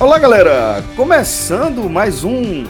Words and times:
Olá, 0.00 0.18
galera! 0.18 0.82
Começando 0.96 1.88
mais 1.88 2.24
um 2.24 2.64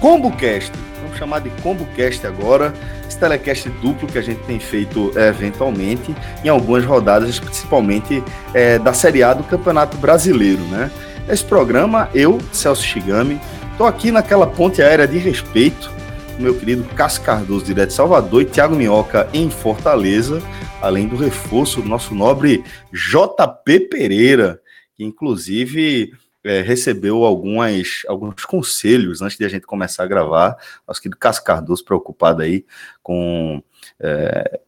ComboCast. 0.00 0.72
Vamos 1.00 1.16
chamar 1.16 1.38
de 1.38 1.48
ComboCast 1.62 2.26
agora. 2.26 2.74
Esse 3.08 3.18
telecast 3.18 3.70
duplo 3.80 4.06
que 4.06 4.18
a 4.18 4.20
gente 4.20 4.42
tem 4.42 4.58
feito 4.58 5.10
é, 5.16 5.28
eventualmente 5.28 6.14
em 6.44 6.48
algumas 6.48 6.84
rodadas, 6.84 7.38
principalmente 7.38 8.22
é, 8.52 8.78
da 8.78 8.92
Série 8.92 9.22
A 9.22 9.32
do 9.32 9.44
Campeonato 9.44 9.96
Brasileiro, 9.96 10.60
né? 10.64 10.90
Esse 11.28 11.44
programa, 11.44 12.08
eu, 12.14 12.38
Celso 12.52 12.84
Shigami, 12.84 13.40
estou 13.72 13.84
aqui 13.84 14.12
naquela 14.12 14.46
ponte 14.46 14.80
aérea 14.80 15.08
de 15.08 15.18
respeito, 15.18 15.90
meu 16.38 16.56
querido 16.56 16.84
Cássio 16.94 17.22
Cardoso, 17.22 17.64
direto 17.64 17.88
de 17.88 17.94
Salvador, 17.94 18.42
e 18.42 18.44
Thiago 18.44 18.76
Minhoca 18.76 19.28
em 19.34 19.50
Fortaleza, 19.50 20.40
além 20.80 21.08
do 21.08 21.16
reforço 21.16 21.82
do 21.82 21.88
nosso 21.88 22.14
nobre 22.14 22.62
JP 22.92 23.80
Pereira, 23.90 24.62
que 24.94 25.02
inclusive 25.02 26.12
é, 26.44 26.62
recebeu 26.62 27.24
algumas, 27.24 28.02
alguns 28.06 28.44
conselhos 28.44 29.20
antes 29.20 29.36
de 29.36 29.44
a 29.44 29.48
gente 29.48 29.66
começar 29.66 30.04
a 30.04 30.06
gravar. 30.06 30.56
Nosso 30.86 31.02
querido 31.02 31.18
Cássio 31.18 31.42
Cardoso 31.42 31.84
preocupado 31.84 32.42
aí 32.42 32.64
com 33.02 33.60
é, 33.98 34.60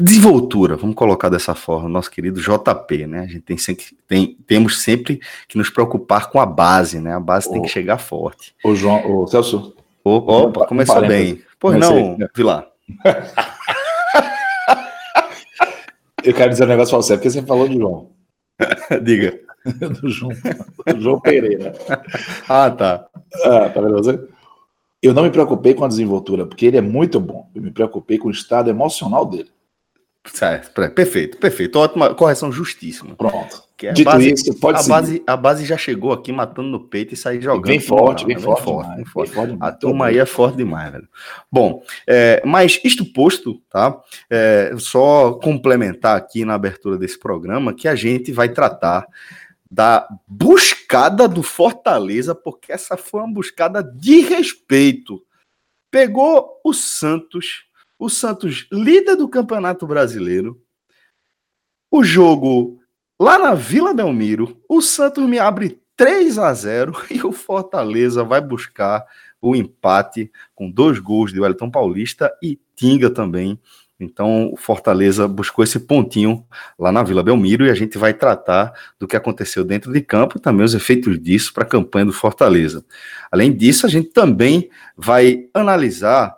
desenvoltura, 0.00 0.76
vamos 0.76 0.96
colocar 0.96 1.28
dessa 1.28 1.54
forma, 1.54 1.88
nosso 1.88 2.10
querido 2.10 2.40
JP, 2.40 3.06
né? 3.06 3.20
A 3.20 3.26
gente 3.26 3.40
tem 3.40 3.56
sempre, 3.56 3.84
tem, 4.08 4.36
temos 4.46 4.82
sempre 4.82 5.20
que 5.48 5.56
nos 5.56 5.70
preocupar 5.70 6.28
com 6.28 6.40
a 6.40 6.46
base, 6.46 6.98
né? 6.98 7.14
A 7.14 7.20
base 7.20 7.50
tem 7.50 7.62
que 7.62 7.68
chegar 7.68 7.98
forte. 7.98 8.54
O 8.64 8.74
João, 8.74 9.22
o 9.22 9.26
Celso. 9.28 9.76
opa, 10.04 10.66
começou 10.66 11.06
bem. 11.06 11.40
Pois 11.58 11.78
não, 11.78 12.18
né? 12.18 12.28
Vilar. 12.34 12.66
Eu 16.24 16.32
quero 16.32 16.50
dizer 16.50 16.64
um 16.64 16.68
negócio 16.68 16.90
pra 16.90 17.02
você, 17.02 17.16
porque 17.16 17.30
você 17.30 17.42
falou 17.42 17.68
de 17.68 17.76
João. 17.76 18.10
Diga. 19.02 19.38
do 20.00 20.08
João, 20.08 20.32
do 20.86 21.00
João 21.00 21.20
Pereira. 21.20 21.74
ah, 22.48 22.70
tá. 22.70 23.06
Ah, 23.44 23.68
tá 23.68 23.80
vendo 23.80 23.94
você? 23.94 24.18
Eu 25.04 25.12
não 25.12 25.24
me 25.24 25.30
preocupei 25.30 25.74
com 25.74 25.84
a 25.84 25.88
desenvoltura, 25.88 26.46
porque 26.46 26.64
ele 26.64 26.78
é 26.78 26.80
muito 26.80 27.20
bom. 27.20 27.50
Eu 27.54 27.60
me 27.60 27.70
preocupei 27.70 28.16
com 28.16 28.28
o 28.28 28.30
estado 28.30 28.70
emocional 28.70 29.26
dele. 29.26 29.50
Certo, 30.26 30.72
perfeito, 30.92 31.36
perfeito. 31.36 31.78
Ótima 31.78 32.14
correção 32.14 32.50
justíssima. 32.50 33.14
Pronto. 33.14 33.62
Que 33.76 33.88
é 33.88 33.92
Dito 33.92 34.10
base, 34.10 34.32
isso, 34.32 34.58
pode 34.58 34.78
a 34.78 34.82
base, 34.88 35.22
a 35.26 35.36
base 35.36 35.66
já 35.66 35.76
chegou 35.76 36.12
aqui 36.12 36.32
matando 36.32 36.68
no 36.68 36.80
peito 36.80 37.12
e 37.12 37.16
sair 37.16 37.42
jogando. 37.42 37.66
Vem 37.66 37.78
forte, 37.78 38.24
vem, 38.24 38.38
forte, 38.38 38.62
forte, 38.62 38.88
demais, 38.88 39.08
forte. 39.10 39.32
Forte. 39.32 39.56
A 39.60 39.70
turma 39.70 40.06
aí 40.06 40.16
é 40.16 40.24
forte 40.24 40.56
demais, 40.56 40.90
velho. 40.90 41.08
Bom, 41.52 41.82
é, 42.06 42.40
mas 42.46 42.80
isto 42.82 43.04
posto, 43.04 43.60
tá? 43.68 44.00
É, 44.30 44.72
só 44.78 45.34
complementar 45.34 46.16
aqui 46.16 46.46
na 46.46 46.54
abertura 46.54 46.96
desse 46.96 47.18
programa 47.18 47.74
que 47.74 47.86
a 47.86 47.94
gente 47.94 48.32
vai 48.32 48.48
tratar 48.48 49.06
da 49.74 50.06
buscada 50.28 51.26
do 51.26 51.42
Fortaleza, 51.42 52.32
porque 52.32 52.70
essa 52.70 52.96
foi 52.96 53.20
uma 53.20 53.32
buscada 53.32 53.82
de 53.82 54.20
respeito. 54.20 55.20
Pegou 55.90 56.60
o 56.64 56.72
Santos, 56.72 57.64
o 57.98 58.08
Santos 58.08 58.68
líder 58.70 59.16
do 59.16 59.28
Campeonato 59.28 59.84
Brasileiro. 59.84 60.62
O 61.90 62.04
jogo 62.04 62.80
lá 63.20 63.36
na 63.36 63.54
Vila 63.54 63.92
Belmiro, 63.92 64.62
o 64.68 64.80
Santos 64.80 65.28
me 65.28 65.40
abre 65.40 65.80
3 65.96 66.38
a 66.38 66.54
0 66.54 66.94
e 67.10 67.26
o 67.26 67.32
Fortaleza 67.32 68.22
vai 68.22 68.40
buscar 68.40 69.04
o 69.42 69.56
empate 69.56 70.30
com 70.54 70.70
dois 70.70 71.00
gols 71.00 71.32
de 71.32 71.40
Wellington 71.40 71.70
Paulista 71.70 72.32
e 72.40 72.60
Tinga 72.76 73.10
também 73.10 73.60
então, 74.04 74.50
o 74.52 74.56
Fortaleza 74.56 75.26
buscou 75.26 75.64
esse 75.64 75.80
pontinho 75.80 76.46
lá 76.78 76.92
na 76.92 77.02
Vila 77.02 77.22
Belmiro 77.22 77.66
e 77.66 77.70
a 77.70 77.74
gente 77.74 77.98
vai 77.98 78.12
tratar 78.12 78.72
do 78.98 79.08
que 79.08 79.16
aconteceu 79.16 79.64
dentro 79.64 79.92
de 79.92 80.00
campo 80.00 80.38
e 80.38 80.40
também 80.40 80.64
os 80.64 80.74
efeitos 80.74 81.18
disso 81.18 81.52
para 81.52 81.64
a 81.64 81.68
campanha 81.68 82.06
do 82.06 82.12
Fortaleza. 82.12 82.84
Além 83.32 83.52
disso, 83.52 83.86
a 83.86 83.88
gente 83.88 84.10
também 84.10 84.70
vai 84.96 85.48
analisar 85.54 86.36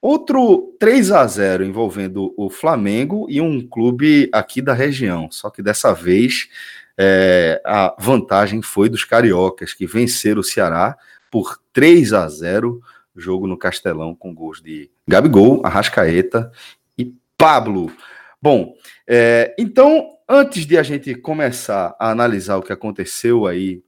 outro 0.00 0.74
3 0.78 1.12
a 1.12 1.26
0 1.26 1.64
envolvendo 1.64 2.32
o 2.36 2.48
Flamengo 2.48 3.26
e 3.28 3.40
um 3.40 3.60
clube 3.66 4.30
aqui 4.32 4.62
da 4.62 4.72
região, 4.72 5.28
só 5.30 5.50
que 5.50 5.62
dessa 5.62 5.92
vez 5.92 6.48
é, 6.96 7.60
a 7.64 7.94
vantagem 7.98 8.62
foi 8.62 8.88
dos 8.88 9.04
cariocas 9.04 9.74
que 9.74 9.86
venceram 9.86 10.40
o 10.40 10.44
Ceará 10.44 10.96
por 11.30 11.58
3 11.72 12.12
a 12.12 12.28
0 12.28 12.80
jogo 13.16 13.46
no 13.46 13.56
Castelão 13.56 14.14
com 14.14 14.34
gols 14.34 14.60
de 14.62 14.90
Gabigol, 15.06 15.60
Arrascaeta 15.64 16.50
Pablo. 17.40 17.90
Bom, 18.40 18.74
é, 19.08 19.54
então, 19.58 20.10
antes 20.28 20.66
de 20.66 20.76
a 20.76 20.82
gente 20.82 21.14
começar 21.14 21.96
a 21.98 22.10
analisar 22.10 22.58
o 22.58 22.62
que 22.62 22.70
aconteceu 22.70 23.46
aí 23.46 23.82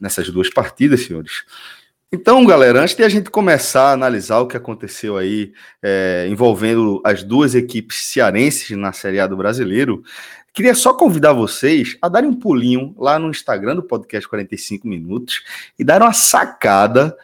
nessas 0.00 0.30
duas 0.30 0.48
partidas, 0.48 1.00
senhores, 1.00 1.44
então, 2.12 2.46
galera, 2.46 2.80
antes 2.80 2.94
de 2.94 3.02
a 3.02 3.08
gente 3.08 3.28
começar 3.30 3.88
a 3.88 3.92
analisar 3.92 4.38
o 4.38 4.46
que 4.46 4.56
aconteceu 4.56 5.16
aí 5.16 5.52
é, 5.82 6.28
envolvendo 6.30 7.02
as 7.04 7.24
duas 7.24 7.56
equipes 7.56 8.00
cearenses 8.02 8.70
na 8.78 8.92
Série 8.92 9.18
A 9.18 9.26
do 9.26 9.36
Brasileiro, 9.36 10.00
queria 10.52 10.76
só 10.76 10.94
convidar 10.94 11.32
vocês 11.32 11.98
a 12.00 12.08
darem 12.08 12.30
um 12.30 12.38
pulinho 12.38 12.94
lá 12.96 13.18
no 13.18 13.28
Instagram 13.28 13.74
do 13.74 13.82
podcast 13.82 14.28
45 14.28 14.86
Minutos 14.86 15.42
e 15.76 15.82
dar 15.82 16.00
uma 16.00 16.12
sacada 16.12 17.16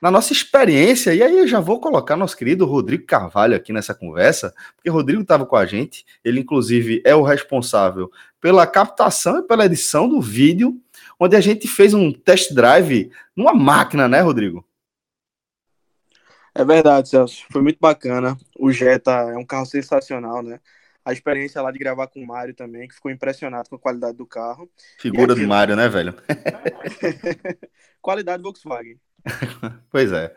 na 0.00 0.10
nossa 0.10 0.32
experiência, 0.32 1.12
e 1.12 1.22
aí 1.22 1.38
eu 1.38 1.46
já 1.46 1.58
vou 1.58 1.80
colocar 1.80 2.16
nosso 2.16 2.36
querido 2.36 2.64
Rodrigo 2.64 3.04
Carvalho 3.04 3.56
aqui 3.56 3.72
nessa 3.72 3.94
conversa, 3.94 4.54
porque 4.76 4.88
o 4.88 4.92
Rodrigo 4.92 5.22
estava 5.22 5.44
com 5.44 5.56
a 5.56 5.66
gente, 5.66 6.04
ele 6.24 6.40
inclusive 6.40 7.02
é 7.04 7.14
o 7.14 7.22
responsável 7.22 8.10
pela 8.40 8.66
captação 8.66 9.40
e 9.40 9.42
pela 9.42 9.66
edição 9.66 10.08
do 10.08 10.20
vídeo, 10.20 10.80
onde 11.18 11.34
a 11.34 11.40
gente 11.40 11.66
fez 11.66 11.94
um 11.94 12.12
test 12.12 12.54
drive 12.54 13.10
numa 13.34 13.52
máquina, 13.52 14.06
né, 14.06 14.20
Rodrigo? 14.20 14.64
É 16.54 16.64
verdade, 16.64 17.08
Celso. 17.08 17.44
Foi 17.50 17.62
muito 17.62 17.78
bacana. 17.80 18.36
O 18.58 18.72
Jetta 18.72 19.12
é 19.12 19.36
um 19.36 19.44
carro 19.44 19.66
sensacional, 19.66 20.42
né? 20.42 20.60
A 21.04 21.12
experiência 21.12 21.62
lá 21.62 21.70
de 21.70 21.78
gravar 21.78 22.08
com 22.08 22.20
o 22.20 22.26
Mário 22.26 22.54
também, 22.54 22.86
que 22.88 22.94
ficou 22.94 23.10
impressionado 23.10 23.68
com 23.68 23.76
a 23.76 23.78
qualidade 23.78 24.16
do 24.16 24.26
carro. 24.26 24.68
Figura 24.98 25.32
aqui... 25.32 25.42
do 25.42 25.48
Mário, 25.48 25.76
né, 25.76 25.88
velho? 25.88 26.14
qualidade 28.02 28.42
Volkswagen. 28.42 28.98
pois 29.90 30.12
é. 30.12 30.32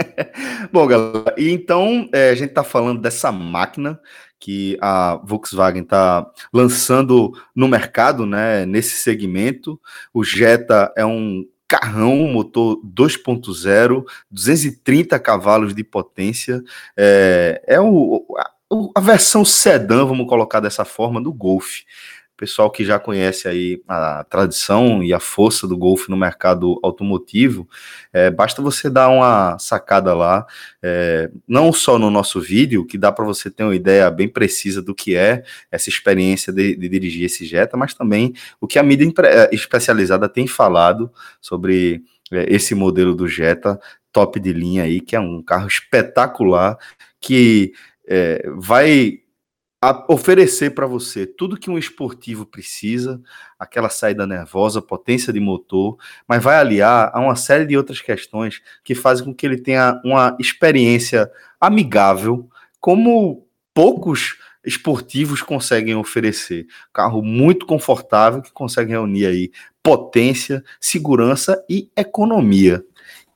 Bom, 0.72 0.86
galera, 0.86 1.34
e 1.36 1.50
então 1.50 2.08
é, 2.12 2.30
a 2.30 2.34
gente 2.34 2.50
está 2.50 2.64
falando 2.64 3.00
dessa 3.00 3.30
máquina 3.30 4.00
que 4.38 4.76
a 4.80 5.16
Volkswagen 5.24 5.82
está 5.82 6.26
lançando 6.52 7.32
no 7.54 7.68
mercado, 7.68 8.26
né? 8.26 8.66
Nesse 8.66 8.96
segmento, 8.96 9.80
o 10.12 10.22
Jetta 10.22 10.92
é 10.96 11.04
um 11.04 11.44
carrão, 11.68 12.28
motor 12.28 12.80
2.0, 12.84 14.04
230 14.30 15.18
cavalos 15.18 15.74
de 15.74 15.82
potência, 15.82 16.62
é, 16.96 17.60
é 17.66 17.80
o, 17.80 18.24
a, 18.38 18.50
a 18.94 19.00
versão 19.00 19.44
sedã, 19.44 20.04
vamos 20.04 20.28
colocar 20.28 20.60
dessa 20.60 20.84
forma, 20.84 21.20
do 21.20 21.32
Golf 21.32 21.80
pessoal 22.36 22.70
que 22.70 22.84
já 22.84 22.98
conhece 22.98 23.48
aí 23.48 23.82
a 23.88 24.24
tradição 24.24 25.02
e 25.02 25.12
a 25.12 25.18
força 25.20 25.66
do 25.66 25.76
Golf 25.76 26.08
no 26.08 26.16
mercado 26.16 26.78
automotivo, 26.82 27.68
é, 28.12 28.30
basta 28.30 28.60
você 28.60 28.90
dar 28.90 29.08
uma 29.08 29.58
sacada 29.58 30.14
lá, 30.14 30.46
é, 30.82 31.30
não 31.48 31.72
só 31.72 31.98
no 31.98 32.10
nosso 32.10 32.40
vídeo, 32.40 32.86
que 32.86 32.98
dá 32.98 33.10
para 33.10 33.24
você 33.24 33.50
ter 33.50 33.64
uma 33.64 33.74
ideia 33.74 34.10
bem 34.10 34.28
precisa 34.28 34.82
do 34.82 34.94
que 34.94 35.16
é 35.16 35.42
essa 35.70 35.88
experiência 35.88 36.52
de, 36.52 36.76
de 36.76 36.88
dirigir 36.88 37.24
esse 37.24 37.44
Jetta, 37.46 37.76
mas 37.76 37.94
também 37.94 38.34
o 38.60 38.66
que 38.66 38.78
a 38.78 38.82
mídia 38.82 39.10
é, 39.24 39.54
especializada 39.54 40.28
tem 40.28 40.46
falado 40.46 41.10
sobre 41.40 42.02
é, 42.30 42.46
esse 42.54 42.74
modelo 42.74 43.14
do 43.14 43.26
Jetta, 43.26 43.80
top 44.12 44.38
de 44.40 44.52
linha 44.52 44.84
aí, 44.84 45.00
que 45.00 45.16
é 45.16 45.20
um 45.20 45.42
carro 45.42 45.68
espetacular, 45.68 46.78
que 47.20 47.72
é, 48.06 48.48
vai 48.56 49.20
oferecer 50.08 50.70
para 50.70 50.86
você 50.86 51.26
tudo 51.26 51.58
que 51.58 51.70
um 51.70 51.76
esportivo 51.76 52.46
precisa, 52.46 53.20
aquela 53.58 53.88
saída 53.88 54.26
nervosa, 54.26 54.80
potência 54.80 55.32
de 55.32 55.40
motor, 55.40 55.98
mas 56.26 56.42
vai 56.42 56.56
aliar 56.56 57.10
a 57.12 57.20
uma 57.20 57.36
série 57.36 57.66
de 57.66 57.76
outras 57.76 58.00
questões 58.00 58.62
que 58.82 58.94
fazem 58.94 59.24
com 59.24 59.34
que 59.34 59.44
ele 59.44 59.58
tenha 59.58 60.00
uma 60.04 60.36
experiência 60.40 61.30
amigável, 61.60 62.48
como 62.80 63.46
poucos 63.74 64.36
esportivos 64.64 65.42
conseguem 65.42 65.94
oferecer. 65.94 66.66
Carro 66.92 67.22
muito 67.22 67.66
confortável 67.66 68.42
que 68.42 68.52
consegue 68.52 68.90
reunir 68.90 69.26
aí 69.26 69.50
potência, 69.82 70.64
segurança 70.80 71.64
e 71.70 71.88
economia. 71.96 72.84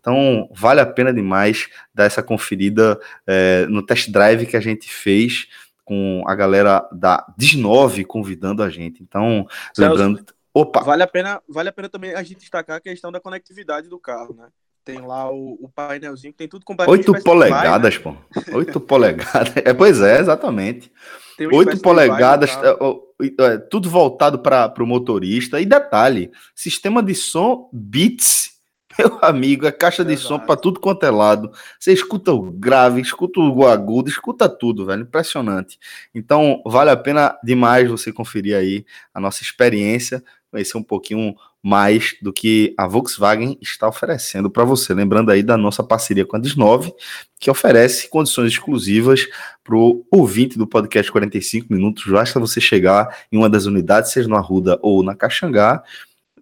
Então, 0.00 0.48
vale 0.52 0.80
a 0.80 0.86
pena 0.86 1.12
demais 1.12 1.68
dar 1.94 2.04
essa 2.04 2.22
conferida 2.22 2.98
é, 3.26 3.66
no 3.66 3.84
test 3.84 4.10
drive 4.10 4.46
que 4.46 4.56
a 4.56 4.60
gente 4.60 4.90
fez 4.90 5.46
com 5.90 6.22
a 6.24 6.36
galera 6.36 6.88
da 6.92 7.26
19 7.36 8.04
convidando 8.04 8.62
a 8.62 8.70
gente. 8.70 9.02
Então, 9.02 9.44
Celso, 9.74 9.90
lembrando. 9.90 10.24
Opa! 10.54 10.84
Vale 10.84 11.02
a, 11.02 11.06
pena, 11.08 11.42
vale 11.48 11.68
a 11.68 11.72
pena 11.72 11.88
também 11.88 12.14
a 12.14 12.22
gente 12.22 12.38
destacar 12.38 12.76
a 12.76 12.80
questão 12.80 13.10
da 13.10 13.18
conectividade 13.18 13.88
do 13.88 13.98
carro, 13.98 14.32
né? 14.32 14.46
Tem 14.84 15.00
lá 15.00 15.28
o, 15.28 15.58
o 15.60 15.68
painelzinho 15.68 16.32
que 16.32 16.38
tem 16.38 16.46
tudo 16.46 16.64
completamente. 16.64 17.10
8 17.10 17.24
polegadas, 17.24 17.96
né? 17.96 18.00
pô. 18.00 18.14
8 18.56 18.78
polegadas. 18.86 19.52
É, 19.56 19.74
pois 19.74 20.00
é, 20.00 20.20
exatamente. 20.20 20.92
8 21.40 21.80
polegadas, 21.80 22.50
é, 22.50 23.44
é, 23.44 23.58
tudo 23.58 23.90
voltado 23.90 24.38
para 24.38 24.72
o 24.78 24.86
motorista. 24.86 25.60
E 25.60 25.66
detalhe: 25.66 26.30
sistema 26.54 27.02
de 27.02 27.16
som 27.16 27.68
Beats. 27.72 28.59
Meu 29.00 29.18
amigo, 29.22 29.66
é 29.66 29.72
caixa 29.72 30.04
de 30.04 30.14
som 30.14 30.38
para 30.38 30.56
tudo 30.56 30.78
quanto 30.78 31.04
é 31.06 31.10
lado. 31.10 31.50
Você 31.78 31.90
escuta 31.90 32.32
o 32.32 32.50
grave, 32.50 33.00
escuta 33.00 33.40
o 33.40 33.66
agudo, 33.66 34.10
escuta 34.10 34.46
tudo, 34.46 34.84
velho. 34.84 35.02
Impressionante. 35.02 35.78
Então, 36.14 36.62
vale 36.66 36.90
a 36.90 36.96
pena 36.96 37.34
demais 37.42 37.88
você 37.88 38.12
conferir 38.12 38.54
aí 38.54 38.84
a 39.14 39.18
nossa 39.18 39.42
experiência, 39.42 40.22
conhecer 40.50 40.76
um 40.76 40.82
pouquinho 40.82 41.34
mais 41.62 42.14
do 42.20 42.32
que 42.32 42.74
a 42.76 42.86
Volkswagen 42.86 43.56
está 43.60 43.88
oferecendo 43.88 44.50
para 44.50 44.64
você. 44.64 44.92
Lembrando 44.92 45.30
aí 45.30 45.42
da 45.42 45.56
nossa 45.56 45.82
parceria 45.82 46.26
com 46.26 46.36
a 46.36 46.38
Desnove, 46.38 46.92
que 47.38 47.50
oferece 47.50 48.08
condições 48.08 48.52
exclusivas 48.52 49.26
para 49.64 49.76
o 49.76 50.04
ouvinte 50.10 50.58
do 50.58 50.66
podcast 50.66 51.10
45 51.10 51.72
minutos. 51.72 52.04
Basta 52.06 52.38
você 52.38 52.60
chegar 52.60 53.24
em 53.32 53.38
uma 53.38 53.48
das 53.48 53.64
unidades, 53.64 54.12
seja 54.12 54.28
no 54.28 54.36
Arruda 54.36 54.78
ou 54.82 55.02
na 55.02 55.14
Caxangá, 55.14 55.82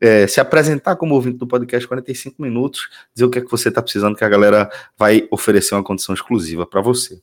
é, 0.00 0.26
se 0.26 0.40
apresentar 0.40 0.96
como 0.96 1.14
ouvinte 1.14 1.38
do 1.38 1.46
podcast 1.46 1.86
45 1.86 2.40
minutos, 2.40 2.88
dizer 3.14 3.24
o 3.24 3.30
que 3.30 3.38
é 3.38 3.42
que 3.42 3.50
você 3.50 3.68
está 3.68 3.82
precisando, 3.82 4.16
que 4.16 4.24
a 4.24 4.28
galera 4.28 4.70
vai 4.96 5.26
oferecer 5.30 5.74
uma 5.74 5.84
condição 5.84 6.14
exclusiva 6.14 6.66
para 6.66 6.80
você. 6.80 7.20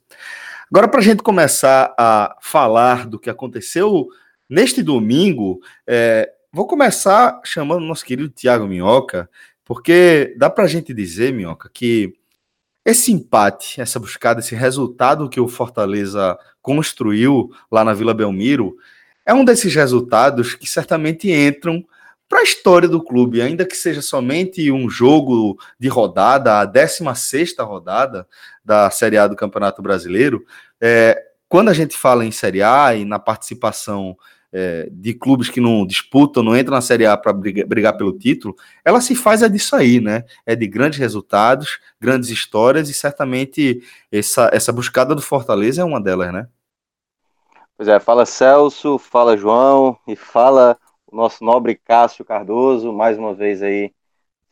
Agora, 0.72 0.88
para 0.88 1.00
a 1.00 1.04
gente 1.04 1.22
começar 1.22 1.94
a 1.98 2.36
falar 2.42 3.08
do 3.08 3.20
que 3.20 3.30
aconteceu 3.30 4.08
neste 4.50 4.82
domingo, 4.82 5.60
é, 5.88 6.32
Vou 6.56 6.66
começar 6.66 7.42
chamando 7.44 7.84
o 7.84 7.86
nosso 7.86 8.06
querido 8.06 8.30
Tiago 8.30 8.66
Minhoca, 8.66 9.30
porque 9.66 10.34
dá 10.38 10.50
para 10.50 10.64
a 10.64 10.68
gente 10.68 10.94
dizer, 10.94 11.34
Minhoca, 11.34 11.70
que 11.70 12.14
esse 12.86 13.12
empate, 13.12 13.82
essa 13.82 14.00
buscada, 14.00 14.40
esse 14.40 14.56
resultado 14.56 15.28
que 15.28 15.38
o 15.38 15.50
Fortaleza 15.50 16.40
construiu 16.62 17.52
lá 17.70 17.84
na 17.84 17.94
Vila 17.94 18.14
Belmiro, 18.14 18.78
é 19.26 19.34
um 19.34 19.44
desses 19.44 19.76
resultados 19.76 20.56
que 20.56 20.66
certamente 20.66 21.30
entram 21.30 21.86
para 22.28 22.40
a 22.40 22.44
história 22.44 22.88
do 22.88 23.04
clube, 23.04 23.42
ainda 23.42 23.66
que 23.66 23.76
seja 23.76 24.02
somente 24.02 24.72
um 24.72 24.90
jogo 24.90 25.58
de 25.80 25.88
rodada, 25.88 26.60
a 26.60 26.66
16 26.66 27.56
rodada 27.60 28.28
da 28.64 28.90
Série 28.90 29.18
A 29.18 29.28
do 29.28 29.36
Campeonato 29.36 29.82
Brasileiro. 29.82 30.44
É, 30.82 31.22
quando 31.48 31.70
a 31.70 31.74
gente 31.74 31.96
fala 31.96 32.26
em 32.26 32.32
Série 32.32 32.64
A 32.64 32.96
e 32.96 33.06
na 33.06 33.20
participação 33.20 34.18
é, 34.52 34.88
de 34.92 35.14
clubes 35.14 35.50
que 35.50 35.60
não 35.60 35.86
disputam, 35.86 36.42
não 36.42 36.58
entram 36.58 36.76
na 36.76 36.82
Série 36.82 37.06
A 37.06 37.16
para 37.16 37.34
brigar, 37.34 37.68
brigar, 37.68 37.98
pelo 37.98 38.18
título, 38.18 38.56
ela 38.84 39.02
se 39.02 39.14
faz 39.14 39.42
é 39.44 39.50
disso 39.50 39.76
aí, 39.76 40.00
né? 40.00 40.24
É 40.46 40.56
de 40.56 40.66
grandes 40.66 40.98
resultados, 40.98 41.80
grandes 42.00 42.30
histórias, 42.30 42.90
e 42.90 42.94
certamente 42.94 43.84
essa, 44.12 44.50
essa 44.52 44.72
buscada 44.72 45.14
do 45.14 45.22
Fortaleza 45.22 45.82
é 45.82 45.86
uma 45.86 46.02
delas, 46.02 46.34
né? 46.34 46.48
Pois 47.78 47.90
é, 47.90 48.00
fala 48.00 48.26
Celso, 48.26 48.98
fala 48.98 49.36
João 49.36 49.98
e 50.08 50.16
fala 50.16 50.78
nosso 51.16 51.44
nobre 51.44 51.76
Cássio 51.76 52.26
Cardoso, 52.26 52.92
mais 52.92 53.18
uma 53.18 53.34
vez 53.34 53.64
aí 53.64 53.92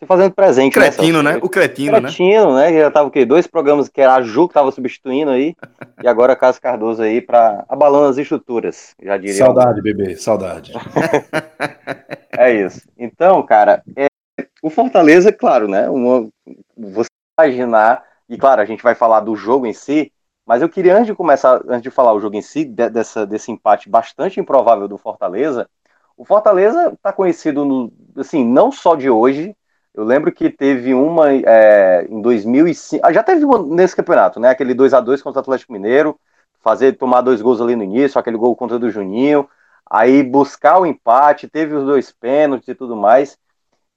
fazendo 0.05 0.33
presente. 0.33 0.77
Né, 0.77 0.91
cretino, 0.91 1.23
né? 1.23 1.33
né? 1.33 1.39
O 1.41 1.49
Cretino, 1.49 2.01
Cretino, 2.01 2.55
né? 2.55 2.71
né? 2.71 2.79
Já 2.81 2.91
tava 2.91 3.07
o 3.07 3.11
quê? 3.11 3.25
Dois 3.25 3.47
programas 3.47 3.87
que 3.87 4.01
era 4.01 4.15
a 4.15 4.21
Ju 4.21 4.47
que 4.47 4.53
tava 4.53 4.71
substituindo 4.71 5.31
aí, 5.31 5.55
e 6.03 6.07
agora 6.07 6.35
Cássio 6.35 6.61
Cardoso 6.61 7.01
aí 7.01 7.21
para 7.21 7.65
abalando 7.69 8.09
as 8.09 8.17
estruturas, 8.17 8.95
já 9.01 9.17
diria. 9.17 9.35
Saudade, 9.35 9.81
bebê, 9.81 10.15
saudade. 10.15 10.73
é 12.37 12.53
isso. 12.53 12.81
Então, 12.97 13.41
cara, 13.43 13.83
é, 13.95 14.07
o 14.61 14.69
Fortaleza, 14.69 15.31
claro, 15.31 15.67
né? 15.67 15.89
Uma, 15.89 16.27
você 16.77 17.09
imaginar, 17.39 18.03
e 18.29 18.37
claro, 18.37 18.61
a 18.61 18.65
gente 18.65 18.83
vai 18.83 18.95
falar 18.95 19.21
do 19.21 19.35
jogo 19.35 19.65
em 19.65 19.73
si, 19.73 20.11
mas 20.45 20.61
eu 20.61 20.67
queria, 20.67 20.95
antes 20.95 21.07
de 21.07 21.15
começar, 21.15 21.61
antes 21.67 21.83
de 21.83 21.89
falar 21.89 22.13
o 22.13 22.19
jogo 22.19 22.35
em 22.35 22.41
si, 22.41 22.65
de, 22.65 22.89
dessa, 22.89 23.25
desse 23.25 23.51
empate 23.51 23.89
bastante 23.89 24.39
improvável 24.39 24.87
do 24.87 24.97
Fortaleza, 24.97 25.69
o 26.23 26.25
Fortaleza 26.25 26.93
está 26.93 27.11
conhecido, 27.11 27.65
no, 27.65 27.91
assim, 28.15 28.45
não 28.45 28.71
só 28.71 28.95
de 28.95 29.09
hoje, 29.09 29.53
eu 29.93 30.05
lembro 30.05 30.31
que 30.31 30.49
teve 30.49 30.93
uma 30.93 31.33
é, 31.33 32.07
em 32.09 32.21
2005. 32.21 33.05
Ah, 33.05 33.11
já 33.11 33.21
teve 33.21 33.43
uma 33.43 33.61
nesse 33.61 33.93
campeonato, 33.93 34.39
né? 34.39 34.49
Aquele 34.49 34.73
2 34.73 34.93
a 34.93 35.01
2 35.01 35.21
contra 35.21 35.39
o 35.39 35.41
Atlético 35.41 35.73
Mineiro, 35.73 36.17
fazer 36.61 36.93
tomar 36.93 37.19
dois 37.19 37.41
gols 37.41 37.59
ali 37.59 37.75
no 37.75 37.83
início, 37.83 38.17
aquele 38.17 38.37
gol 38.37 38.55
contra 38.55 38.77
o 38.77 38.89
Juninho, 38.89 39.49
aí 39.85 40.23
buscar 40.23 40.79
o 40.79 40.85
empate, 40.85 41.49
teve 41.49 41.75
os 41.75 41.83
dois 41.83 42.09
pênaltis 42.09 42.69
e 42.69 42.75
tudo 42.75 42.95
mais. 42.95 43.37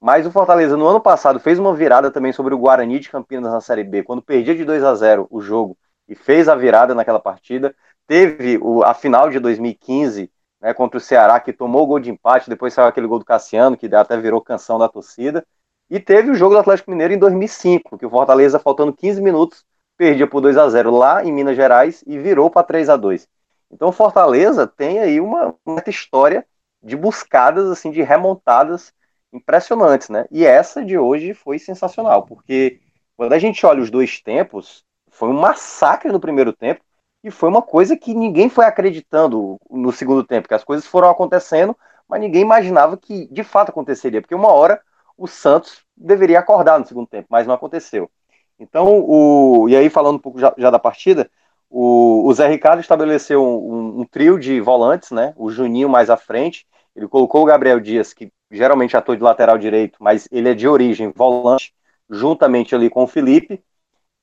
Mas 0.01 0.27
o 0.27 0.31
Fortaleza 0.31 0.75
no 0.75 0.85
ano 0.85 0.99
passado 0.99 1.39
fez 1.39 1.57
uma 1.57 1.73
virada 1.73 2.11
também 2.11 2.33
sobre 2.33 2.53
o 2.53 2.57
Guarani 2.57 2.99
de 2.99 3.09
Campinas 3.09 3.53
na 3.53 3.61
Série 3.61 3.85
B, 3.85 4.03
quando 4.03 4.21
perdia 4.21 4.53
de 4.53 4.65
2 4.65 4.83
a 4.83 4.93
0 4.95 5.27
o 5.31 5.39
jogo 5.39 5.77
e 6.09 6.13
fez 6.13 6.49
a 6.49 6.55
virada 6.55 6.93
naquela 6.93 7.21
partida. 7.21 7.73
Teve 8.05 8.57
o, 8.61 8.83
a 8.83 8.93
final 8.93 9.29
de 9.29 9.39
2015 9.39 10.29
né, 10.61 10.73
contra 10.73 10.97
o 10.97 11.01
Ceará, 11.01 11.39
que 11.39 11.53
tomou 11.53 11.83
o 11.83 11.87
gol 11.87 11.99
de 11.99 12.09
empate, 12.09 12.49
depois 12.49 12.73
saiu 12.73 12.87
aquele 12.87 13.07
gol 13.07 13.19
do 13.19 13.25
Cassiano, 13.25 13.77
que 13.77 13.93
até 13.95 14.17
virou 14.17 14.41
canção 14.41 14.77
da 14.77 14.89
torcida. 14.89 15.45
E 15.89 15.99
teve 15.99 16.31
o 16.31 16.35
jogo 16.35 16.53
do 16.53 16.59
Atlético 16.59 16.91
Mineiro 16.91 17.13
em 17.13 17.19
2005, 17.19 17.97
que 17.97 18.05
o 18.05 18.09
Fortaleza, 18.09 18.59
faltando 18.59 18.93
15 18.93 19.21
minutos, 19.21 19.65
perdia 19.97 20.27
por 20.27 20.41
2 20.41 20.57
a 20.57 20.67
0 20.69 20.91
lá 20.91 21.23
em 21.23 21.31
Minas 21.31 21.55
Gerais 21.55 22.03
e 22.05 22.19
virou 22.19 22.49
para 22.49 22.63
3 22.63 22.89
a 22.89 22.97
2 22.97 23.27
Então 23.71 23.89
o 23.89 23.93
Fortaleza 23.93 24.67
tem 24.67 24.99
aí 24.99 25.19
uma, 25.19 25.55
uma 25.65 25.83
história 25.87 26.45
de 26.83 26.95
buscadas, 26.95 27.69
assim, 27.69 27.89
de 27.89 28.01
remontadas 28.01 28.93
impressionantes, 29.33 30.09
né? 30.09 30.25
E 30.31 30.45
essa 30.45 30.83
de 30.83 30.97
hoje 30.97 31.33
foi 31.33 31.59
sensacional, 31.59 32.23
porque 32.23 32.79
quando 33.15 33.33
a 33.33 33.39
gente 33.39 33.65
olha 33.65 33.81
os 33.81 33.89
dois 33.89 34.21
tempos, 34.21 34.85
foi 35.09 35.29
um 35.29 35.39
massacre 35.39 36.11
no 36.11 36.19
primeiro 36.19 36.53
tempo 36.53 36.81
e 37.27 37.31
foi 37.31 37.49
uma 37.49 37.61
coisa 37.61 37.97
que 37.97 38.13
ninguém 38.13 38.47
foi 38.47 38.65
acreditando 38.65 39.59
no 39.69 39.91
segundo 39.91 40.23
tempo, 40.23 40.47
que 40.47 40.53
as 40.53 40.63
coisas 40.63 40.87
foram 40.87 41.09
acontecendo, 41.09 41.75
mas 42.07 42.21
ninguém 42.21 42.41
imaginava 42.41 42.95
que 42.95 43.27
de 43.27 43.43
fato 43.43 43.69
aconteceria, 43.69 44.21
porque 44.21 44.33
uma 44.33 44.47
hora 44.47 44.81
o 45.17 45.27
Santos 45.27 45.81
deveria 45.95 46.39
acordar 46.39 46.79
no 46.79 46.85
segundo 46.87 47.07
tempo, 47.07 47.27
mas 47.29 47.45
não 47.45 47.53
aconteceu. 47.53 48.09
Então, 48.57 49.03
o, 49.05 49.67
e 49.67 49.75
aí 49.75 49.89
falando 49.89 50.15
um 50.15 50.19
pouco 50.19 50.39
já, 50.39 50.53
já 50.57 50.69
da 50.69 50.79
partida, 50.79 51.29
o, 51.69 52.25
o, 52.25 52.33
Zé 52.33 52.47
Ricardo 52.47 52.79
estabeleceu 52.79 53.43
um, 53.43 54.01
um, 54.01 54.05
trio 54.05 54.39
de 54.39 54.61
volantes, 54.61 55.11
né? 55.11 55.33
O 55.35 55.51
Juninho 55.51 55.89
mais 55.89 56.09
à 56.09 56.15
frente, 56.15 56.65
ele 56.95 57.09
colocou 57.09 57.41
o 57.41 57.45
Gabriel 57.45 57.79
Dias, 57.79 58.13
que 58.13 58.31
geralmente 58.49 58.95
atua 58.95 59.17
de 59.17 59.23
lateral 59.23 59.57
direito, 59.57 59.97
mas 59.99 60.29
ele 60.31 60.49
é 60.49 60.53
de 60.53 60.65
origem 60.65 61.11
volante, 61.13 61.73
juntamente 62.09 62.73
ali 62.73 62.89
com 62.89 63.03
o 63.03 63.07
Felipe, 63.07 63.61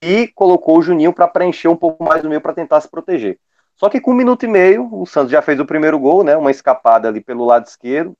e 0.04 0.28
colocou 0.28 0.78
o 0.78 0.82
Juninho 0.82 1.12
para 1.12 1.26
preencher 1.26 1.68
um 1.68 1.76
pouco 1.76 2.04
mais 2.04 2.22
no 2.22 2.28
meio 2.28 2.40
para 2.40 2.52
tentar 2.52 2.80
se 2.80 2.88
proteger. 2.88 3.38
Só 3.74 3.88
que 3.88 4.00
com 4.00 4.12
um 4.12 4.14
minuto 4.14 4.44
e 4.44 4.48
meio, 4.48 4.88
o 4.92 5.06
Santos 5.06 5.32
já 5.32 5.42
fez 5.42 5.58
o 5.58 5.66
primeiro 5.66 5.98
gol, 5.98 6.22
né? 6.22 6.36
Uma 6.36 6.50
escapada 6.50 7.08
ali 7.08 7.20
pelo 7.20 7.44
lado 7.44 7.66
esquerdo, 7.66 8.16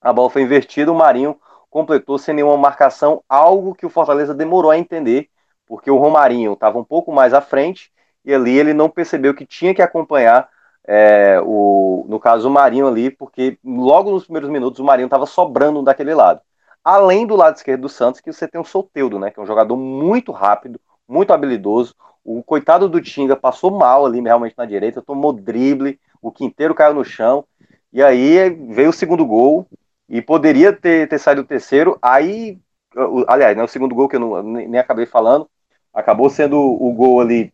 a 0.00 0.12
bola 0.12 0.30
foi 0.30 0.42
invertida, 0.42 0.92
o 0.92 0.94
Marinho 0.94 1.40
completou 1.70 2.18
sem 2.18 2.34
nenhuma 2.34 2.56
marcação, 2.56 3.22
algo 3.28 3.74
que 3.74 3.86
o 3.86 3.90
Fortaleza 3.90 4.34
demorou 4.34 4.70
a 4.70 4.78
entender, 4.78 5.28
porque 5.66 5.90
o 5.90 5.96
Romarinho 5.96 6.52
estava 6.52 6.78
um 6.78 6.84
pouco 6.84 7.10
mais 7.10 7.34
à 7.34 7.40
frente 7.40 7.90
e 8.24 8.32
ali 8.32 8.56
ele 8.56 8.72
não 8.72 8.88
percebeu 8.88 9.34
que 9.34 9.44
tinha 9.46 9.74
que 9.74 9.82
acompanhar 9.82 10.48
é, 10.86 11.40
o, 11.42 12.04
no 12.08 12.20
caso 12.20 12.48
o 12.48 12.50
Marinho 12.50 12.86
ali, 12.86 13.10
porque 13.10 13.58
logo 13.64 14.10
nos 14.10 14.24
primeiros 14.24 14.50
minutos 14.50 14.78
o 14.78 14.84
Marinho 14.84 15.06
estava 15.06 15.26
sobrando 15.26 15.82
daquele 15.82 16.14
lado. 16.14 16.40
Além 16.84 17.26
do 17.26 17.34
lado 17.34 17.56
esquerdo 17.56 17.80
do 17.80 17.88
Santos, 17.88 18.20
que 18.20 18.32
você 18.32 18.46
tem 18.46 18.60
o 18.60 18.64
Soteudo, 18.64 19.18
né, 19.18 19.30
que 19.30 19.40
é 19.40 19.42
um 19.42 19.46
jogador 19.46 19.76
muito 19.76 20.30
rápido, 20.30 20.78
muito 21.08 21.32
habilidoso. 21.32 21.94
O 22.24 22.42
coitado 22.42 22.88
do 22.88 23.00
Tinga 23.00 23.36
passou 23.36 23.70
mal 23.70 24.06
ali 24.06 24.20
realmente 24.20 24.54
na 24.56 24.64
direita, 24.64 25.02
tomou 25.02 25.32
drible, 25.32 26.00
o 26.22 26.32
Quinteiro 26.32 26.74
caiu 26.74 26.94
no 26.94 27.04
chão. 27.04 27.44
E 27.92 28.02
aí 28.02 28.50
veio 28.70 28.90
o 28.90 28.92
segundo 28.92 29.24
gol, 29.24 29.68
e 30.08 30.20
poderia 30.20 30.72
ter, 30.72 31.08
ter 31.08 31.18
saído 31.18 31.42
o 31.42 31.46
terceiro. 31.46 31.98
Aí, 32.00 32.58
aliás, 33.26 33.56
né, 33.56 33.62
o 33.62 33.68
segundo 33.68 33.94
gol 33.94 34.08
que 34.08 34.16
eu 34.16 34.20
não, 34.20 34.42
nem 34.42 34.78
acabei 34.78 35.06
falando, 35.06 35.48
acabou 35.92 36.28
sendo 36.28 36.58
o 36.58 36.92
gol 36.92 37.20
ali 37.20 37.52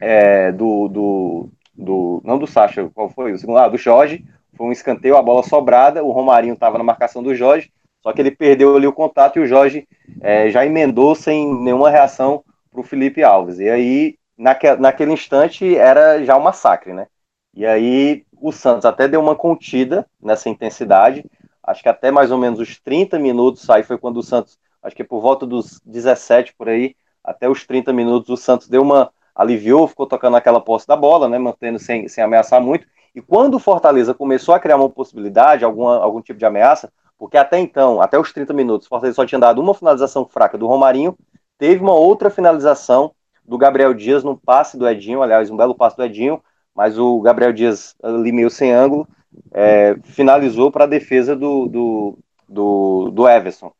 é, 0.00 0.52
do, 0.52 0.88
do, 0.88 1.48
do, 1.74 2.22
Não 2.24 2.38
do 2.38 2.46
Sacha, 2.46 2.88
qual 2.94 3.08
foi? 3.08 3.32
O 3.32 3.38
segundo, 3.38 3.58
ah, 3.58 3.68
do 3.68 3.78
Jorge. 3.78 4.24
Foi 4.54 4.66
um 4.66 4.72
escanteio, 4.72 5.16
a 5.16 5.22
bola 5.22 5.42
sobrada. 5.42 6.04
O 6.04 6.12
Romarinho 6.12 6.54
estava 6.54 6.78
na 6.78 6.84
marcação 6.84 7.22
do 7.22 7.34
Jorge, 7.34 7.72
só 8.02 8.12
que 8.12 8.20
ele 8.20 8.30
perdeu 8.30 8.76
ali 8.76 8.86
o 8.86 8.92
contato 8.92 9.38
e 9.38 9.42
o 9.42 9.46
Jorge 9.46 9.88
é, 10.20 10.50
já 10.50 10.64
emendou 10.64 11.14
sem 11.14 11.52
nenhuma 11.62 11.90
reação 11.90 12.44
para 12.72 12.80
o 12.80 12.84
Felipe 12.84 13.22
Alves. 13.22 13.58
E 13.58 13.68
aí, 13.68 14.18
naque, 14.36 14.74
naquele 14.76 15.12
instante, 15.12 15.76
era 15.76 16.24
já 16.24 16.36
um 16.36 16.42
massacre, 16.42 16.92
né? 16.92 17.06
E 17.54 17.66
aí, 17.66 18.24
o 18.40 18.50
Santos 18.50 18.86
até 18.86 19.06
deu 19.06 19.20
uma 19.20 19.36
contida 19.36 20.06
nessa 20.20 20.48
intensidade, 20.48 21.24
acho 21.62 21.82
que 21.82 21.88
até 21.88 22.10
mais 22.10 22.30
ou 22.30 22.38
menos 22.38 22.58
os 22.58 22.80
30 22.80 23.18
minutos, 23.18 23.68
aí 23.68 23.82
foi 23.82 23.98
quando 23.98 24.16
o 24.16 24.22
Santos, 24.22 24.58
acho 24.82 24.96
que 24.96 25.04
por 25.04 25.20
volta 25.20 25.46
dos 25.46 25.80
17 25.84 26.54
por 26.56 26.68
aí, 26.68 26.96
até 27.22 27.48
os 27.48 27.64
30 27.66 27.92
minutos 27.92 28.30
o 28.30 28.36
Santos 28.36 28.68
deu 28.68 28.82
uma, 28.82 29.12
aliviou, 29.34 29.86
ficou 29.86 30.06
tocando 30.06 30.36
aquela 30.36 30.60
posse 30.60 30.86
da 30.88 30.96
bola, 30.96 31.28
né, 31.28 31.38
mantendo 31.38 31.78
sem, 31.78 32.08
sem 32.08 32.24
ameaçar 32.24 32.60
muito, 32.60 32.86
e 33.14 33.20
quando 33.20 33.54
o 33.54 33.58
Fortaleza 33.60 34.14
começou 34.14 34.54
a 34.54 34.58
criar 34.58 34.76
uma 34.76 34.88
possibilidade, 34.88 35.64
alguma, 35.64 35.98
algum 35.98 36.22
tipo 36.22 36.38
de 36.38 36.46
ameaça, 36.46 36.90
porque 37.18 37.36
até 37.36 37.58
então, 37.58 38.00
até 38.00 38.18
os 38.18 38.32
30 38.32 38.52
minutos, 38.54 38.86
o 38.86 38.88
Fortaleza 38.88 39.14
só 39.14 39.26
tinha 39.26 39.38
dado 39.38 39.60
uma 39.60 39.74
finalização 39.74 40.26
fraca 40.26 40.56
do 40.56 40.66
Romarinho, 40.66 41.16
teve 41.58 41.82
uma 41.82 41.94
outra 41.94 42.30
finalização 42.30 43.12
do 43.44 43.58
Gabriel 43.58 43.92
Dias 43.92 44.22
no 44.24 44.36
passe 44.36 44.76
do 44.76 44.88
Edinho, 44.88 45.22
aliás, 45.22 45.50
um 45.50 45.56
belo 45.56 45.74
passe 45.74 45.96
do 45.96 46.04
Edinho, 46.04 46.42
mas 46.74 46.98
o 46.98 47.20
Gabriel 47.20 47.52
Dias 47.52 47.94
ali 48.02 48.32
meio 48.32 48.50
sem 48.50 48.72
ângulo, 48.72 49.06
é, 49.52 49.96
finalizou 50.04 50.70
para 50.70 50.84
a 50.84 50.88
defesa 50.88 51.34
do, 51.34 51.66
do, 51.68 52.18
do, 52.48 53.10
do 53.10 53.28
Everson. 53.28 53.72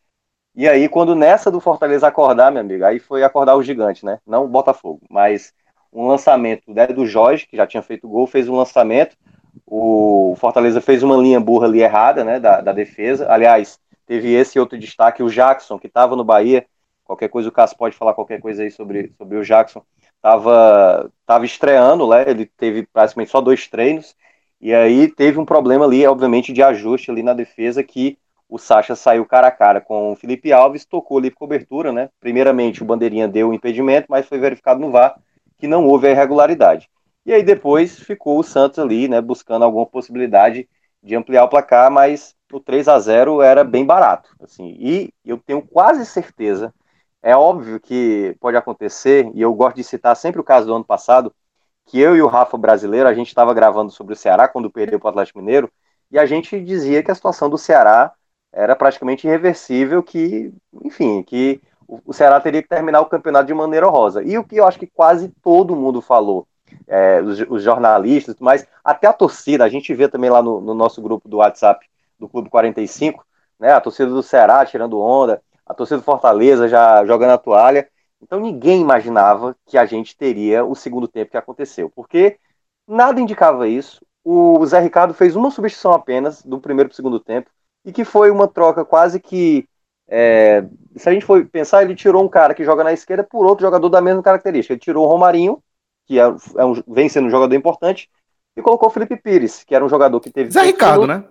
E 0.55 0.69
aí, 0.69 0.89
quando 0.89 1.15
nessa 1.15 1.51
do 1.51 1.61
Fortaleza 1.61 2.07
acordar, 2.07 2.53
meu 2.53 2.61
amigo, 2.61 2.85
aí 2.85 2.99
foi 2.99 3.23
acordar 3.23 3.57
o 3.57 3.63
gigante, 3.63 4.05
né? 4.05 4.19
Não 4.27 4.45
o 4.45 4.49
Botafogo, 4.49 5.01
mas 5.09 5.55
um 5.93 6.07
lançamento 6.07 6.65
né, 6.69 6.87
do 6.87 7.07
Jorge, 7.07 7.47
que 7.47 7.57
já 7.57 7.67
tinha 7.67 7.83
feito 7.83 8.09
gol, 8.09 8.27
fez 8.27 8.49
um 8.49 8.57
lançamento. 8.57 9.17
O 9.67 10.35
Fortaleza 10.39 10.81
fez 10.81 11.03
uma 11.03 11.17
linha 11.17 11.41
burra 11.41 11.67
ali 11.67 11.81
errada, 11.83 12.23
né? 12.23 12.39
Da, 12.39 12.61
da 12.61 12.73
defesa. 12.73 13.31
Aliás, 13.33 13.79
teve 14.07 14.33
esse 14.33 14.59
outro 14.59 14.79
destaque, 14.79 15.23
o 15.23 15.31
Jackson, 15.31 15.79
que 15.79 15.87
estava 15.87 16.15
no 16.17 16.25
Bahia. 16.25 16.67
Qualquer 17.13 17.29
coisa, 17.29 17.51
o 17.51 17.53
Cássio 17.53 17.77
pode 17.77 17.95
falar 17.95 18.15
qualquer 18.15 18.41
coisa 18.41 18.63
aí 18.63 18.71
sobre, 18.71 19.13
sobre 19.19 19.37
o 19.37 19.45
Jackson. 19.45 19.85
Tava, 20.23 21.13
tava 21.27 21.45
estreando, 21.45 22.09
né? 22.09 22.25
Ele 22.27 22.47
teve 22.47 22.87
praticamente 22.87 23.31
só 23.31 23.39
dois 23.43 23.69
treinos. 23.69 24.17
E 24.59 24.73
aí 24.73 25.09
teve 25.09 25.39
um 25.39 25.45
problema 25.45 25.85
ali, 25.85 26.07
obviamente, 26.07 26.55
de 26.55 26.63
ajuste 26.63 27.11
ali 27.11 27.23
na 27.23 27.35
defesa 27.35 27.83
que 27.83 28.17
o 28.49 28.59
Sacha 28.59 28.97
saiu 28.97 29.27
cara 29.27 29.49
a 29.49 29.51
cara 29.51 29.79
com 29.79 30.13
o 30.13 30.17
Felipe 30.17 30.53
Alves, 30.53 30.87
tocou 30.87 31.19
ali 31.19 31.31
cobertura, 31.31 31.93
né? 31.93 32.09
Primeiramente 32.19 32.83
o 32.83 32.87
Bandeirinha 32.87 33.29
deu 33.29 33.51
o 33.51 33.55
impedimento, 33.55 34.07
mas 34.09 34.27
foi 34.27 34.39
verificado 34.39 34.81
no 34.81 34.91
VAR 34.91 35.15
que 35.59 35.69
não 35.69 35.85
houve 35.87 36.07
a 36.07 36.13
irregularidade. 36.13 36.89
E 37.27 37.33
aí 37.35 37.43
depois 37.43 37.99
ficou 37.99 38.39
o 38.39 38.43
Santos 38.43 38.79
ali, 38.79 39.07
né, 39.07 39.21
buscando 39.21 39.65
alguma 39.65 39.85
possibilidade 39.85 40.67
de 41.03 41.15
ampliar 41.15 41.45
o 41.45 41.49
placar, 41.49 41.91
mas 41.91 42.35
o 42.53 42.61
3 42.61 42.89
a 42.89 42.99
0 42.99 43.43
era 43.43 43.65
bem 43.65 43.85
barato, 43.85 44.35
assim. 44.41 44.77
E 44.79 45.13
eu 45.25 45.39
tenho 45.39 45.63
quase 45.63 46.07
certeza, 46.07 46.73
é 47.23 47.37
óbvio 47.37 47.79
que 47.81 48.37
pode 48.41 48.57
acontecer, 48.57 49.31
e 49.35 49.41
eu 49.41 49.55
gosto 49.55 49.77
de 49.77 49.85
citar 49.85 50.17
sempre 50.17 50.41
o 50.41 50.45
caso 50.45 50.67
do 50.67 50.75
ano 50.75 50.85
passado, 50.85 51.33
que 51.87 51.99
eu 52.01 52.17
e 52.17 52.23
o 52.23 52.27
Rafa 52.27 52.57
brasileiro, 52.59 53.09
a 53.09 53.15
gente 53.15 53.29
estava 53.29 53.55
gravando 53.55 53.91
sobre 53.91 54.15
o 54.15 54.17
Ceará 54.17 54.49
quando 54.49 54.71
perdeu 54.71 54.99
para 54.99 55.09
o 55.09 55.11
Atlético 55.11 55.39
Mineiro, 55.39 55.71
e 56.11 56.19
a 56.19 56.27
gente 56.27 56.61
dizia 56.61 57.03
que 57.03 57.11
a 57.11 57.15
situação 57.15 57.49
do 57.49 57.57
Ceará 57.57 58.13
era 58.53 58.77
praticamente 58.77 59.27
irreversível, 59.27 60.03
que, 60.03 60.53
enfim, 60.85 61.23
que 61.23 61.61
o 62.05 62.13
Ceará 62.13 62.41
teria 62.41 62.63
que 62.63 62.69
terminar 62.69 63.01
o 63.01 63.07
campeonato 63.07 63.47
de 63.47 63.55
maneira 63.55 63.89
honrosa. 63.89 64.23
E 64.23 64.37
o 64.37 64.45
que 64.45 64.57
eu 64.57 64.67
acho 64.67 64.79
que 64.79 64.87
quase 64.87 65.29
todo 65.43 65.77
mundo 65.77 66.01
falou, 66.01 66.47
é, 66.87 67.21
os, 67.21 67.41
os, 67.49 67.63
jornalistas, 67.63 68.37
mas 68.41 68.67
até 68.85 69.07
a 69.07 69.13
torcida, 69.13 69.65
a 69.65 69.69
gente 69.69 69.95
vê 69.95 70.09
também 70.09 70.31
lá 70.31 70.43
no, 70.43 70.61
no, 70.61 70.75
nosso 70.75 71.03
grupo 71.03 71.29
do 71.29 71.39
WhatsApp 71.39 71.87
do 72.19 72.29
Clube 72.29 72.49
45, 72.49 73.25
né, 73.59 73.73
a 73.73 73.81
torcida 73.81 74.11
do 74.11 74.23
Ceará 74.23 74.65
tirando 74.65 75.01
onda, 75.01 75.43
a 75.73 75.75
torcida 75.75 75.99
do 75.99 76.05
Fortaleza 76.05 76.69
já 76.69 77.05
jogando 77.05 77.33
a 77.33 77.39
toalha. 77.39 77.89
Então 78.23 78.39
ninguém 78.39 78.81
imaginava 78.81 79.57
que 79.67 79.77
a 79.77 79.85
gente 79.85 80.17
teria 80.17 80.65
o 80.65 80.75
segundo 80.75 81.09
tempo 81.09 81.33
que 81.33 81.37
aconteceu, 81.37 81.91
porque 81.91 82.39
nada 82.87 83.21
indicava 83.21 83.67
isso. 83.67 84.05
O 84.25 84.65
Zé 84.65 84.79
Ricardo 84.79 85.13
fez 85.13 85.35
uma 85.35 85.51
substituição 85.51 85.93
apenas 85.93 86.43
do 86.43 86.61
primeiro 86.61 86.89
para 86.89 86.95
o 86.95 86.97
segundo 86.97 87.19
tempo 87.19 87.51
e 87.85 87.93
que 87.93 88.05
foi 88.05 88.31
uma 88.31 88.47
troca 88.47 88.85
quase 88.85 89.19
que. 89.19 89.67
É, 90.07 90.65
se 90.97 91.09
a 91.09 91.13
gente 91.13 91.25
for 91.25 91.45
pensar, 91.47 91.83
ele 91.83 91.95
tirou 91.95 92.23
um 92.23 92.29
cara 92.29 92.55
que 92.55 92.65
joga 92.65 92.85
na 92.85 92.93
esquerda 92.93 93.25
por 93.25 93.47
outro 93.47 93.65
jogador 93.65 93.89
da 93.89 94.01
mesma 94.01 94.23
característica. 94.23 94.75
Ele 94.75 94.81
tirou 94.81 95.07
o 95.07 95.09
Romarinho, 95.09 95.63
que 96.07 96.21
é, 96.21 96.23
é 96.23 96.65
um, 96.65 96.75
vem 96.87 97.09
sendo 97.09 97.29
um 97.29 97.31
jogador 97.31 97.55
importante, 97.55 98.11
e 98.57 98.61
colocou 98.61 98.89
o 98.89 98.93
Felipe 98.93 99.17
Pires, 99.17 99.65
que 99.65 99.75
era 99.75 99.85
um 99.85 99.89
jogador 99.89 100.21
que 100.21 100.31
teve. 100.31 100.51
Zé 100.51 100.63
Ricardo, 100.63 101.07
né? 101.07 101.25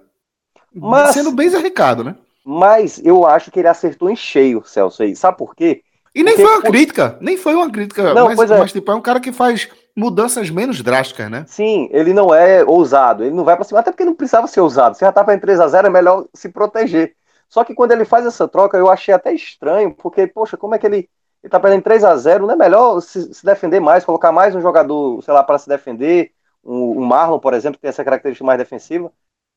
Mas, 0.73 1.11
sendo 1.11 1.31
bem 1.31 1.47
Zé 1.47 1.59
Ricardo, 1.59 2.03
né? 2.03 2.15
Mas 2.43 2.99
eu 3.03 3.25
acho 3.25 3.51
que 3.51 3.59
ele 3.59 3.67
acertou 3.67 4.09
em 4.09 4.15
cheio, 4.15 4.63
Celso, 4.65 5.03
aí. 5.03 5.15
Sabe 5.15 5.37
por 5.37 5.55
quê? 5.55 5.83
E 6.13 6.23
nem 6.23 6.35
Porque, 6.35 6.47
foi 6.47 6.57
uma 6.57 6.61
crítica, 6.61 7.17
nem 7.21 7.37
foi 7.37 7.55
uma 7.55 7.71
crítica, 7.71 8.13
não, 8.13 8.35
mas, 8.35 8.51
é. 8.51 8.59
mas 8.59 8.71
tipo, 8.73 8.91
é 8.91 8.95
um 8.95 9.01
cara 9.01 9.19
que 9.19 9.31
faz 9.31 9.69
mudanças 9.95 10.49
menos 10.49 10.81
drásticas, 10.81 11.31
né? 11.31 11.45
Sim, 11.47 11.87
ele 11.91 12.13
não 12.13 12.33
é 12.33 12.63
ousado, 12.65 13.23
ele 13.23 13.35
não 13.35 13.45
vai 13.45 13.55
para 13.55 13.63
cima, 13.63 13.79
até 13.79 13.91
porque 13.91 14.03
não 14.03 14.15
precisava 14.15 14.47
ser 14.47 14.59
ousado. 14.59 14.95
Se 14.95 15.01
já 15.01 15.11
tá 15.11 15.23
para 15.23 15.39
3 15.39 15.59
a 15.59 15.67
0 15.67 15.87
é 15.87 15.89
melhor 15.89 16.25
se 16.33 16.49
proteger. 16.49 17.15
Só 17.47 17.63
que 17.63 17.73
quando 17.73 17.91
ele 17.93 18.03
faz 18.03 18.25
essa 18.25 18.47
troca, 18.47 18.77
eu 18.77 18.89
achei 18.89 19.13
até 19.13 19.33
estranho, 19.33 19.93
porque, 19.93 20.27
poxa, 20.27 20.57
como 20.57 20.75
é 20.75 20.79
que 20.79 20.85
ele, 20.85 21.09
ele 21.43 21.51
tá 21.51 21.59
perdendo 21.59 21.83
3 21.83 22.03
a 22.03 22.15
0 22.15 22.45
Não 22.45 22.53
é 22.53 22.57
melhor 22.57 23.01
se, 23.01 23.33
se 23.33 23.45
defender 23.45 23.79
mais, 23.79 24.03
colocar 24.03 24.31
mais 24.31 24.53
um 24.53 24.61
jogador, 24.61 25.21
sei 25.23 25.33
lá, 25.33 25.43
para 25.43 25.59
se 25.59 25.67
defender? 25.67 26.31
O, 26.63 26.73
um, 26.73 27.01
um 27.01 27.05
Marlon, 27.05 27.39
por 27.39 27.53
exemplo, 27.53 27.77
que 27.77 27.81
tem 27.81 27.89
essa 27.89 28.03
característica 28.03 28.45
mais 28.45 28.57
defensiva. 28.57 29.11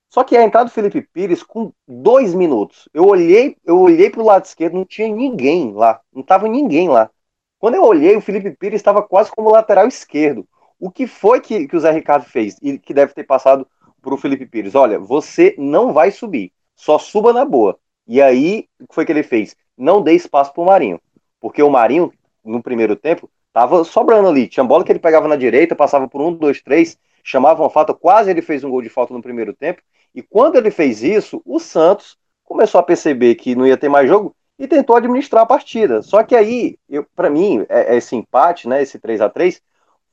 Só 0.09 0.23
que 0.23 0.37
a 0.37 0.45
entrada 0.45 0.67
do 0.67 0.73
Felipe 0.73 1.03
Pires 1.03 1.43
com 1.43 1.73
dois 1.89 2.35
minutos. 2.35 2.89
Eu 2.95 3.07
olhei, 3.07 3.57
eu 3.65 3.79
olhei 3.81 4.11
pro 4.11 4.25
lado 4.25 4.45
esquerdo, 4.45 4.75
não 4.75 4.85
tinha 4.85 5.09
ninguém 5.09 5.73
lá. 5.73 6.01
Não 6.13 6.23
tava 6.23 6.47
ninguém 6.47 6.89
lá. 6.89 7.11
Quando 7.59 7.75
eu 7.75 7.83
olhei, 7.83 8.17
o 8.17 8.21
Felipe 8.21 8.51
Pires 8.53 8.81
estava 8.81 9.03
quase 9.03 9.31
como 9.33 9.51
lateral 9.51 9.89
esquerdo. 9.89 10.47
O 10.79 10.91
que 10.91 11.07
foi 11.07 11.41
que, 11.41 11.67
que 11.67 11.77
o 11.77 11.81
Zé 11.81 11.91
Ricardo 11.91 12.25
fez 12.27 12.57
e 12.63 12.79
que 12.79 12.93
deve 12.93 13.15
ter 13.15 13.25
passado 13.25 13.67
para 14.03 14.15
o 14.15 14.19
Felipe 14.19 14.47
Pires? 14.47 14.75
Olha, 14.75 14.99
você 14.99 15.55
não 15.59 15.93
vai 15.93 16.11
subir, 16.11 16.53
só 16.77 16.99
suba 16.99 17.33
na 17.33 17.45
boa. 17.45 17.79
E 18.07 18.21
aí, 18.21 18.69
o 18.79 18.87
que 18.87 18.95
foi 18.95 19.07
que 19.07 19.13
ele 19.13 19.23
fez? 19.23 19.57
Não 19.77 20.03
dê 20.03 20.13
espaço 20.13 20.53
para 20.53 20.63
o 20.63 20.67
Marinho, 20.67 21.01
porque 21.41 21.63
o 21.63 21.71
Marinho, 21.71 22.13
no 22.45 22.63
primeiro 22.63 22.95
tempo, 22.97 23.31
estava 23.49 23.83
sobrando 23.83 24.29
ali. 24.29 24.47
Tinha 24.47 24.63
bola 24.63 24.85
que 24.85 24.93
ele 24.93 24.99
pegava 24.99 25.27
na 25.27 25.37
direita, 25.37 25.75
passava 25.75 26.07
por 26.07 26.21
um, 26.21 26.35
dois, 26.35 26.61
três, 26.61 26.99
chamava 27.25 27.62
uma 27.62 27.71
falta, 27.71 27.95
quase 27.95 28.31
ele 28.31 28.43
fez 28.43 28.62
um 28.62 28.71
gol 28.71 28.83
de 28.83 28.90
falta 28.90 29.14
no 29.14 29.23
primeiro 29.23 29.54
tempo. 29.54 29.81
E 30.14 30.23
quando 30.23 30.57
ele 30.57 30.71
fez 30.71 31.02
isso, 31.02 31.43
o 31.45 31.59
Santos 31.59 32.16
começou 32.45 32.78
a 32.78 32.85
perceber 32.85 33.35
que 33.35 33.57
não 33.57 33.66
ia 33.66 33.76
ter 33.76 33.88
mais 33.88 34.07
jogo 34.07 34.37
e 34.59 34.69
tentou 34.69 34.95
administrar 34.95 35.43
a 35.43 35.47
partida. 35.47 36.02
Só 36.02 36.23
que 36.23 36.37
aí, 36.37 36.78
para 37.16 37.31
mim, 37.31 37.64
é, 37.69 37.95
é 37.95 37.97
esse 37.97 38.14
empate, 38.14 38.69
né, 38.69 38.83
esse 38.83 38.99
3 38.99 39.23
a 39.23 39.28
3 39.28 39.61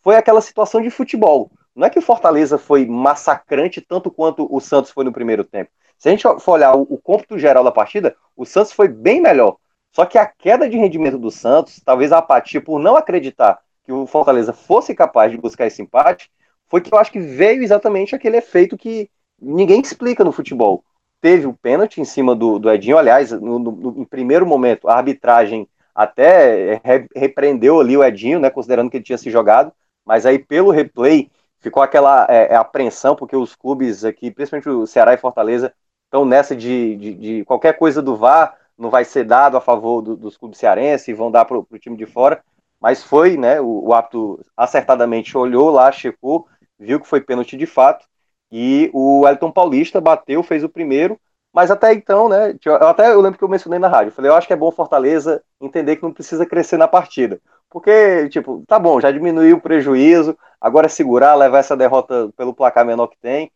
foi 0.01 0.15
aquela 0.15 0.41
situação 0.41 0.81
de 0.81 0.89
futebol. 0.89 1.51
Não 1.75 1.85
é 1.85 1.89
que 1.89 1.99
o 1.99 2.01
Fortaleza 2.01 2.57
foi 2.57 2.85
massacrante 2.85 3.79
tanto 3.81 4.09
quanto 4.09 4.47
o 4.49 4.59
Santos 4.59 4.89
foi 4.89 5.03
no 5.03 5.13
primeiro 5.13 5.43
tempo. 5.43 5.69
Se 5.97 6.09
a 6.09 6.11
gente 6.11 6.23
for 6.23 6.53
olhar 6.53 6.75
o, 6.75 6.81
o 6.81 6.97
cômputo 6.97 7.37
geral 7.37 7.63
da 7.63 7.71
partida, 7.71 8.15
o 8.35 8.45
Santos 8.45 8.71
foi 8.71 8.87
bem 8.87 9.21
melhor. 9.21 9.57
Só 9.91 10.05
que 10.05 10.17
a 10.17 10.25
queda 10.25 10.67
de 10.67 10.77
rendimento 10.77 11.17
do 11.17 11.29
Santos, 11.29 11.79
talvez 11.85 12.11
a 12.11 12.17
apatia 12.17 12.61
por 12.61 12.79
não 12.79 12.95
acreditar 12.95 13.59
que 13.83 13.91
o 13.91 14.07
Fortaleza 14.07 14.53
fosse 14.53 14.95
capaz 14.95 15.31
de 15.31 15.37
buscar 15.37 15.67
esse 15.67 15.81
empate, 15.81 16.31
foi 16.71 16.81
que 16.81 16.91
eu 16.91 16.97
acho 16.97 17.11
que 17.11 17.19
veio 17.19 17.61
exatamente 17.61 18.15
aquele 18.15 18.37
efeito 18.37 18.75
que 18.75 19.07
ninguém 19.39 19.79
explica 19.79 20.23
no 20.23 20.31
futebol 20.31 20.83
teve 21.21 21.45
o 21.45 21.53
pênalti 21.53 22.01
em 22.01 22.05
cima 22.05 22.35
do, 22.35 22.57
do 22.57 22.69
Edinho. 22.69 22.97
Aliás, 22.97 23.31
no, 23.31 23.59
no, 23.59 23.71
no 23.71 24.05
primeiro 24.05 24.45
momento, 24.45 24.89
a 24.89 24.95
arbitragem 24.95 25.69
até 25.93 26.81
re, 26.83 27.07
repreendeu 27.15 27.79
ali 27.79 27.95
o 27.95 28.03
Edinho, 28.03 28.39
né, 28.39 28.49
considerando 28.49 28.89
que 28.89 28.97
ele 28.97 29.03
tinha 29.03 29.17
se 29.17 29.29
jogado, 29.29 29.71
mas 30.03 30.25
aí 30.25 30.39
pelo 30.39 30.71
replay 30.71 31.29
ficou 31.59 31.83
aquela 31.83 32.25
é, 32.27 32.53
é 32.53 32.55
apreensão, 32.55 33.15
porque 33.15 33.35
os 33.35 33.55
clubes 33.55 34.03
aqui, 34.03 34.31
principalmente 34.31 34.69
o 34.69 34.87
Ceará 34.87 35.13
e 35.13 35.17
Fortaleza, 35.17 35.71
estão 36.05 36.25
nessa 36.25 36.55
de, 36.55 36.95
de, 36.95 37.13
de, 37.13 37.45
qualquer 37.45 37.77
coisa 37.77 38.01
do 38.01 38.15
VAR 38.15 38.57
não 38.77 38.89
vai 38.89 39.05
ser 39.05 39.23
dado 39.25 39.55
a 39.55 39.61
favor 39.61 40.01
do, 40.01 40.15
dos 40.15 40.35
clubes 40.37 40.57
cearenses 40.57 41.07
e 41.07 41.13
vão 41.13 41.29
dar 41.29 41.45
para 41.45 41.57
o 41.57 41.65
time 41.77 41.95
de 41.95 42.07
fora, 42.07 42.41
mas 42.79 43.03
foi, 43.03 43.37
né, 43.37 43.61
o, 43.61 43.89
o 43.89 43.93
apto 43.93 44.43
acertadamente 44.57 45.37
olhou 45.37 45.69
lá, 45.69 45.91
checou, 45.91 46.47
viu 46.81 46.99
que 46.99 47.07
foi 47.07 47.21
pênalti 47.21 47.55
de 47.55 47.65
fato, 47.65 48.05
e 48.51 48.89
o 48.93 49.27
Elton 49.27 49.51
Paulista 49.51 50.01
bateu, 50.01 50.43
fez 50.43 50.63
o 50.63 50.69
primeiro, 50.69 51.19
mas 51.53 51.69
até 51.69 51.93
então, 51.93 52.27
né? 52.27 52.55
Eu, 52.65 52.75
até 52.75 53.11
eu 53.11 53.21
lembro 53.21 53.37
que 53.37 53.43
eu 53.43 53.49
mencionei 53.49 53.79
na 53.79 53.87
rádio. 53.87 54.09
Eu 54.09 54.13
falei, 54.13 54.31
eu 54.31 54.35
acho 54.35 54.47
que 54.47 54.53
é 54.53 54.55
bom 54.55 54.71
Fortaleza 54.71 55.43
entender 55.59 55.97
que 55.97 56.03
não 56.03 56.13
precisa 56.13 56.45
crescer 56.45 56.77
na 56.77 56.87
partida. 56.87 57.41
Porque, 57.69 58.29
tipo, 58.29 58.63
tá 58.67 58.79
bom, 58.79 58.99
já 58.99 59.11
diminuiu 59.11 59.57
o 59.57 59.61
prejuízo, 59.61 60.37
agora 60.59 60.87
é 60.87 60.89
segurar, 60.89 61.35
levar 61.35 61.59
essa 61.59 61.75
derrota 61.77 62.29
pelo 62.35 62.53
placar 62.53 62.85
menor 62.85 63.07
que 63.07 63.17
tem. 63.17 63.51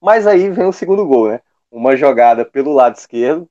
Mas 0.00 0.26
aí 0.26 0.50
vem 0.50 0.66
o 0.66 0.72
segundo 0.72 1.06
gol, 1.06 1.28
né? 1.28 1.40
Uma 1.70 1.96
jogada 1.96 2.44
pelo 2.44 2.72
lado 2.72 2.96
esquerdo, 2.96 3.48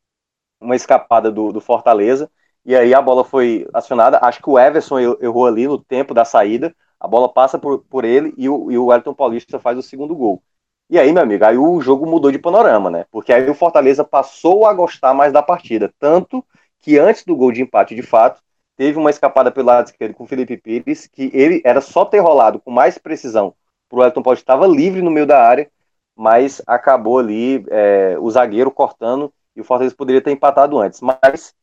uma 0.59 0.75
escapada 0.75 1.31
do, 1.31 1.51
do 1.51 1.61
Fortaleza, 1.61 2.29
e 2.65 2.75
aí 2.75 2.93
a 2.93 3.01
bola 3.01 3.23
foi 3.23 3.67
acionada. 3.73 4.19
Acho 4.21 4.41
que 4.41 4.49
o 4.49 4.59
Everson 4.59 4.99
errou 4.99 5.47
ali 5.47 5.67
no 5.67 5.77
tempo 5.77 6.13
da 6.13 6.25
saída, 6.25 6.75
a 7.03 7.07
bola 7.07 7.27
passa 7.27 7.59
por, 7.59 7.79
por 7.79 8.05
ele 8.05 8.33
e 8.37 8.47
o, 8.47 8.71
e 8.71 8.77
o 8.77 8.93
Elton 8.93 9.13
Paulista 9.13 9.59
faz 9.59 9.77
o 9.77 9.83
segundo 9.83 10.15
gol. 10.15 10.41
E 10.89 10.97
aí, 10.97 11.11
meu 11.11 11.21
amigo, 11.21 11.43
aí 11.43 11.57
o 11.57 11.81
jogo 11.81 12.05
mudou 12.05 12.31
de 12.31 12.39
panorama, 12.39 12.89
né? 12.89 13.05
Porque 13.11 13.33
aí 13.33 13.49
o 13.49 13.53
Fortaleza 13.53 14.05
passou 14.05 14.65
a 14.65 14.73
gostar 14.73 15.13
mais 15.13 15.33
da 15.33 15.43
partida. 15.43 15.93
Tanto 15.99 16.45
que 16.79 16.97
antes 16.97 17.25
do 17.25 17.35
gol 17.35 17.51
de 17.51 17.61
empate, 17.61 17.93
de 17.93 18.01
fato, 18.01 18.41
teve 18.77 18.97
uma 18.97 19.09
escapada 19.09 19.51
pelo 19.51 19.67
lado 19.67 19.87
esquerdo 19.87 20.13
com 20.13 20.23
o 20.23 20.27
Felipe 20.27 20.55
Pires, 20.55 21.05
que 21.07 21.29
ele 21.33 21.61
era 21.65 21.81
só 21.81 22.05
ter 22.05 22.19
rolado 22.19 22.59
com 22.59 22.71
mais 22.71 22.97
precisão 22.97 23.53
pro 23.89 24.01
Elton 24.03 24.23
Paulista, 24.23 24.43
estava 24.43 24.65
livre 24.65 25.01
no 25.01 25.11
meio 25.11 25.27
da 25.27 25.45
área, 25.45 25.69
mas 26.15 26.61
acabou 26.65 27.19
ali 27.19 27.65
é, 27.69 28.15
o 28.17 28.31
zagueiro 28.31 28.71
cortando 28.71 29.33
e 29.55 29.61
o 29.61 29.63
Fortaleza 29.65 29.95
poderia 29.95 30.21
ter 30.21 30.31
empatado 30.31 30.79
antes. 30.79 31.01
Mas, 31.01 31.53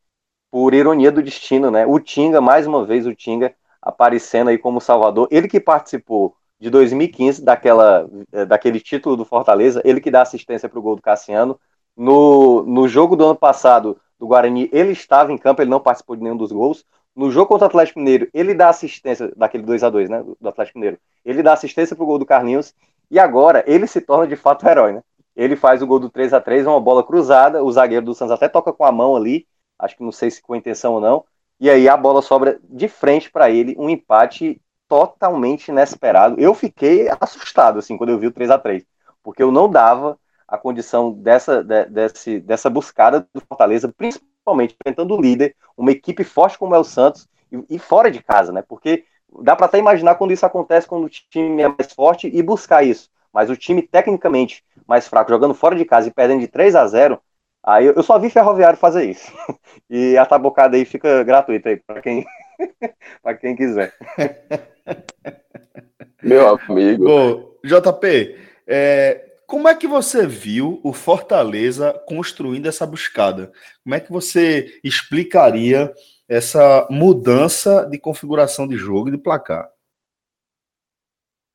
por 0.51 0.73
ironia 0.75 1.11
do 1.11 1.23
destino, 1.23 1.71
né? 1.71 1.83
O 1.85 1.99
Tinga, 1.99 2.39
mais 2.39 2.67
uma 2.67 2.85
vez, 2.85 3.07
o 3.07 3.15
Tinga 3.15 3.55
aparecendo 3.81 4.49
aí 4.49 4.57
como 4.57 4.79
salvador. 4.79 5.27
Ele 5.31 5.47
que 5.47 5.59
participou 5.59 6.35
de 6.59 6.69
2015, 6.69 7.43
daquela, 7.43 8.07
eh, 8.31 8.45
daquele 8.45 8.79
título 8.79 9.17
do 9.17 9.25
Fortaleza, 9.25 9.81
ele 9.83 9.99
que 9.99 10.11
dá 10.11 10.21
assistência 10.21 10.69
para 10.69 10.77
o 10.77 10.81
gol 10.81 10.95
do 10.95 11.01
Cassiano. 11.01 11.59
No, 11.97 12.63
no 12.63 12.87
jogo 12.87 13.15
do 13.15 13.25
ano 13.25 13.35
passado 13.35 13.99
do 14.19 14.27
Guarani, 14.27 14.69
ele 14.71 14.91
estava 14.91 15.31
em 15.31 15.37
campo, 15.37 15.61
ele 15.61 15.71
não 15.71 15.79
participou 15.79 16.15
de 16.15 16.21
nenhum 16.21 16.37
dos 16.37 16.51
gols. 16.51 16.85
No 17.15 17.31
jogo 17.31 17.47
contra 17.47 17.65
o 17.65 17.67
Atlético 17.67 17.99
Mineiro, 17.99 18.29
ele 18.33 18.53
dá 18.53 18.69
assistência, 18.69 19.31
daquele 19.35 19.63
2 19.63 19.83
a 19.83 19.89
2 19.89 20.09
né? 20.09 20.23
Do 20.39 20.49
Atlético 20.49 20.77
Mineiro. 20.77 20.99
Ele 21.25 21.43
dá 21.43 21.53
assistência 21.53 21.95
pro 21.95 22.05
gol 22.05 22.19
do 22.19 22.25
Carlinhos. 22.25 22.73
E 23.09 23.19
agora 23.19 23.63
ele 23.67 23.87
se 23.87 23.99
torna 23.99 24.25
de 24.25 24.37
fato 24.37 24.65
o 24.65 24.69
herói, 24.69 24.93
né? 24.93 25.03
Ele 25.35 25.55
faz 25.55 25.81
o 25.81 25.87
gol 25.87 25.99
do 25.99 26.09
3 26.09 26.33
a 26.33 26.39
3 26.39 26.65
uma 26.65 26.79
bola 26.79 27.03
cruzada. 27.03 27.63
O 27.63 27.71
zagueiro 27.71 28.05
do 28.05 28.13
Santos 28.13 28.31
até 28.31 28.47
toca 28.47 28.71
com 28.71 28.85
a 28.85 28.91
mão 28.91 29.15
ali. 29.15 29.45
Acho 29.77 29.97
que 29.97 30.03
não 30.03 30.11
sei 30.11 30.31
se 30.31 30.41
com 30.41 30.55
intenção 30.55 30.93
ou 30.93 31.01
não. 31.01 31.25
E 31.61 31.69
aí 31.69 31.87
a 31.87 31.95
bola 31.95 32.21
sobra 32.21 32.59
de 32.63 32.89
frente 32.89 33.31
para 33.31 33.49
ele, 33.49 33.75
um 33.77 33.89
empate 33.89 34.59
totalmente 34.89 35.69
inesperado. 35.69 36.37
Eu 36.37 36.53
fiquei 36.53 37.07
assustado 37.21 37.79
assim 37.79 37.95
quando 37.95 38.09
eu 38.09 38.19
vi 38.19 38.27
o 38.27 38.31
3 38.31 38.51
a 38.51 38.57
3 38.57 38.83
porque 39.23 39.41
eu 39.41 39.51
não 39.51 39.69
dava 39.69 40.17
a 40.47 40.57
condição 40.57 41.11
dessa, 41.11 41.63
de, 41.63 41.85
desse, 41.85 42.39
dessa 42.39 42.69
buscada 42.69 43.27
do 43.33 43.41
Fortaleza, 43.41 43.93
principalmente 43.95 44.75
enfrentando 44.75 45.15
o 45.15 45.21
líder, 45.21 45.55
uma 45.77 45.91
equipe 45.91 46.23
forte 46.23 46.57
como 46.57 46.75
é 46.75 46.79
o 46.79 46.83
Santos, 46.83 47.27
e, 47.51 47.75
e 47.75 47.79
fora 47.79 48.11
de 48.11 48.21
casa, 48.21 48.51
né? 48.51 48.61
Porque 48.61 49.05
dá 49.41 49.55
para 49.55 49.65
até 49.65 49.77
imaginar 49.77 50.15
quando 50.15 50.33
isso 50.33 50.45
acontece 50.45 50.87
quando 50.87 51.05
o 51.05 51.09
time 51.09 51.61
é 51.61 51.67
mais 51.67 51.93
forte 51.93 52.29
e 52.33 52.41
buscar 52.41 52.83
isso. 52.83 53.09
Mas 53.31 53.49
o 53.49 53.55
time 53.55 53.81
tecnicamente 53.81 54.63
mais 54.85 55.07
fraco, 55.07 55.31
jogando 55.31 55.53
fora 55.53 55.75
de 55.75 55.85
casa 55.85 56.09
e 56.09 56.13
perdendo 56.13 56.41
de 56.41 56.47
3 56.47 56.75
a 56.75 56.85
0 56.85 57.21
aí 57.63 57.85
eu, 57.85 58.03
só 58.03 58.19
vi 58.19 58.29
Ferroviário 58.29 58.77
fazer 58.77 59.05
isso. 59.05 59.31
E 59.89 60.17
a 60.17 60.25
tabocada 60.25 60.77
aí 60.77 60.85
fica 60.85 61.21
gratuita 61.23 61.67
aí 61.67 61.75
para 61.75 62.01
quem, 62.01 62.25
para 63.21 63.35
quem 63.35 63.55
quiser. 63.55 63.93
Meu 66.23 66.47
amigo. 66.47 67.03
Bom, 67.03 67.51
JP, 67.63 68.37
é, 68.65 69.33
como 69.45 69.67
é 69.67 69.75
que 69.75 69.85
você 69.85 70.25
viu 70.25 70.79
o 70.81 70.93
Fortaleza 70.93 71.91
construindo 72.07 72.67
essa 72.67 72.87
buscada? 72.87 73.51
Como 73.83 73.93
é 73.93 73.99
que 73.99 74.09
você 74.09 74.79
explicaria 74.81 75.93
essa 76.29 76.87
mudança 76.89 77.85
de 77.85 77.99
configuração 77.99 78.65
de 78.65 78.77
jogo 78.77 79.09
e 79.09 79.11
de 79.11 79.17
placar? 79.17 79.69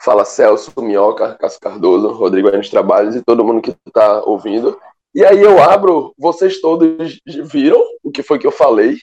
Fala 0.03 0.27
Celso, 0.27 0.71
Minhoca, 0.83 1.37
Cássio 1.37 1.59
Cardoso, 1.59 2.13
Rodrigo 2.13 2.49
Enes 2.49 2.69
Trabalhos 2.69 3.17
e 3.17 3.23
todo 3.23 3.43
mundo 3.43 3.63
que 3.63 3.75
está 3.87 4.23
ouvindo. 4.25 4.79
E 5.17 5.25
aí 5.25 5.41
eu 5.41 5.63
abro, 5.63 6.15
vocês 6.19 6.61
todos 6.61 7.19
viram 7.25 7.83
o 8.05 8.11
que 8.11 8.23
foi 8.23 8.39
que 8.39 8.47
eu 8.47 8.53
falei 8.53 8.99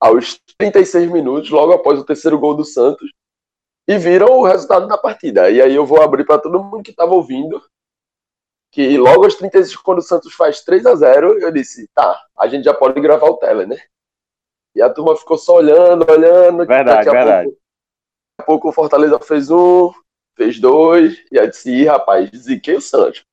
aos 0.00 0.36
36 0.58 1.08
minutos, 1.08 1.48
logo 1.48 1.72
após 1.72 1.96
o 2.00 2.04
terceiro 2.04 2.36
gol 2.40 2.56
do 2.56 2.64
Santos, 2.64 3.08
e 3.86 3.96
viram 3.96 4.36
o 4.36 4.44
resultado 4.44 4.88
da 4.88 4.98
partida. 4.98 5.48
E 5.52 5.62
aí 5.62 5.72
eu 5.72 5.86
vou 5.86 6.02
abrir 6.02 6.26
para 6.26 6.40
todo 6.40 6.60
mundo 6.60 6.82
que 6.82 6.90
estava 6.90 7.14
ouvindo 7.14 7.62
que 8.72 8.98
logo 8.98 9.22
aos 9.22 9.36
35, 9.36 9.80
quando 9.84 9.98
o 9.98 10.02
Santos 10.02 10.34
faz 10.34 10.60
3 10.62 10.86
a 10.86 10.96
0 10.96 11.38
eu 11.38 11.52
disse, 11.52 11.88
tá, 11.94 12.20
a 12.36 12.48
gente 12.48 12.64
já 12.64 12.74
pode 12.74 13.00
gravar 13.00 13.28
o 13.28 13.36
tele, 13.36 13.64
né? 13.64 13.78
E 14.74 14.82
a 14.82 14.90
turma 14.90 15.16
ficou 15.16 15.38
só 15.38 15.58
olhando, 15.58 16.04
olhando. 16.10 16.66
Verdade, 16.66 17.08
verdade. 17.08 17.44
Pouco, 17.44 17.60
daqui 17.60 18.40
a 18.40 18.42
pouco 18.42 18.68
o 18.70 18.72
Fortaleza 18.72 19.20
fez 19.20 19.48
um, 19.52 19.92
fez 20.36 20.58
dois, 20.58 21.24
e 21.30 21.38
aí 21.38 21.48
disse, 21.48 21.70
Ih, 21.70 21.84
rapaz, 21.84 22.28
ziquei 22.34 22.74
o 22.74 22.80
Santos. 22.80 23.24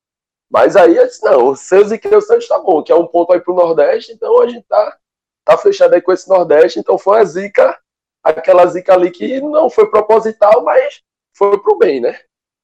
Mas 0.52 0.76
aí 0.76 0.96
eu 0.96 1.06
disse, 1.06 1.24
não, 1.24 1.54
se 1.56 1.74
eu 1.74 1.84
ziquei 1.84 2.14
o 2.14 2.20
Santos 2.20 2.46
tá 2.46 2.58
bom, 2.58 2.82
que 2.82 2.92
é 2.92 2.94
um 2.94 3.06
ponto 3.06 3.32
aí 3.32 3.40
pro 3.40 3.54
Nordeste, 3.54 4.12
então 4.12 4.42
a 4.42 4.48
gente 4.48 4.66
tá, 4.68 4.98
tá 5.44 5.56
fechado 5.56 5.94
aí 5.94 6.02
com 6.02 6.12
esse 6.12 6.28
Nordeste, 6.28 6.78
então 6.78 6.98
foi 6.98 7.20
a 7.20 7.24
zica, 7.24 7.78
aquela 8.22 8.66
zica 8.66 8.92
ali 8.92 9.10
que 9.10 9.40
não 9.40 9.70
foi 9.70 9.88
proposital, 9.90 10.62
mas 10.62 11.00
foi 11.34 11.58
pro 11.62 11.78
bem, 11.78 12.00
né? 12.00 12.18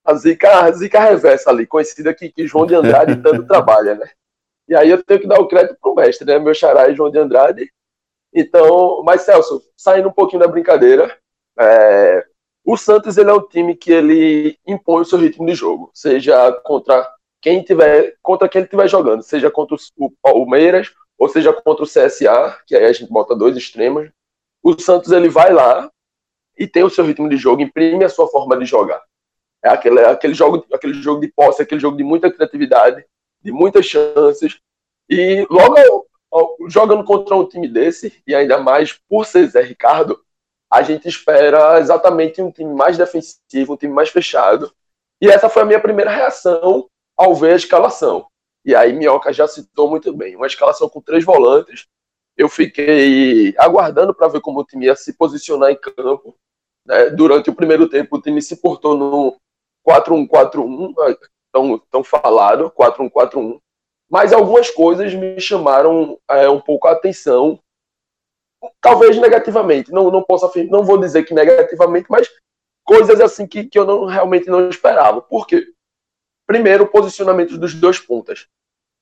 a 0.08 0.14
zica, 0.14 0.60
a 0.60 0.72
zica 0.72 1.00
reversa 1.00 1.50
ali, 1.50 1.66
conhecida 1.66 2.14
que, 2.14 2.30
que 2.30 2.46
João 2.46 2.64
de 2.64 2.74
Andrade 2.74 3.16
tanto 3.22 3.46
trabalha, 3.46 3.94
né? 3.94 4.10
E 4.66 4.74
aí 4.74 4.88
eu 4.88 5.02
tenho 5.04 5.20
que 5.20 5.26
dar 5.26 5.38
o 5.38 5.46
crédito 5.46 5.76
pro 5.80 5.94
mestre, 5.94 6.26
né? 6.26 6.38
Meu 6.38 6.54
xará 6.54 6.90
é 6.90 6.94
João 6.94 7.10
de 7.10 7.18
Andrade. 7.18 7.70
Então, 8.32 9.02
mas 9.04 9.22
Celso, 9.22 9.62
saindo 9.76 10.08
um 10.08 10.12
pouquinho 10.12 10.40
da 10.40 10.48
brincadeira, 10.48 11.14
é, 11.58 12.24
o 12.64 12.76
Santos 12.76 13.18
ele 13.18 13.28
é 13.28 13.34
um 13.34 13.46
time 13.46 13.74
que 13.74 13.92
ele 13.92 14.58
impõe 14.66 15.02
o 15.02 15.04
seu 15.04 15.18
ritmo 15.18 15.46
de 15.46 15.54
jogo, 15.54 15.90
seja 15.92 16.52
contra 16.64 17.06
quem 17.40 17.62
tiver, 17.62 18.16
contra 18.22 18.48
quem 18.48 18.60
ele 18.60 18.66
estiver 18.66 18.88
jogando, 18.88 19.22
seja 19.22 19.50
contra 19.50 19.76
o 19.96 20.10
Palmeiras 20.22 20.92
ou 21.16 21.28
seja 21.28 21.52
contra 21.52 21.84
o 21.84 21.86
CSA, 21.86 22.60
que 22.66 22.76
aí 22.76 22.84
a 22.84 22.92
gente 22.92 23.10
bota 23.10 23.34
dois 23.34 23.56
extremos. 23.56 24.08
O 24.62 24.78
Santos 24.80 25.10
ele 25.10 25.28
vai 25.28 25.52
lá 25.52 25.90
e 26.56 26.66
tem 26.66 26.84
o 26.84 26.90
seu 26.90 27.04
ritmo 27.04 27.28
de 27.28 27.36
jogo, 27.36 27.62
imprime 27.62 28.04
a 28.04 28.08
sua 28.08 28.28
forma 28.28 28.56
de 28.56 28.64
jogar. 28.64 29.02
É 29.62 29.68
aquele, 29.68 30.00
aquele, 30.04 30.34
jogo, 30.34 30.64
aquele 30.72 30.94
jogo 30.94 31.20
de 31.20 31.28
posse, 31.28 31.62
aquele 31.62 31.80
jogo 31.80 31.96
de 31.96 32.04
muita 32.04 32.30
criatividade, 32.30 33.04
de 33.42 33.50
muitas 33.50 33.86
chances. 33.86 34.60
E 35.08 35.46
logo 35.50 35.76
jogando 36.68 37.04
contra 37.04 37.34
um 37.34 37.48
time 37.48 37.66
desse, 37.66 38.22
e 38.26 38.34
ainda 38.34 38.58
mais 38.58 38.92
por 39.08 39.26
ser 39.26 39.46
Zé 39.46 39.62
Ricardo, 39.62 40.20
a 40.70 40.82
gente 40.82 41.08
espera 41.08 41.80
exatamente 41.80 42.42
um 42.42 42.52
time 42.52 42.72
mais 42.74 42.98
defensivo, 42.98 43.72
um 43.72 43.76
time 43.76 43.92
mais 43.92 44.10
fechado. 44.10 44.72
E 45.20 45.28
essa 45.28 45.48
foi 45.48 45.62
a 45.62 45.64
minha 45.64 45.80
primeira 45.80 46.10
reação 46.10 46.88
ao 47.18 47.34
ver 47.34 47.52
a 47.52 47.56
escalação. 47.56 48.26
E 48.64 48.74
aí 48.74 48.92
Minhoca 48.92 49.32
já 49.32 49.46
citou 49.46 49.90
muito 49.90 50.12
bem, 50.14 50.36
uma 50.36 50.46
escalação 50.46 50.88
com 50.88 51.02
três 51.02 51.24
volantes. 51.24 51.86
Eu 52.36 52.48
fiquei 52.48 53.54
aguardando 53.58 54.14
para 54.14 54.28
ver 54.28 54.40
como 54.40 54.60
o 54.60 54.64
time 54.64 54.86
ia 54.86 54.94
se 54.94 55.12
posicionar 55.12 55.70
em 55.70 55.76
campo. 55.76 56.36
Né? 56.86 57.10
Durante 57.10 57.50
o 57.50 57.54
primeiro 57.54 57.88
tempo, 57.88 58.16
o 58.16 58.22
time 58.22 58.40
se 58.40 58.56
portou 58.56 58.96
no, 58.96 59.36
4-1-4-1, 59.88 61.18
tão, 61.50 61.78
tão 61.90 62.04
falado, 62.04 62.70
4-1-4-1, 62.70 63.58
mas 64.10 64.32
algumas 64.32 64.70
coisas 64.70 65.14
me 65.14 65.40
chamaram 65.40 66.18
é, 66.28 66.48
um 66.48 66.60
pouco 66.60 66.86
a 66.86 66.92
atenção, 66.92 67.58
talvez 68.80 69.16
negativamente, 69.16 69.90
não, 69.90 70.10
não 70.10 70.22
posso 70.22 70.44
afirmar, 70.44 70.70
não 70.70 70.84
vou 70.84 70.98
dizer 70.98 71.24
que 71.24 71.32
negativamente, 71.32 72.06
mas 72.10 72.28
coisas 72.84 73.20
assim 73.20 73.46
que, 73.46 73.64
que 73.64 73.78
eu 73.78 73.86
não, 73.86 74.04
realmente 74.04 74.48
não 74.48 74.68
esperava. 74.68 75.22
Por 75.22 75.46
quê? 75.46 75.66
Primeiro, 76.48 76.84
o 76.84 76.88
posicionamento 76.88 77.58
dos 77.58 77.74
dois 77.74 78.00
pontas. 78.00 78.46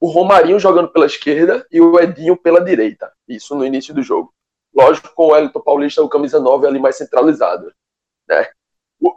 O 0.00 0.08
Romarinho 0.08 0.58
jogando 0.58 0.88
pela 0.88 1.06
esquerda 1.06 1.64
e 1.70 1.80
o 1.80 1.98
Edinho 2.00 2.36
pela 2.36 2.60
direita. 2.60 3.12
Isso 3.28 3.54
no 3.54 3.64
início 3.64 3.94
do 3.94 4.02
jogo. 4.02 4.34
Lógico, 4.74 5.14
com 5.14 5.28
o 5.28 5.36
Elton 5.36 5.60
Paulista, 5.60 6.02
o 6.02 6.08
camisa 6.08 6.40
9 6.40 6.66
ali 6.66 6.80
mais 6.80 6.96
centralizado. 6.96 7.72
Né? 8.28 8.48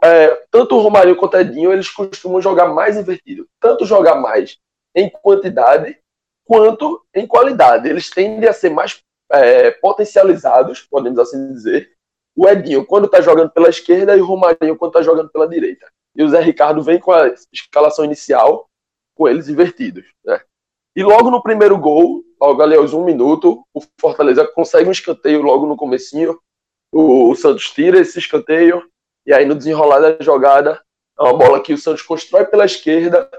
é, 0.04 0.44
tanto 0.48 0.76
o 0.76 0.78
Romário 0.78 1.16
quanto 1.16 1.34
o 1.34 1.40
Edinho, 1.40 1.72
eles 1.72 1.90
costumam 1.90 2.40
jogar 2.40 2.68
mais 2.68 2.96
invertido. 2.96 3.48
Tanto 3.58 3.84
jogar 3.84 4.14
mais 4.14 4.58
em 4.94 5.10
quantidade 5.10 5.98
quanto 6.44 7.04
em 7.12 7.26
qualidade. 7.26 7.88
Eles 7.88 8.10
tendem 8.10 8.48
a 8.48 8.52
ser 8.52 8.70
mais 8.70 9.02
é, 9.32 9.72
potencializados, 9.72 10.82
podemos 10.82 11.18
assim 11.18 11.52
dizer. 11.52 11.90
O 12.36 12.48
Edinho, 12.48 12.86
quando 12.86 13.06
está 13.06 13.20
jogando 13.20 13.50
pela 13.50 13.68
esquerda, 13.68 14.16
e 14.16 14.20
o 14.20 14.24
Romarinho, 14.24 14.76
quando 14.76 14.92
está 14.92 15.02
jogando 15.02 15.30
pela 15.30 15.48
direita. 15.48 15.90
E 16.14 16.22
o 16.22 16.28
Zé 16.28 16.40
Ricardo 16.40 16.82
vem 16.82 16.98
com 16.98 17.12
a 17.12 17.32
escalação 17.52 18.04
inicial, 18.04 18.68
com 19.14 19.28
eles 19.28 19.48
invertidos. 19.48 20.04
Né? 20.24 20.40
E 20.96 21.02
logo 21.02 21.30
no 21.30 21.42
primeiro 21.42 21.78
gol, 21.78 22.24
logo 22.40 22.62
ali 22.62 22.74
aos 22.74 22.92
um 22.92 23.04
minuto, 23.04 23.64
o 23.72 23.80
Fortaleza 24.00 24.46
consegue 24.46 24.88
um 24.88 24.92
escanteio 24.92 25.42
logo 25.42 25.66
no 25.66 25.76
comecinho. 25.76 26.38
O, 26.92 27.30
o 27.30 27.34
Santos 27.36 27.70
tira 27.70 28.00
esse 28.00 28.18
escanteio, 28.18 28.82
e 29.26 29.32
aí, 29.32 29.44
no 29.44 29.54
desenrolar 29.54 30.00
da 30.00 30.24
jogada, 30.24 30.82
é 31.18 31.22
uma 31.22 31.36
bola 31.36 31.62
que 31.62 31.72
o 31.72 31.78
Santos 31.78 32.02
constrói 32.02 32.46
pela 32.46 32.64
esquerda. 32.64 33.30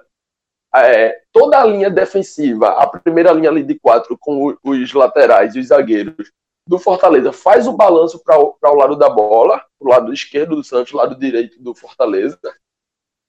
É, 0.73 1.21
toda 1.33 1.59
a 1.59 1.65
linha 1.65 1.89
defensiva, 1.89 2.69
a 2.69 2.87
primeira 2.87 3.33
linha 3.33 3.49
ali 3.49 3.63
de 3.63 3.77
quatro, 3.77 4.17
com 4.17 4.55
os 4.63 4.93
laterais 4.93 5.55
e 5.55 5.59
os 5.59 5.67
zagueiros 5.67 6.31
do 6.67 6.77
Fortaleza, 6.77 7.33
faz 7.33 7.67
o 7.67 7.73
balanço 7.73 8.21
para 8.23 8.39
o 8.39 8.75
lado 8.75 8.95
da 8.95 9.09
bola, 9.09 9.63
o 9.79 9.89
lado 9.89 10.13
esquerdo 10.13 10.55
do 10.55 10.63
Santos, 10.63 10.93
lado 10.93 11.17
direito 11.17 11.61
do 11.61 11.73
Fortaleza. 11.73 12.39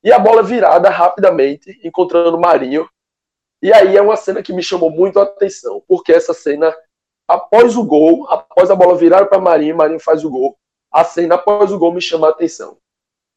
E 0.05 0.13
a 0.13 0.19
bola 0.19 0.43
virada 0.43 0.91
rapidamente, 0.91 1.81
encontrando 1.83 2.37
o 2.37 2.41
Marinho. 2.41 2.89
E 3.63 3.73
aí 3.73 3.97
é 3.97 4.03
uma 4.03 4.17
cena 4.17 4.43
que 4.43 4.53
me 4.53 4.63
chamou 4.63 4.91
muito 4.91 5.19
a 5.19 5.23
atenção, 5.23 5.83
porque 5.87 6.13
essa 6.13 6.35
cena, 6.35 6.75
após 7.29 7.77
o 7.77 7.85
gol, 7.85 8.29
após 8.29 8.71
a 8.71 8.75
bola 8.75 8.97
virar 8.97 9.27
para 9.27 9.41
Marinho, 9.41 9.77
Marinho 9.77 10.01
faz 10.01 10.25
o 10.25 10.31
gol 10.31 10.59
a 10.93 11.05
cena 11.05 11.37
após 11.37 11.73
o 11.73 11.79
gol 11.79 11.93
me 11.93 12.03
chama 12.03 12.27
a 12.27 12.31
atenção. 12.31 12.77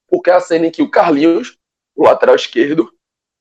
Porque 0.10 0.30
é 0.30 0.34
a 0.34 0.42
cena 0.42 0.68
em 0.68 0.72
que 0.72 0.82
o 0.82 0.92
Carlinhos, 0.92 1.58
o 1.96 2.04
lateral 2.04 2.36
esquerdo, 2.36 2.92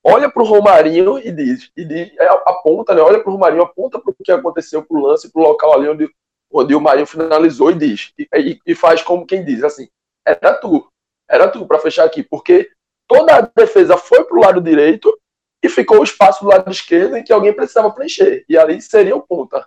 olha 0.05 0.31
para 0.31 0.43
o 0.43 0.47
Romarinho 0.47 1.19
e 1.19 1.33
diz, 1.33 1.71
e 1.77 1.85
diz 1.85 2.17
é, 2.17 2.27
aponta, 2.47 2.95
né, 2.95 3.03
olha 3.03 3.21
para 3.21 3.29
o 3.29 3.33
Romarinho, 3.33 3.63
aponta 3.63 3.99
para 3.99 4.11
o 4.11 4.15
que 4.15 4.31
aconteceu, 4.31 4.85
para 4.85 4.97
o 4.97 5.01
lance, 5.01 5.31
para 5.33 5.43
o 5.43 5.45
local 5.45 5.75
ali 5.75 5.89
onde, 5.89 6.09
onde 6.55 6.75
o 6.75 6.81
Marinho 6.81 7.07
finalizou 7.07 7.71
e 7.71 7.75
diz, 7.75 8.13
e, 8.19 8.61
e, 8.65 8.75
faz 8.75 9.03
como 9.03 9.27
quem 9.27 9.45
diz, 9.45 9.65
assim, 9.65 9.89
era 10.25 10.55
tu, 10.55 10.87
era 11.29 11.49
tu 11.49 11.67
para 11.67 11.81
fechar 11.81 12.05
aqui, 12.05 12.23
porque 12.23 12.71
toda 13.09 13.37
a 13.37 13.41
defesa 13.41 13.97
foi 13.97 14.25
para 14.25 14.37
o 14.37 14.41
lado 14.41 14.61
direito 14.61 15.19
e 15.63 15.69
ficou 15.69 16.01
o 16.01 16.05
espaço 16.05 16.45
do 16.45 16.51
lado 16.51 16.71
esquerdo 16.71 17.17
em 17.17 17.25
que 17.25 17.33
alguém 17.33 17.53
precisava 17.53 17.91
preencher, 17.91 18.45
e 18.49 18.57
ali 18.57 18.81
seria 18.81 19.17
o 19.17 19.23
ponta. 19.23 19.67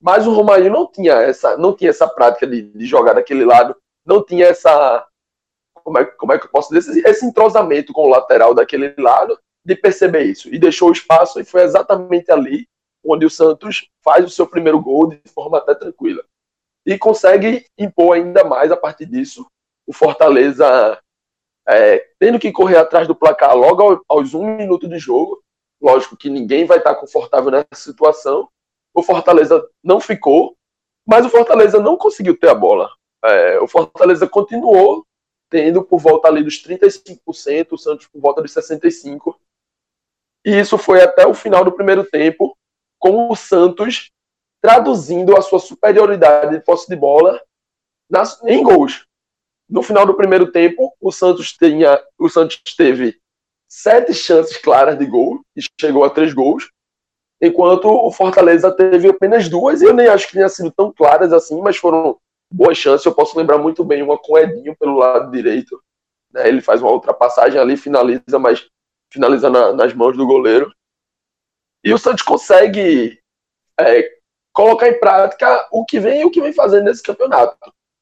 Mas 0.00 0.26
o 0.26 0.32
Romarinho 0.32 0.72
não 0.72 0.86
tinha 0.86 1.14
essa, 1.14 1.56
não 1.56 1.74
tinha 1.74 1.90
essa 1.90 2.06
prática 2.06 2.46
de, 2.46 2.62
de 2.62 2.86
jogar 2.86 3.14
daquele 3.14 3.44
lado 3.44 3.74
não 4.08 4.24
tinha 4.24 4.46
essa. 4.46 5.06
Como 5.84 5.98
é, 5.98 6.04
como 6.06 6.32
é 6.32 6.38
que 6.38 6.46
eu 6.46 6.50
posso 6.50 6.72
dizer? 6.72 7.06
Esse 7.06 7.26
entrosamento 7.26 7.92
com 7.92 8.06
o 8.06 8.08
lateral 8.08 8.54
daquele 8.54 8.94
lado, 8.98 9.38
de 9.64 9.76
perceber 9.76 10.24
isso. 10.24 10.52
E 10.52 10.58
deixou 10.58 10.88
o 10.88 10.92
espaço, 10.92 11.38
e 11.38 11.44
foi 11.44 11.62
exatamente 11.62 12.32
ali 12.32 12.66
onde 13.12 13.26
o 13.26 13.30
Santos 13.30 13.88
faz 14.02 14.24
o 14.24 14.30
seu 14.30 14.46
primeiro 14.46 14.80
gol 14.80 15.08
de 15.08 15.20
forma 15.28 15.58
até 15.58 15.74
tranquila. 15.74 16.24
E 16.86 16.98
consegue 16.98 17.66
impor 17.76 18.16
ainda 18.16 18.44
mais 18.44 18.70
a 18.70 18.76
partir 18.76 19.06
disso. 19.06 19.46
O 19.86 19.92
Fortaleza 19.92 21.00
é, 21.68 21.98
tendo 22.18 22.38
que 22.38 22.50
correr 22.50 22.78
atrás 22.78 23.06
do 23.06 23.14
placar 23.14 23.54
logo 23.54 24.02
aos 24.08 24.34
um 24.34 24.56
minuto 24.56 24.88
de 24.88 24.98
jogo. 24.98 25.42
Lógico 25.80 26.16
que 26.16 26.30
ninguém 26.30 26.64
vai 26.64 26.78
estar 26.78 26.94
confortável 26.94 27.50
nessa 27.50 27.66
situação. 27.74 28.48
O 28.94 29.02
Fortaleza 29.02 29.68
não 29.84 30.00
ficou, 30.00 30.56
mas 31.06 31.24
o 31.26 31.28
Fortaleza 31.30 31.78
não 31.78 31.96
conseguiu 31.96 32.38
ter 32.38 32.48
a 32.48 32.54
bola. 32.54 32.90
É, 33.24 33.60
o 33.60 33.68
Fortaleza 33.68 34.26
continuou 34.28 35.04
tendo 35.50 35.82
por 35.82 35.98
volta 35.98 36.28
ali 36.28 36.42
dos 36.42 36.62
35%, 36.62 37.72
o 37.72 37.78
Santos 37.78 38.06
por 38.06 38.20
volta 38.20 38.42
dos 38.42 38.52
65%. 38.52 39.34
E 40.44 40.58
isso 40.58 40.78
foi 40.78 41.02
até 41.02 41.26
o 41.26 41.34
final 41.34 41.64
do 41.64 41.72
primeiro 41.72 42.04
tempo, 42.04 42.56
com 42.98 43.30
o 43.30 43.36
Santos 43.36 44.10
traduzindo 44.60 45.36
a 45.36 45.42
sua 45.42 45.58
superioridade 45.58 46.56
de 46.56 46.64
posse 46.64 46.88
de 46.88 46.96
bola 46.96 47.40
nas, 48.10 48.42
em 48.44 48.62
gols. 48.62 49.06
No 49.68 49.82
final 49.82 50.06
do 50.06 50.14
primeiro 50.14 50.50
tempo, 50.50 50.92
o 51.00 51.12
Santos, 51.12 51.52
tinha, 51.52 52.02
o 52.18 52.28
Santos 52.28 52.60
teve 52.76 53.18
sete 53.68 54.14
chances 54.14 54.56
claras 54.56 54.98
de 54.98 55.04
gol 55.04 55.40
e 55.54 55.60
chegou 55.78 56.04
a 56.04 56.10
três 56.10 56.32
gols, 56.32 56.70
enquanto 57.40 57.86
o 57.86 58.10
Fortaleza 58.10 58.72
teve 58.72 59.08
apenas 59.08 59.48
duas, 59.48 59.82
e 59.82 59.84
eu 59.84 59.92
nem 59.92 60.08
acho 60.08 60.26
que 60.26 60.32
tenha 60.32 60.48
sido 60.48 60.72
tão 60.72 60.92
claras 60.92 61.32
assim, 61.32 61.60
mas 61.60 61.76
foram 61.76 62.18
boas 62.52 62.78
chances. 62.78 63.04
Eu 63.04 63.14
posso 63.14 63.38
lembrar 63.38 63.58
muito 63.58 63.84
bem 63.84 64.02
uma 64.02 64.18
com 64.18 64.38
Edinho 64.38 64.74
pelo 64.76 64.96
lado 64.96 65.30
direito. 65.30 65.80
Né? 66.32 66.48
Ele 66.48 66.62
faz 66.62 66.80
uma 66.80 66.90
ultrapassagem 66.90 67.60
ali, 67.60 67.76
finaliza, 67.76 68.38
mas 68.40 68.66
finaliza 69.12 69.50
na, 69.50 69.72
nas 69.72 69.92
mãos 69.92 70.16
do 70.16 70.26
goleiro. 70.26 70.72
E 71.84 71.92
o 71.92 71.98
Santos 71.98 72.22
consegue 72.22 73.20
é, 73.78 74.10
colocar 74.52 74.88
em 74.88 74.98
prática 74.98 75.68
o 75.70 75.84
que 75.84 76.00
vem 76.00 76.22
e 76.22 76.24
o 76.24 76.30
que 76.30 76.40
vem 76.40 76.52
fazendo 76.52 76.84
nesse 76.84 77.02
campeonato. 77.02 77.56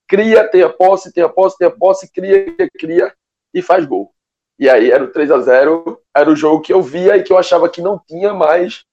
Cria, 0.09 0.49
tem 0.49 0.62
a 0.62 0.71
posse, 0.71 1.12
tem 1.12 1.23
a 1.23 1.29
posse, 1.29 1.59
tem 1.59 1.69
a 1.69 1.71
posse, 1.71 2.11
cria, 2.11 2.47
cria 2.79 3.15
e 3.53 3.61
faz 3.61 3.85
gol. 3.85 4.12
E 4.59 4.71
aí 4.71 4.91
era 4.91 5.05
o 5.05 5.11
3 5.11 5.31
a 5.31 5.39
0 5.41 6.01
era 6.15 6.31
o 6.31 6.37
jogo 6.37 6.62
que 6.62 6.73
eu 6.73 6.81
via 6.81 7.17
e 7.17 7.23
que 7.23 7.33
eu 7.33 7.37
achava 7.37 7.69
que 7.69 7.83
não 7.83 7.99
tinha 7.99 8.33
mais 8.33 8.85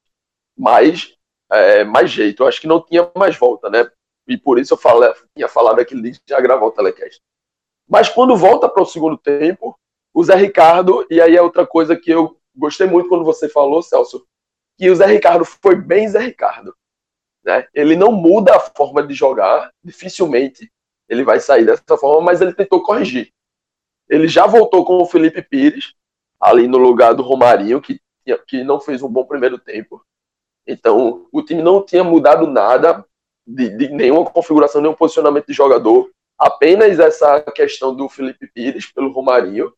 mais, 0.58 1.16
é, 1.52 1.84
mais 1.84 2.12
jeito. 2.12 2.44
Eu 2.44 2.48
acho 2.48 2.62
que 2.62 2.68
não 2.68 2.82
tinha 2.84 3.10
mais 3.16 3.38
volta, 3.38 3.70
né? 3.70 3.90
E 4.28 4.38
por 4.38 4.60
isso 4.60 4.74
eu 4.74 4.78
falei, 4.78 5.14
tinha 5.36 5.48
falado 5.48 5.80
aquele 5.80 6.02
dia 6.02 6.12
de 6.12 6.22
já 6.28 6.40
gravar 6.40 6.66
o 6.66 6.72
telecast. 6.72 7.22
Mas 7.88 8.10
quando 8.10 8.38
volta 8.38 8.70
para 8.70 8.84
o 8.84 8.86
segundo 8.86 9.18
tempo, 9.18 9.78
o 10.14 10.24
Zé 10.24 10.36
Ricardo, 10.36 11.06
e 11.10 11.20
aí 11.20 11.36
é 11.36 11.42
outra 11.42 11.66
coisa 11.66 11.96
que 11.96 12.12
eu 12.12 12.38
gostei 12.56 12.88
muito 12.88 13.10
quando 13.10 13.26
você 13.26 13.50
falou, 13.50 13.82
Celso, 13.82 14.26
que 14.84 14.92
o 14.92 14.96
Zé 14.98 15.06
Ricardo 15.06 15.46
foi 15.46 15.78
bem 15.78 16.10
Zé 16.10 16.20
Ricardo. 16.20 16.76
Né? 17.42 17.66
Ele 17.74 17.96
não 17.96 18.12
muda 18.12 18.54
a 18.54 18.60
forma 18.60 19.02
de 19.02 19.14
jogar, 19.14 19.72
dificilmente 19.82 20.70
ele 21.08 21.24
vai 21.24 21.40
sair 21.40 21.66
dessa 21.66 21.98
forma, 21.98 22.20
mas 22.20 22.42
ele 22.42 22.54
tentou 22.54 22.84
corrigir. 22.84 23.32
Ele 24.10 24.28
já 24.28 24.46
voltou 24.46 24.84
com 24.84 24.98
o 24.98 25.06
Felipe 25.06 25.42
Pires, 25.42 25.94
ali 26.38 26.68
no 26.68 26.78
lugar 26.78 27.14
do 27.14 27.24
Romarinho, 27.24 27.80
que, 27.80 28.02
que 28.46 28.62
não 28.62 28.78
fez 28.78 29.02
um 29.02 29.08
bom 29.08 29.24
primeiro 29.24 29.58
tempo. 29.58 30.06
Então, 30.68 31.30
o 31.32 31.42
time 31.42 31.62
não 31.62 31.86
tinha 31.86 32.04
mudado 32.04 32.46
nada 32.46 33.06
de, 33.48 33.70
de 33.78 33.88
nenhuma 33.88 34.30
configuração, 34.30 34.82
nenhum 34.82 34.96
posicionamento 34.96 35.48
de 35.48 35.54
jogador, 35.54 36.12
apenas 36.38 37.00
essa 37.00 37.42
questão 37.54 37.96
do 37.96 38.10
Felipe 38.10 38.48
Pires 38.48 38.92
pelo 38.92 39.14
Romarinho. 39.14 39.74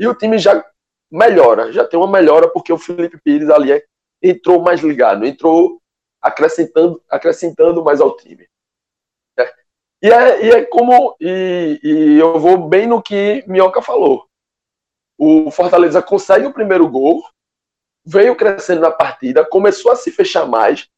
E 0.00 0.08
o 0.08 0.16
time 0.16 0.36
já 0.36 0.64
melhora, 1.08 1.72
já 1.72 1.86
tem 1.86 1.96
uma 1.96 2.10
melhora 2.10 2.48
porque 2.48 2.72
o 2.72 2.78
Felipe 2.78 3.20
Pires 3.22 3.50
ali 3.50 3.72
é, 3.72 3.84
entrou 4.22 4.60
mais 4.60 4.80
ligado, 4.80 5.24
entrou 5.24 5.80
acrescentando, 6.20 7.02
acrescentando 7.08 7.82
mais 7.82 8.00
ao 8.00 8.16
time. 8.16 8.48
E, 10.02 10.10
é, 10.10 10.46
e 10.46 10.50
é 10.50 10.64
como. 10.64 11.14
E, 11.20 11.80
e 11.82 12.18
eu 12.18 12.38
vou 12.38 12.68
bem 12.68 12.86
no 12.86 13.02
que 13.02 13.44
Minhoca 13.46 13.82
falou. 13.82 14.26
O 15.18 15.50
Fortaleza 15.50 16.00
consegue 16.00 16.46
o 16.46 16.52
primeiro 16.52 16.88
gol, 16.88 17.22
veio 18.04 18.34
crescendo 18.34 18.80
na 18.80 18.90
partida, 18.90 19.44
começou 19.44 19.92
a 19.92 19.96
se 19.96 20.10
fechar 20.10 20.46
mais, 20.46 20.88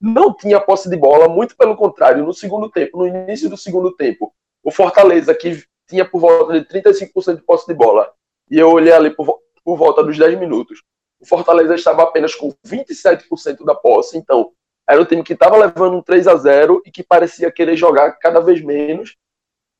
não 0.00 0.32
tinha 0.32 0.60
posse 0.60 0.88
de 0.88 0.96
bola, 0.96 1.28
muito 1.28 1.56
pelo 1.56 1.76
contrário, 1.76 2.24
no 2.24 2.32
segundo 2.32 2.70
tempo, 2.70 2.98
no 2.98 3.06
início 3.08 3.50
do 3.50 3.56
segundo 3.56 3.92
tempo, 3.96 4.32
o 4.62 4.70
Fortaleza, 4.70 5.34
que 5.34 5.64
tinha 5.88 6.08
por 6.08 6.20
volta 6.20 6.60
de 6.60 6.66
35% 6.66 7.36
de 7.36 7.42
posse 7.42 7.66
de 7.66 7.74
bola, 7.74 8.12
e 8.48 8.56
eu 8.56 8.70
olhei 8.70 8.92
ali 8.92 9.10
por, 9.10 9.40
por 9.64 9.76
volta 9.76 10.04
dos 10.04 10.16
10 10.16 10.38
minutos, 10.38 10.84
o 11.20 11.26
Fortaleza 11.26 11.74
estava 11.74 12.02
apenas 12.02 12.34
com 12.34 12.52
27% 12.66 13.64
da 13.64 13.74
posse, 13.74 14.16
então 14.16 14.52
era 14.88 15.00
um 15.00 15.04
time 15.04 15.22
que 15.22 15.32
estava 15.32 15.56
levando 15.56 15.96
um 15.96 16.02
3 16.02 16.28
a 16.28 16.36
0 16.36 16.82
e 16.84 16.90
que 16.90 17.02
parecia 17.02 17.50
querer 17.50 17.76
jogar 17.76 18.12
cada 18.12 18.40
vez 18.40 18.62
menos, 18.62 19.16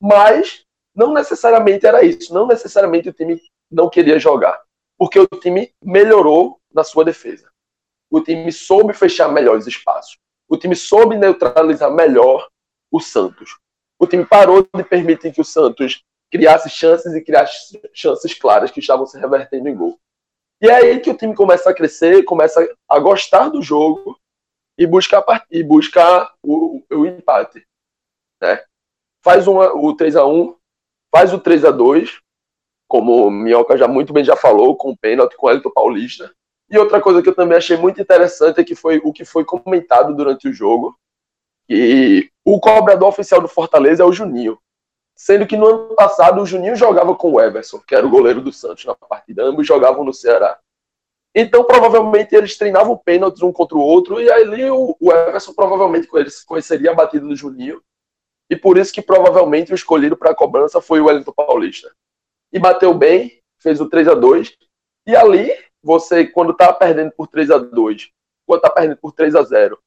mas 0.01 0.64
não 0.94 1.12
necessariamente 1.12 1.87
era 1.87 2.03
isso, 2.05 2.33
não 2.33 2.46
necessariamente 2.46 3.09
o 3.09 3.12
time 3.12 3.40
não 3.70 3.88
queria 3.88 4.18
jogar, 4.18 4.61
porque 4.99 5.18
o 5.18 5.27
time 5.27 5.72
melhorou 5.83 6.59
na 6.72 6.83
sua 6.83 7.05
defesa. 7.05 7.49
O 8.11 8.20
time 8.20 8.51
soube 8.53 8.94
fechar 8.94 9.29
melhor 9.29 9.57
os 9.57 9.66
espaços. 9.66 10.16
O 10.49 10.57
time 10.57 10.77
soube 10.77 11.16
neutralizar 11.16 11.90
melhor 11.90 12.49
o 12.90 13.01
Santos. 13.01 13.59
O 13.99 14.07
time 14.07 14.25
parou 14.25 14.62
de 14.62 14.85
permitir 14.85 15.33
que 15.33 15.40
o 15.40 15.44
Santos 15.44 16.05
criasse 16.31 16.68
chances 16.68 17.14
e 17.14 17.22
criasse 17.22 17.81
chances 17.92 18.35
claras 18.35 18.70
que 18.70 18.81
estavam 18.81 19.07
se 19.07 19.18
revertendo 19.18 19.68
em 19.68 19.75
gol. 19.75 19.99
E 20.61 20.69
é 20.69 20.75
aí 20.75 21.01
que 21.01 21.11
o 21.11 21.16
time 21.16 21.35
começa 21.35 21.71
a 21.71 21.75
crescer, 21.75 22.25
começa 22.25 22.66
a 22.88 22.99
gostar 22.99 23.49
do 23.49 23.62
jogo 23.62 24.19
e 24.79 24.87
buscar, 24.87 25.25
e 25.51 25.62
buscar 25.62 26.35
o, 26.42 26.83
o 26.90 27.07
empate. 27.07 27.66
Né? 28.40 28.62
Faz 29.23 29.47
uma, 29.47 29.75
o 29.75 29.95
3 29.95 30.16
a 30.16 30.27
1 30.27 30.57
faz 31.14 31.33
o 31.33 31.38
3 31.38 31.64
a 31.64 31.71
2 31.71 32.21
como 32.88 33.27
o 33.27 33.31
Minhoca 33.31 33.77
já 33.77 33.88
muito 33.88 34.12
bem 34.12 34.25
já 34.25 34.37
falou, 34.37 34.77
com 34.77 34.90
o 34.90 34.97
pênalti 34.97 35.37
com 35.37 35.47
o 35.47 35.51
Elton 35.51 35.71
Paulista. 35.71 36.33
E 36.71 36.79
outra 36.79 37.01
coisa 37.01 37.23
que 37.23 37.29
eu 37.29 37.35
também 37.35 37.57
achei 37.57 37.77
muito 37.77 38.01
interessante 38.01 38.61
é 38.61 38.64
que 38.64 38.75
foi 38.75 39.01
o 39.03 39.12
que 39.12 39.25
foi 39.25 39.45
comentado 39.45 40.14
durante 40.14 40.49
o 40.49 40.53
jogo, 40.53 40.97
que 41.69 42.31
o 42.45 42.61
cobrador 42.61 43.09
oficial 43.09 43.40
do 43.40 43.49
Fortaleza 43.49 44.03
é 44.03 44.07
o 44.07 44.12
Juninho. 44.12 44.59
Sendo 45.16 45.46
que 45.46 45.57
no 45.57 45.66
ano 45.66 45.94
passado 45.94 46.40
o 46.40 46.46
Juninho 46.46 46.76
jogava 46.76 47.14
com 47.14 47.33
o 47.33 47.40
Everson, 47.40 47.81
que 47.81 47.94
era 47.94 48.07
o 48.07 48.11
goleiro 48.11 48.40
do 48.40 48.52
Santos 48.52 48.85
na 48.85 48.94
partida. 48.94 49.44
Ambos 49.44 49.66
jogavam 49.66 50.05
no 50.05 50.12
Ceará. 50.12 50.59
Então, 51.35 51.64
provavelmente, 51.64 52.35
eles 52.35 52.57
treinavam 52.57 52.96
pênaltis 52.96 53.42
um 53.42 53.52
contra 53.52 53.76
o 53.76 53.81
outro, 53.81 54.20
e 54.20 54.31
ali 54.31 54.70
o, 54.70 54.96
Everson 55.00 55.52
provavelmente 55.55 56.09
conheceria 56.46 56.90
a 56.90 56.94
batida 56.94 57.26
do 57.26 57.37
Juninho. 57.37 57.83
E 58.48 58.57
por 58.57 58.79
isso 58.79 58.92
que 58.92 59.02
provavelmente 59.02 59.72
o 59.72 59.74
escolhido 59.74 60.16
para 60.16 60.31
a 60.31 60.35
cobrança 60.35 60.81
foi 60.81 61.00
o 61.00 61.07
Wellington 61.07 61.33
Paulista. 61.33 61.90
E 62.52 62.59
bateu 62.59 62.94
bem, 62.94 63.42
fez 63.59 63.81
o 63.81 63.88
3 63.88 64.09
a 64.09 64.14
2 64.14 64.57
E 65.07 65.16
ali 65.16 65.50
você, 65.83 66.26
quando 66.26 66.55
tá 66.55 66.72
perdendo 66.72 67.11
por 67.12 67.26
3 67.26 67.50
a 67.50 67.59
2 67.59 68.11
quando 68.46 68.61
tá 68.61 68.70
perdendo 68.70 68.96
por 68.98 69.12
3 69.12 69.35
a 69.35 69.42
0 69.42 69.79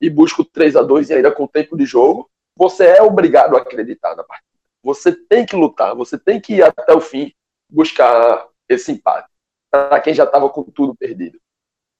e 0.00 0.08
busca 0.08 0.42
o 0.42 0.44
3 0.44 0.76
a 0.76 0.82
2 0.82 1.10
e 1.10 1.14
ainda 1.14 1.30
com 1.30 1.46
tempo 1.46 1.76
de 1.76 1.84
jogo, 1.84 2.28
você 2.56 2.86
é 2.86 3.02
obrigado 3.02 3.56
a 3.56 3.60
acreditar 3.60 4.16
na 4.16 4.24
partida. 4.24 4.55
Você 4.86 5.12
tem 5.12 5.44
que 5.44 5.56
lutar, 5.56 5.96
você 5.96 6.16
tem 6.16 6.40
que 6.40 6.54
ir 6.54 6.62
até 6.62 6.94
o 6.94 7.00
fim 7.00 7.32
buscar 7.68 8.48
esse 8.68 8.92
empate. 8.92 9.28
Para 9.68 10.00
quem 10.00 10.14
já 10.14 10.22
estava 10.22 10.48
com 10.48 10.62
tudo 10.62 10.94
perdido. 10.94 11.40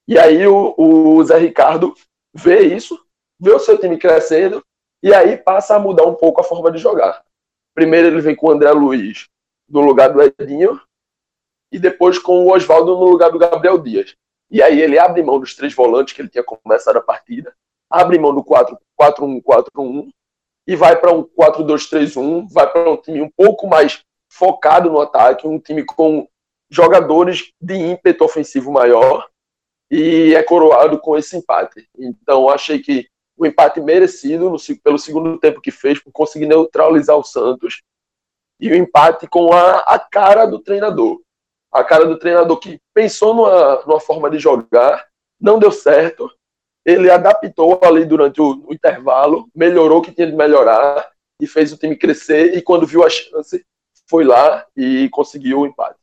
E 0.06 0.16
aí 0.16 0.46
o, 0.46 0.72
o 0.78 1.24
Zé 1.24 1.36
Ricardo 1.36 1.92
vê 2.32 2.60
isso, 2.62 2.96
vê 3.40 3.50
o 3.50 3.58
seu 3.58 3.76
time 3.76 3.98
crescendo 3.98 4.64
e 5.02 5.12
aí 5.12 5.36
passa 5.36 5.74
a 5.74 5.80
mudar 5.80 6.06
um 6.06 6.14
pouco 6.14 6.40
a 6.40 6.44
forma 6.44 6.70
de 6.70 6.78
jogar. 6.78 7.24
Primeiro 7.74 8.06
ele 8.06 8.20
vem 8.20 8.36
com 8.36 8.46
o 8.46 8.50
André 8.52 8.70
Luiz 8.70 9.26
no 9.68 9.80
lugar 9.80 10.12
do 10.12 10.22
Edinho, 10.22 10.80
e 11.72 11.80
depois 11.80 12.20
com 12.20 12.44
o 12.44 12.54
Oswaldo 12.54 12.96
no 12.96 13.04
lugar 13.04 13.32
do 13.32 13.38
Gabriel 13.38 13.78
Dias. 13.78 14.14
E 14.48 14.62
aí 14.62 14.80
ele 14.80 14.96
abre 14.96 15.24
mão 15.24 15.40
dos 15.40 15.56
três 15.56 15.74
volantes 15.74 16.14
que 16.14 16.22
ele 16.22 16.28
tinha 16.28 16.44
começado 16.44 16.98
a 16.98 17.02
partida, 17.02 17.52
abre 17.90 18.16
mão 18.16 18.32
do 18.32 18.44
4-1-4-1 18.44 20.12
e 20.66 20.74
vai 20.74 20.96
para 20.96 21.12
um 21.12 21.22
4-2-3-1, 21.22 22.48
vai 22.50 22.70
para 22.70 22.90
um 22.90 22.96
time 22.96 23.20
um 23.20 23.30
pouco 23.30 23.66
mais 23.66 24.04
focado 24.28 24.90
no 24.90 25.00
ataque, 25.00 25.46
um 25.46 25.58
time 25.58 25.84
com 25.84 26.28
jogadores 26.68 27.52
de 27.60 27.74
ímpeto 27.74 28.24
ofensivo 28.24 28.72
maior 28.72 29.26
e 29.90 30.34
é 30.34 30.42
coroado 30.42 30.98
com 30.98 31.16
esse 31.16 31.36
empate. 31.36 31.88
Então 31.96 32.48
achei 32.48 32.80
que 32.80 33.06
o 33.36 33.46
empate 33.46 33.80
merecido 33.80 34.50
no, 34.50 34.56
pelo 34.82 34.98
segundo 34.98 35.38
tempo 35.38 35.60
que 35.60 35.70
fez 35.70 36.02
por 36.02 36.10
conseguir 36.10 36.46
neutralizar 36.46 37.16
o 37.16 37.22
Santos 37.22 37.82
e 38.58 38.70
o 38.70 38.74
empate 38.74 39.28
com 39.28 39.52
a, 39.52 39.80
a 39.80 39.98
cara 39.98 40.46
do 40.46 40.58
treinador 40.58 41.20
a 41.76 41.84
cara 41.84 42.06
do 42.06 42.18
treinador 42.18 42.58
que 42.58 42.80
pensou 42.94 43.34
numa, 43.34 43.82
numa 43.82 44.00
forma 44.00 44.30
de 44.30 44.38
jogar, 44.38 45.06
não 45.38 45.58
deu 45.58 45.70
certo, 45.70 46.30
ele 46.86 47.10
adaptou 47.10 47.80
ali 47.82 48.04
durante 48.04 48.40
o, 48.40 48.62
o, 48.68 48.72
intervalo, 48.72 49.48
melhorou 49.52 49.98
o 49.98 50.02
que 50.02 50.12
tinha 50.12 50.28
de 50.28 50.36
melhorar 50.36 51.10
e 51.40 51.46
fez 51.46 51.72
o 51.72 51.76
time 51.76 51.96
crescer. 51.96 52.56
E 52.56 52.62
quando 52.62 52.86
viu 52.86 53.04
a 53.04 53.10
chance, 53.10 53.66
foi 54.08 54.24
lá 54.24 54.64
e 54.76 55.08
conseguiu 55.10 55.60
o 55.60 55.66
empate. 55.66 55.98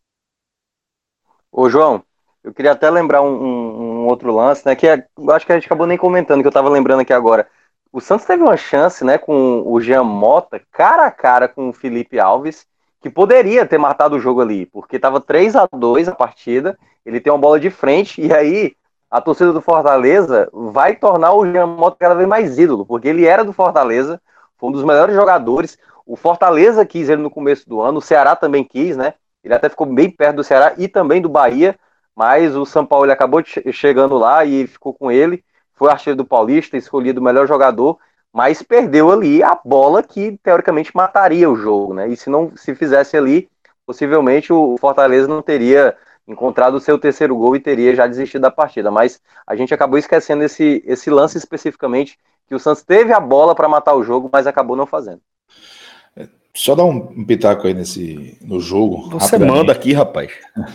Ô, 1.49 1.69
João, 1.69 2.03
eu 2.43 2.53
queria 2.53 2.73
até 2.73 2.89
lembrar 2.89 3.21
um, 3.21 3.33
um, 3.33 3.81
um 4.03 4.07
outro 4.07 4.35
lance, 4.35 4.65
né? 4.65 4.75
Que 4.75 4.87
é, 4.87 5.07
acho 5.29 5.45
que 5.45 5.53
a 5.53 5.55
gente 5.55 5.67
acabou 5.67 5.87
nem 5.87 5.97
comentando, 5.97 6.41
que 6.41 6.47
eu 6.47 6.51
tava 6.51 6.67
lembrando 6.67 6.99
aqui 6.99 7.13
agora. 7.13 7.47
O 7.89 8.01
Santos 8.01 8.25
teve 8.25 8.43
uma 8.43 8.57
chance, 8.57 9.05
né, 9.05 9.17
com 9.19 9.63
o 9.65 9.79
Jean 9.79 10.03
Mota, 10.03 10.59
cara 10.71 11.05
a 11.05 11.11
cara 11.11 11.47
com 11.47 11.69
o 11.69 11.73
Felipe 11.73 12.19
Alves, 12.19 12.65
que 12.99 13.09
poderia 13.09 13.65
ter 13.65 13.77
matado 13.77 14.15
o 14.15 14.19
jogo 14.19 14.41
ali, 14.41 14.65
porque 14.65 14.97
tava 14.97 15.21
3 15.21 15.55
a 15.55 15.67
2 15.71 16.09
a 16.09 16.15
partida, 16.15 16.77
ele 17.05 17.21
tem 17.21 17.31
uma 17.31 17.39
bola 17.39 17.59
de 17.59 17.69
frente, 17.69 18.19
e 18.19 18.33
aí 18.33 18.75
a 19.13 19.21
torcida 19.21 19.53
do 19.53 19.61
Fortaleza 19.61 20.49
vai 20.51 20.95
tornar 20.95 21.33
o 21.33 21.45
Jean 21.45 21.67
Mota 21.67 21.95
cada 21.99 22.15
vez 22.15 22.27
mais 22.27 22.57
ídolo, 22.57 22.83
porque 22.83 23.07
ele 23.07 23.27
era 23.27 23.45
do 23.45 23.53
Fortaleza, 23.53 24.19
foi 24.57 24.69
um 24.69 24.71
dos 24.71 24.83
melhores 24.83 25.13
jogadores. 25.13 25.77
O 26.03 26.15
Fortaleza 26.15 26.83
quis 26.83 27.09
ele 27.09 27.21
no 27.21 27.29
começo 27.29 27.69
do 27.69 27.79
ano, 27.79 27.99
o 27.99 28.01
Ceará 28.01 28.35
também 28.35 28.63
quis, 28.63 28.97
né? 28.97 29.13
Ele 29.43 29.53
até 29.53 29.69
ficou 29.69 29.85
bem 29.85 30.09
perto 30.09 30.37
do 30.37 30.43
Ceará 30.43 30.73
e 30.79 30.87
também 30.87 31.21
do 31.21 31.29
Bahia, 31.29 31.75
mas 32.15 32.55
o 32.55 32.65
São 32.65 32.87
Paulo 32.87 33.11
acabou 33.11 33.43
chegando 33.71 34.17
lá 34.17 34.43
e 34.45 34.65
ficou 34.65 34.95
com 34.95 35.11
ele. 35.11 35.43
Foi 35.75 35.91
artilheiro 35.91 36.17
do 36.17 36.25
Paulista, 36.25 36.75
escolhido 36.75 37.21
o 37.21 37.23
melhor 37.23 37.47
jogador, 37.47 37.99
mas 38.33 38.63
perdeu 38.63 39.11
ali 39.11 39.43
a 39.43 39.55
bola 39.63 40.01
que 40.01 40.39
teoricamente 40.41 40.89
mataria 40.91 41.47
o 41.47 41.55
jogo, 41.55 41.93
né? 41.93 42.07
E 42.07 42.17
se 42.17 42.31
não 42.31 42.51
se 42.55 42.73
fizesse 42.73 43.15
ali, 43.15 43.47
possivelmente 43.85 44.51
o 44.51 44.75
Fortaleza 44.79 45.27
não 45.27 45.43
teria 45.43 45.95
encontrado 46.27 46.75
o 46.75 46.79
seu 46.79 46.97
terceiro 46.97 47.35
gol 47.35 47.55
e 47.55 47.59
teria 47.59 47.95
já 47.95 48.07
desistido 48.07 48.41
da 48.41 48.51
partida. 48.51 48.89
Mas 48.89 49.21
a 49.45 49.55
gente 49.55 49.73
acabou 49.73 49.97
esquecendo 49.97 50.43
esse, 50.43 50.83
esse 50.85 51.09
lance 51.09 51.37
especificamente, 51.37 52.17
que 52.47 52.55
o 52.55 52.59
Santos 52.59 52.83
teve 52.83 53.13
a 53.13 53.19
bola 53.19 53.55
para 53.55 53.69
matar 53.69 53.95
o 53.95 54.03
jogo, 54.03 54.29
mas 54.31 54.47
acabou 54.47 54.75
não 54.75 54.85
fazendo. 54.85 55.21
Só 56.55 56.75
dar 56.75 56.83
um 56.83 57.25
pitaco 57.25 57.65
aí 57.65 57.73
nesse, 57.73 58.37
no 58.41 58.59
jogo. 58.59 59.09
Você 59.09 59.39
manda 59.39 59.71
aqui, 59.71 59.93
rapaz. 59.93 60.31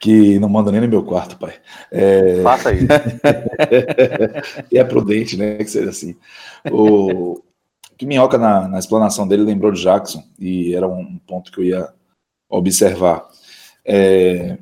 Que 0.00 0.36
não 0.40 0.48
manda 0.48 0.72
nem 0.72 0.80
no 0.80 0.88
meu 0.88 1.04
quarto, 1.04 1.38
pai. 1.38 1.54
É... 1.92 2.42
Faça 2.42 2.72
isso. 2.72 2.88
e 4.68 4.76
é 4.76 4.82
prudente, 4.82 5.36
né? 5.36 5.58
Que 5.58 5.66
seja 5.66 5.90
assim. 5.90 6.16
O 6.68 7.40
que 7.96 8.04
Minhoca, 8.04 8.36
na, 8.36 8.66
na 8.66 8.80
explanação 8.80 9.28
dele, 9.28 9.44
lembrou 9.44 9.70
de 9.70 9.80
Jackson, 9.80 10.24
e 10.40 10.74
era 10.74 10.88
um 10.88 11.20
ponto 11.24 11.52
que 11.52 11.60
eu 11.60 11.64
ia 11.64 11.88
observar. 12.50 13.28
É, 13.84 14.58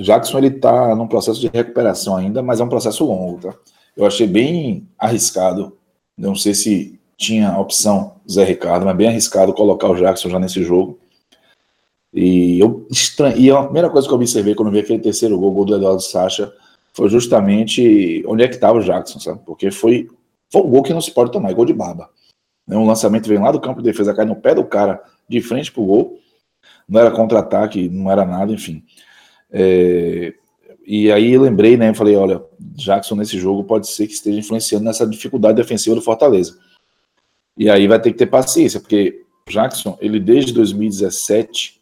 Jackson 0.00 0.38
ele 0.38 0.48
está 0.48 0.94
num 0.94 1.08
processo 1.08 1.40
de 1.40 1.48
recuperação 1.48 2.16
ainda, 2.16 2.42
mas 2.42 2.60
é 2.60 2.64
um 2.64 2.68
processo 2.68 3.04
longo, 3.04 3.40
tá? 3.40 3.54
Eu 3.96 4.06
achei 4.06 4.26
bem 4.26 4.88
arriscado. 4.96 5.76
Não 6.16 6.34
sei 6.36 6.54
se 6.54 7.00
tinha 7.16 7.50
a 7.50 7.60
opção 7.60 8.14
Zé 8.30 8.44
Ricardo, 8.44 8.86
mas 8.86 8.96
bem 8.96 9.08
arriscado 9.08 9.52
colocar 9.52 9.88
o 9.88 9.96
Jackson 9.96 10.28
já 10.28 10.38
nesse 10.38 10.62
jogo. 10.62 10.98
E 12.14 12.60
eu 12.60 12.86
e 13.36 13.50
a 13.50 13.62
primeira 13.64 13.90
coisa 13.90 14.06
que 14.06 14.14
eu 14.14 14.16
observei 14.16 14.54
quando 14.54 14.68
eu 14.68 14.72
vi 14.72 14.80
aquele 14.80 15.00
terceiro 15.00 15.38
gol, 15.38 15.52
gol 15.52 15.64
do 15.64 15.74
Eduardo 15.74 16.00
Sacha, 16.00 16.52
foi 16.92 17.08
justamente 17.08 18.24
onde 18.26 18.44
é 18.44 18.48
que 18.48 18.54
estava 18.54 18.78
o 18.78 18.82
Jackson, 18.82 19.18
sabe? 19.18 19.40
Porque 19.44 19.70
foi, 19.70 20.08
foi 20.50 20.62
um 20.62 20.70
gol 20.70 20.82
que 20.82 20.94
não 20.94 21.00
se 21.00 21.10
pode 21.10 21.32
tomar, 21.32 21.50
é 21.50 21.54
gol 21.54 21.66
de 21.66 21.72
baba. 21.72 22.08
Né? 22.66 22.76
Um 22.76 22.86
lançamento 22.86 23.28
veio 23.28 23.42
lá 23.42 23.50
do 23.50 23.60
campo 23.60 23.82
de 23.82 23.90
defesa, 23.90 24.14
cai 24.14 24.24
no 24.24 24.36
pé 24.36 24.54
do 24.54 24.64
cara, 24.64 25.02
de 25.28 25.40
frente 25.40 25.72
pro 25.72 25.84
gol. 25.84 26.18
Não 26.88 27.00
era 27.00 27.10
contra-ataque, 27.10 27.88
não 27.88 28.10
era 28.10 28.24
nada, 28.24 28.52
enfim. 28.52 28.82
É, 29.50 30.34
e 30.86 31.12
aí 31.12 31.36
lembrei, 31.36 31.76
né? 31.76 31.92
Falei, 31.92 32.16
olha, 32.16 32.42
Jackson 32.58 33.14
nesse 33.14 33.38
jogo 33.38 33.64
pode 33.64 33.88
ser 33.88 34.06
que 34.06 34.14
esteja 34.14 34.38
influenciando 34.38 34.84
nessa 34.84 35.06
dificuldade 35.06 35.56
defensiva 35.56 35.94
do 35.94 36.02
Fortaleza. 36.02 36.58
E 37.56 37.68
aí 37.68 37.86
vai 37.86 38.00
ter 38.00 38.12
que 38.12 38.18
ter 38.18 38.26
paciência, 38.26 38.80
porque 38.80 39.24
Jackson, 39.48 39.98
ele 40.00 40.20
desde 40.20 40.52
2017, 40.52 41.80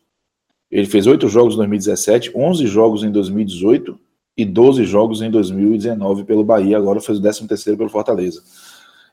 ele 0.70 0.86
fez 0.86 1.06
oito 1.06 1.28
jogos 1.28 1.54
em 1.54 1.58
2017, 1.58 2.32
11 2.34 2.66
jogos 2.66 3.04
em 3.04 3.10
2018 3.12 3.98
e 4.36 4.44
12 4.44 4.84
jogos 4.84 5.22
em 5.22 5.30
2019 5.30 6.24
pelo 6.24 6.44
Bahia, 6.44 6.76
agora 6.76 7.00
fez 7.00 7.18
o 7.18 7.22
13 7.22 7.46
terceiro 7.46 7.78
pelo 7.78 7.90
Fortaleza. 7.90 8.42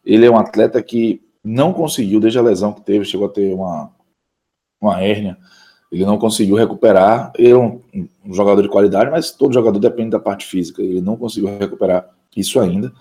Ele 0.05 0.25
é 0.25 0.31
um 0.31 0.37
atleta 0.37 0.81
que 0.81 1.21
não 1.43 1.73
conseguiu, 1.73 2.19
desde 2.19 2.39
a 2.39 2.41
lesão 2.41 2.73
que 2.73 2.81
teve, 2.81 3.05
chegou 3.05 3.27
a 3.27 3.29
ter 3.29 3.53
uma, 3.53 3.91
uma 4.81 5.01
hérnia, 5.01 5.37
ele 5.93 6.05
não 6.05 6.17
conseguiu 6.17 6.55
recuperar. 6.55 7.31
Ele 7.37 7.51
é 7.51 7.55
um, 7.55 7.79
um, 8.25 8.33
jogador 8.33 8.63
de 8.63 8.67
qualidade, 8.67 9.11
mas 9.11 9.29
todo 9.29 9.53
jogador 9.53 9.77
depende 9.77 10.09
da 10.09 10.19
parte 10.19 10.43
física. 10.47 10.81
Ele 10.81 10.99
não 10.99 11.15
conseguiu 11.15 11.55
recuperar 11.59 12.09
isso 12.35 12.59
ainda, 12.59 12.91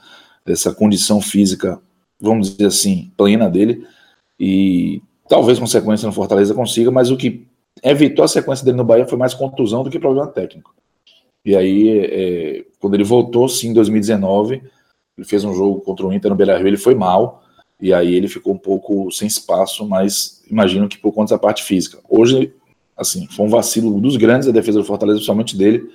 dessa 0.44 0.74
condição 0.74 1.18
física, 1.18 1.80
vamos 2.20 2.50
dizer 2.50 2.66
assim, 2.66 3.10
plena 3.16 3.48
dele. 3.48 3.86
E 4.38 5.00
talvez 5.26 5.58
com 5.58 5.66
sequência 5.66 6.06
no 6.06 6.12
Fortaleza 6.12 6.52
consiga, 6.52 6.90
mas 6.90 7.10
o 7.10 7.16
que 7.16 7.46
evitou 7.82 8.26
a 8.26 8.28
sequência 8.28 8.62
dele 8.62 8.76
no 8.76 8.84
Bahia 8.84 9.08
foi 9.08 9.16
mais 9.16 9.32
contusão 9.32 9.82
do 9.82 9.88
que 9.88 9.98
problema 9.98 10.26
técnico. 10.26 10.74
E 11.46 11.56
aí, 11.56 11.88
é, 11.88 12.64
quando 12.78 12.92
ele 12.92 13.04
voltou, 13.04 13.48
sim, 13.48 13.68
em 13.68 13.72
2019, 13.72 14.62
ele 15.16 15.26
fez 15.26 15.44
um 15.44 15.54
jogo 15.54 15.80
contra 15.80 16.06
o 16.06 16.12
Inter 16.12 16.30
no 16.30 16.36
Beira-Rio, 16.36 16.66
ele 16.66 16.76
foi 16.76 16.94
mal, 16.94 17.42
e 17.80 17.94
aí 17.94 18.14
ele 18.14 18.28
ficou 18.28 18.52
um 18.52 18.58
pouco 18.58 19.10
sem 19.10 19.26
espaço, 19.26 19.88
mas 19.88 20.42
imagino 20.50 20.88
que 20.88 20.98
por 20.98 21.10
conta 21.12 21.34
da 21.34 21.38
parte 21.38 21.62
física. 21.62 21.98
Hoje 22.06 22.52
assim, 22.96 23.26
foi 23.28 23.46
um 23.46 23.50
vacilo 23.50 24.00
dos 24.00 24.16
grandes 24.16 24.46
da 24.46 24.52
defesa 24.52 24.78
do 24.78 24.84
Fortaleza, 24.84 25.16
principalmente 25.16 25.56
dele, 25.56 25.90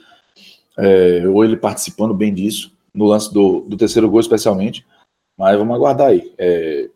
é, 0.78 1.28
ou 1.28 1.44
ele 1.44 1.58
participando 1.58 2.14
bem 2.14 2.34
disso, 2.34 2.72
no 2.94 3.06
lance 3.06 3.34
do, 3.34 3.62
do 3.62 3.78
terceiro 3.78 4.10
gol 4.10 4.20
especialmente, 4.20 4.86
mas 5.38 5.58
vamos 5.58 5.76
aguardar 5.76 6.08
aí, 6.08 6.34
é, 6.38 6.90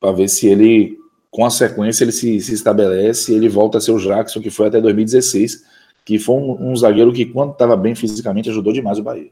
para 0.00 0.12
ver 0.12 0.28
se 0.28 0.46
ele, 0.48 0.98
com 1.30 1.44
a 1.44 1.50
sequência, 1.50 2.04
ele 2.04 2.12
se, 2.12 2.40
se 2.40 2.54
estabelece 2.54 3.32
ele 3.32 3.48
volta 3.48 3.78
a 3.78 3.80
ser 3.80 3.92
o 3.92 3.98
Jackson, 3.98 4.40
que 4.40 4.50
foi 4.50 4.68
até 4.68 4.80
2016, 4.80 5.64
que 6.04 6.18
foi 6.18 6.36
um, 6.36 6.70
um 6.70 6.76
zagueiro 6.76 7.12
que, 7.12 7.24
quando 7.24 7.52
estava 7.52 7.76
bem 7.76 7.94
fisicamente, 7.94 8.50
ajudou 8.50 8.72
demais 8.72 8.98
o 8.98 9.02
Bahia. 9.02 9.30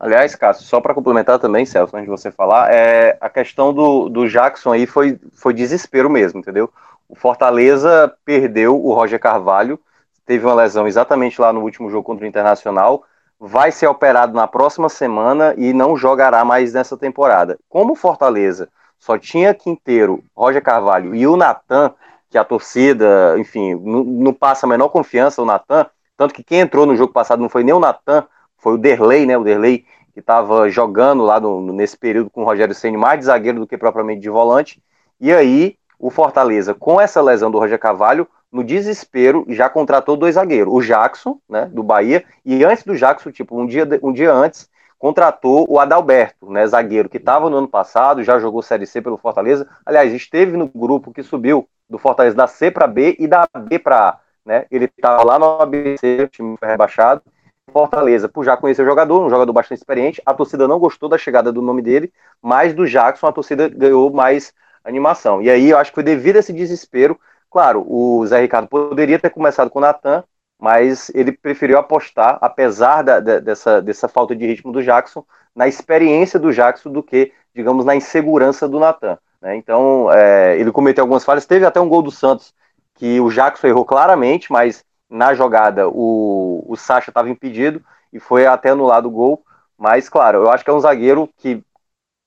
Aliás, 0.00 0.34
Cássio, 0.36 0.64
só 0.64 0.80
para 0.80 0.94
complementar 0.94 1.40
também, 1.40 1.66
Celso, 1.66 1.96
antes 1.96 2.06
de 2.06 2.10
você 2.10 2.30
falar, 2.30 2.72
é, 2.72 3.18
a 3.20 3.28
questão 3.28 3.74
do, 3.74 4.08
do 4.08 4.28
Jackson 4.28 4.72
aí 4.72 4.86
foi, 4.86 5.18
foi 5.32 5.52
desespero 5.52 6.08
mesmo, 6.08 6.38
entendeu? 6.38 6.70
O 7.08 7.16
Fortaleza 7.16 8.14
perdeu 8.24 8.78
o 8.84 8.92
Roger 8.92 9.18
Carvalho, 9.18 9.80
teve 10.26 10.44
uma 10.44 10.54
lesão 10.54 10.86
exatamente 10.86 11.40
lá 11.40 11.52
no 11.52 11.62
último 11.62 11.88
jogo 11.88 12.04
contra 12.04 12.24
o 12.24 12.28
Internacional, 12.28 13.02
vai 13.40 13.72
ser 13.72 13.86
operado 13.86 14.34
na 14.34 14.46
próxima 14.46 14.88
semana 14.88 15.54
e 15.56 15.72
não 15.72 15.96
jogará 15.96 16.44
mais 16.44 16.72
nessa 16.72 16.96
temporada. 16.96 17.58
Como 17.68 17.92
o 17.92 17.96
Fortaleza 17.96 18.68
só 18.98 19.16
tinha 19.16 19.54
Quinteiro, 19.54 20.22
Roger 20.36 20.62
Carvalho 20.62 21.14
e 21.14 21.26
o 21.26 21.36
Natan, 21.36 21.94
que 22.28 22.36
a 22.36 22.44
torcida, 22.44 23.36
enfim, 23.38 23.74
não, 23.74 24.34
passa 24.34 24.66
a 24.66 24.68
menor 24.68 24.88
confiança 24.88 25.40
o 25.40 25.46
Natan, 25.46 25.86
tanto 26.16 26.34
que 26.34 26.42
quem 26.42 26.60
entrou 26.60 26.84
no 26.84 26.96
jogo 26.96 27.12
passado 27.12 27.40
não 27.40 27.48
foi 27.48 27.64
nem 27.64 27.74
o 27.74 27.80
Natan, 27.80 28.26
foi 28.58 28.74
o 28.74 28.78
Derlei, 28.78 29.24
né? 29.24 29.38
O 29.38 29.44
Derlei 29.44 29.86
que 30.12 30.20
estava 30.20 30.68
jogando 30.68 31.22
lá 31.22 31.38
no, 31.40 31.72
nesse 31.72 31.96
período 31.96 32.28
com 32.28 32.42
o 32.42 32.44
Rogério 32.44 32.74
Senna 32.74 32.98
mais 32.98 33.20
de 33.20 33.26
zagueiro 33.26 33.60
do 33.60 33.66
que 33.66 33.78
propriamente 33.78 34.20
de 34.20 34.28
volante. 34.28 34.82
E 35.20 35.32
aí 35.32 35.78
o 35.98 36.10
Fortaleza, 36.10 36.74
com 36.74 37.00
essa 37.00 37.20
lesão 37.20 37.50
do 37.50 37.58
Roger 37.58 37.78
Cavalho, 37.78 38.28
no 38.50 38.64
desespero, 38.64 39.44
já 39.48 39.68
contratou 39.68 40.16
dois 40.16 40.36
zagueiros, 40.36 40.72
o 40.72 40.80
Jackson, 40.80 41.38
né, 41.48 41.66
do 41.66 41.82
Bahia, 41.82 42.24
e 42.44 42.64
antes 42.64 42.84
do 42.84 42.96
Jackson, 42.96 43.30
tipo, 43.30 43.60
um 43.60 43.66
dia, 43.66 43.86
um 44.02 44.12
dia 44.12 44.32
antes, 44.32 44.68
contratou 44.98 45.66
o 45.68 45.78
Adalberto, 45.78 46.50
né, 46.50 46.66
zagueiro 46.66 47.08
que 47.08 47.18
estava 47.18 47.50
no 47.50 47.56
ano 47.56 47.68
passado, 47.68 48.22
já 48.22 48.38
jogou 48.38 48.62
Série 48.62 48.86
C 48.86 49.02
pelo 49.02 49.18
Fortaleza, 49.18 49.68
aliás, 49.84 50.12
esteve 50.12 50.56
no 50.56 50.66
grupo 50.68 51.12
que 51.12 51.22
subiu 51.22 51.68
do 51.88 51.98
Fortaleza 51.98 52.36
da 52.36 52.46
C 52.46 52.70
para 52.70 52.86
B 52.86 53.16
e 53.18 53.26
da 53.26 53.46
B 53.68 53.78
para 53.78 54.08
A, 54.08 54.18
né, 54.44 54.66
ele 54.70 54.86
estava 54.86 55.24
lá 55.24 55.38
no 55.38 55.60
ABC, 55.60 56.22
o 56.22 56.28
time 56.28 56.56
foi 56.58 56.68
rebaixado, 56.68 57.22
Fortaleza, 57.70 58.30
por 58.30 58.44
já 58.44 58.56
conhecer 58.56 58.82
o 58.82 58.86
jogador, 58.86 59.24
um 59.24 59.28
jogador 59.28 59.52
bastante 59.52 59.78
experiente, 59.78 60.22
a 60.24 60.32
torcida 60.32 60.66
não 60.66 60.78
gostou 60.78 61.06
da 61.06 61.18
chegada 61.18 61.52
do 61.52 61.60
nome 61.60 61.82
dele, 61.82 62.10
mas 62.40 62.72
do 62.72 62.86
Jackson 62.86 63.26
a 63.26 63.32
torcida 63.32 63.68
ganhou 63.68 64.10
mais 64.10 64.54
animação. 64.84 65.42
E 65.42 65.50
aí 65.50 65.70
eu 65.70 65.78
acho 65.78 65.90
que 65.90 65.96
foi 65.96 66.04
devido 66.04 66.36
a 66.36 66.38
esse 66.40 66.52
desespero. 66.52 67.18
Claro, 67.50 67.84
o 67.88 68.24
Zé 68.26 68.40
Ricardo 68.40 68.68
poderia 68.68 69.18
ter 69.18 69.30
começado 69.30 69.70
com 69.70 69.78
o 69.78 69.82
Natan, 69.82 70.24
mas 70.58 71.10
ele 71.14 71.32
preferiu 71.32 71.78
apostar, 71.78 72.38
apesar 72.40 73.02
da, 73.02 73.20
da, 73.20 73.38
dessa, 73.38 73.80
dessa 73.80 74.08
falta 74.08 74.34
de 74.34 74.46
ritmo 74.46 74.72
do 74.72 74.82
Jackson, 74.82 75.24
na 75.54 75.68
experiência 75.68 76.38
do 76.38 76.52
Jackson 76.52 76.90
do 76.90 77.02
que, 77.02 77.32
digamos, 77.54 77.84
na 77.84 77.94
insegurança 77.94 78.68
do 78.68 78.78
Natan. 78.78 79.18
Né? 79.40 79.56
Então, 79.56 80.12
é, 80.12 80.58
ele 80.58 80.72
cometeu 80.72 81.02
algumas 81.02 81.24
falhas. 81.24 81.46
Teve 81.46 81.64
até 81.64 81.80
um 81.80 81.88
gol 81.88 82.02
do 82.02 82.10
Santos 82.10 82.54
que 82.94 83.20
o 83.20 83.30
Jackson 83.30 83.68
errou 83.68 83.84
claramente, 83.84 84.52
mas 84.52 84.84
na 85.08 85.32
jogada 85.32 85.88
o, 85.88 86.64
o 86.66 86.76
Sacha 86.76 87.10
estava 87.10 87.30
impedido 87.30 87.82
e 88.12 88.18
foi 88.18 88.46
até 88.46 88.70
anulado 88.70 89.06
o 89.06 89.10
gol. 89.10 89.42
Mas, 89.76 90.08
claro, 90.08 90.38
eu 90.38 90.50
acho 90.50 90.64
que 90.64 90.70
é 90.70 90.74
um 90.74 90.80
zagueiro 90.80 91.28
que, 91.36 91.62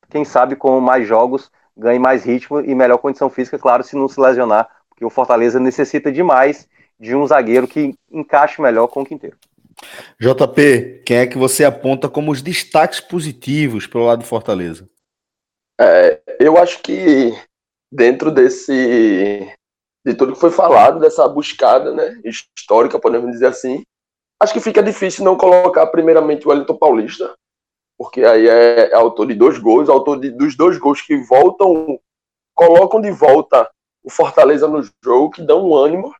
quem 0.09 0.23
sabe, 0.23 0.55
com 0.55 0.79
mais 0.79 1.05
jogos, 1.05 1.51
ganhe 1.81 1.99
mais 1.99 2.23
ritmo 2.23 2.61
e 2.61 2.75
melhor 2.75 2.99
condição 2.99 3.29
física, 3.29 3.57
claro, 3.57 3.83
se 3.83 3.95
não 3.95 4.07
se 4.07 4.21
lesionar, 4.21 4.69
porque 4.87 5.03
o 5.03 5.09
Fortaleza 5.09 5.59
necessita 5.59 6.11
demais 6.11 6.69
de 6.99 7.15
um 7.15 7.25
zagueiro 7.25 7.67
que 7.67 7.95
encaixe 8.11 8.61
melhor 8.61 8.87
com 8.87 9.01
o 9.01 9.05
Quinteiro. 9.05 9.35
JP, 10.19 11.01
quem 11.03 11.17
é 11.17 11.25
que 11.27 11.37
você 11.37 11.65
aponta 11.65 12.07
como 12.07 12.31
os 12.31 12.41
destaques 12.41 12.99
positivos 12.99 13.87
pelo 13.87 14.05
lado 14.05 14.19
do 14.19 14.27
Fortaleza? 14.27 14.87
É, 15.79 16.21
eu 16.39 16.57
acho 16.57 16.79
que 16.83 17.33
dentro 17.91 18.29
desse 18.29 19.51
de 20.05 20.13
tudo 20.13 20.33
que 20.33 20.39
foi 20.39 20.51
falado, 20.51 20.99
dessa 20.99 21.27
buscada 21.27 21.93
né, 21.93 22.19
histórica, 22.23 22.99
podemos 22.99 23.31
dizer 23.31 23.47
assim, 23.47 23.83
acho 24.39 24.53
que 24.53 24.59
fica 24.59 24.81
difícil 24.81 25.23
não 25.23 25.35
colocar 25.35 25.85
primeiramente 25.87 26.45
o 26.45 26.49
Wellington 26.49 26.75
Paulista, 26.75 27.33
porque 28.01 28.25
aí 28.25 28.47
é, 28.47 28.89
é 28.89 28.95
autor 28.95 29.27
de 29.27 29.35
dois 29.35 29.59
gols, 29.59 29.87
autor 29.87 30.19
de, 30.19 30.31
dos 30.31 30.57
dois 30.57 30.79
gols 30.79 31.03
que 31.03 31.15
voltam, 31.17 31.99
colocam 32.51 32.99
de 32.99 33.11
volta 33.11 33.69
o 34.03 34.09
Fortaleza 34.09 34.67
no 34.67 34.81
jogo, 35.05 35.29
que 35.29 35.43
dão 35.43 35.69
um 35.69 35.75
ânimo 35.75 36.11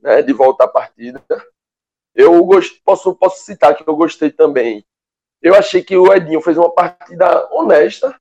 né, 0.00 0.22
de 0.22 0.32
volta 0.32 0.62
à 0.62 0.68
partida. 0.68 1.20
Eu 2.14 2.44
gost, 2.44 2.80
posso, 2.84 3.12
posso 3.16 3.44
citar 3.44 3.76
que 3.76 3.82
eu 3.84 3.96
gostei 3.96 4.30
também. 4.30 4.84
Eu 5.42 5.56
achei 5.56 5.82
que 5.82 5.96
o 5.96 6.12
Edinho 6.14 6.40
fez 6.40 6.56
uma 6.56 6.70
partida 6.70 7.48
honesta. 7.52 8.16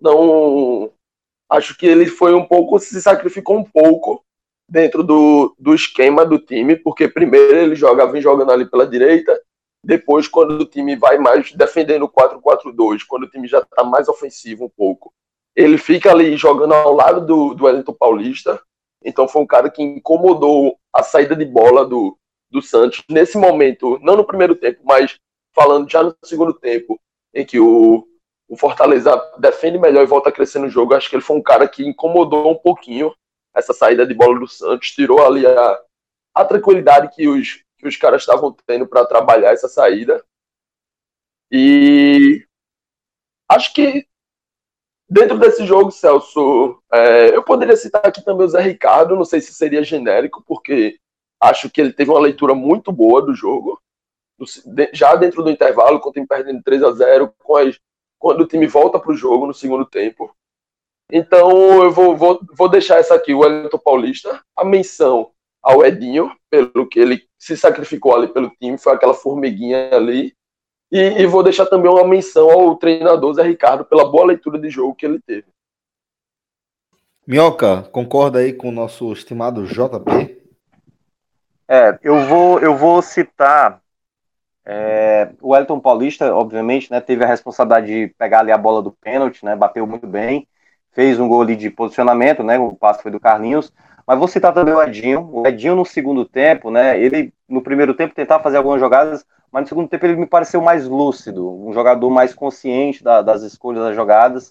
Não 0.00 0.92
acho 1.48 1.76
que 1.76 1.84
ele 1.84 2.06
foi 2.06 2.32
um 2.32 2.46
pouco, 2.46 2.78
se 2.78 3.02
sacrificou 3.02 3.58
um 3.58 3.64
pouco 3.64 4.24
dentro 4.68 5.02
do, 5.02 5.52
do 5.58 5.74
esquema 5.74 6.24
do 6.24 6.38
time, 6.38 6.76
porque 6.76 7.08
primeiro 7.08 7.56
ele 7.56 7.74
joga, 7.74 8.06
vem 8.06 8.22
jogando 8.22 8.52
ali 8.52 8.70
pela 8.70 8.86
direita, 8.86 9.36
depois 9.82 10.28
quando 10.28 10.52
o 10.52 10.66
time 10.66 10.96
vai 10.96 11.18
mais 11.18 11.52
defendendo 11.52 12.04
o 12.04 12.08
4-4-2, 12.08 13.00
quando 13.06 13.24
o 13.24 13.30
time 13.30 13.48
já 13.48 13.60
está 13.60 13.82
mais 13.82 14.08
ofensivo 14.08 14.66
um 14.66 14.68
pouco, 14.68 15.12
ele 15.56 15.78
fica 15.78 16.10
ali 16.10 16.36
jogando 16.36 16.74
ao 16.74 16.94
lado 16.94 17.24
do, 17.24 17.54
do 17.54 17.64
Wellington 17.64 17.94
Paulista, 17.94 18.60
então 19.02 19.26
foi 19.26 19.42
um 19.42 19.46
cara 19.46 19.70
que 19.70 19.82
incomodou 19.82 20.78
a 20.92 21.02
saída 21.02 21.34
de 21.34 21.44
bola 21.44 21.86
do, 21.86 22.16
do 22.50 22.60
Santos 22.60 23.02
nesse 23.08 23.38
momento, 23.38 23.98
não 24.02 24.16
no 24.16 24.24
primeiro 24.24 24.54
tempo, 24.54 24.80
mas 24.84 25.18
falando 25.54 25.90
já 25.90 26.02
no 26.02 26.14
segundo 26.24 26.52
tempo, 26.52 27.00
em 27.34 27.44
que 27.44 27.58
o, 27.58 28.06
o 28.48 28.56
Fortaleza 28.56 29.16
defende 29.38 29.78
melhor 29.78 30.02
e 30.02 30.06
volta 30.06 30.28
a 30.28 30.32
crescer 30.32 30.58
no 30.58 30.68
jogo. 30.68 30.94
Acho 30.94 31.08
que 31.08 31.16
ele 31.16 31.22
foi 31.22 31.36
um 31.36 31.42
cara 31.42 31.68
que 31.68 31.86
incomodou 31.86 32.50
um 32.50 32.56
pouquinho 32.56 33.12
essa 33.54 33.72
saída 33.72 34.06
de 34.06 34.14
bola 34.14 34.38
do 34.38 34.46
Santos, 34.46 34.92
tirou 34.92 35.24
ali 35.24 35.46
a, 35.46 35.80
a 36.34 36.44
tranquilidade 36.44 37.14
que 37.14 37.26
os, 37.26 37.62
que 37.80 37.88
os 37.88 37.96
caras 37.96 38.22
estavam 38.22 38.54
tendo 38.66 38.86
para 38.86 39.06
trabalhar 39.06 39.52
essa 39.52 39.68
saída. 39.68 40.24
E 41.50 42.46
acho 43.48 43.72
que 43.72 44.06
dentro 45.08 45.38
desse 45.38 45.66
jogo, 45.66 45.90
Celso, 45.90 46.80
é, 46.92 47.34
eu 47.34 47.42
poderia 47.42 47.76
citar 47.76 48.06
aqui 48.06 48.22
também 48.22 48.46
o 48.46 48.48
Zé 48.48 48.60
Ricardo, 48.60 49.16
não 49.16 49.24
sei 49.24 49.40
se 49.40 49.52
seria 49.52 49.82
genérico, 49.82 50.44
porque 50.46 51.00
acho 51.40 51.70
que 51.70 51.80
ele 51.80 51.92
teve 51.92 52.10
uma 52.10 52.20
leitura 52.20 52.54
muito 52.54 52.92
boa 52.92 53.22
do 53.22 53.34
jogo. 53.34 53.80
Já 54.92 55.16
dentro 55.16 55.42
do 55.42 55.50
intervalo, 55.50 56.00
com 56.00 56.10
o 56.10 56.12
time 56.12 56.26
perdendo 56.26 56.62
3 56.62 56.82
a 56.82 56.92
0 56.92 57.34
com 57.38 57.56
as, 57.56 57.78
quando 58.18 58.42
o 58.42 58.46
time 58.46 58.66
volta 58.66 58.98
para 58.98 59.10
o 59.10 59.16
jogo 59.16 59.46
no 59.46 59.52
segundo 59.54 59.84
tempo. 59.84 60.34
Então 61.12 61.82
eu 61.82 61.90
vou, 61.90 62.16
vou, 62.16 62.40
vou 62.52 62.68
deixar 62.68 62.98
essa 62.98 63.14
aqui, 63.14 63.34
o 63.34 63.40
Wellington 63.40 63.78
Paulista, 63.78 64.42
a 64.56 64.64
menção 64.64 65.32
ao 65.62 65.84
Edinho, 65.84 66.30
pelo 66.48 66.88
que 66.88 66.98
ele 66.98 67.22
se 67.38 67.56
sacrificou 67.56 68.14
ali 68.14 68.28
pelo 68.28 68.50
time, 68.60 68.78
foi 68.78 68.94
aquela 68.94 69.14
formiguinha 69.14 69.94
ali. 69.94 70.34
E, 70.90 70.98
e, 70.98 71.26
vou 71.26 71.42
deixar 71.42 71.66
também 71.66 71.90
uma 71.90 72.06
menção 72.06 72.50
ao 72.50 72.74
treinador 72.76 73.32
Zé 73.34 73.42
Ricardo 73.42 73.84
pela 73.84 74.10
boa 74.10 74.26
leitura 74.26 74.58
de 74.58 74.68
jogo 74.68 74.94
que 74.94 75.06
ele 75.06 75.20
teve. 75.20 75.46
Minhoca, 77.26 77.82
concorda 77.92 78.40
aí 78.40 78.52
com 78.52 78.70
o 78.70 78.72
nosso 78.72 79.12
estimado 79.12 79.66
JP? 79.66 80.36
É, 81.68 81.96
eu 82.02 82.26
vou, 82.26 82.58
eu 82.58 82.76
vou 82.76 83.00
citar 83.00 83.80
é, 84.66 85.30
o 85.40 85.56
Elton 85.56 85.80
Paulista, 85.80 86.34
obviamente, 86.34 86.90
né, 86.90 87.00
teve 87.00 87.24
a 87.24 87.26
responsabilidade 87.26 87.86
de 87.86 88.14
pegar 88.18 88.40
ali 88.40 88.52
a 88.52 88.58
bola 88.58 88.82
do 88.82 88.92
pênalti, 88.92 89.44
né, 89.44 89.56
bateu 89.56 89.86
muito 89.86 90.06
bem, 90.06 90.46
fez 90.92 91.18
um 91.18 91.28
gol 91.28 91.42
ali 91.42 91.56
de 91.56 91.70
posicionamento, 91.70 92.42
né, 92.42 92.58
o 92.58 92.74
passe 92.74 93.02
foi 93.02 93.10
do 93.10 93.20
Carlinhos, 93.20 93.72
mas 94.06 94.18
vou 94.18 94.28
citar 94.28 94.52
também 94.52 94.74
o 94.74 94.82
Edinho. 94.82 95.28
O 95.32 95.46
Edinho 95.46 95.76
no 95.76 95.84
segundo 95.84 96.24
tempo, 96.24 96.70
né? 96.70 97.00
Ele 97.00 97.32
no 97.48 97.62
primeiro 97.62 97.94
tempo 97.94 98.14
tentava 98.14 98.42
fazer 98.42 98.56
algumas 98.56 98.80
jogadas, 98.80 99.24
mas 99.52 99.62
no 99.62 99.68
segundo 99.68 99.88
tempo 99.88 100.06
ele 100.06 100.16
me 100.16 100.26
pareceu 100.26 100.60
mais 100.60 100.86
lúcido, 100.86 101.48
um 101.66 101.72
jogador 101.72 102.10
mais 102.10 102.34
consciente 102.34 103.02
da, 103.02 103.22
das 103.22 103.42
escolhas 103.42 103.84
das 103.84 103.96
jogadas. 103.96 104.48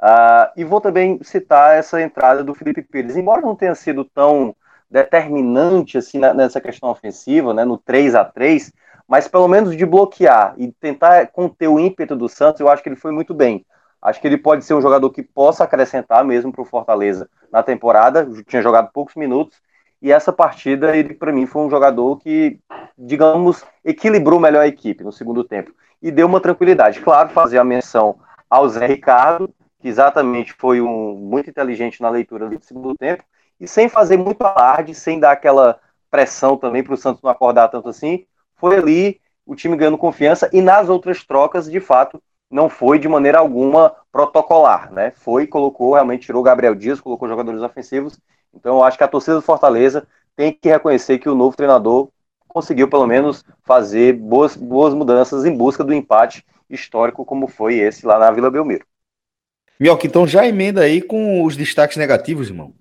Uh, 0.00 0.50
e 0.56 0.64
vou 0.64 0.80
também 0.80 1.18
citar 1.22 1.76
essa 1.76 2.00
entrada 2.00 2.44
do 2.44 2.54
Felipe 2.54 2.82
Pires, 2.82 3.16
embora 3.16 3.42
não 3.42 3.56
tenha 3.56 3.74
sido 3.74 4.04
tão 4.04 4.54
determinante 4.90 5.98
assim 5.98 6.18
nessa 6.18 6.60
questão 6.60 6.88
ofensiva, 6.88 7.52
né, 7.52 7.64
no 7.64 7.76
3 7.76 8.14
a 8.14 8.24
3 8.24 8.72
mas 9.08 9.26
pelo 9.26 9.48
menos 9.48 9.74
de 9.74 9.86
bloquear 9.86 10.54
e 10.58 10.70
tentar 10.70 11.28
conter 11.28 11.66
o 11.66 11.80
ímpeto 11.80 12.14
do 12.14 12.28
Santos, 12.28 12.60
eu 12.60 12.68
acho 12.68 12.82
que 12.82 12.90
ele 12.90 12.96
foi 12.96 13.10
muito 13.10 13.32
bem. 13.32 13.64
Acho 14.00 14.20
que 14.20 14.26
ele 14.26 14.38
pode 14.38 14.64
ser 14.64 14.74
um 14.74 14.80
jogador 14.80 15.10
que 15.10 15.22
possa 15.22 15.64
acrescentar 15.64 16.24
mesmo 16.24 16.52
para 16.52 16.62
o 16.62 16.64
Fortaleza 16.64 17.28
na 17.50 17.62
temporada. 17.62 18.28
Tinha 18.46 18.62
jogado 18.62 18.90
poucos 18.92 19.14
minutos 19.14 19.60
e 20.00 20.12
essa 20.12 20.32
partida 20.32 20.96
ele 20.96 21.14
para 21.14 21.32
mim 21.32 21.46
foi 21.46 21.62
um 21.62 21.70
jogador 21.70 22.18
que, 22.18 22.60
digamos, 22.96 23.64
equilibrou 23.84 24.38
melhor 24.38 24.62
a 24.62 24.68
equipe 24.68 25.02
no 25.02 25.12
segundo 25.12 25.42
tempo 25.42 25.72
e 26.00 26.10
deu 26.10 26.26
uma 26.26 26.40
tranquilidade. 26.40 27.00
Claro, 27.00 27.30
fazer 27.30 27.58
a 27.58 27.64
menção 27.64 28.18
ao 28.48 28.68
Zé 28.68 28.86
Ricardo, 28.86 29.52
que 29.80 29.88
exatamente 29.88 30.52
foi 30.52 30.80
um 30.80 31.14
muito 31.14 31.50
inteligente 31.50 32.00
na 32.00 32.08
leitura 32.08 32.48
do 32.48 32.64
segundo 32.64 32.96
tempo 32.96 33.24
e 33.60 33.66
sem 33.66 33.88
fazer 33.88 34.16
muito 34.16 34.42
alarde, 34.42 34.94
sem 34.94 35.18
dar 35.18 35.32
aquela 35.32 35.80
pressão 36.10 36.56
também 36.56 36.82
para 36.82 36.94
o 36.94 36.96
Santos 36.96 37.22
não 37.22 37.30
acordar 37.30 37.68
tanto 37.68 37.88
assim, 37.88 38.24
foi 38.56 38.76
ali 38.76 39.20
o 39.44 39.54
time 39.54 39.76
ganhando 39.76 39.98
confiança 39.98 40.48
e 40.52 40.60
nas 40.60 40.88
outras 40.88 41.24
trocas, 41.24 41.70
de 41.70 41.80
fato, 41.80 42.22
não 42.50 42.68
foi 42.68 42.98
de 42.98 43.08
maneira 43.08 43.38
alguma 43.38 43.94
protocolar, 44.10 44.92
né? 44.92 45.12
Foi, 45.12 45.46
colocou, 45.46 45.94
realmente 45.94 46.26
tirou 46.26 46.42
Gabriel 46.42 46.74
Dias, 46.74 47.00
colocou 47.00 47.28
jogadores 47.28 47.60
ofensivos. 47.60 48.18
Então, 48.54 48.76
eu 48.76 48.84
acho 48.84 48.96
que 48.96 49.04
a 49.04 49.08
torcida 49.08 49.36
do 49.36 49.42
Fortaleza 49.42 50.06
tem 50.34 50.52
que 50.52 50.68
reconhecer 50.68 51.18
que 51.18 51.28
o 51.28 51.34
novo 51.34 51.56
treinador 51.56 52.08
conseguiu, 52.46 52.88
pelo 52.88 53.06
menos, 53.06 53.44
fazer 53.64 54.14
boas, 54.14 54.56
boas 54.56 54.94
mudanças 54.94 55.44
em 55.44 55.54
busca 55.54 55.84
do 55.84 55.92
empate 55.92 56.44
histórico, 56.68 57.24
como 57.24 57.46
foi 57.46 57.76
esse 57.76 58.06
lá 58.06 58.18
na 58.18 58.30
Vila 58.30 58.50
Belmiro. 58.50 58.86
Mioca, 59.78 60.06
então 60.06 60.26
já 60.26 60.46
emenda 60.46 60.80
aí 60.80 61.00
com 61.00 61.44
os 61.44 61.56
destaques 61.56 61.96
negativos, 61.96 62.48
irmão. 62.48 62.74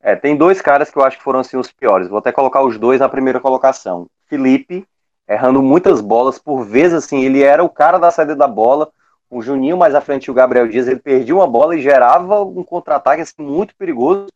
É, 0.00 0.14
tem 0.14 0.36
dois 0.36 0.60
caras 0.60 0.90
que 0.90 0.98
eu 0.98 1.04
acho 1.04 1.16
que 1.16 1.22
foram 1.22 1.40
assim 1.40 1.56
os 1.56 1.72
piores. 1.72 2.08
Vou 2.08 2.18
até 2.18 2.30
colocar 2.30 2.62
os 2.62 2.78
dois 2.78 3.00
na 3.00 3.08
primeira 3.08 3.40
colocação. 3.40 4.08
Felipe, 4.26 4.86
errando 5.28 5.62
muitas 5.62 6.00
bolas, 6.00 6.38
por 6.38 6.64
vezes 6.64 7.04
assim, 7.04 7.24
ele 7.24 7.42
era 7.42 7.62
o 7.64 7.68
cara 7.68 7.98
da 7.98 8.10
saída 8.10 8.36
da 8.36 8.46
bola, 8.46 8.90
o 9.28 9.42
Juninho 9.42 9.76
mais 9.76 9.94
à 9.94 10.00
frente 10.00 10.30
o 10.30 10.34
Gabriel 10.34 10.68
Dias, 10.68 10.86
ele 10.86 11.00
perdia 11.00 11.34
uma 11.34 11.46
bola 11.46 11.76
e 11.76 11.82
gerava 11.82 12.42
um 12.42 12.62
contra-ataque 12.62 13.22
assim, 13.22 13.42
muito 13.42 13.74
perigoso, 13.76 14.26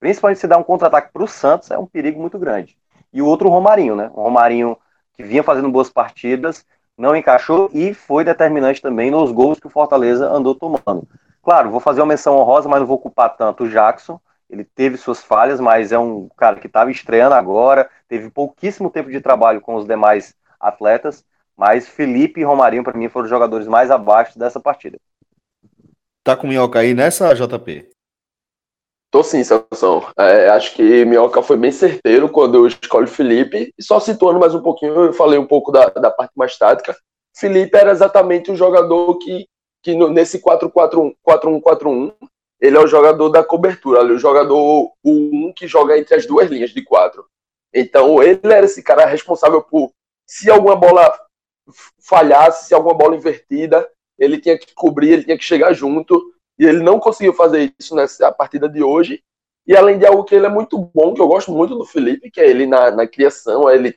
principalmente 0.00 0.40
se 0.40 0.46
dar 0.46 0.58
um 0.58 0.62
contra-ataque 0.62 1.12
para 1.12 1.22
o 1.22 1.28
Santos, 1.28 1.70
é 1.70 1.78
um 1.78 1.86
perigo 1.86 2.20
muito 2.20 2.38
grande. 2.38 2.76
E 3.12 3.20
o 3.20 3.26
outro, 3.26 3.48
o 3.48 3.50
Romarinho, 3.50 3.96
né? 3.96 4.10
O 4.14 4.22
Romarinho 4.22 4.76
que 5.18 5.24
vinha 5.24 5.42
fazendo 5.42 5.68
boas 5.68 5.90
partidas, 5.90 6.64
não 6.96 7.14
encaixou 7.14 7.68
e 7.74 7.92
foi 7.92 8.24
determinante 8.24 8.80
também 8.80 9.10
nos 9.10 9.32
gols 9.32 9.58
que 9.58 9.66
o 9.66 9.70
Fortaleza 9.70 10.30
andou 10.30 10.54
tomando. 10.54 11.06
Claro, 11.42 11.70
vou 11.70 11.80
fazer 11.80 12.00
uma 12.00 12.06
menção 12.06 12.36
honrosa, 12.36 12.68
mas 12.68 12.78
não 12.78 12.86
vou 12.86 12.98
culpar 12.98 13.36
tanto 13.36 13.64
o 13.64 13.68
Jackson. 13.68 14.20
Ele 14.48 14.64
teve 14.64 14.96
suas 14.96 15.22
falhas, 15.22 15.60
mas 15.60 15.92
é 15.92 15.98
um 15.98 16.28
cara 16.36 16.58
que 16.58 16.66
estava 16.66 16.90
estreando 16.90 17.34
agora, 17.34 17.88
teve 18.08 18.30
pouquíssimo 18.30 18.90
tempo 18.90 19.10
de 19.10 19.20
trabalho 19.20 19.60
com 19.60 19.74
os 19.74 19.86
demais 19.86 20.34
atletas, 20.58 21.24
mas 21.56 21.88
Felipe 21.88 22.40
e 22.40 22.44
Romarinho, 22.44 22.84
para 22.84 22.96
mim, 22.96 23.08
foram 23.08 23.24
os 23.24 23.30
jogadores 23.30 23.66
mais 23.66 23.90
abaixo 23.90 24.38
dessa 24.38 24.58
partida. 24.58 24.98
Tá 26.24 26.36
com 26.36 26.46
Minhoca 26.46 26.78
aí 26.78 26.94
nessa, 26.94 27.34
JP? 27.34 27.90
Tô 29.10 29.22
sim, 29.22 29.42
Sansão. 29.42 30.06
É, 30.18 30.50
acho 30.50 30.74
que 30.74 31.04
Minhoca 31.04 31.42
foi 31.42 31.56
bem 31.56 31.72
certeiro 31.72 32.28
quando 32.28 32.56
eu 32.56 32.66
escolhi 32.66 33.06
Felipe. 33.06 33.72
E 33.78 33.82
só 33.82 33.98
situando 33.98 34.38
mais 34.38 34.54
um 34.54 34.62
pouquinho, 34.62 34.94
eu 34.94 35.12
falei 35.12 35.38
um 35.38 35.46
pouco 35.46 35.72
da, 35.72 35.86
da 35.86 36.10
parte 36.10 36.32
mais 36.36 36.56
tática. 36.58 36.94
Felipe 37.34 37.76
era 37.76 37.90
exatamente 37.90 38.50
o 38.50 38.56
jogador 38.56 39.18
que, 39.18 39.46
que 39.82 39.94
no, 39.94 40.10
nesse 40.10 40.42
4-1-4-1, 40.42 42.12
ele 42.60 42.76
é 42.76 42.80
o 42.80 42.86
jogador 42.86 43.28
da 43.28 43.44
cobertura, 43.44 44.00
ali, 44.00 44.12
o 44.12 44.18
jogador 44.18 44.56
o 44.56 44.92
um 45.04 45.52
que 45.54 45.66
joga 45.66 45.98
entre 45.98 46.14
as 46.14 46.26
duas 46.26 46.50
linhas 46.50 46.70
de 46.70 46.82
quatro. 46.82 47.24
Então 47.72 48.22
ele 48.22 48.40
era 48.44 48.66
esse 48.66 48.82
cara 48.82 49.06
responsável 49.06 49.62
por 49.62 49.92
se 50.26 50.50
alguma 50.50 50.76
bola 50.76 51.12
falhasse, 52.00 52.68
se 52.68 52.74
alguma 52.74 52.94
bola 52.94 53.16
invertida, 53.16 53.88
ele 54.18 54.40
tinha 54.40 54.58
que 54.58 54.74
cobrir, 54.74 55.12
ele 55.12 55.24
tinha 55.24 55.38
que 55.38 55.44
chegar 55.44 55.72
junto, 55.72 56.32
e 56.58 56.64
ele 56.64 56.82
não 56.82 56.98
conseguiu 56.98 57.32
fazer 57.32 57.72
isso 57.78 57.94
nessa 57.94 58.32
partida 58.32 58.68
de 58.68 58.82
hoje. 58.82 59.22
E 59.66 59.76
além 59.76 59.98
de 59.98 60.06
algo 60.06 60.24
que 60.24 60.34
ele 60.34 60.46
é 60.46 60.48
muito 60.48 60.78
bom, 60.78 61.14
que 61.14 61.20
eu 61.20 61.28
gosto 61.28 61.52
muito 61.52 61.76
do 61.76 61.84
Felipe, 61.84 62.30
que 62.30 62.40
é 62.40 62.48
ele 62.48 62.66
na, 62.66 62.90
na 62.90 63.06
criação, 63.06 63.68
é 63.68 63.74
ele 63.74 63.96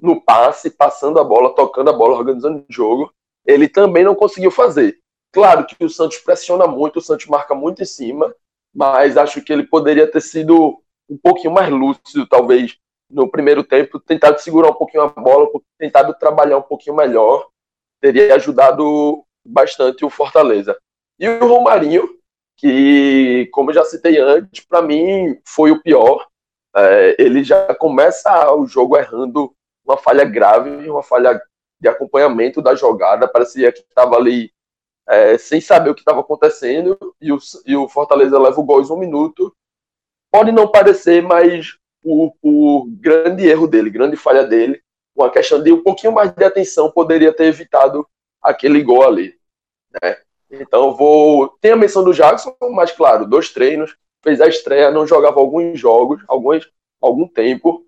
no 0.00 0.20
passe, 0.20 0.68
passando 0.68 1.18
a 1.20 1.24
bola, 1.24 1.54
tocando 1.54 1.90
a 1.90 1.92
bola, 1.92 2.16
organizando 2.16 2.58
o 2.58 2.72
jogo, 2.72 3.12
ele 3.46 3.68
também 3.68 4.04
não 4.04 4.14
conseguiu 4.14 4.50
fazer. 4.50 4.98
Claro 5.32 5.66
que 5.66 5.82
o 5.82 5.88
Santos 5.88 6.18
pressiona 6.18 6.66
muito, 6.66 6.98
o 6.98 7.02
Santos 7.02 7.26
marca 7.26 7.54
muito 7.54 7.82
em 7.82 7.86
cima, 7.86 8.34
mas 8.74 9.16
acho 9.16 9.42
que 9.42 9.52
ele 9.52 9.64
poderia 9.64 10.06
ter 10.06 10.20
sido 10.20 10.78
um 11.08 11.16
pouquinho 11.16 11.52
mais 11.52 11.70
lúcido, 11.70 12.26
talvez, 12.26 12.76
no 13.10 13.30
primeiro 13.30 13.64
tempo, 13.64 13.98
tentado 13.98 14.38
segurar 14.40 14.70
um 14.70 14.74
pouquinho 14.74 15.02
a 15.02 15.08
bola, 15.08 15.48
tentado 15.78 16.14
trabalhar 16.14 16.58
um 16.58 16.62
pouquinho 16.62 16.96
melhor, 16.96 17.48
teria 18.00 18.34
ajudado 18.34 19.24
bastante 19.44 20.04
o 20.04 20.10
Fortaleza. 20.10 20.76
E 21.18 21.28
o 21.28 21.46
Romarinho, 21.46 22.08
que, 22.56 23.48
como 23.52 23.70
eu 23.70 23.74
já 23.74 23.84
citei 23.84 24.18
antes, 24.18 24.64
para 24.64 24.82
mim 24.82 25.38
foi 25.46 25.70
o 25.70 25.82
pior. 25.82 26.26
É, 26.74 27.16
ele 27.18 27.44
já 27.44 27.74
começa 27.74 28.52
o 28.54 28.66
jogo 28.66 28.96
errando 28.96 29.54
uma 29.84 29.96
falha 29.96 30.24
grave, 30.24 30.88
uma 30.88 31.02
falha 31.02 31.40
de 31.80 31.88
acompanhamento 31.88 32.62
da 32.62 32.74
jogada, 32.74 33.28
parecia 33.28 33.72
que 33.72 33.80
estava 33.80 34.16
ali 34.16 34.52
é, 35.08 35.36
sem 35.38 35.60
saber 35.60 35.90
o 35.90 35.94
que 35.94 36.00
estava 36.00 36.20
acontecendo, 36.20 36.96
e 37.20 37.32
o, 37.32 37.38
e 37.66 37.76
o 37.76 37.88
Fortaleza 37.88 38.38
leva 38.38 38.60
o 38.60 38.64
gol 38.64 38.82
em 38.82 38.90
um 38.90 38.96
minuto. 38.96 39.54
Pode 40.30 40.52
não 40.52 40.68
parecer, 40.68 41.22
mas 41.22 41.76
o, 42.02 42.32
o 42.42 42.86
grande 42.88 43.46
erro 43.46 43.66
dele, 43.66 43.90
grande 43.90 44.16
falha 44.16 44.44
dele, 44.44 44.80
uma 45.14 45.30
questão 45.30 45.62
de 45.62 45.72
um 45.72 45.82
pouquinho 45.82 46.12
mais 46.12 46.32
de 46.32 46.44
atenção, 46.44 46.90
poderia 46.90 47.32
ter 47.32 47.44
evitado 47.44 48.06
aquele 48.40 48.82
gol 48.82 49.02
ali. 49.02 49.34
Né? 50.02 50.16
Então 50.50 50.94
vou. 50.94 51.48
Tem 51.60 51.72
a 51.72 51.76
menção 51.76 52.02
do 52.02 52.14
Jackson, 52.14 52.54
mas 52.70 52.92
claro, 52.92 53.26
dois 53.26 53.50
treinos, 53.50 53.96
fez 54.22 54.40
a 54.40 54.48
estreia, 54.48 54.90
não 54.90 55.06
jogava 55.06 55.40
alguns 55.40 55.78
jogos, 55.78 56.22
alguns, 56.28 56.70
algum 57.00 57.26
tempo. 57.26 57.86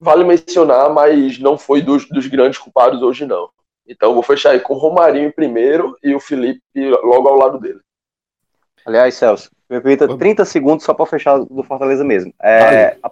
Vale 0.00 0.24
mencionar, 0.24 0.92
mas 0.92 1.38
não 1.38 1.56
foi 1.56 1.80
dos, 1.80 2.08
dos 2.08 2.26
grandes 2.26 2.58
culpados 2.58 3.00
hoje, 3.02 3.24
não. 3.24 3.48
Então 3.86 4.14
vou 4.14 4.22
fechar 4.22 4.50
aí 4.50 4.60
com 4.60 4.74
o 4.74 4.78
Romarinho 4.78 5.28
em 5.28 5.32
primeiro 5.32 5.96
e 6.02 6.14
o 6.14 6.20
Felipe 6.20 6.62
logo 7.02 7.28
ao 7.28 7.36
lado 7.36 7.58
dele. 7.58 7.80
Aliás, 8.86 9.14
Celso, 9.14 9.50
me 9.68 9.80
permita 9.80 10.16
30 10.16 10.44
segundos 10.44 10.84
só 10.84 10.92
para 10.92 11.06
fechar 11.06 11.38
do 11.38 11.62
Fortaleza 11.62 12.04
mesmo. 12.04 12.32
É, 12.42 12.96
a, 13.02 13.10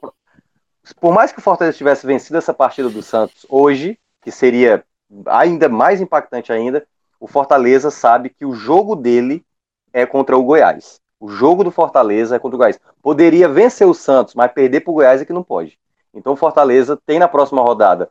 por 1.01 1.13
mais 1.13 1.33
que 1.33 1.39
o 1.39 1.43
Fortaleza 1.43 1.77
tivesse 1.77 2.07
vencido 2.07 2.39
essa 2.39 2.53
partida 2.53 2.89
do 2.89 3.03
Santos 3.03 3.47
hoje, 3.49 3.99
que 4.21 4.31
seria 4.31 4.85
ainda 5.27 5.69
mais 5.69 6.01
impactante 6.01 6.53
ainda, 6.53 6.87
o 7.21 7.27
Fortaleza 7.27 7.91
sabe 7.91 8.31
que 8.31 8.45
o 8.45 8.55
jogo 8.55 8.97
dele 8.97 9.45
é 9.93 10.05
contra 10.05 10.37
o 10.37 10.43
Goiás. 10.43 11.01
O 11.21 11.29
jogo 11.29 11.63
do 11.63 11.71
Fortaleza 11.71 12.35
é 12.35 12.39
contra 12.39 12.57
o 12.57 12.59
Goiás. 12.59 12.81
Poderia 13.01 13.49
vencer 13.49 13.87
o 13.87 13.95
Santos, 13.95 14.35
mas 14.35 14.51
perder 14.53 14.81
para 14.81 14.91
o 14.91 14.95
Goiás 14.95 15.23
é 15.23 15.25
que 15.25 15.33
não 15.33 15.43
pode. 15.43 15.79
Então 16.13 16.33
o 16.33 16.37
Fortaleza 16.37 16.99
tem 17.07 17.19
na 17.19 17.29
próxima 17.29 17.63
rodada, 17.63 18.11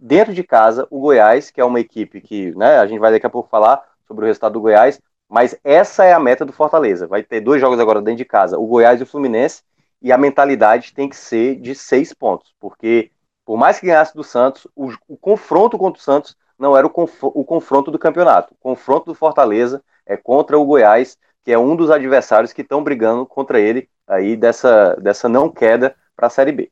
dentro 0.00 0.32
de 0.32 0.42
casa, 0.42 0.86
o 0.90 1.00
Goiás, 1.00 1.50
que 1.50 1.60
é 1.60 1.64
uma 1.64 1.80
equipe 1.80 2.20
que 2.20 2.56
né, 2.56 2.78
a 2.78 2.86
gente 2.86 2.98
vai 2.98 3.12
daqui 3.12 3.26
a 3.26 3.30
pouco 3.30 3.48
falar 3.48 3.82
sobre 4.06 4.24
o 4.24 4.26
resultado 4.26 4.54
do 4.54 4.60
Goiás, 4.60 5.00
mas 5.28 5.56
essa 5.62 6.04
é 6.04 6.12
a 6.12 6.18
meta 6.18 6.44
do 6.44 6.52
Fortaleza. 6.52 7.06
Vai 7.06 7.22
ter 7.22 7.40
dois 7.40 7.60
jogos 7.60 7.78
agora 7.78 8.00
dentro 8.00 8.18
de 8.18 8.24
casa, 8.24 8.58
o 8.58 8.66
Goiás 8.66 9.00
e 9.00 9.02
o 9.02 9.06
Fluminense, 9.06 9.62
e 10.02 10.10
a 10.10 10.18
mentalidade 10.18 10.94
tem 10.94 11.08
que 11.08 11.16
ser 11.16 11.56
de 11.56 11.74
seis 11.74 12.12
pontos, 12.12 12.54
porque 12.58 13.10
por 13.44 13.58
mais 13.58 13.78
que 13.78 13.86
ganhasse 13.86 14.14
do 14.14 14.24
Santos, 14.24 14.66
o, 14.74 14.90
o 15.08 15.16
confronto 15.16 15.76
contra 15.76 16.00
o 16.00 16.02
Santos 16.02 16.36
não 16.58 16.76
era 16.76 16.86
o, 16.86 16.90
conf 16.90 17.22
o 17.22 17.44
confronto 17.44 17.90
do 17.90 17.98
campeonato. 17.98 18.54
O 18.54 18.56
confronto 18.56 19.06
do 19.06 19.14
Fortaleza 19.14 19.82
é 20.06 20.16
contra 20.16 20.58
o 20.58 20.64
Goiás, 20.64 21.18
que 21.42 21.52
é 21.52 21.58
um 21.58 21.74
dos 21.74 21.90
adversários 21.90 22.52
que 22.52 22.62
estão 22.62 22.82
brigando 22.84 23.26
contra 23.26 23.58
ele 23.58 23.88
aí 24.06 24.36
dessa, 24.36 24.94
dessa 24.96 25.28
não 25.28 25.48
queda 25.48 25.94
para 26.14 26.26
a 26.26 26.30
Série 26.30 26.52
B. 26.52 26.70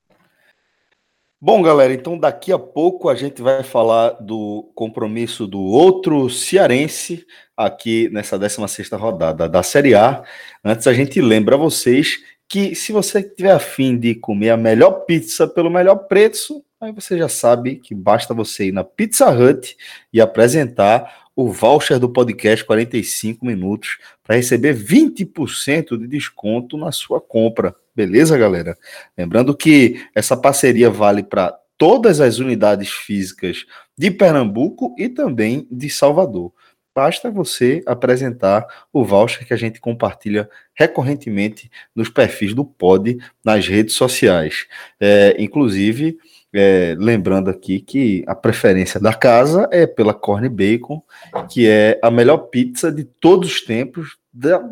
Bom, 1.41 1.63
galera, 1.63 1.95
então 1.95 2.19
daqui 2.19 2.51
a 2.51 2.59
pouco 2.59 3.09
a 3.09 3.15
gente 3.15 3.41
vai 3.41 3.63
falar 3.63 4.11
do 4.21 4.73
compromisso 4.75 5.47
do 5.47 5.61
outro 5.61 6.29
cearense 6.29 7.25
aqui 7.57 8.09
nessa 8.11 8.37
16 8.37 8.91
rodada 8.95 9.49
da 9.49 9.63
Série 9.63 9.95
A. 9.95 10.25
Antes 10.65 10.89
a 10.89 10.93
gente 10.93 11.21
lembra 11.21 11.57
vocês 11.57 12.19
que 12.49 12.75
se 12.75 12.91
você 12.91 13.23
tiver 13.23 13.53
afim 13.53 13.97
de 13.97 14.17
comer 14.17 14.51
a 14.51 14.57
melhor 14.57 15.05
pizza 15.05 15.47
pelo 15.47 15.71
melhor 15.71 16.09
preço, 16.09 16.65
aí 16.81 16.91
você 16.91 17.17
já 17.17 17.29
sabe 17.29 17.77
que 17.77 17.95
basta 17.95 18.35
você 18.35 18.67
ir 18.67 18.73
na 18.73 18.83
Pizza 18.83 19.31
Hut 19.31 19.77
e 20.13 20.21
apresentar 20.21 21.29
o 21.37 21.53
voucher 21.53 22.01
do 22.01 22.09
podcast 22.09 22.65
45 22.65 23.47
minutos 23.47 23.99
para 24.25 24.35
receber 24.35 24.75
20% 24.75 25.97
de 25.97 26.09
desconto 26.09 26.77
na 26.77 26.91
sua 26.91 27.21
compra. 27.21 27.77
Beleza, 27.99 28.39
galera? 28.39 28.79
Lembrando 29.17 29.57
que 29.57 30.07
essa 30.15 30.37
parceria 30.37 30.89
vale 30.89 31.21
para 31.21 31.53
todas 31.77 32.21
as 32.21 32.39
unidades 32.39 32.91
físicas 32.91 33.67
de 33.99 34.09
Pernambuco 34.09 34.95
e 34.97 35.09
também 35.09 35.67
de 35.69 35.91
Salvador. 35.91 36.53
Basta 36.95 37.29
você 37.29 37.83
apresentar 37.85 38.65
o 38.93 39.05
voucher 39.05 39.45
que 39.45 39.53
a 39.53 39.57
gente 39.57 39.81
compartilha 39.81 40.49
recorrentemente 40.75 41.69
nos 41.93 42.09
perfis 42.09 42.55
do 42.55 42.65
Pod 42.65 43.19
nas 43.45 43.67
redes 43.67 43.97
sociais. 43.97 44.69
É, 45.01 45.35
inclusive, 45.37 46.19
é, 46.55 46.95
lembrando 46.97 47.51
aqui 47.51 47.81
que 47.81 48.23
a 48.29 48.35
preferência 48.37 49.01
da 49.01 49.13
casa 49.13 49.69
é 49.73 49.89
pela 49.89 50.15
Corn 50.15 50.49
Bacon, 50.49 51.03
que 51.51 51.67
é 51.67 51.99
a 52.01 52.13
melhor 52.13 52.39
pizza 52.47 52.93
de 52.93 53.03
todos 53.03 53.51
os 53.51 53.61
tempos. 53.61 54.19
Da, 54.33 54.63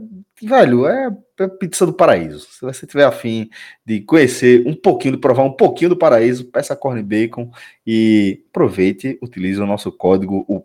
velho, 0.40 0.86
é 0.86 1.10
pizza 1.58 1.84
do 1.84 1.92
paraíso. 1.92 2.46
Se 2.50 2.60
você 2.62 2.86
tiver 2.86 3.04
afim 3.04 3.50
de 3.84 4.00
conhecer 4.00 4.66
um 4.66 4.74
pouquinho, 4.74 5.14
de 5.14 5.20
provar 5.20 5.42
um 5.42 5.52
pouquinho 5.52 5.90
do 5.90 5.96
paraíso, 5.96 6.46
peça 6.46 6.76
Corn 6.76 7.02
Bacon 7.02 7.50
e 7.86 8.44
aproveite, 8.50 9.18
utilize 9.22 9.60
o 9.60 9.66
nosso 9.66 9.92
código, 9.92 10.44
o 10.48 10.64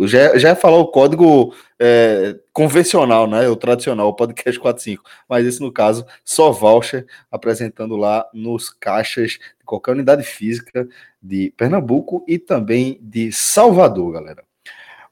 já, 0.00 0.38
já 0.38 0.56
falou 0.56 0.84
o 0.84 0.90
código 0.90 1.54
é, 1.78 2.34
convencional, 2.52 3.26
né? 3.28 3.46
O 3.48 3.56
tradicional, 3.56 4.08
o 4.08 4.14
podcast 4.14 4.58
45. 4.58 5.02
Mas 5.28 5.46
esse, 5.46 5.60
no 5.60 5.70
caso, 5.70 6.06
só 6.24 6.50
voucher 6.50 7.06
apresentando 7.30 7.94
lá 7.94 8.26
nos 8.32 8.70
caixas 8.70 9.32
de 9.32 9.64
qualquer 9.66 9.92
unidade 9.92 10.22
física 10.22 10.88
de 11.22 11.52
Pernambuco 11.58 12.24
e 12.26 12.38
também 12.38 12.98
de 13.02 13.30
Salvador, 13.32 14.12
galera. 14.14 14.42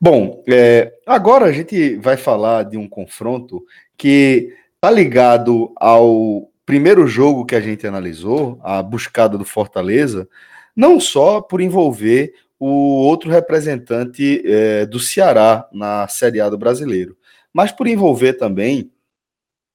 Bom, 0.00 0.42
é, 0.48 0.92
agora 1.06 1.46
a 1.46 1.52
gente 1.52 1.96
vai 1.96 2.16
falar 2.16 2.64
de 2.64 2.78
um 2.78 2.88
confronto 2.88 3.62
que 3.96 4.54
tá 4.84 4.90
ligado 4.90 5.72
ao 5.76 6.52
primeiro 6.66 7.06
jogo 7.06 7.46
que 7.46 7.54
a 7.54 7.60
gente 7.62 7.86
analisou, 7.86 8.60
a 8.62 8.82
buscada 8.82 9.38
do 9.38 9.44
Fortaleza, 9.46 10.28
não 10.76 11.00
só 11.00 11.40
por 11.40 11.62
envolver 11.62 12.34
o 12.60 12.68
outro 12.68 13.30
representante 13.30 14.42
é, 14.44 14.84
do 14.84 15.00
Ceará 15.00 15.66
na 15.72 16.06
Série 16.06 16.38
A 16.38 16.50
do 16.50 16.58
Brasileiro, 16.58 17.16
mas 17.50 17.72
por 17.72 17.86
envolver 17.86 18.34
também 18.34 18.92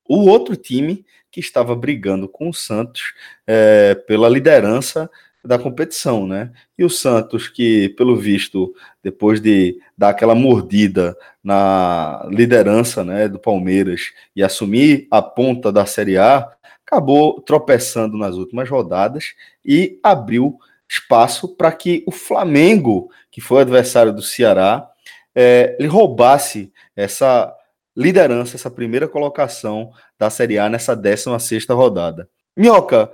o 0.07 0.27
outro 0.29 0.55
time 0.55 1.03
que 1.31 1.39
estava 1.39 1.75
brigando 1.75 2.29
com 2.29 2.47
o 2.47 2.53
Santos 2.53 3.15
é, 3.47 3.95
pela 3.95 4.29
liderança 4.29 5.09
da 5.49 5.57
competição, 5.57 6.27
né? 6.27 6.51
E 6.77 6.85
o 6.85 6.89
Santos, 6.91 7.47
que 7.47 7.89
pelo 7.97 8.15
visto, 8.15 8.71
depois 9.01 9.41
de 9.41 9.81
dar 9.97 10.09
aquela 10.09 10.35
mordida 10.35 11.17
na 11.43 12.23
liderança 12.29 13.03
né, 13.03 13.27
do 13.27 13.39
Palmeiras 13.39 14.11
e 14.35 14.43
assumir 14.43 15.07
a 15.09 15.23
ponta 15.23 15.71
da 15.71 15.87
Série 15.87 16.19
A, 16.19 16.47
acabou 16.85 17.41
tropeçando 17.41 18.15
nas 18.15 18.35
últimas 18.35 18.69
rodadas 18.69 19.33
e 19.65 19.99
abriu 20.03 20.59
espaço 20.87 21.55
para 21.55 21.71
que 21.71 22.03
o 22.05 22.11
Flamengo, 22.11 23.09
que 23.31 23.41
foi 23.41 23.63
adversário 23.63 24.13
do 24.13 24.21
Ceará, 24.21 24.87
é, 25.33 25.75
lhe 25.79 25.87
roubasse 25.87 26.71
essa 26.95 27.51
liderança, 27.97 28.55
essa 28.55 28.69
primeira 28.69 29.07
colocação 29.07 29.89
da 30.15 30.29
Série 30.29 30.59
A 30.59 30.69
nessa 30.69 30.95
16 30.95 31.65
rodada. 31.69 32.29
Minhoca, 32.55 33.11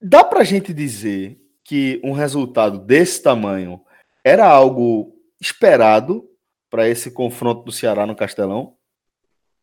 dá 0.00 0.22
para 0.22 0.42
a 0.42 0.44
gente 0.44 0.72
dizer 0.72 1.39
que 1.70 2.00
um 2.02 2.10
resultado 2.10 2.80
desse 2.80 3.22
tamanho 3.22 3.80
era 4.24 4.44
algo 4.44 5.14
esperado 5.40 6.28
para 6.68 6.88
esse 6.88 7.12
confronto 7.12 7.62
do 7.62 7.70
Ceará 7.70 8.04
no 8.04 8.16
Castelão? 8.16 8.74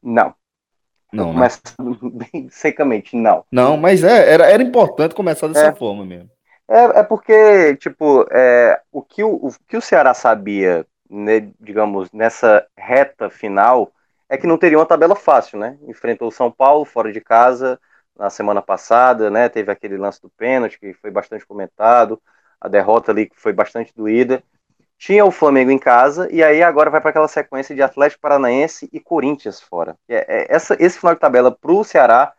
Não. 0.02 0.34
Não, 1.12 1.34
né? 1.34 1.50
bem 2.32 2.48
secamente, 2.50 3.14
não. 3.14 3.44
Não, 3.52 3.76
mas 3.76 4.06
é, 4.06 4.32
era, 4.32 4.50
era 4.50 4.64
importante 4.64 5.14
começar 5.14 5.50
dessa 5.50 5.68
é. 5.68 5.76
forma 5.76 6.06
mesmo. 6.06 6.32
É, 6.70 7.00
é 7.00 7.04
porque, 7.04 7.76
tipo, 7.76 8.26
é, 8.32 8.80
o, 8.90 9.02
que 9.02 9.22
o, 9.22 9.34
o 9.36 9.50
que 9.68 9.76
o 9.76 9.82
Ceará 9.82 10.14
sabia, 10.14 10.88
né, 11.10 11.50
digamos, 11.60 12.10
nessa 12.14 12.66
reta 12.78 13.30
final, 13.30 13.92
é 14.30 14.38
que 14.38 14.48
não 14.48 14.58
teria 14.58 14.80
uma 14.80 14.86
tabela 14.86 15.16
fácil, 15.16 15.60
né? 15.60 15.78
Enfrentou 15.86 16.30
o 16.30 16.32
São 16.32 16.50
Paulo 16.50 16.86
fora 16.86 17.12
de 17.12 17.20
casa 17.20 17.78
na 18.18 18.30
semana 18.30 18.62
passada, 18.62 19.30
né? 19.30 19.50
Teve 19.50 19.72
aquele 19.72 19.98
lance 19.98 20.22
do 20.22 20.30
pênalti 20.30 20.80
que 20.80 20.94
foi 20.94 21.12
bastante 21.12 21.46
comentado, 21.46 22.22
a 22.60 22.68
derrota 22.68 23.12
ali 23.12 23.30
que 23.30 23.40
foi 23.40 23.54
bastante 23.54 23.94
doída. 23.96 24.44
Tinha 24.98 25.26
o 25.26 25.32
Flamengo 25.32 25.72
em 25.72 25.78
casa 25.80 26.28
e 26.32 26.44
aí 26.44 26.64
agora 26.64 26.90
vai 26.90 27.00
para 27.00 27.12
aquela 27.12 27.28
sequência 27.28 27.76
de 27.76 27.82
Atlético 27.82 28.22
Paranaense 28.22 28.90
e 28.92 29.00
Corinthians 29.00 29.62
fora. 29.62 29.96
É, 30.08 30.44
é, 30.44 30.56
essa, 30.56 30.76
esse 30.80 31.00
final 31.00 31.14
de 31.14 31.22
tabela 31.22 31.52
para 31.52 31.72
o 31.72 31.84
Ceará 31.84 32.34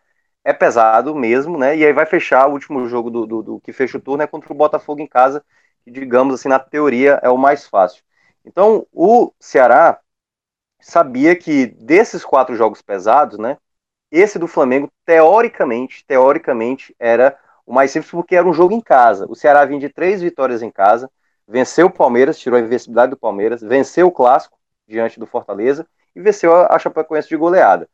é 0.45 0.53
pesado 0.53 1.15
mesmo, 1.15 1.59
né? 1.59 1.77
E 1.77 1.85
aí 1.85 1.93
vai 1.93 2.07
fechar 2.07 2.49
o 2.49 2.53
último 2.53 2.87
jogo 2.89 3.11
do, 3.11 3.27
do, 3.27 3.43
do, 3.43 3.61
que 3.61 3.73
fecha 3.73 3.99
o 3.99 4.01
turno 4.01 4.23
é 4.23 4.27
contra 4.27 4.53
o 4.53 4.57
Botafogo 4.57 5.01
em 5.01 5.07
casa, 5.07 5.45
que 5.85 5.91
digamos 5.91 6.35
assim, 6.35 6.49
na 6.49 6.59
teoria 6.59 7.21
é 7.23 7.29
o 7.29 7.37
mais 7.39 7.67
fácil. 7.69 8.03
Então, 8.45 8.87
o 8.93 9.33
Ceará 9.39 10.01
sabia 10.81 11.37
que 11.37 11.67
desses 11.67 12.25
quatro 12.25 12.57
jogos 12.57 12.83
pesados, 12.83 13.39
né? 13.39 13.59
Esse 14.11 14.39
do 14.39 14.47
Flamengo, 14.47 14.91
teoricamente, 15.05 16.05
teoricamente, 16.07 16.95
era 16.99 17.39
o 17.67 17.73
mais 17.73 17.91
simples 17.91 18.11
porque 18.11 18.37
era 18.37 18.47
um 18.47 18.53
jogo 18.53 18.75
em 18.75 18.81
casa. 18.81 19.27
O 19.29 19.35
Ceará 19.35 19.65
vinha 19.65 19.81
de 19.81 19.89
três 19.89 20.23
vitórias 20.23 20.63
em 20.63 20.71
casa, 20.71 21.11
venceu 21.47 21.87
o 21.87 21.91
Palmeiras, 21.91 22.39
tirou 22.39 22.59
a 22.59 22.63
invencibilidade 22.63 23.11
do 23.11 23.17
Palmeiras, 23.17 23.61
venceu 23.61 24.07
o 24.07 24.13
Clássico 24.13 24.59
diante 24.87 25.21
do 25.21 25.27
Fortaleza 25.27 25.87
e 26.15 26.21
venceu 26.21 26.55
a 26.55 26.79
Chapecoense 26.79 27.29
de 27.29 27.37
goleada. 27.37 27.89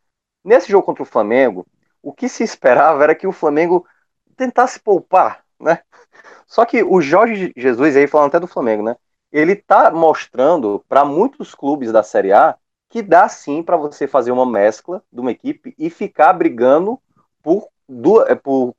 Nesse 0.45 0.71
jogo 0.71 0.87
contra 0.87 1.03
o 1.03 1.07
Flamengo, 1.07 1.67
o 2.03 2.12
que 2.12 2.29
se 2.29 2.45
esperava 2.45 3.03
era 3.03 3.15
que 3.15 3.27
o 3.27 3.33
Flamengo 3.33 3.87
tentasse 4.37 4.79
poupar, 4.79 5.45
né? 5.59 5.81
Só 6.47 6.65
que 6.65 6.83
o 6.83 7.01
Jorge 7.01 7.53
Jesus, 7.57 7.97
aí 7.97 8.07
falando 8.07 8.29
até 8.29 8.41
do 8.41 8.47
Flamengo, 8.47 8.83
né? 8.83 8.97
ele 9.35 9.55
está 9.55 9.91
mostrando 9.91 10.85
para 10.89 11.05
muitos 11.05 11.57
clubes 11.57 11.91
da 11.91 12.05
Série 12.05 12.33
A 12.33 12.57
que 12.95 13.03
dá 13.03 13.29
sim 13.29 13.61
para 13.61 13.77
você 13.77 14.07
fazer 14.07 14.31
uma 14.31 14.47
mescla 14.47 15.03
de 15.13 15.19
uma 15.19 15.33
equipe 15.33 15.75
e 15.77 15.91
ficar 15.91 16.33
brigando 16.33 16.97
por, 17.43 17.67
duas, 17.89 18.31
é, 18.31 18.37
por, 18.37 18.73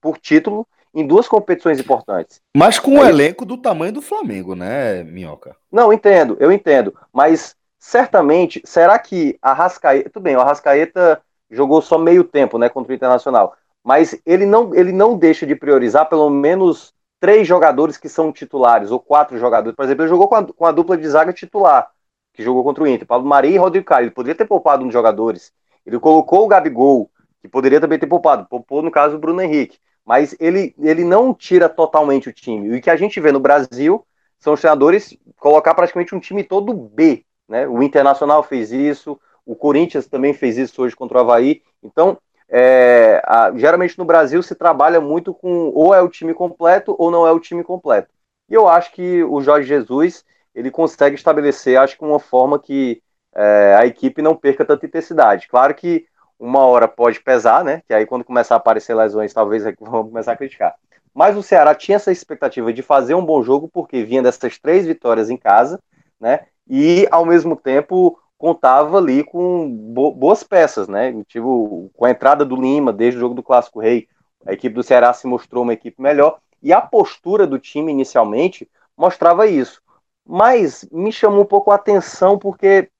por 0.00 0.18
título 0.18 0.64
em 0.94 1.04
duas 1.04 1.26
competições 1.26 1.80
importantes. 1.80 2.40
Mas 2.56 2.78
com 2.78 2.92
o 2.92 2.98
um 3.00 3.04
elenco 3.04 3.44
do 3.44 3.58
tamanho 3.58 3.92
do 3.92 4.00
Flamengo, 4.00 4.54
né, 4.54 5.02
Minhoca? 5.02 5.56
Não, 5.70 5.92
entendo, 5.92 6.36
eu 6.38 6.52
entendo. 6.52 6.94
Mas 7.12 7.56
certamente, 7.76 8.62
será 8.64 9.00
que 9.00 9.36
a 9.42 9.52
Rascaeta. 9.52 10.10
Tudo 10.10 10.22
bem, 10.22 10.36
o 10.36 10.40
Arrascaeta 10.40 11.20
jogou 11.50 11.82
só 11.82 11.98
meio 11.98 12.22
tempo 12.22 12.58
né, 12.58 12.68
contra 12.68 12.92
o 12.92 12.94
Internacional. 12.94 13.56
Mas 13.82 14.16
ele 14.24 14.46
não, 14.46 14.72
ele 14.76 14.92
não 14.92 15.18
deixa 15.18 15.44
de 15.44 15.56
priorizar 15.56 16.08
pelo 16.08 16.30
menos 16.30 16.94
três 17.18 17.48
jogadores 17.48 17.96
que 17.96 18.08
são 18.08 18.30
titulares, 18.30 18.92
ou 18.92 19.00
quatro 19.00 19.36
jogadores. 19.36 19.74
Por 19.74 19.84
exemplo, 19.84 20.04
ele 20.04 20.10
jogou 20.10 20.28
com 20.28 20.36
a, 20.36 20.44
com 20.44 20.66
a 20.66 20.70
dupla 20.70 20.96
de 20.96 21.08
zaga 21.08 21.32
titular 21.32 21.90
que 22.36 22.42
jogou 22.42 22.62
contra 22.62 22.84
o 22.84 22.86
Inter, 22.86 23.06
Paulo 23.06 23.24
Maria 23.24 23.50
e 23.50 23.56
Rodrigo 23.56 23.86
Caio. 23.86 24.04
Ele 24.04 24.10
poderia 24.10 24.34
ter 24.34 24.44
poupado 24.44 24.82
um 24.82 24.86
dos 24.86 24.92
jogadores. 24.92 25.52
Ele 25.86 25.98
colocou 25.98 26.44
o 26.44 26.48
Gabigol, 26.48 27.10
que 27.40 27.48
poderia 27.48 27.80
também 27.80 27.98
ter 27.98 28.06
poupado. 28.06 28.46
Poupou, 28.46 28.82
no 28.82 28.90
caso, 28.90 29.16
o 29.16 29.18
Bruno 29.18 29.40
Henrique. 29.40 29.78
Mas 30.04 30.36
ele, 30.38 30.74
ele 30.78 31.02
não 31.02 31.32
tira 31.32 31.68
totalmente 31.68 32.28
o 32.28 32.32
time. 32.32 32.68
E 32.68 32.78
o 32.78 32.82
que 32.82 32.90
a 32.90 32.96
gente 32.96 33.18
vê 33.18 33.32
no 33.32 33.40
Brasil 33.40 34.06
são 34.38 34.52
os 34.52 34.60
treinadores 34.60 35.16
colocar 35.38 35.74
praticamente 35.74 36.14
um 36.14 36.20
time 36.20 36.44
todo 36.44 36.74
B. 36.74 37.24
Né? 37.48 37.66
O 37.66 37.82
Internacional 37.82 38.42
fez 38.42 38.70
isso, 38.70 39.18
o 39.44 39.56
Corinthians 39.56 40.06
também 40.06 40.34
fez 40.34 40.58
isso 40.58 40.82
hoje 40.82 40.94
contra 40.94 41.16
o 41.16 41.20
Havaí. 41.22 41.62
Então, 41.82 42.18
é, 42.48 43.22
a, 43.24 43.50
geralmente 43.56 43.98
no 43.98 44.04
Brasil 44.04 44.42
se 44.42 44.54
trabalha 44.54 45.00
muito 45.00 45.32
com 45.32 45.72
ou 45.74 45.94
é 45.94 46.02
o 46.02 46.08
time 46.08 46.34
completo 46.34 46.94
ou 46.98 47.10
não 47.10 47.26
é 47.26 47.32
o 47.32 47.40
time 47.40 47.64
completo. 47.64 48.08
E 48.48 48.54
eu 48.54 48.68
acho 48.68 48.92
que 48.92 49.24
o 49.24 49.40
Jorge 49.40 49.66
Jesus 49.66 50.24
ele 50.56 50.70
consegue 50.70 51.14
estabelecer, 51.14 51.78
acho 51.78 51.98
que 51.98 52.04
uma 52.04 52.18
forma 52.18 52.58
que 52.58 53.02
é, 53.34 53.76
a 53.78 53.84
equipe 53.84 54.22
não 54.22 54.34
perca 54.34 54.64
tanta 54.64 54.86
intensidade. 54.86 55.48
Claro 55.48 55.74
que 55.74 56.06
uma 56.38 56.60
hora 56.60 56.88
pode 56.88 57.20
pesar, 57.20 57.62
né? 57.62 57.82
Que 57.86 57.92
aí 57.92 58.06
quando 58.06 58.24
começar 58.24 58.54
a 58.54 58.56
aparecer 58.56 58.94
lesões, 58.94 59.34
talvez 59.34 59.64
vamos 59.78 60.08
começar 60.08 60.32
a 60.32 60.36
criticar. 60.36 60.74
Mas 61.12 61.36
o 61.36 61.42
Ceará 61.42 61.74
tinha 61.74 61.96
essa 61.96 62.10
expectativa 62.10 62.72
de 62.72 62.82
fazer 62.82 63.14
um 63.14 63.24
bom 63.24 63.42
jogo, 63.42 63.68
porque 63.68 64.02
vinha 64.02 64.22
dessas 64.22 64.58
três 64.58 64.86
vitórias 64.86 65.28
em 65.28 65.36
casa, 65.36 65.78
né? 66.18 66.46
E 66.66 67.06
ao 67.10 67.26
mesmo 67.26 67.54
tempo 67.54 68.18
contava 68.38 68.96
ali 68.96 69.24
com 69.24 69.70
bo 69.70 70.10
boas 70.12 70.42
peças, 70.42 70.88
né? 70.88 71.22
Tipo, 71.28 71.90
com 71.94 72.06
a 72.06 72.10
entrada 72.10 72.46
do 72.46 72.56
Lima, 72.56 72.94
desde 72.94 73.18
o 73.18 73.20
jogo 73.20 73.34
do 73.34 73.42
Clássico 73.42 73.80
Rei, 73.80 74.08
a 74.46 74.54
equipe 74.54 74.74
do 74.74 74.82
Ceará 74.82 75.12
se 75.12 75.26
mostrou 75.26 75.64
uma 75.64 75.74
equipe 75.74 76.00
melhor. 76.00 76.38
E 76.62 76.72
a 76.72 76.80
postura 76.80 77.46
do 77.46 77.58
time 77.58 77.92
inicialmente 77.92 78.66
mostrava 78.96 79.46
isso. 79.46 79.82
Mas 80.26 80.86
me 80.90 81.12
chamou 81.12 81.42
um 81.42 81.46
pouco 81.46 81.70
a 81.70 81.76
atenção 81.76 82.38
porque 82.38 82.90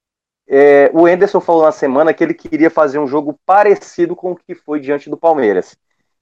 é, 0.49 0.91
o 0.95 1.09
Enderson 1.09 1.41
falou 1.41 1.65
na 1.65 1.73
semana 1.73 2.15
que 2.15 2.23
ele 2.23 2.35
queria 2.35 2.71
fazer 2.71 2.99
um 2.99 3.07
jogo 3.07 3.39
parecido 3.45 4.15
com 4.15 4.33
o 4.33 4.37
que 4.37 4.55
foi 4.55 4.79
diante 4.79 5.11
do 5.11 5.17
Palmeiras. 5.17 5.77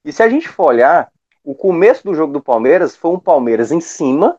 E 0.05 0.13
se 0.13 0.23
a 0.23 0.29
gente 0.29 0.49
for 0.49 0.69
olhar, 0.69 1.13
o 1.45 1.55
começo 1.55 2.05
do 2.05 2.15
jogo 2.15 2.33
do 2.33 2.43
Palmeiras 2.43 2.97
foi 2.97 3.11
um 3.11 3.19
Palmeiras 3.19 3.71
em 3.71 3.81
cima, 3.81 4.39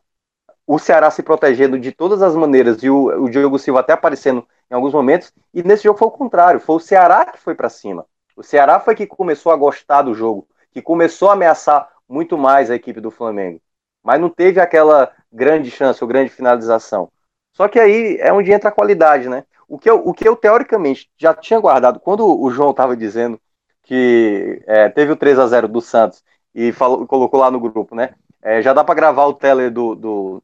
o 0.66 0.80
Ceará 0.80 1.12
se 1.12 1.22
protegendo 1.22 1.78
de 1.78 1.92
todas 1.92 2.24
as 2.24 2.36
maneiras 2.36 2.82
e 2.82 2.90
o, 2.90 3.24
o 3.24 3.30
Diogo 3.30 3.60
Silva 3.60 3.82
até 3.82 3.94
aparecendo 3.94 4.46
em 4.70 4.74
alguns 4.74 4.94
momentos. 4.94 5.32
E 5.54 5.62
nesse 5.62 5.84
jogo 5.84 6.00
foi 6.00 6.08
o 6.08 6.12
contrário, 6.12 6.60
foi 6.60 6.76
o 6.78 6.80
Ceará 6.80 7.26
que 7.26 7.38
foi 7.40 7.54
para 7.54 7.70
cima. 7.70 8.06
O 8.36 8.42
Ceará 8.42 8.80
foi 8.80 8.96
que 8.96 9.06
começou 9.06 9.52
a 9.52 9.56
gostar 9.56 10.02
do 10.02 10.16
jogo, 10.16 10.48
que 10.72 10.82
começou 10.82 11.30
a 11.30 11.34
ameaçar 11.34 11.88
muito 12.10 12.38
mais 12.38 12.72
a 12.72 12.76
equipe 12.76 13.00
do 13.00 13.12
Flamengo. 13.12 13.62
Mas 14.04 14.20
não 14.20 14.30
teve 14.30 14.60
aquela 14.60 15.12
grande 15.36 15.70
chance 15.70 16.02
ou 16.04 16.08
grande 16.08 16.32
finalização. 16.32 17.10
Só 17.54 17.68
que 17.68 17.80
aí 17.80 18.18
é 18.20 18.32
onde 18.34 18.52
entra 18.52 18.70
a 18.70 18.72
qualidade, 18.72 19.30
né? 19.30 19.44
O 19.68 19.78
que 19.78 19.90
eu, 19.90 20.02
o 20.06 20.14
que 20.14 20.28
eu 20.28 20.36
teoricamente 20.36 21.10
já 21.18 21.34
tinha 21.34 21.60
guardado, 21.60 22.00
quando 22.00 22.26
o 22.26 22.50
João 22.52 22.72
estava 22.72 22.96
dizendo 22.96 23.40
que 23.84 24.62
é, 24.66 24.90
teve 24.90 25.12
o 25.12 25.16
3 25.16 25.40
a 25.40 25.48
0 25.48 25.68
do 25.68 25.82
Santos 25.82 26.24
e 26.54 26.72
falou, 26.72 27.06
colocou 27.06 27.40
lá 27.40 27.52
no 27.52 27.60
grupo, 27.60 27.96
né? 27.96 28.14
É, 28.42 28.62
já 28.62 28.74
dá 28.74 28.84
para 28.84 28.96
gravar 28.96 29.26
o 29.26 29.34
tele 29.34 29.70
do, 29.70 29.96
do, 29.96 30.44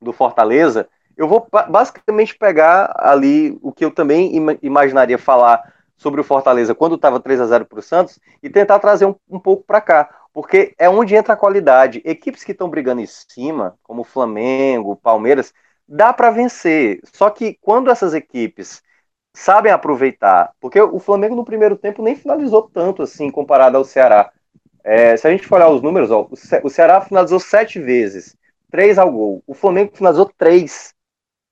do, 0.00 0.12
Fortaleza. 0.12 0.88
Eu 1.16 1.28
vou 1.28 1.46
basicamente 1.68 2.36
pegar 2.36 2.92
ali 2.96 3.58
o 3.62 3.72
que 3.72 3.84
eu 3.84 3.90
também 3.90 4.36
im 4.36 4.58
imaginaria 4.62 5.18
falar 5.18 5.72
sobre 5.96 6.20
o 6.20 6.24
Fortaleza 6.24 6.74
quando 6.74 6.96
estava 6.96 7.20
3 7.20 7.40
a 7.40 7.46
0 7.46 7.66
para 7.66 7.78
o 7.78 7.82
Santos 7.82 8.18
e 8.42 8.50
tentar 8.50 8.78
trazer 8.78 9.06
um, 9.06 9.14
um 9.28 9.38
pouco 9.38 9.64
para 9.64 9.80
cá. 9.80 10.08
Porque 10.34 10.74
é 10.78 10.90
onde 10.90 11.16
entra 11.16 11.34
a 11.34 11.38
qualidade. 11.38 12.02
Equipes 12.04 12.44
que 12.44 12.52
estão 12.52 12.68
brigando 12.70 13.00
em 13.02 13.06
cima, 13.06 13.78
como 13.84 14.04
Flamengo, 14.04 14.96
Palmeiras, 14.96 15.54
dá 15.88 16.12
para 16.12 16.30
vencer. 16.30 17.00
Só 17.14 17.30
que 17.30 17.58
quando 17.62 17.90
essas 17.90 18.14
equipes 18.14 18.82
sabem 19.34 19.72
aproveitar, 19.72 20.52
porque 20.60 20.80
o 20.80 20.98
Flamengo 20.98 21.36
no 21.36 21.44
primeiro 21.44 21.76
tempo 21.76 22.02
nem 22.02 22.16
finalizou 22.16 22.62
tanto 22.62 23.02
assim 23.02 23.30
comparado 23.30 23.76
ao 23.78 23.84
Ceará. 23.84 24.32
É, 24.84 25.16
se 25.16 25.26
a 25.26 25.30
gente 25.30 25.46
for 25.46 25.56
olhar 25.56 25.70
os 25.70 25.82
números, 25.82 26.10
ó, 26.10 26.28
o 26.62 26.70
Ceará 26.70 27.00
finalizou 27.00 27.40
sete 27.40 27.80
vezes, 27.80 28.36
três 28.70 28.98
ao 28.98 29.10
gol. 29.10 29.42
O 29.46 29.54
Flamengo 29.54 29.96
finalizou 29.96 30.30
três, 30.36 30.94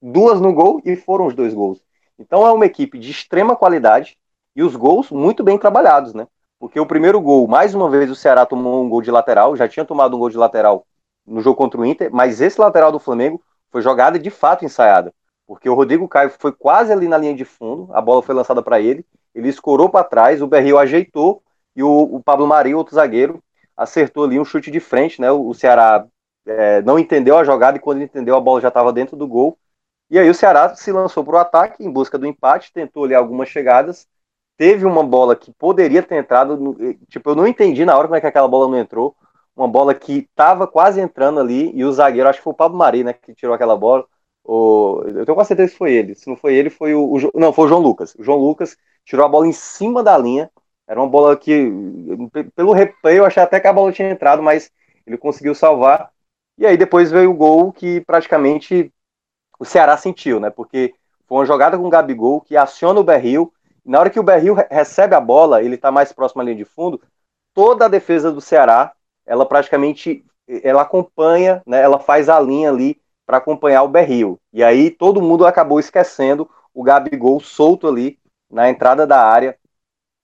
duas 0.02 0.40
no 0.40 0.52
gol 0.52 0.80
e 0.84 0.96
foram 0.96 1.26
os 1.26 1.34
dois 1.34 1.54
gols. 1.54 1.82
Então 2.18 2.46
é 2.46 2.52
uma 2.52 2.66
equipe 2.66 2.98
de 2.98 3.10
extrema 3.10 3.56
qualidade 3.56 4.18
e 4.54 4.62
os 4.62 4.76
gols 4.76 5.10
muito 5.10 5.42
bem 5.44 5.58
trabalhados, 5.58 6.14
né? 6.14 6.26
Porque 6.62 6.78
o 6.78 6.86
primeiro 6.86 7.20
gol, 7.20 7.48
mais 7.48 7.74
uma 7.74 7.90
vez, 7.90 8.08
o 8.08 8.14
Ceará 8.14 8.46
tomou 8.46 8.84
um 8.84 8.88
gol 8.88 9.02
de 9.02 9.10
lateral, 9.10 9.56
já 9.56 9.66
tinha 9.68 9.84
tomado 9.84 10.14
um 10.14 10.20
gol 10.20 10.30
de 10.30 10.36
lateral 10.36 10.86
no 11.26 11.40
jogo 11.40 11.56
contra 11.56 11.80
o 11.80 11.84
Inter, 11.84 12.08
mas 12.12 12.40
esse 12.40 12.60
lateral 12.60 12.92
do 12.92 13.00
Flamengo 13.00 13.42
foi 13.68 13.82
jogada 13.82 14.16
de 14.16 14.30
fato 14.30 14.64
ensaiada. 14.64 15.12
Porque 15.44 15.68
o 15.68 15.74
Rodrigo 15.74 16.06
Caio 16.06 16.30
foi 16.30 16.52
quase 16.52 16.92
ali 16.92 17.08
na 17.08 17.18
linha 17.18 17.34
de 17.34 17.44
fundo, 17.44 17.88
a 17.92 18.00
bola 18.00 18.22
foi 18.22 18.32
lançada 18.32 18.62
para 18.62 18.80
ele, 18.80 19.04
ele 19.34 19.48
escorou 19.48 19.88
para 19.88 20.04
trás, 20.04 20.40
o 20.40 20.46
Berril 20.46 20.78
ajeitou 20.78 21.42
e 21.74 21.82
o, 21.82 21.90
o 21.90 22.22
Pablo 22.22 22.46
Maria, 22.46 22.76
outro 22.76 22.94
zagueiro, 22.94 23.42
acertou 23.76 24.22
ali 24.22 24.38
um 24.38 24.44
chute 24.44 24.70
de 24.70 24.78
frente, 24.78 25.20
né? 25.20 25.32
O, 25.32 25.48
o 25.48 25.54
Ceará 25.54 26.06
é, 26.46 26.80
não 26.82 26.96
entendeu 26.96 27.36
a 27.36 27.42
jogada 27.42 27.76
e 27.76 27.80
quando 27.80 28.02
entendeu 28.02 28.36
a 28.36 28.40
bola 28.40 28.60
já 28.60 28.68
estava 28.68 28.92
dentro 28.92 29.16
do 29.16 29.26
gol. 29.26 29.58
E 30.08 30.16
aí 30.16 30.30
o 30.30 30.34
Ceará 30.34 30.76
se 30.76 30.92
lançou 30.92 31.24
para 31.24 31.34
o 31.34 31.38
ataque 31.38 31.84
em 31.84 31.90
busca 31.90 32.16
do 32.16 32.24
empate, 32.24 32.72
tentou 32.72 33.02
ali 33.02 33.16
algumas 33.16 33.48
chegadas 33.48 34.06
teve 34.62 34.86
uma 34.86 35.02
bola 35.02 35.34
que 35.34 35.50
poderia 35.50 36.04
ter 36.04 36.14
entrado. 36.14 36.76
Tipo, 37.08 37.30
eu 37.30 37.34
não 37.34 37.48
entendi 37.48 37.84
na 37.84 37.96
hora 37.98 38.06
como 38.06 38.14
é 38.14 38.20
que 38.20 38.28
aquela 38.28 38.46
bola 38.46 38.70
não 38.70 38.78
entrou. 38.78 39.16
Uma 39.56 39.66
bola 39.66 39.92
que 39.92 40.28
tava 40.36 40.68
quase 40.68 41.00
entrando 41.00 41.40
ali 41.40 41.72
e 41.74 41.84
o 41.84 41.90
zagueiro, 41.92 42.28
acho 42.28 42.38
que 42.38 42.44
foi 42.44 42.52
o 42.52 42.56
Pablo 42.56 42.78
Mari, 42.78 43.02
né, 43.02 43.12
que 43.12 43.34
tirou 43.34 43.56
aquela 43.56 43.76
bola. 43.76 44.06
O, 44.44 45.02
eu 45.04 45.24
tenho 45.26 45.34
quase 45.34 45.48
certeza 45.48 45.72
que 45.72 45.78
foi 45.78 45.92
ele. 45.92 46.14
Se 46.14 46.28
não 46.28 46.36
foi 46.36 46.54
ele, 46.54 46.70
foi 46.70 46.94
o, 46.94 47.12
o, 47.12 47.30
Não, 47.34 47.52
foi 47.52 47.64
o 47.64 47.68
João 47.68 47.80
Lucas. 47.80 48.14
O 48.14 48.22
João 48.22 48.38
Lucas 48.38 48.76
tirou 49.04 49.26
a 49.26 49.28
bola 49.28 49.48
em 49.48 49.52
cima 49.52 50.00
da 50.00 50.16
linha. 50.16 50.48
Era 50.86 51.00
uma 51.00 51.08
bola 51.08 51.36
que, 51.36 51.68
pelo 52.54 52.72
replay, 52.72 53.18
eu 53.18 53.24
achei 53.26 53.42
até 53.42 53.58
que 53.58 53.66
a 53.66 53.72
bola 53.72 53.90
tinha 53.90 54.10
entrado, 54.10 54.40
mas 54.44 54.70
ele 55.04 55.18
conseguiu 55.18 55.56
salvar. 55.56 56.12
E 56.56 56.64
aí 56.64 56.76
depois 56.76 57.10
veio 57.10 57.32
o 57.32 57.34
gol 57.34 57.72
que 57.72 58.00
praticamente 58.02 58.92
o 59.58 59.64
Ceará 59.64 59.96
sentiu, 59.96 60.38
né? 60.38 60.50
Porque 60.50 60.94
foi 61.26 61.38
uma 61.38 61.46
jogada 61.46 61.76
com 61.76 61.84
o 61.84 61.90
Gabigol 61.90 62.40
que 62.40 62.56
aciona 62.56 63.00
o 63.00 63.04
Berril 63.04 63.52
na 63.84 64.00
hora 64.00 64.10
que 64.10 64.20
o 64.20 64.22
Berril 64.22 64.56
recebe 64.70 65.14
a 65.14 65.20
bola, 65.20 65.62
ele 65.62 65.74
está 65.74 65.90
mais 65.90 66.12
próximo 66.12 66.40
à 66.40 66.44
linha 66.44 66.56
de 66.56 66.64
fundo, 66.64 67.00
toda 67.54 67.86
a 67.86 67.88
defesa 67.88 68.30
do 68.30 68.40
Ceará, 68.40 68.92
ela 69.26 69.46
praticamente 69.46 70.24
ela 70.62 70.82
acompanha, 70.82 71.62
né, 71.66 71.80
ela 71.80 71.98
faz 71.98 72.28
a 72.28 72.38
linha 72.40 72.70
ali 72.70 73.00
para 73.24 73.38
acompanhar 73.38 73.82
o 73.82 73.88
Berril. 73.88 74.38
E 74.52 74.62
aí 74.62 74.90
todo 74.90 75.22
mundo 75.22 75.46
acabou 75.46 75.78
esquecendo 75.78 76.48
o 76.74 76.82
Gabigol 76.82 77.40
solto 77.40 77.86
ali 77.86 78.18
na 78.50 78.68
entrada 78.68 79.06
da 79.06 79.24
área, 79.24 79.56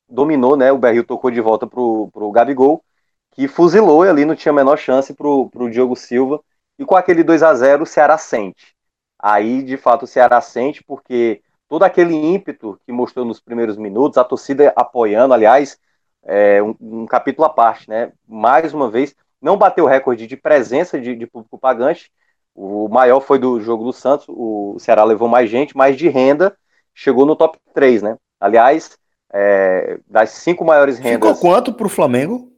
dominou, 0.09 0.56
né, 0.56 0.72
o 0.72 0.78
Berril 0.78 1.04
tocou 1.04 1.30
de 1.30 1.40
volta 1.40 1.66
pro, 1.66 2.09
pro 2.12 2.30
Gabigol, 2.30 2.82
que 3.32 3.46
fuzilou 3.46 4.04
e 4.04 4.09
ali 4.09 4.24
não 4.24 4.34
tinha 4.34 4.52
a 4.52 4.54
menor 4.54 4.76
chance 4.76 5.14
pro, 5.14 5.48
pro 5.50 5.70
Diogo 5.70 5.94
Silva, 5.94 6.40
e 6.78 6.84
com 6.84 6.96
aquele 6.96 7.22
2 7.22 7.42
a 7.42 7.54
0 7.54 7.82
o 7.82 7.86
Ceará 7.86 8.18
sente. 8.18 8.74
Aí, 9.18 9.62
de 9.62 9.76
fato, 9.76 10.04
o 10.04 10.06
Ceará 10.06 10.40
sente 10.40 10.82
porque 10.82 11.42
todo 11.69 11.83
aquele 11.83 12.14
ímpeto 12.14 12.81
que 12.87 12.93
mostrou 12.93 13.25
nos 13.25 13.41
primeiros 13.41 13.77
minutos, 13.77 14.19
a 14.19 14.25
torcida 14.25 14.73
apoiando, 14.75 15.35
aliás, 15.35 15.79
é, 16.25 16.62
um, 16.62 16.75
um, 16.81 17.07
capítulo 17.07 17.47
à 17.47 17.51
parte, 17.51 17.89
né? 17.89 18.12
Mais 18.27 18.73
uma 18.73 18.91
vez, 18.91 19.14
não 19.41 19.57
bateu 19.57 19.85
o 19.85 19.89
recorde 19.89 20.27
de 20.27 20.37
presença 20.37 21.01
de, 21.01 21.14
de, 21.14 21.27
público 21.27 21.59
pagante. 21.59 22.11
O 22.55 22.89
maior 22.89 23.21
foi 23.21 23.39
do 23.39 23.61
jogo 23.61 23.85
do 23.85 23.93
Santos, 23.93 24.27
o 24.29 24.77
Ceará 24.81 25.05
levou 25.05 25.29
mais 25.29 25.49
gente, 25.49 25.77
mas 25.77 25.97
de 25.97 26.09
renda 26.09 26.57
chegou 26.95 27.25
no 27.25 27.37
top 27.37 27.59
3, 27.73 28.03
né? 28.03 28.16
Aliás, 28.41 28.99
é, 29.33 30.01
das 30.09 30.31
cinco 30.31 30.64
maiores 30.64 30.99
rendas. 30.99 31.29
Ficou 31.29 31.51
quanto 31.51 31.73
para 31.73 31.87
o 31.87 31.91
Flamengo? 31.91 32.51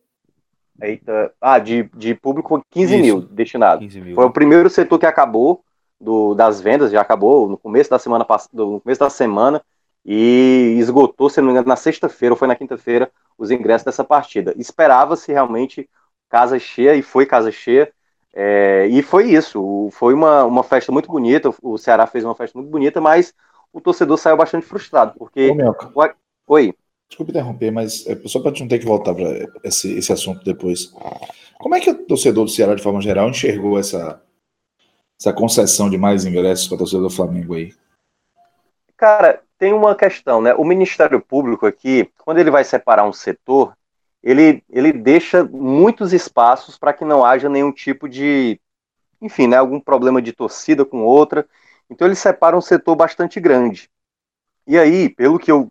Eita, 0.80 1.32
ah, 1.40 1.58
de, 1.58 1.90
de 1.94 2.14
público 2.14 2.64
15 2.70 2.94
Isso, 2.94 3.02
mil 3.02 3.20
destinado. 3.20 3.80
15 3.80 4.00
mil. 4.00 4.14
Foi 4.14 4.24
o 4.24 4.30
primeiro 4.30 4.70
setor 4.70 4.98
que 4.98 5.04
acabou 5.04 5.62
do, 6.00 6.34
das 6.34 6.60
vendas, 6.60 6.90
já 6.90 7.00
acabou 7.00 7.48
no 7.48 7.58
começo 7.58 7.90
da 7.90 7.98
semana 7.98 8.26
no 8.52 8.80
começo 8.80 9.00
da 9.00 9.10
semana 9.10 9.62
e 10.04 10.76
esgotou, 10.78 11.28
se 11.28 11.40
não 11.40 11.46
me 11.46 11.52
engano, 11.52 11.68
na 11.68 11.76
sexta-feira 11.76 12.32
ou 12.32 12.38
foi 12.38 12.48
na 12.48 12.56
quinta-feira 12.56 13.10
os 13.36 13.50
ingressos 13.50 13.84
dessa 13.84 14.02
partida. 14.02 14.54
Esperava-se 14.56 15.30
realmente 15.30 15.88
casa 16.28 16.58
cheia 16.58 16.94
e 16.94 17.02
foi 17.02 17.26
casa 17.26 17.52
cheia. 17.52 17.92
É, 18.32 18.86
e 18.88 19.02
foi 19.02 19.32
isso, 19.32 19.88
foi 19.90 20.14
uma, 20.14 20.44
uma 20.44 20.62
festa 20.62 20.92
muito 20.92 21.10
bonita, 21.10 21.52
o 21.60 21.76
Ceará 21.76 22.06
fez 22.06 22.24
uma 22.24 22.34
festa 22.34 22.56
muito 22.56 22.70
bonita, 22.70 23.00
mas 23.00 23.34
o 23.72 23.80
torcedor 23.80 24.16
saiu 24.18 24.36
bastante 24.36 24.64
frustrado, 24.64 25.14
porque... 25.18 25.50
Ô, 25.50 26.04
o... 26.04 26.10
Oi? 26.46 26.72
Desculpe 27.08 27.32
interromper, 27.32 27.72
mas 27.72 28.06
é 28.06 28.16
só 28.28 28.38
para 28.38 28.50
a 28.50 28.54
gente 28.54 28.60
não 28.60 28.68
ter 28.68 28.78
que 28.78 28.86
voltar 28.86 29.14
para 29.14 29.48
esse, 29.64 29.98
esse 29.98 30.12
assunto 30.12 30.44
depois. 30.44 30.92
Como 31.58 31.74
é 31.74 31.80
que 31.80 31.90
o 31.90 32.06
torcedor 32.06 32.44
do 32.44 32.50
Ceará, 32.50 32.76
de 32.76 32.82
forma 32.82 33.00
geral, 33.00 33.28
enxergou 33.28 33.76
essa, 33.76 34.22
essa 35.20 35.34
concessão 35.34 35.90
de 35.90 35.98
mais 35.98 36.24
ingressos 36.24 36.66
para 36.66 36.76
o 36.76 36.78
torcedor 36.78 37.02
do 37.02 37.14
Flamengo 37.14 37.54
aí? 37.54 37.74
Cara, 38.96 39.42
tem 39.58 39.74
uma 39.74 39.94
questão, 39.94 40.40
né? 40.40 40.54
O 40.54 40.64
Ministério 40.64 41.20
Público 41.20 41.66
aqui, 41.66 42.10
quando 42.24 42.38
ele 42.38 42.50
vai 42.50 42.64
separar 42.64 43.06
um 43.06 43.12
setor, 43.12 43.76
ele, 44.22 44.64
ele 44.70 44.92
deixa 44.92 45.44
muitos 45.44 46.14
espaços 46.14 46.78
para 46.78 46.94
que 46.94 47.04
não 47.04 47.22
haja 47.24 47.48
nenhum 47.50 47.70
tipo 47.70 48.08
de, 48.08 48.58
enfim, 49.20 49.46
né, 49.46 49.58
algum 49.58 49.78
problema 49.78 50.22
de 50.22 50.32
torcida 50.32 50.84
com 50.86 51.04
outra. 51.04 51.46
Então 51.90 52.08
ele 52.08 52.14
separa 52.14 52.56
um 52.56 52.60
setor 52.62 52.96
bastante 52.96 53.38
grande. 53.38 53.90
E 54.66 54.78
aí, 54.78 55.08
pelo 55.10 55.38
que 55.38 55.52
eu, 55.52 55.70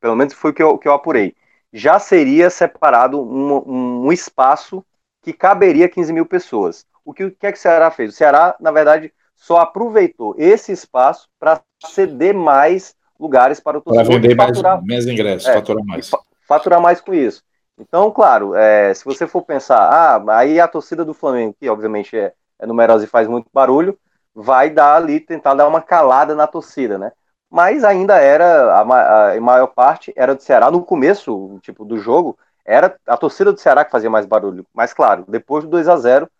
pelo 0.00 0.16
menos 0.16 0.34
foi 0.34 0.50
o 0.50 0.54
que 0.54 0.62
eu, 0.62 0.78
que 0.78 0.88
eu 0.88 0.92
apurei, 0.92 1.36
já 1.72 2.00
seria 2.00 2.50
separado 2.50 3.20
um, 3.20 4.06
um 4.06 4.12
espaço 4.12 4.84
que 5.22 5.32
caberia 5.32 5.88
15 5.88 6.12
mil 6.12 6.26
pessoas. 6.26 6.84
O 7.04 7.12
que, 7.12 7.24
o 7.24 7.30
que 7.30 7.46
é 7.46 7.52
que 7.52 7.58
o 7.58 7.60
Ceará 7.60 7.90
fez? 7.90 8.12
O 8.12 8.16
Ceará, 8.16 8.54
na 8.60 8.70
verdade, 8.70 9.12
só 9.34 9.58
aproveitou 9.58 10.34
esse 10.38 10.72
espaço 10.72 11.28
para 11.38 11.60
ceder 11.86 12.34
mais 12.34 12.94
lugares 13.18 13.60
para 13.60 13.78
o 13.78 13.80
torcedor. 13.80 14.06
Para 14.06 14.20
vender 14.20 14.34
mais, 14.36 14.62
mais 14.86 15.06
ingressos, 15.06 15.48
é, 15.48 15.54
faturar 15.54 15.84
mais. 15.84 16.10
Faturar 16.46 16.80
mais 16.80 17.00
com 17.00 17.14
isso. 17.14 17.42
Então, 17.78 18.10
claro, 18.10 18.54
é, 18.54 18.92
se 18.94 19.04
você 19.04 19.26
for 19.26 19.42
pensar, 19.42 19.78
ah, 19.78 20.22
aí 20.36 20.60
a 20.60 20.68
torcida 20.68 21.04
do 21.04 21.14
Flamengo, 21.14 21.56
que 21.58 21.68
obviamente 21.68 22.16
é, 22.16 22.32
é 22.58 22.66
numerosa 22.66 23.04
e 23.04 23.08
faz 23.08 23.26
muito 23.26 23.48
barulho, 23.52 23.98
vai 24.34 24.70
dar 24.70 24.96
ali, 24.96 25.20
tentar 25.20 25.54
dar 25.54 25.66
uma 25.66 25.80
calada 25.80 26.34
na 26.34 26.46
torcida, 26.46 26.98
né? 26.98 27.12
Mas 27.50 27.84
ainda 27.84 28.16
era, 28.16 28.74
a, 28.74 29.32
a 29.32 29.40
maior 29.40 29.66
parte 29.66 30.12
era 30.16 30.34
do 30.34 30.42
Ceará. 30.42 30.70
No 30.70 30.82
começo, 30.84 31.58
tipo, 31.60 31.84
do 31.84 31.98
jogo, 31.98 32.38
era 32.64 32.96
a 33.06 33.16
torcida 33.16 33.52
do 33.52 33.60
Ceará 33.60 33.84
que 33.84 33.90
fazia 33.90 34.08
mais 34.08 34.24
barulho. 34.24 34.64
Mas, 34.72 34.94
claro, 34.94 35.24
depois 35.28 35.64
do 35.64 35.70
2 35.70 35.88
a 35.88 35.96
0 35.96 36.30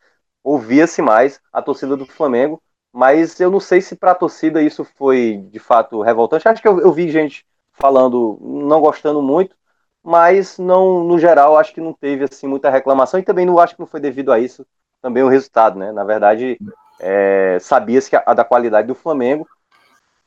ouvia-se 0.42 1.00
mais 1.02 1.40
a 1.52 1.62
torcida 1.62 1.96
do 1.96 2.06
Flamengo, 2.06 2.62
mas 2.92 3.40
eu 3.40 3.50
não 3.50 3.60
sei 3.60 3.80
se 3.80 3.96
para 3.96 4.12
a 4.12 4.14
torcida 4.14 4.62
isso 4.62 4.84
foi 4.84 5.38
de 5.50 5.58
fato 5.58 6.02
revoltante. 6.02 6.46
Acho 6.48 6.60
que 6.60 6.68
eu, 6.68 6.80
eu 6.80 6.92
vi 6.92 7.10
gente 7.10 7.46
falando, 7.72 8.38
não 8.42 8.80
gostando 8.80 9.22
muito, 9.22 9.56
mas 10.02 10.58
não, 10.58 11.04
no 11.04 11.18
geral, 11.18 11.56
acho 11.56 11.72
que 11.72 11.80
não 11.80 11.92
teve 11.92 12.24
assim 12.24 12.46
muita 12.46 12.70
reclamação 12.70 13.18
e 13.20 13.22
também 13.22 13.46
não 13.46 13.58
acho 13.58 13.74
que 13.74 13.80
não 13.80 13.86
foi 13.86 14.00
devido 14.00 14.32
a 14.32 14.38
isso 14.38 14.66
também 15.00 15.22
o 15.22 15.28
resultado, 15.28 15.78
né? 15.78 15.90
Na 15.90 16.04
verdade, 16.04 16.58
é, 17.00 17.58
sabia-se 17.60 18.14
a, 18.14 18.22
a, 18.26 18.34
da 18.34 18.44
qualidade 18.44 18.86
do 18.86 18.94
Flamengo 18.94 19.48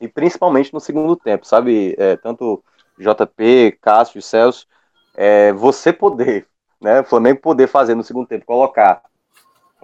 e 0.00 0.08
principalmente 0.08 0.72
no 0.72 0.80
segundo 0.80 1.16
tempo, 1.16 1.46
sabe? 1.46 1.94
É, 1.98 2.16
tanto 2.16 2.62
JP, 2.98 3.78
Cássio 3.80 4.20
Celso, 4.20 4.66
é, 5.14 5.52
você 5.52 5.92
poder, 5.92 6.46
né? 6.80 7.00
O 7.00 7.04
Flamengo 7.04 7.40
poder 7.40 7.66
fazer 7.66 7.94
no 7.94 8.04
segundo 8.04 8.26
tempo, 8.26 8.44
colocar 8.44 9.02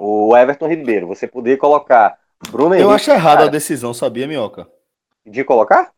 o 0.02 0.36
Everton 0.36 0.66
Ribeiro, 0.66 1.06
você 1.06 1.28
poder 1.28 1.56
colocar 1.58 2.18
Bruno 2.50 2.74
Henrique. 2.74 2.88
Eu 2.88 2.90
acho 2.90 3.10
errada 3.10 3.44
a 3.44 3.48
decisão, 3.48 3.94
sabia, 3.94 4.26
Minhoca? 4.26 4.66
De 5.24 5.44
colocar? 5.44 5.92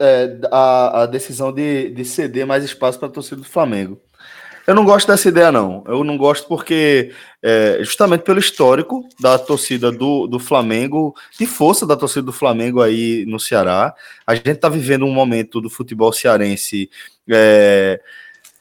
É, 0.00 0.36
a, 0.50 1.02
a 1.02 1.06
decisão 1.06 1.52
de, 1.52 1.90
de 1.90 2.04
ceder 2.04 2.44
mais 2.44 2.64
espaço 2.64 2.98
para 2.98 3.06
a 3.06 3.12
torcida 3.12 3.36
do 3.36 3.46
Flamengo. 3.48 4.00
Eu 4.66 4.74
não 4.74 4.84
gosto 4.84 5.06
dessa 5.06 5.28
ideia, 5.28 5.50
não. 5.50 5.84
Eu 5.86 6.02
não 6.02 6.16
gosto 6.16 6.48
porque, 6.48 7.12
é, 7.40 7.78
justamente 7.80 8.22
pelo 8.22 8.40
histórico 8.40 9.08
da 9.20 9.38
torcida 9.38 9.92
do, 9.92 10.26
do 10.26 10.40
Flamengo, 10.40 11.14
de 11.38 11.46
força 11.46 11.86
da 11.86 11.96
torcida 11.96 12.22
do 12.22 12.32
Flamengo 12.32 12.82
aí 12.82 13.24
no 13.26 13.38
Ceará, 13.38 13.94
a 14.26 14.34
gente 14.34 14.50
está 14.50 14.68
vivendo 14.68 15.04
um 15.04 15.12
momento 15.12 15.60
do 15.60 15.70
futebol 15.70 16.12
cearense 16.12 16.90
é, 17.28 18.00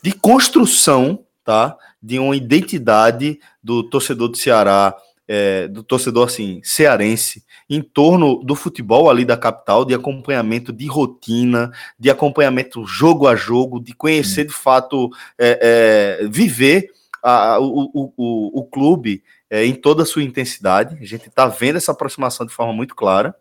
de 0.01 0.13
construção, 0.13 1.25
tá? 1.49 1.75
De 1.99 2.19
uma 2.19 2.35
identidade 2.35 3.39
do 3.63 3.81
torcedor 3.81 4.27
do 4.27 4.37
Ceará 4.37 4.95
é, 5.27 5.67
do 5.67 5.81
torcedor 5.81 6.27
assim 6.27 6.61
cearense 6.63 7.43
em 7.67 7.81
torno 7.81 8.43
do 8.43 8.53
futebol 8.53 9.09
ali 9.09 9.25
da 9.25 9.35
capital, 9.35 9.83
de 9.83 9.95
acompanhamento 9.95 10.71
de 10.71 10.85
rotina, 10.85 11.71
de 11.97 12.07
acompanhamento 12.07 12.85
jogo 12.85 13.27
a 13.27 13.35
jogo, 13.35 13.79
de 13.79 13.95
conhecer 13.95 14.45
de 14.45 14.53
fato, 14.53 15.09
é, 15.39 16.19
é, 16.21 16.27
viver 16.27 16.91
a, 17.23 17.59
o, 17.59 17.89
o, 18.15 18.59
o, 18.59 18.63
clube 18.65 19.23
é, 19.49 19.65
em 19.65 19.73
toda 19.73 20.03
a 20.03 20.05
sua 20.05 20.21
intensidade. 20.21 20.99
A 21.01 21.05
gente 21.05 21.29
está 21.29 21.47
vendo 21.47 21.77
essa 21.77 21.93
aproximação 21.93 22.45
de 22.45 22.53
forma 22.53 22.73
muito 22.73 22.95
clara. 22.95 23.33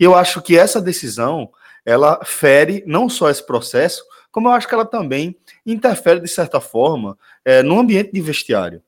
E 0.00 0.04
eu 0.04 0.16
acho 0.16 0.42
que 0.42 0.58
essa 0.58 0.80
decisão 0.80 1.48
ela 1.86 2.24
fere 2.24 2.82
não 2.88 3.08
só 3.08 3.30
esse 3.30 3.44
processo, 3.46 4.02
como 4.32 4.48
eu 4.48 4.52
acho 4.52 4.66
que 4.66 4.74
ela 4.74 4.86
também 4.86 5.36
interfere 5.64 6.18
de 6.18 6.28
certa 6.28 6.60
forma 6.60 7.16
é, 7.44 7.62
no 7.62 7.78
ambiente 7.78 8.12
de 8.12 8.20
vestiário 8.20 8.82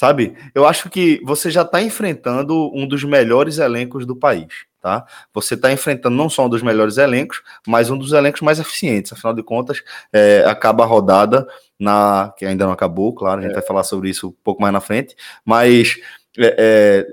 sabe? 0.00 0.34
Eu 0.54 0.66
acho 0.66 0.88
que 0.88 1.20
você 1.22 1.50
já 1.50 1.60
está 1.60 1.82
enfrentando 1.82 2.70
um 2.74 2.88
dos 2.88 3.04
melhores 3.04 3.58
elencos 3.58 4.06
do 4.06 4.16
país, 4.16 4.64
tá? 4.80 5.04
Você 5.34 5.52
está 5.52 5.70
enfrentando 5.70 6.16
não 6.16 6.30
só 6.30 6.46
um 6.46 6.48
dos 6.48 6.62
melhores 6.62 6.96
elencos, 6.96 7.42
mas 7.66 7.90
um 7.90 7.98
dos 7.98 8.12
elencos 8.12 8.40
mais 8.40 8.58
eficientes. 8.58 9.12
Afinal 9.12 9.34
de 9.34 9.42
contas, 9.42 9.82
é, 10.10 10.42
acaba 10.46 10.84
a 10.84 10.86
rodada 10.86 11.46
na 11.78 12.32
que 12.34 12.46
ainda 12.46 12.64
não 12.64 12.72
acabou, 12.72 13.12
claro, 13.12 13.40
a 13.40 13.42
gente 13.42 13.52
é. 13.52 13.54
vai 13.56 13.62
falar 13.62 13.84
sobre 13.84 14.08
isso 14.08 14.28
um 14.28 14.34
pouco 14.42 14.62
mais 14.62 14.72
na 14.72 14.80
frente, 14.80 15.14
mas 15.44 15.98
é, 16.38 17.06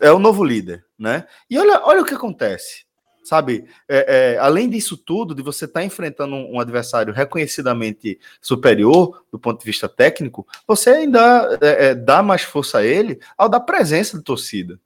é, 0.00 0.08
é 0.08 0.10
o 0.10 0.18
novo 0.18 0.42
líder, 0.42 0.84
né? 0.98 1.24
E 1.48 1.56
olha, 1.56 1.80
olha 1.84 2.02
o 2.02 2.04
que 2.04 2.14
acontece 2.14 2.84
sabe? 3.32 3.64
É, 3.88 4.34
é, 4.34 4.38
além 4.38 4.68
disso 4.68 4.94
tudo, 4.94 5.34
de 5.34 5.42
você 5.42 5.64
estar 5.64 5.80
tá 5.80 5.86
enfrentando 5.86 6.34
um, 6.34 6.56
um, 6.56 6.60
adversário 6.60 7.14
reconhecidamente 7.14 8.18
superior 8.42 9.24
do 9.32 9.38
ponto 9.38 9.58
de 9.58 9.64
vista 9.64 9.88
técnico, 9.88 10.46
você 10.68 10.90
ainda 10.90 11.58
é, 11.62 11.86
é, 11.86 11.94
dá 11.94 12.22
mais 12.22 12.42
força 12.42 12.78
a 12.78 12.84
ele 12.84 13.18
ao 13.38 13.48
dar 13.48 13.60
presença 13.60 14.18
de 14.18 14.22
torcida. 14.22 14.78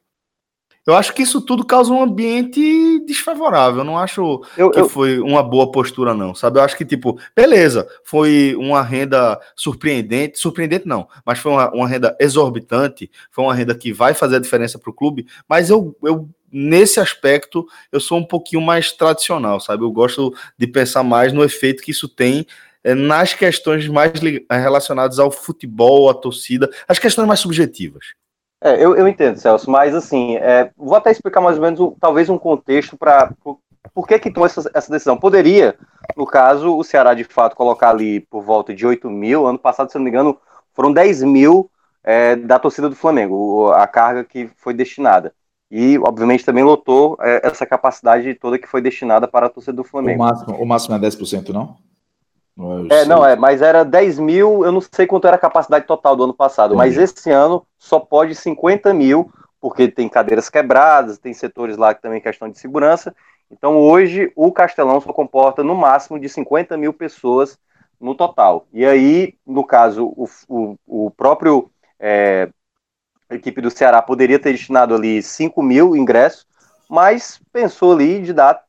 Eu 0.87 0.95
acho 0.95 1.13
que 1.13 1.23
isso 1.23 1.41
tudo 1.41 1.67
causa 1.67 1.93
um 1.93 2.01
ambiente 2.01 3.05
desfavorável. 3.05 3.81
Eu 3.81 3.85
não 3.85 3.99
acho 3.99 4.45
eu, 4.57 4.71
que 4.71 4.79
eu... 4.79 4.89
foi 4.89 5.19
uma 5.19 5.43
boa 5.43 5.73
postura, 5.73 6.15
não, 6.15 6.33
sabe? 6.33 6.61
Eu 6.61 6.63
acho 6.63 6.77
que, 6.77 6.85
tipo, 6.85 7.19
beleza, 7.35 7.89
foi 8.05 8.55
uma 8.57 8.81
renda 8.81 9.41
surpreendente, 9.57 10.39
surpreendente 10.39 10.87
não, 10.87 11.09
mas 11.25 11.41
foi 11.41 11.51
uma, 11.51 11.69
uma 11.73 11.89
renda 11.89 12.17
exorbitante, 12.21 13.11
foi 13.33 13.43
uma 13.45 13.55
renda 13.55 13.75
que 13.75 13.93
vai 13.93 14.15
fazer 14.15 14.37
a 14.37 14.41
diferença 14.41 14.79
para 14.79 14.91
o 14.91 14.95
clube, 14.95 15.27
mas 15.49 15.69
eu, 15.69 15.97
eu 16.05 16.29
nesse 16.53 17.01
aspecto, 17.01 17.67
eu 17.91 18.01
sou 18.01 18.19
um 18.19 18.25
pouquinho 18.25 18.63
mais 18.63 18.93
tradicional, 18.93 19.61
sabe? 19.61 19.83
Eu 19.85 19.91
gosto 19.91 20.35
de 20.59 20.67
pensar 20.67 21.03
mais 21.03 21.33
no 21.33 21.45
efeito 21.45 21.83
que 21.83 21.91
isso 21.91 22.09
tem 22.09 22.47
é, 22.87 22.95
nas 22.95 23.35
questões 23.35 23.89
mais 23.89 24.13
relacionadas 24.51 25.19
ao 25.19 25.31
futebol, 25.31 26.09
à 26.09 26.15
torcida, 26.15 26.71
as 26.87 26.99
questões 26.99 27.27
mais 27.27 27.41
subjetivas. 27.41 28.15
É, 28.63 28.83
eu, 28.83 28.97
eu 28.97 29.07
entendo, 29.07 29.39
Celso, 29.39 29.71
mas 29.71 29.95
assim, 29.95 30.37
é, 30.37 30.71
vou 30.77 30.97
até 30.97 31.11
explicar 31.11 31.41
mais 31.41 31.57
ou 31.57 31.63
menos, 31.63 31.95
talvez 32.01 32.31
um 32.31 32.39
contexto 32.39 32.97
para 32.97 33.33
por, 33.43 33.59
por 33.93 34.07
que 34.07 34.19
que 34.19 34.31
tomou 34.31 34.47
essa, 34.47 34.71
essa 34.73 34.91
decisão. 34.91 35.17
Poderia, 35.17 35.77
no 36.17 36.25
caso, 36.25 36.77
o 36.77 36.85
Ceará 36.85 37.13
de 37.13 37.25
fato 37.25 37.57
colocar 37.57 37.91
ali 37.91 38.21
por 38.21 38.43
volta 38.43 38.73
de 38.73 38.87
8 38.87 39.11
mil, 39.11 39.47
ano 39.47 39.59
passado, 39.59 39.91
se 39.91 39.97
não 39.97 40.05
me 40.05 40.11
engano, 40.11 40.39
foram 40.73 40.93
10 40.93 41.23
mil 41.25 41.71
é, 42.05 42.37
da 42.37 42.59
torcida 42.59 42.89
do 42.89 42.95
Flamengo, 42.95 43.73
a 43.73 43.87
carga 43.87 44.23
que 44.23 44.49
foi 44.57 44.73
destinada. 44.73 45.35
E, 45.71 45.99
obviamente, 45.99 46.45
também 46.45 46.63
lotou 46.63 47.17
é, 47.21 47.47
essa 47.47 47.67
capacidade 47.67 48.33
toda 48.35 48.59
que 48.59 48.69
foi 48.69 48.81
destinada 48.81 49.27
para 49.27 49.47
a 49.47 49.51
torcida 49.51 49.73
do 49.73 49.85
Flamengo. 49.85 50.23
O 50.23 50.27
máximo, 50.27 50.57
o 50.57 50.67
máximo 50.67 50.95
é 50.95 50.99
10%, 50.99 51.49
não? 51.49 51.77
Não 52.57 52.87
é, 52.91 53.03
é 53.03 53.05
não, 53.05 53.27
é, 53.27 53.37
mas 53.37 53.61
era 53.61 53.85
10 53.85 54.19
mil, 54.19 54.65
eu 54.65 54.73
não 54.73 54.81
sei 54.81 55.07
quanto 55.07 55.27
era 55.27 55.37
a 55.37 55.41
capacidade 55.41 55.87
total 55.87 56.17
do 56.17 56.25
ano 56.25 56.35
passado, 56.35 56.75
Entendi. 56.75 56.97
mas 56.97 57.11
esse 57.11 57.31
ano 57.31 57.67
só 57.79 58.01
pode 58.01 58.35
50 58.35 58.95
mil, 58.95 59.31
porque 59.61 59.89
tem 59.89 60.09
cadeiras 60.09 60.49
quebradas, 60.49 61.19
tem 61.19 61.35
setores 61.35 61.77
lá 61.77 61.95
que 61.95 62.01
também 62.01 62.21
questão 62.21 62.49
de 62.49 62.59
segurança. 62.59 63.15
Então 63.51 63.77
hoje 63.77 64.33
o 64.35 64.51
Castelão 64.51 65.01
só 65.01 65.13
comporta 65.13 65.63
no 65.63 65.75
máximo 65.75 66.19
de 66.19 66.29
50 66.29 66.77
mil 66.79 66.93
pessoas 66.93 67.59
no 68.01 68.15
total. 68.15 68.67
E 68.73 68.87
aí, 68.87 69.35
no 69.47 69.65
caso, 69.65 70.07
o, 70.17 70.29
o, 70.49 70.77
o 70.87 71.11
próprio 71.11 71.71
é, 71.99 72.49
a 73.29 73.35
equipe 73.35 73.61
do 73.61 73.71
Ceará 73.71 74.01
poderia 74.01 74.39
ter 74.39 74.53
destinado 74.53 74.95
ali 74.95 75.23
5 75.23 75.63
mil 75.63 75.97
ingressos, 75.97 76.47
mas 76.89 77.41
pensou 77.53 77.93
ali 77.93 78.23
de 78.23 78.33
dar 78.33 78.63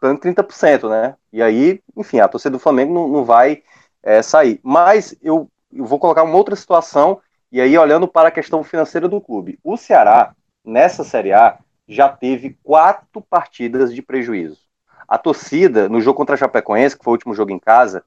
30%, 0.00 0.88
né? 0.88 1.16
E 1.32 1.42
aí, 1.42 1.80
enfim, 1.96 2.20
a 2.20 2.28
torcida 2.28 2.52
do 2.52 2.58
Flamengo 2.58 2.94
não, 2.94 3.08
não 3.08 3.24
vai 3.24 3.62
é, 4.02 4.22
sair. 4.22 4.60
Mas 4.62 5.14
eu, 5.22 5.50
eu 5.72 5.84
vou 5.84 5.98
colocar 5.98 6.22
uma 6.22 6.36
outra 6.36 6.56
situação, 6.56 7.20
e 7.50 7.60
aí 7.60 7.76
olhando 7.76 8.08
para 8.08 8.28
a 8.28 8.32
questão 8.32 8.62
financeira 8.62 9.08
do 9.08 9.20
clube. 9.20 9.58
O 9.62 9.76
Ceará, 9.76 10.34
nessa 10.64 11.04
Série 11.04 11.32
A, 11.32 11.58
já 11.86 12.08
teve 12.08 12.58
quatro 12.62 13.20
partidas 13.20 13.94
de 13.94 14.02
prejuízo. 14.02 14.58
A 15.06 15.16
torcida, 15.16 15.88
no 15.88 16.00
jogo 16.00 16.18
contra 16.18 16.34
a 16.34 16.38
Chapecoense, 16.38 16.96
que 16.96 17.04
foi 17.04 17.12
o 17.12 17.14
último 17.14 17.34
jogo 17.34 17.50
em 17.50 17.58
casa, 17.58 18.04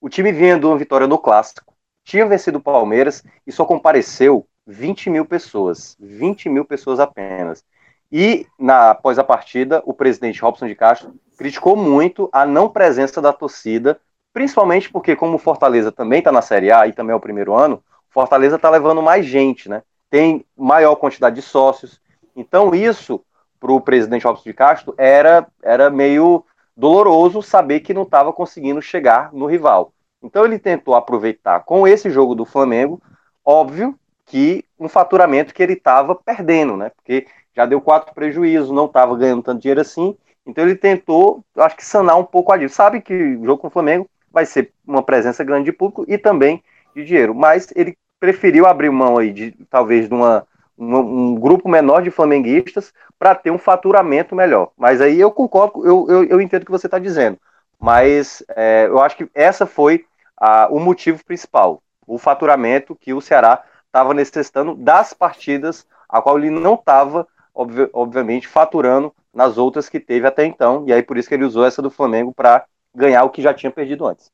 o 0.00 0.08
time 0.08 0.32
vinha 0.32 0.58
de 0.58 0.64
uma 0.64 0.78
vitória 0.78 1.06
no 1.06 1.18
Clássico, 1.18 1.74
tinha 2.04 2.26
vencido 2.26 2.58
o 2.58 2.62
Palmeiras 2.62 3.22
e 3.46 3.52
só 3.52 3.66
compareceu 3.66 4.46
20 4.68 5.08
mil 5.08 5.24
pessoas. 5.24 5.96
20 5.98 6.50
mil 6.50 6.64
pessoas 6.64 7.00
apenas. 7.00 7.64
E, 8.12 8.46
na, 8.58 8.90
após 8.90 9.18
a 9.18 9.24
partida, 9.24 9.82
o 9.84 9.94
presidente 9.94 10.40
Robson 10.42 10.66
de 10.66 10.74
Castro 10.74 11.14
criticou 11.38 11.74
muito 11.74 12.28
a 12.32 12.44
não 12.44 12.68
presença 12.68 13.20
da 13.20 13.32
torcida, 13.32 13.98
principalmente 14.32 14.90
porque, 14.90 15.16
como 15.16 15.36
o 15.36 15.38
Fortaleza 15.38 15.90
também 15.90 16.18
está 16.18 16.30
na 16.30 16.42
Série 16.42 16.70
A 16.70 16.86
e 16.86 16.92
também 16.92 17.12
é 17.12 17.16
o 17.16 17.20
primeiro 17.20 17.54
ano, 17.54 17.82
Fortaleza 18.10 18.56
está 18.56 18.68
levando 18.68 19.02
mais 19.02 19.24
gente, 19.24 19.68
né? 19.68 19.82
Tem 20.10 20.44
maior 20.56 20.96
quantidade 20.96 21.36
de 21.36 21.42
sócios. 21.42 22.00
Então, 22.36 22.74
isso, 22.74 23.22
para 23.58 23.72
o 23.72 23.80
presidente 23.80 24.26
Robson 24.26 24.44
de 24.44 24.54
Castro, 24.54 24.94
era, 24.98 25.46
era 25.62 25.90
meio 25.90 26.44
doloroso 26.76 27.42
saber 27.42 27.80
que 27.80 27.94
não 27.94 28.02
estava 28.02 28.32
conseguindo 28.32 28.80
chegar 28.80 29.32
no 29.32 29.46
rival. 29.46 29.92
Então, 30.22 30.44
ele 30.44 30.58
tentou 30.58 30.94
aproveitar 30.94 31.60
com 31.60 31.86
esse 31.86 32.10
jogo 32.10 32.34
do 32.34 32.44
Flamengo, 32.44 33.00
óbvio 33.44 33.98
que 34.28 34.64
um 34.78 34.88
faturamento 34.88 35.52
que 35.52 35.62
ele 35.62 35.72
estava 35.72 36.14
perdendo, 36.14 36.76
né? 36.76 36.90
Porque 36.90 37.26
já 37.56 37.66
deu 37.66 37.80
quatro 37.80 38.14
prejuízos, 38.14 38.70
não 38.70 38.86
estava 38.86 39.16
ganhando 39.16 39.42
tanto 39.42 39.60
dinheiro 39.60 39.80
assim. 39.80 40.16
Então 40.46 40.64
ele 40.64 40.76
tentou, 40.76 41.42
acho 41.56 41.76
que 41.76 41.84
sanar 41.84 42.18
um 42.18 42.24
pouco 42.24 42.52
a 42.52 42.56
dívida. 42.56 42.74
Sabe 42.74 43.00
que 43.00 43.12
o 43.14 43.44
jogo 43.44 43.58
com 43.58 43.68
o 43.68 43.70
Flamengo 43.70 44.08
vai 44.30 44.46
ser 44.46 44.72
uma 44.86 45.02
presença 45.02 45.42
grande 45.42 45.66
de 45.66 45.72
público 45.72 46.04
e 46.06 46.16
também 46.16 46.62
de 46.94 47.04
dinheiro, 47.04 47.34
mas 47.34 47.68
ele 47.74 47.96
preferiu 48.20 48.66
abrir 48.66 48.90
mão 48.90 49.18
aí 49.18 49.32
de 49.32 49.52
talvez 49.70 50.08
de 50.08 50.14
uma, 50.14 50.46
uma 50.76 51.00
um 51.00 51.34
grupo 51.34 51.68
menor 51.68 52.02
de 52.02 52.10
flamenguistas 52.10 52.92
para 53.18 53.34
ter 53.34 53.50
um 53.50 53.58
faturamento 53.58 54.34
melhor. 54.34 54.70
Mas 54.76 55.00
aí 55.00 55.20
eu 55.20 55.30
concordo, 55.30 55.86
eu, 55.86 56.06
eu, 56.08 56.24
eu 56.24 56.40
entendo 56.40 56.62
o 56.62 56.66
que 56.66 56.70
você 56.70 56.86
está 56.86 56.98
dizendo. 56.98 57.38
Mas 57.80 58.42
é, 58.56 58.86
eu 58.86 59.00
acho 59.00 59.16
que 59.16 59.28
essa 59.34 59.66
foi 59.66 60.04
a, 60.36 60.68
o 60.68 60.80
motivo 60.80 61.24
principal, 61.24 61.82
o 62.06 62.18
faturamento 62.18 62.96
que 62.96 63.12
o 63.12 63.20
Ceará 63.20 63.62
estava 63.88 64.14
necessitando 64.14 64.74
das 64.74 65.12
partidas 65.12 65.86
a 66.08 66.22
qual 66.22 66.38
ele 66.38 66.50
não 66.50 66.74
estava 66.74 67.26
obvi 67.58 67.90
obviamente, 67.92 68.46
faturando 68.46 69.12
nas 69.34 69.58
outras 69.58 69.88
que 69.88 69.98
teve 69.98 70.26
até 70.26 70.46
então. 70.46 70.84
E 70.86 70.92
aí 70.92 71.02
por 71.02 71.18
isso 71.18 71.28
que 71.28 71.34
ele 71.34 71.44
usou 71.44 71.66
essa 71.66 71.82
do 71.82 71.90
Flamengo 71.90 72.32
para 72.32 72.64
ganhar 72.94 73.24
o 73.24 73.30
que 73.30 73.42
já 73.42 73.52
tinha 73.52 73.70
perdido 73.70 74.06
antes. 74.06 74.30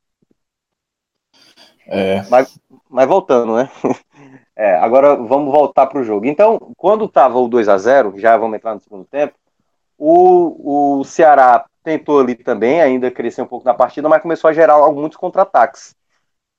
É. 1.86 2.22
Mas, 2.28 2.58
mas 2.88 3.08
voltando, 3.08 3.56
né? 3.56 3.70
É, 4.56 4.76
agora 4.76 5.16
vamos 5.16 5.52
voltar 5.52 5.88
para 5.88 5.98
o 5.98 6.04
jogo. 6.04 6.26
Então, 6.26 6.72
quando 6.76 7.06
estava 7.06 7.36
o 7.40 7.48
2 7.48 7.68
a 7.68 7.76
0 7.76 8.14
já 8.16 8.36
vamos 8.36 8.56
entrar 8.56 8.72
no 8.72 8.80
segundo 8.80 9.04
tempo, 9.04 9.34
o, 9.98 11.00
o 11.00 11.04
Ceará 11.04 11.66
tentou 11.82 12.20
ali 12.20 12.36
também, 12.36 12.80
ainda 12.80 13.10
crescer 13.10 13.42
um 13.42 13.48
pouco 13.48 13.66
na 13.66 13.74
partida, 13.74 14.08
mas 14.08 14.22
começou 14.22 14.48
a 14.48 14.52
gerar 14.52 14.78
muitos 14.92 15.18
contra-ataques. 15.18 15.96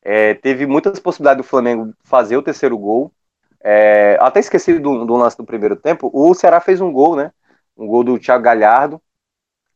É, 0.08 0.36
teve 0.36 0.68
muitas 0.68 0.99
possibilidades 0.99 1.43
do 1.43 1.49
Flamengo 1.49 1.91
fazer 2.03 2.38
o 2.38 2.43
terceiro 2.43 2.78
gol, 2.78 3.12
é, 3.68 4.16
até 4.22 4.39
esqueci 4.39 4.78
do, 4.78 5.03
do, 5.03 5.16
lance 5.16 5.36
do 5.36 5.43
primeiro 5.43 5.76
tempo. 5.76 6.12
O 6.14 6.36
Ceará 6.36 6.60
fez 6.60 6.80
um 6.80 6.91
gol, 6.91 7.16
né? 7.16 7.32
Um 7.76 7.88
gol 7.88 8.03
do 8.03 8.20
Thiago 8.20 8.43
Galhardo, 8.43 9.01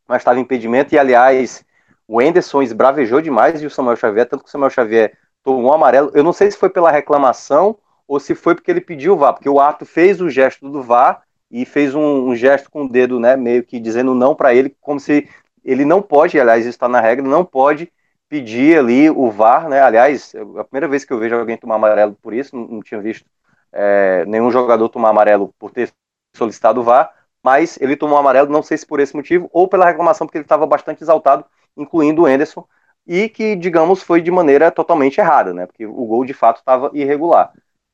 mas 0.08 0.22
estava 0.22 0.40
impedimento. 0.40 0.94
E 0.94 1.00
aliás, 1.00 1.66
o 2.08 2.22
Enderson 2.22 2.62
esbravejou 2.62 3.20
demais 3.20 3.64
e 3.64 3.66
o 3.66 3.72
Samuel 3.72 3.96
Xavier, 3.96 4.28
tanto 4.28 4.44
que 4.44 4.50
o 4.50 4.52
Samuel 4.52 4.70
Xavier 4.70 5.18
tomou 5.44 5.72
um 5.72 5.74
amarelo. 5.74 6.12
Eu 6.14 6.24
não 6.24 6.32
sei 6.32 6.52
se 6.52 6.58
foi 6.58 6.70
pela 6.70 6.92
reclamação 6.92 7.80
ou 8.08 8.20
se 8.20 8.36
foi 8.36 8.54
porque 8.54 8.70
ele 8.70 8.82
pediu 8.82 9.14
o 9.14 9.18
VAR, 9.18 9.34
porque 9.34 9.50
o 9.50 9.60
Arthur 9.60 9.86
fez 9.86 10.22
o 10.22 10.30
gesto 10.30 10.70
do 10.70 10.84
VAR 10.84 11.24
e 11.50 11.66
fez 11.66 11.96
um, 11.96 12.30
um 12.30 12.36
gesto 12.36 12.70
com 12.70 12.84
o 12.84 12.90
dedo, 12.90 13.20
né? 13.20 13.36
Meio 13.36 13.64
que 13.64 13.80
dizendo 13.80 14.14
não 14.14 14.36
para 14.36 14.54
ele, 14.54 14.76
como 14.80 15.00
se 15.00 15.28
ele 15.66 15.84
não 15.84 16.00
pode, 16.00 16.40
aliás, 16.40 16.62
isso 16.62 16.70
está 16.70 16.88
na 16.88 17.02
regra, 17.02 17.28
não 17.28 17.44
pode 17.44 17.92
pedir 18.30 18.78
ali 18.78 19.10
o 19.10 19.32
VAR, 19.32 19.68
né? 19.68 19.82
Aliás, 19.82 20.34
a 20.58 20.64
primeira 20.64 20.88
vez 20.88 21.04
que 21.04 21.12
eu 21.12 21.18
vejo 21.20 21.36
alguém 21.36 21.58
tomar 21.58 21.76
amarelo 21.76 22.16
por 22.22 22.34
isso, 22.34 22.56
não, 22.56 22.68
não 22.68 22.82
tinha 22.82 23.02
visto 23.02 23.26
é, 23.74 24.24
nenhum 24.26 24.52
jogador 24.52 24.88
tomar 24.88 25.10
amarelo 25.10 25.54
por 25.60 25.72
ter 25.72 25.92
solicitado 26.36 26.80
o 26.80 26.84
VAR, 26.84 27.12
mas 27.44 27.78
ele 27.82 27.96
tomou 27.96 28.18
amarelo, 28.18 28.52
não 28.52 28.62
sei 28.62 28.78
se 28.78 28.86
por 28.86 29.00
esse 29.00 29.16
motivo, 29.16 29.50
ou 29.52 29.68
pela 29.68 29.86
reclamação, 29.86 30.28
porque 30.28 30.38
ele 30.38 30.46
estava 30.46 30.66
bastante 30.66 31.02
exaltado, 31.04 31.44
incluindo 31.76 32.24
o 32.24 32.30
Enderson, 32.30 32.66
e 33.08 33.28
que, 33.28 33.56
digamos, 33.56 34.04
foi 34.04 34.22
de 34.22 34.30
maneira 34.30 34.70
totalmente 34.70 35.20
errada, 35.20 35.54
né? 35.54 35.66
Porque 35.66 35.86
o 35.86 36.06
gol 36.06 36.24
de 36.24 36.34
fato 36.34 36.60
estava 36.60 36.92
irregular. 36.94 37.52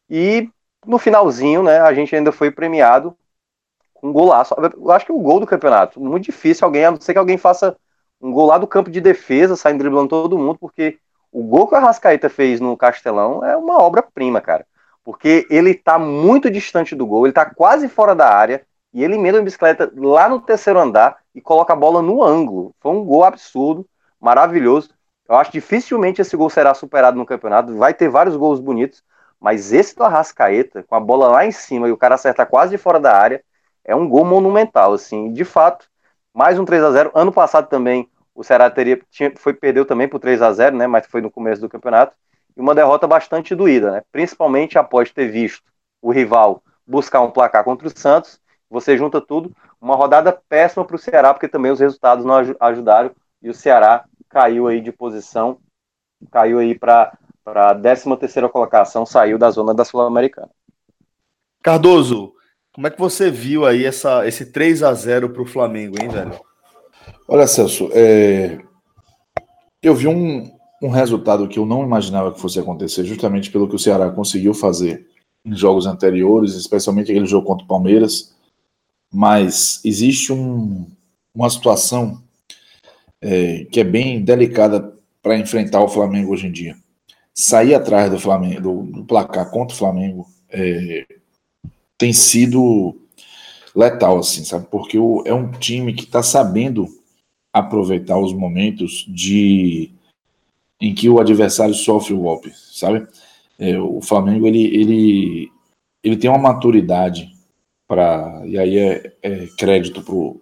E 0.10 0.50
no 0.86 0.98
finalzinho, 1.00 1.64
né, 1.64 1.80
a 1.80 1.94
gente 1.94 2.16
ainda 2.16 2.32
foi 2.32 2.52
premiado 2.52 3.16
com 3.94 4.10
um 4.10 4.14
golaço. 4.14 4.54
Eu 4.58 4.92
acho 4.92 5.06
que 5.06 5.12
o 5.12 5.20
gol 5.20 5.40
do 5.40 5.48
campeonato, 5.48 6.00
muito 6.00 6.26
difícil 6.26 6.66
alguém, 6.66 6.86
a 6.86 6.92
não 6.92 7.00
ser 7.00 7.14
que 7.14 7.20
alguém 7.20 7.38
faça 7.38 7.78
um 8.22 8.32
gol 8.32 8.48
lá 8.48 8.58
do 8.58 8.68
campo 8.68 8.90
de 8.90 9.02
defesa, 9.02 9.56
saindo 9.56 9.80
driblando 9.80 10.10
todo 10.10 10.38
mundo, 10.38 10.58
porque 10.60 11.00
o 11.32 11.44
gol 11.44 11.68
que 11.68 11.76
o 11.76 11.78
Arrascaeta 11.78 12.30
fez 12.30 12.60
no 12.60 12.78
Castelão 12.78 13.44
é 13.44 13.56
uma 13.58 13.82
obra-prima, 13.82 14.42
cara 14.42 14.66
porque 15.06 15.46
ele 15.52 15.70
está 15.70 16.00
muito 16.00 16.50
distante 16.50 16.96
do 16.96 17.06
gol, 17.06 17.26
ele 17.26 17.32
está 17.32 17.46
quase 17.46 17.88
fora 17.88 18.16
da 18.16 18.28
área, 18.28 18.66
e 18.92 19.04
ele 19.04 19.16
emenda 19.16 19.38
uma 19.38 19.44
bicicleta 19.44 19.92
lá 19.96 20.28
no 20.28 20.42
terceiro 20.42 20.80
andar 20.80 21.18
e 21.34 21.40
coloca 21.40 21.74
a 21.74 21.76
bola 21.76 22.02
no 22.02 22.24
ângulo. 22.24 22.74
Foi 22.80 22.92
um 22.92 23.06
gol 23.06 23.24
absurdo, 23.24 23.88
maravilhoso. 24.20 24.90
Eu 25.30 25.36
acho 25.36 25.52
que 25.52 25.60
dificilmente 25.60 26.22
esse 26.22 26.36
gol 26.36 26.50
será 26.50 26.74
superado 26.74 27.18
no 27.18 27.26
campeonato. 27.26 27.78
Vai 27.78 27.94
ter 27.94 28.10
vários 28.10 28.36
gols 28.36 28.60
bonitos, 28.60 29.04
mas 29.40 29.72
esse 29.72 29.96
do 29.96 30.04
Arrascaeta, 30.04 30.82
com 30.84 30.96
a 30.96 31.00
bola 31.00 31.28
lá 31.28 31.46
em 31.46 31.52
cima 31.52 31.88
e 31.88 31.92
o 31.92 31.98
cara 31.98 32.16
acerta 32.16 32.46
quase 32.46 32.72
de 32.72 32.78
fora 32.78 33.00
da 33.00 33.16
área, 33.16 33.44
é 33.84 33.96
um 33.96 34.10
gol 34.10 34.26
monumental, 34.26 34.94
assim. 34.94 35.32
De 35.32 35.46
fato, 35.46 35.88
mais 36.36 36.60
um 36.60 36.66
3 36.66 36.84
a 36.84 36.92
0 36.92 37.12
Ano 37.16 37.32
passado 37.32 37.70
também 37.70 38.10
o 38.36 38.44
Ceará 38.44 38.70
teria, 38.70 39.00
tinha, 39.10 39.32
foi, 39.38 39.54
perdeu 39.54 39.86
também 39.86 40.10
por 40.10 40.20
3 40.20 40.42
a 40.42 40.52
0 40.52 40.76
né? 40.76 40.86
Mas 40.86 41.08
foi 41.08 41.22
no 41.22 41.32
começo 41.32 41.62
do 41.62 41.70
campeonato 41.70 42.14
e 42.56 42.60
uma 42.60 42.76
derrota 42.76 43.08
bastante 43.08 43.56
doída, 43.56 43.92
né? 43.92 44.02
principalmente 44.12 44.78
após 44.78 45.12
ter 45.12 45.32
visto 45.32 45.64
o 46.02 46.12
rival 46.12 46.62
buscar 46.86 47.22
um 47.22 47.32
placar 47.32 47.64
contra 47.64 47.88
o 47.88 47.98
Santos. 47.98 48.40
Você 48.70 48.98
junta 48.98 49.22
tudo, 49.22 49.56
uma 49.80 49.96
rodada 49.96 50.38
péssima 50.50 50.84
para 50.84 50.96
o 50.96 51.00
Ceará, 51.00 51.34
porque 51.34 51.48
também 51.48 51.72
os 51.72 51.80
resultados 51.80 52.26
não 52.26 52.36
ajudaram 52.60 53.12
e 53.42 53.50
o 53.50 53.54
Ceará 53.54 54.06
caiu 54.30 54.68
aí 54.68 54.82
de 54.82 54.92
posição, 54.92 55.60
caiu 56.32 56.60
aí 56.60 56.78
para 56.78 57.18
a 57.46 57.76
13 57.76 58.18
terceira 58.18 58.50
colocação, 58.50 59.06
saiu 59.06 59.38
da 59.38 59.50
zona 59.52 59.74
da 59.74 59.86
Sul-Americana. 59.86 60.50
Cardoso, 61.64 62.34
como 62.76 62.88
é 62.88 62.90
que 62.90 63.00
você 63.00 63.32
viu 63.32 63.66
aí 63.66 63.86
essa, 63.86 64.28
esse 64.28 64.48
3 64.48 64.84
a 64.84 64.94
0 64.94 65.30
para 65.30 65.42
o 65.42 65.46
Flamengo, 65.46 65.96
hein, 65.98 66.10
velho? 66.10 66.38
Olha, 67.26 67.48
Celso, 67.48 67.90
é... 67.94 68.60
eu 69.82 69.96
vi 69.96 70.10
um, 70.10 70.52
um 70.84 70.90
resultado 70.90 71.48
que 71.48 71.58
eu 71.58 71.66
não 71.66 71.84
imaginava 71.84 72.34
que 72.34 72.42
fosse 72.42 72.60
acontecer, 72.60 73.06
justamente 73.06 73.50
pelo 73.50 73.70
que 73.70 73.76
o 73.76 73.80
Ceará 73.80 74.12
conseguiu 74.12 74.54
fazer 74.54 75.08
em 75.46 75.56
jogos 75.56 75.86
anteriores, 75.86 76.54
especialmente 76.56 77.10
aquele 77.10 77.26
jogo 77.26 77.48
contra 77.48 77.64
o 77.64 77.68
Palmeiras. 77.68 78.36
Mas 79.10 79.80
existe 79.86 80.34
um, 80.34 80.86
uma 81.34 81.50
situação 81.50 82.22
é, 83.22 83.66
que 83.72 83.80
é 83.80 83.86
bem 83.86 84.22
delicada 84.22 84.94
para 85.24 85.38
enfrentar 85.38 85.82
o 85.82 85.88
Flamengo 85.88 86.34
hoje 86.34 86.48
em 86.48 86.52
dia. 86.52 86.76
Sair 87.34 87.74
atrás 87.74 88.12
do 88.12 88.20
Flamengo, 88.20 88.62
do, 88.62 88.84
do 88.84 89.06
placar 89.06 89.50
contra 89.50 89.74
o 89.74 89.78
Flamengo, 89.78 90.28
é, 90.50 91.06
tem 91.98 92.14
sido 92.14 92.96
letal, 93.76 94.20
assim, 94.20 94.44
sabe? 94.44 94.68
Porque 94.70 94.98
o, 94.98 95.24
é 95.26 95.34
um 95.34 95.52
time 95.52 95.94
que 95.94 96.04
está 96.04 96.24
sabendo 96.24 96.88
aproveitar 97.54 98.18
os 98.18 98.34
momentos 98.34 99.06
de 99.08 99.92
em 100.80 100.94
que 100.94 101.10
o 101.10 101.20
adversário 101.20 101.74
sofre 101.74 102.14
o 102.14 102.20
golpe, 102.20 102.52
sabe? 102.54 103.08
É, 103.58 103.80
o 103.80 104.02
Flamengo 104.02 104.46
ele, 104.46 104.64
ele, 104.66 105.52
ele 106.04 106.18
tem 106.18 106.30
uma 106.30 106.40
maturidade 106.40 107.34
para 107.88 108.42
e 108.46 108.58
aí 108.58 108.78
é, 108.78 109.14
é 109.22 109.48
crédito 109.58 110.02
pro, 110.02 110.42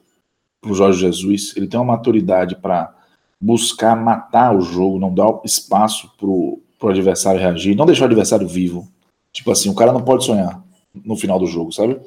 pro 0.59 0.73
Jorge 0.73 1.01
Jesus. 1.01 1.53
Ele 1.55 1.67
tem 1.67 1.79
uma 1.79 1.93
maturidade 1.95 2.55
para 2.55 2.95
buscar 3.39 3.95
matar 3.95 4.55
o 4.55 4.61
jogo, 4.61 4.99
não 4.99 5.13
dar 5.13 5.39
espaço 5.43 6.11
pro, 6.17 6.59
pro 6.79 6.89
adversário 6.89 7.39
reagir, 7.39 7.75
não 7.75 7.85
deixar 7.85 8.03
o 8.03 8.07
adversário 8.07 8.47
vivo. 8.47 8.87
Tipo 9.31 9.51
assim, 9.51 9.69
o 9.69 9.75
cara 9.75 9.91
não 9.91 10.03
pode 10.03 10.25
sonhar 10.25 10.62
no 10.93 11.15
final 11.15 11.39
do 11.39 11.47
jogo, 11.47 11.71
sabe? 11.71 11.99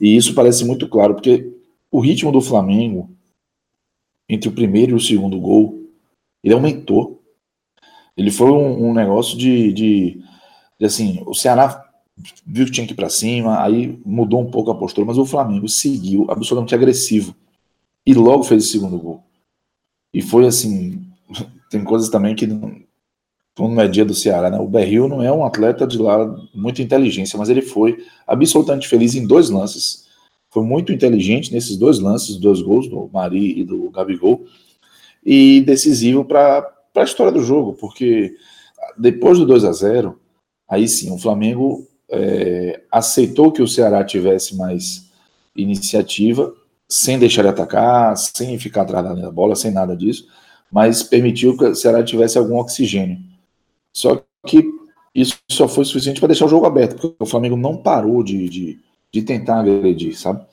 E 0.00 0.16
isso 0.16 0.34
parece 0.34 0.64
muito 0.64 0.88
claro, 0.88 1.14
porque 1.14 1.52
o 1.90 2.00
ritmo 2.00 2.32
do 2.32 2.40
Flamengo, 2.40 3.10
entre 4.28 4.48
o 4.48 4.52
primeiro 4.52 4.92
e 4.92 4.94
o 4.94 5.00
segundo 5.00 5.38
gol, 5.38 5.80
ele 6.42 6.54
aumentou. 6.54 7.20
Ele 8.16 8.30
foi 8.30 8.50
um, 8.50 8.88
um 8.88 8.94
negócio 8.94 9.36
de, 9.36 9.72
de, 9.72 10.24
de, 10.78 10.86
assim, 10.86 11.22
o 11.26 11.34
Ceará 11.34 11.86
viu 12.46 12.66
que 12.66 12.72
tinha 12.72 12.86
que 12.86 12.92
ir 12.92 12.96
para 12.96 13.08
cima, 13.08 13.62
aí 13.62 13.98
mudou 14.04 14.40
um 14.40 14.50
pouco 14.50 14.70
a 14.70 14.74
postura, 14.74 15.06
mas 15.06 15.18
o 15.18 15.24
Flamengo 15.24 15.68
seguiu 15.68 16.26
absolutamente 16.30 16.74
agressivo 16.74 17.34
e 18.06 18.14
logo 18.14 18.42
fez 18.42 18.64
o 18.64 18.68
segundo 18.68 18.98
gol. 18.98 19.22
E 20.12 20.20
foi 20.20 20.46
assim, 20.46 21.06
tem 21.70 21.84
coisas 21.84 22.08
também 22.08 22.34
que 22.34 22.46
não 23.68 23.80
é 23.80 23.88
dia 23.88 24.04
do 24.04 24.14
Ceará, 24.14 24.50
né? 24.50 24.58
O 24.58 24.66
Berril 24.66 25.08
não 25.08 25.22
é 25.22 25.32
um 25.32 25.44
atleta 25.44 25.86
de 25.86 25.98
lá 25.98 26.36
muita 26.54 26.82
inteligência, 26.82 27.38
mas 27.38 27.48
ele 27.48 27.62
foi 27.62 28.04
absolutamente 28.26 28.88
feliz 28.88 29.14
em 29.14 29.26
dois 29.26 29.50
lances. 29.50 30.06
Foi 30.50 30.64
muito 30.64 30.92
inteligente 30.92 31.52
nesses 31.52 31.76
dois 31.76 31.98
lances, 31.98 32.36
dois 32.36 32.60
gols 32.62 32.88
do 32.88 33.08
Mari 33.12 33.60
e 33.60 33.64
do 33.64 33.90
Gabigol, 33.90 34.44
e 35.24 35.60
decisivo 35.60 36.24
para 36.24 36.62
para 36.92 37.02
a 37.02 37.04
história 37.04 37.32
do 37.32 37.42
jogo, 37.42 37.74
porque 37.74 38.36
depois 38.98 39.38
do 39.38 39.46
2 39.46 39.64
a 39.64 39.72
0 39.72 40.18
aí 40.68 40.86
sim, 40.88 41.12
o 41.12 41.18
Flamengo 41.18 41.86
é, 42.08 42.80
aceitou 42.90 43.52
que 43.52 43.62
o 43.62 43.68
Ceará 43.68 44.04
tivesse 44.04 44.56
mais 44.56 45.10
iniciativa, 45.54 46.54
sem 46.88 47.18
deixar 47.18 47.42
de 47.42 47.48
atacar, 47.48 48.16
sem 48.16 48.58
ficar 48.58 48.82
atrás 48.82 49.04
da 49.04 49.30
bola, 49.30 49.54
sem 49.54 49.70
nada 49.70 49.96
disso, 49.96 50.26
mas 50.70 51.02
permitiu 51.02 51.56
que 51.56 51.64
o 51.64 51.74
Ceará 51.74 52.02
tivesse 52.02 52.38
algum 52.38 52.56
oxigênio. 52.56 53.18
Só 53.94 54.22
que 54.46 54.64
isso 55.14 55.38
só 55.50 55.66
foi 55.68 55.84
suficiente 55.84 56.20
para 56.20 56.28
deixar 56.28 56.46
o 56.46 56.50
jogo 56.50 56.66
aberto, 56.66 56.96
porque 56.96 57.16
o 57.18 57.26
Flamengo 57.26 57.56
não 57.56 57.76
parou 57.76 58.22
de, 58.22 58.48
de, 58.48 58.78
de 59.12 59.22
tentar 59.22 59.60
agredir, 59.60 60.18
sabe? 60.18 60.44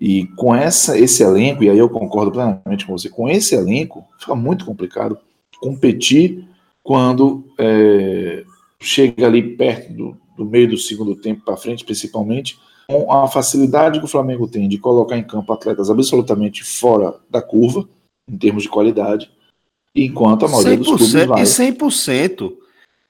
E 0.00 0.26
com 0.36 0.54
essa, 0.54 0.98
esse 0.98 1.22
elenco, 1.22 1.62
e 1.62 1.70
aí 1.70 1.78
eu 1.78 1.88
concordo 1.88 2.32
plenamente 2.32 2.86
com 2.86 2.96
você, 2.96 3.08
com 3.08 3.28
esse 3.28 3.54
elenco, 3.54 4.06
fica 4.18 4.34
muito 4.34 4.64
complicado 4.64 5.18
competir 5.60 6.46
quando 6.82 7.44
é, 7.58 8.44
chega 8.80 9.26
ali 9.26 9.56
perto 9.56 9.92
do, 9.92 10.16
do 10.36 10.44
meio 10.44 10.68
do 10.68 10.76
segundo 10.76 11.16
tempo 11.16 11.44
para 11.44 11.56
frente, 11.56 11.84
principalmente, 11.84 12.58
com 12.86 13.10
a 13.10 13.26
facilidade 13.28 13.98
que 13.98 14.04
o 14.04 14.08
Flamengo 14.08 14.46
tem 14.46 14.68
de 14.68 14.78
colocar 14.78 15.16
em 15.16 15.24
campo 15.24 15.52
atletas 15.52 15.88
absolutamente 15.88 16.62
fora 16.62 17.14
da 17.30 17.40
curva, 17.40 17.88
em 18.28 18.36
termos 18.36 18.64
de 18.64 18.68
qualidade, 18.68 19.30
enquanto 19.94 20.44
a 20.44 20.48
maioria 20.48 20.76
dos 20.76 20.86
clubes 20.86 21.12
vai. 21.12 21.42
E 21.42 21.44
100%. 21.44 22.52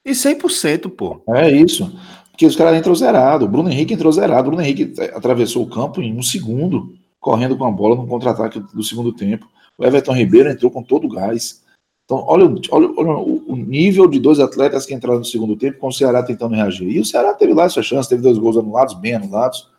E 0.05 0.13
100%, 0.13 0.91
pô. 0.91 1.23
É 1.29 1.51
isso. 1.51 1.91
Porque 2.31 2.47
os 2.47 2.57
caras 2.57 2.77
entram 2.77 2.95
zerado. 2.95 3.45
O 3.45 3.49
Bruno 3.49 3.71
Henrique 3.71 3.95
entrou 3.95 4.13
zerado. 4.13 4.49
O 4.49 4.51
Bruno 4.51 4.63
Henrique 4.63 4.93
atravessou 5.15 5.63
o 5.63 5.71
campo 5.71 6.03
em 6.03 6.17
um 6.17 6.23
segundo, 6.23 6.95
correndo 7.21 7.57
com 7.57 7.65
a 7.65 7.71
bola 7.71 7.95
no 7.95 8.07
contra-ataque 8.07 8.61
do 8.61 8.83
segundo 8.83 9.13
tempo. 9.13 9.49
O 9.79 9.85
Everton 9.85 10.13
Ribeiro 10.13 10.51
entrou 10.51 10.71
com 10.71 10.83
todo 10.83 11.07
o 11.07 11.11
gás. 11.11 11.63
Então, 12.05 12.23
olha, 12.27 12.45
olha, 12.71 12.91
olha, 12.97 13.11
o 13.47 13.57
nível 13.57 14.07
de 14.07 14.19
dois 14.19 14.39
atletas 14.39 14.85
que 14.85 14.93
entraram 14.93 15.21
no 15.21 15.25
segundo 15.25 15.57
tempo 15.57 15.79
com 15.79 15.89
o 15.89 15.93
Ceará 15.93 16.23
tentando 16.23 16.55
reagir. 16.55 16.89
E 16.89 17.01
o 17.01 17.05
Ceará 17.05 17.33
teve 17.33 17.55
lá 17.55 17.69
sua 17.69 17.83
chance, 17.83 18.09
teve 18.09 18.21
dois 18.21 18.37
gols 18.37 18.59
anulados, 18.59 18.95
bem 18.95 19.15
anulados. 19.15 19.71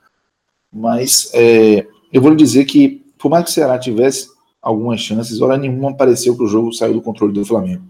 Mas 0.73 1.29
é, 1.33 1.85
eu 2.11 2.21
vou 2.21 2.31
lhe 2.31 2.37
dizer 2.37 2.65
que, 2.65 3.05
por 3.17 3.29
mais 3.29 3.43
que 3.43 3.51
o 3.51 3.53
Ceará 3.53 3.77
tivesse 3.77 4.29
algumas 4.61 5.01
chances, 5.01 5.41
hora 5.41 5.57
nenhuma 5.57 5.93
pareceu 5.93 6.35
que 6.35 6.43
o 6.43 6.47
jogo 6.47 6.71
saiu 6.71 6.93
do 6.93 7.01
controle 7.01 7.33
do 7.33 7.45
Flamengo. 7.45 7.83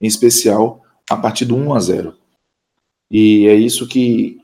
Em 0.00 0.06
especial 0.06 0.83
a 1.10 1.16
partir 1.16 1.44
do 1.44 1.56
1 1.56 1.74
a 1.74 1.80
0 1.80 2.14
E 3.10 3.46
é 3.46 3.54
isso 3.54 3.86
que, 3.86 4.38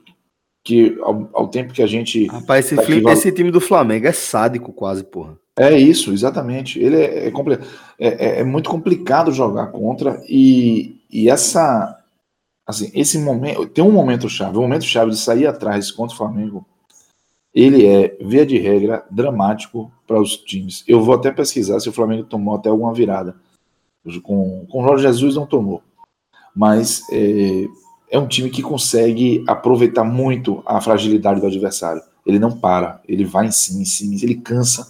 que 0.63 0.97
ao, 1.01 1.29
ao 1.33 1.47
tempo 1.47 1.73
que 1.73 1.81
a 1.81 1.87
gente. 1.87 2.27
Rapaz, 2.27 2.65
esse, 2.65 2.75
tá 2.75 2.83
time, 2.83 3.11
esse 3.11 3.31
time 3.31 3.51
do 3.51 3.61
Flamengo 3.61 4.07
é 4.07 4.11
sádico, 4.11 4.71
quase, 4.71 5.03
porra. 5.03 5.37
É 5.57 5.77
isso, 5.77 6.11
exatamente. 6.13 6.79
Ele 6.79 6.95
é, 6.95 7.27
é, 7.27 7.33
é, 7.99 8.39
é, 8.39 8.43
muito 8.43 8.69
complicado 8.69 9.31
jogar 9.31 9.67
contra 9.67 10.21
e, 10.27 11.01
e 11.09 11.29
essa 11.29 11.97
assim, 12.65 12.89
esse 12.93 13.19
momento 13.19 13.67
tem 13.67 13.83
um 13.83 13.91
momento 13.91 14.29
chave, 14.29 14.55
o 14.55 14.59
um 14.59 14.63
momento 14.63 14.85
chave 14.85 15.11
de 15.11 15.17
sair 15.17 15.45
atrás 15.45 15.91
contra 15.91 16.13
o 16.15 16.17
Flamengo. 16.17 16.65
Ele 17.53 17.85
é, 17.85 18.17
via 18.21 18.45
de 18.45 18.57
regra, 18.57 19.05
dramático 19.11 19.91
para 20.07 20.19
os 20.19 20.37
times. 20.37 20.85
Eu 20.87 21.01
vou 21.01 21.15
até 21.15 21.31
pesquisar 21.31 21.81
se 21.81 21.89
o 21.89 21.93
Flamengo 21.93 22.23
tomou 22.23 22.55
até 22.55 22.69
alguma 22.69 22.93
virada. 22.93 23.35
Com, 24.23 24.65
com 24.71 24.81
o 24.81 24.87
Jorge 24.87 25.03
Jesus 25.03 25.35
não 25.35 25.45
tomou. 25.45 25.83
Mas 26.55 27.03
é, 27.11 27.67
é 28.11 28.19
um 28.19 28.27
time 28.27 28.49
que 28.49 28.61
consegue 28.61 29.43
aproveitar 29.47 30.03
muito 30.03 30.61
a 30.65 30.81
fragilidade 30.81 31.39
do 31.39 31.47
adversário. 31.47 32.01
Ele 32.25 32.39
não 32.39 32.51
para, 32.51 33.01
ele 33.07 33.25
vai 33.25 33.47
em 33.47 33.51
cima, 33.51 33.81
em 33.81 33.85
cima, 33.85 34.15
ele 34.15 34.35
cansa 34.35 34.87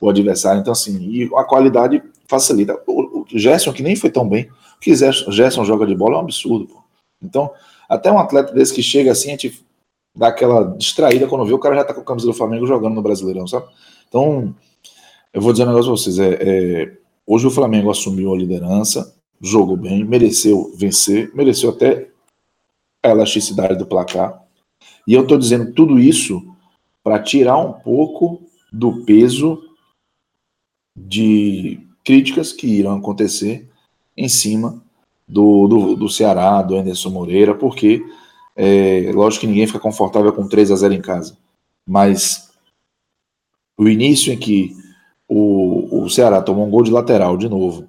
o 0.00 0.10
adversário. 0.10 0.60
Então, 0.60 0.72
assim, 0.72 0.98
e 1.08 1.30
a 1.34 1.44
qualidade 1.44 2.02
facilita. 2.26 2.78
O, 2.86 3.22
o 3.22 3.26
Gerson, 3.28 3.72
que 3.72 3.82
nem 3.82 3.96
foi 3.96 4.10
tão 4.10 4.28
bem, 4.28 4.48
o 4.76 4.80
que 4.80 4.94
Gerson, 4.94 5.64
joga 5.64 5.86
de 5.86 5.94
bola 5.94 6.14
é 6.14 6.16
um 6.18 6.20
absurdo. 6.20 6.66
Pô. 6.66 6.82
Então, 7.22 7.50
até 7.88 8.10
um 8.10 8.18
atleta 8.18 8.52
desse 8.52 8.74
que 8.74 8.82
chega 8.82 9.12
assim, 9.12 9.28
a 9.28 9.30
gente 9.32 9.64
dá 10.16 10.28
aquela 10.28 10.64
distraída 10.76 11.26
quando 11.26 11.44
vê 11.44 11.52
o 11.52 11.58
cara 11.58 11.76
já 11.76 11.84
tá 11.84 11.94
com 11.94 12.00
a 12.00 12.04
camisa 12.04 12.26
do 12.26 12.34
Flamengo 12.34 12.66
jogando 12.66 12.94
no 12.94 13.02
Brasileirão, 13.02 13.46
sabe? 13.46 13.66
Então, 14.08 14.54
eu 15.32 15.40
vou 15.40 15.52
dizer 15.52 15.64
um 15.64 15.68
negócio 15.68 15.90
pra 15.90 15.96
vocês. 15.96 16.18
É, 16.18 16.38
é, 16.40 16.92
hoje 17.26 17.46
o 17.46 17.50
Flamengo 17.50 17.90
assumiu 17.90 18.32
a 18.32 18.36
liderança, 18.36 19.14
jogou 19.40 19.76
bem, 19.76 20.04
mereceu 20.04 20.72
vencer, 20.76 21.34
mereceu 21.34 21.70
até 21.70 22.08
a 23.02 23.10
elasticidade 23.10 23.76
do 23.76 23.86
placar. 23.86 24.42
E 25.06 25.14
eu 25.14 25.22
estou 25.22 25.38
dizendo 25.38 25.72
tudo 25.72 25.98
isso 25.98 26.42
para 27.02 27.22
tirar 27.22 27.58
um 27.58 27.72
pouco 27.72 28.42
do 28.72 29.04
peso 29.04 29.62
de 30.96 31.80
críticas 32.02 32.52
que 32.52 32.66
irão 32.66 32.96
acontecer 32.96 33.68
em 34.16 34.28
cima 34.28 34.82
do, 35.28 35.66
do, 35.66 35.96
do 35.96 36.08
Ceará, 36.08 36.62
do 36.62 36.76
Anderson 36.76 37.10
Moreira, 37.10 37.54
porque 37.54 38.02
é, 38.56 39.10
lógico 39.12 39.42
que 39.42 39.46
ninguém 39.46 39.66
fica 39.66 39.80
confortável 39.80 40.32
com 40.32 40.48
3 40.48 40.70
a 40.70 40.76
0 40.76 40.94
em 40.94 41.00
casa, 41.00 41.36
mas 41.86 42.50
o 43.76 43.88
início 43.88 44.32
em 44.32 44.38
que 44.38 44.76
o, 45.28 46.04
o 46.04 46.10
Ceará 46.10 46.40
tomou 46.40 46.66
um 46.66 46.70
gol 46.70 46.82
de 46.82 46.90
lateral 46.90 47.36
de 47.36 47.48
novo 47.48 47.88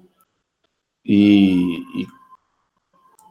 e, 1.06 1.84
e 1.94 2.06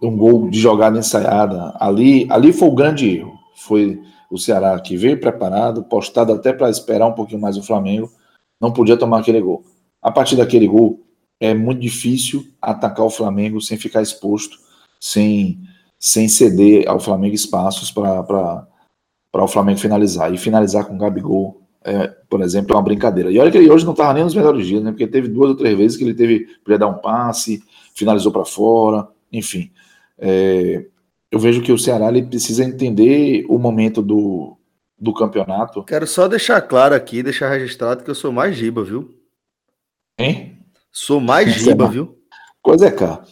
um 0.02 0.16
gol 0.16 0.50
de 0.50 0.60
jogada 0.60 0.98
ensaiada, 0.98 1.76
ali, 1.80 2.28
ali 2.30 2.54
foi 2.54 2.68
o 2.68 2.76
grande 2.76 3.18
erro. 3.18 3.34
Foi 3.56 4.02
o 4.30 4.38
Ceará 4.38 4.80
que 4.80 4.98
veio 4.98 5.20
preparado, 5.20 5.84
postado 5.84 6.34
até 6.34 6.54
para 6.54 6.70
esperar 6.70 7.08
um 7.08 7.14
pouquinho 7.14 7.42
mais 7.42 7.58
o 7.58 7.64
Flamengo, 7.64 8.12
não 8.60 8.72
podia 8.72 8.98
tomar 8.98 9.20
aquele 9.20 9.42
gol. 9.42 9.64
A 10.02 10.12
partir 10.12 10.36
daquele 10.36 10.68
gol, 10.68 11.02
é 11.40 11.54
muito 11.54 11.82
difícil 11.82 12.46
atacar 12.62 13.06
o 13.06 13.10
Flamengo 13.10 13.62
sem 13.62 13.78
ficar 13.78 14.02
exposto, 14.02 14.58
sem, 15.00 15.60
sem 16.00 16.28
ceder 16.28 16.88
ao 16.90 17.00
Flamengo 17.00 17.36
espaços 17.36 17.92
para 17.92 18.68
o 19.34 19.48
Flamengo 19.48 19.80
finalizar. 19.80 20.34
E 20.34 20.38
finalizar 20.38 20.86
com 20.86 20.96
o 20.96 20.98
Gabigol, 20.98 21.62
é, 21.86 22.08
por 22.28 22.42
exemplo, 22.42 22.74
é 22.74 22.76
uma 22.76 22.82
brincadeira. 22.82 23.30
E 23.30 23.38
olha 23.38 23.52
que 23.52 23.58
ele 23.60 23.70
hoje 23.70 23.86
não 23.86 23.92
estava 23.92 24.12
nem 24.12 24.24
nos 24.24 24.34
melhores 24.34 24.66
dias, 24.66 24.82
né? 24.84 24.90
Porque 24.90 25.06
teve 25.06 25.28
duas 25.28 25.52
ou 25.52 25.56
três 25.56 25.78
vezes 25.78 25.96
que 25.96 26.04
ele 26.04 26.16
teve 26.16 26.48
para 26.64 26.78
dar 26.78 26.88
um 26.88 26.96
passe, 26.96 27.64
finalizou 27.94 28.32
para 28.32 28.44
fora, 28.44 29.08
enfim. 29.32 29.72
É, 30.18 30.84
eu 31.32 31.38
vejo 31.38 31.62
que 31.62 31.72
o 31.72 31.78
Ceará 31.78 32.08
ele 32.08 32.24
precisa 32.24 32.64
entender 32.64 33.46
o 33.48 33.60
momento 33.60 34.02
do, 34.02 34.58
do 35.00 35.14
campeonato. 35.14 35.84
Quero 35.84 36.08
só 36.08 36.28
deixar 36.28 36.60
claro 36.62 36.96
aqui, 36.96 37.22
deixar 37.22 37.50
registrado 37.50 38.04
que 38.04 38.10
eu 38.10 38.16
sou 38.16 38.32
mais 38.32 38.56
giba, 38.56 38.84
viu? 38.84 39.14
Hein? 40.18 40.58
Sou 40.92 41.20
mais 41.20 41.54
giba, 41.54 41.88
viu? 41.88 42.18
Coisa 42.64 42.88
é 42.88 42.92
cá. 42.92 43.24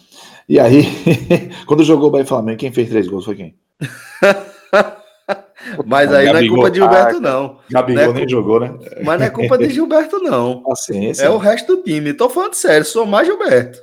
E 0.47 0.59
aí, 0.59 0.83
quando 1.65 1.83
jogou 1.83 2.09
o 2.09 2.11
Bahia 2.11 2.25
Flamengo, 2.25 2.59
quem 2.59 2.71
fez 2.71 2.87
três 2.87 3.07
gols 3.07 3.25
foi 3.25 3.35
quem? 3.35 3.55
Mas 5.85 6.11
aí 6.13 6.25
Gabigol. 6.25 6.33
não 6.33 6.39
é 6.39 6.47
culpa 6.49 6.71
de 6.71 6.79
Gilberto, 6.79 7.19
não. 7.19 7.59
Gabigol 7.69 8.03
não 8.03 8.11
é 8.11 8.15
nem 8.15 8.29
jogou, 8.29 8.59
né? 8.59 8.73
Mas 9.03 9.19
não 9.19 9.25
é 9.25 9.29
culpa 9.29 9.57
de 9.57 9.69
Gilberto, 9.69 10.19
não. 10.19 10.63
Paciência. 10.67 11.25
É 11.25 11.29
o 11.29 11.37
resto 11.37 11.75
do 11.75 11.83
time. 11.83 12.13
Tô 12.13 12.29
falando 12.29 12.53
sério, 12.53 12.85
sou 12.85 13.05
mais 13.05 13.27
Gilberto. 13.27 13.79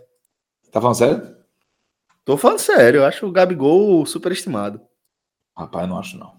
Tá 0.70 0.80
falando 0.80 0.96
sério? 0.96 1.36
Tô 2.24 2.36
falando 2.36 2.58
sério, 2.58 2.98
eu 2.98 3.04
acho 3.04 3.26
o 3.26 3.32
Gabigol 3.32 4.04
superestimado. 4.06 4.80
Rapaz, 5.56 5.88
não 5.88 5.98
acho 5.98 6.18
não. 6.18 6.32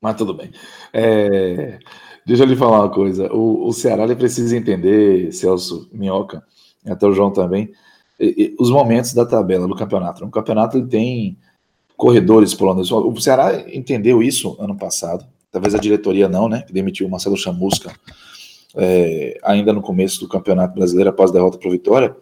Mas 0.00 0.16
tudo 0.16 0.34
bem. 0.34 0.50
É, 0.92 1.78
deixa 2.24 2.42
eu 2.42 2.46
lhe 2.46 2.56
falar 2.56 2.80
uma 2.80 2.90
coisa. 2.90 3.32
O, 3.32 3.68
o 3.68 3.72
Ceará 3.72 4.04
ele 4.04 4.16
precisa 4.16 4.56
entender, 4.56 5.32
Celso 5.32 5.88
Minhoca, 5.92 6.42
até 6.86 7.06
o 7.06 7.12
João 7.12 7.32
também, 7.32 7.72
e, 8.18 8.26
e, 8.26 8.56
os 8.58 8.70
momentos 8.70 9.12
da 9.12 9.26
tabela 9.26 9.68
do 9.68 9.76
campeonato. 9.76 10.24
No 10.24 10.30
campeonato 10.30 10.78
ele 10.78 10.86
tem 10.86 11.38
corredores 11.96 12.54
poloneses. 12.54 12.92
O 12.92 13.20
Ceará 13.20 13.64
entendeu 13.72 14.22
isso 14.22 14.56
ano 14.60 14.76
passado. 14.76 15.26
Talvez 15.50 15.74
a 15.74 15.78
diretoria 15.78 16.28
não, 16.28 16.48
né? 16.48 16.62
Que 16.62 16.72
demitiu 16.72 17.06
o 17.06 17.10
Marcelo 17.10 17.36
Chamusca 17.36 17.92
é, 18.76 19.38
ainda 19.42 19.72
no 19.72 19.80
começo 19.80 20.20
do 20.20 20.28
campeonato 20.28 20.74
brasileiro 20.74 21.10
após 21.10 21.30
a 21.30 21.34
derrota 21.34 21.58
para 21.58 21.68
o 21.68 21.72
Vitória. 21.72 22.14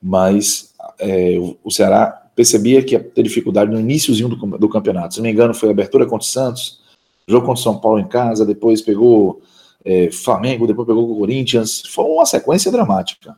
Mas 0.00 0.74
é, 0.98 1.36
o 1.64 1.70
Ceará 1.70 2.22
percebia 2.34 2.82
que 2.82 2.94
ia 2.94 3.00
ter 3.00 3.22
dificuldade 3.22 3.70
no 3.70 3.80
iníciozinho 3.80 4.28
do, 4.28 4.58
do 4.58 4.68
campeonato. 4.68 5.14
Se 5.14 5.20
não 5.20 5.24
me 5.24 5.32
engano, 5.32 5.54
foi 5.54 5.70
abertura 5.70 6.04
contra 6.04 6.26
o 6.26 6.28
Santos, 6.28 6.80
jogo 7.26 7.46
contra 7.46 7.60
o 7.60 7.62
São 7.62 7.78
Paulo 7.78 7.98
em 7.98 8.08
casa, 8.08 8.44
depois 8.44 8.82
pegou 8.82 9.40
é, 9.84 10.10
Flamengo, 10.10 10.66
depois 10.66 10.86
pegou 10.86 11.10
o 11.10 11.18
Corinthians. 11.18 11.82
Foi 11.88 12.04
uma 12.04 12.26
sequência 12.26 12.70
dramática. 12.70 13.36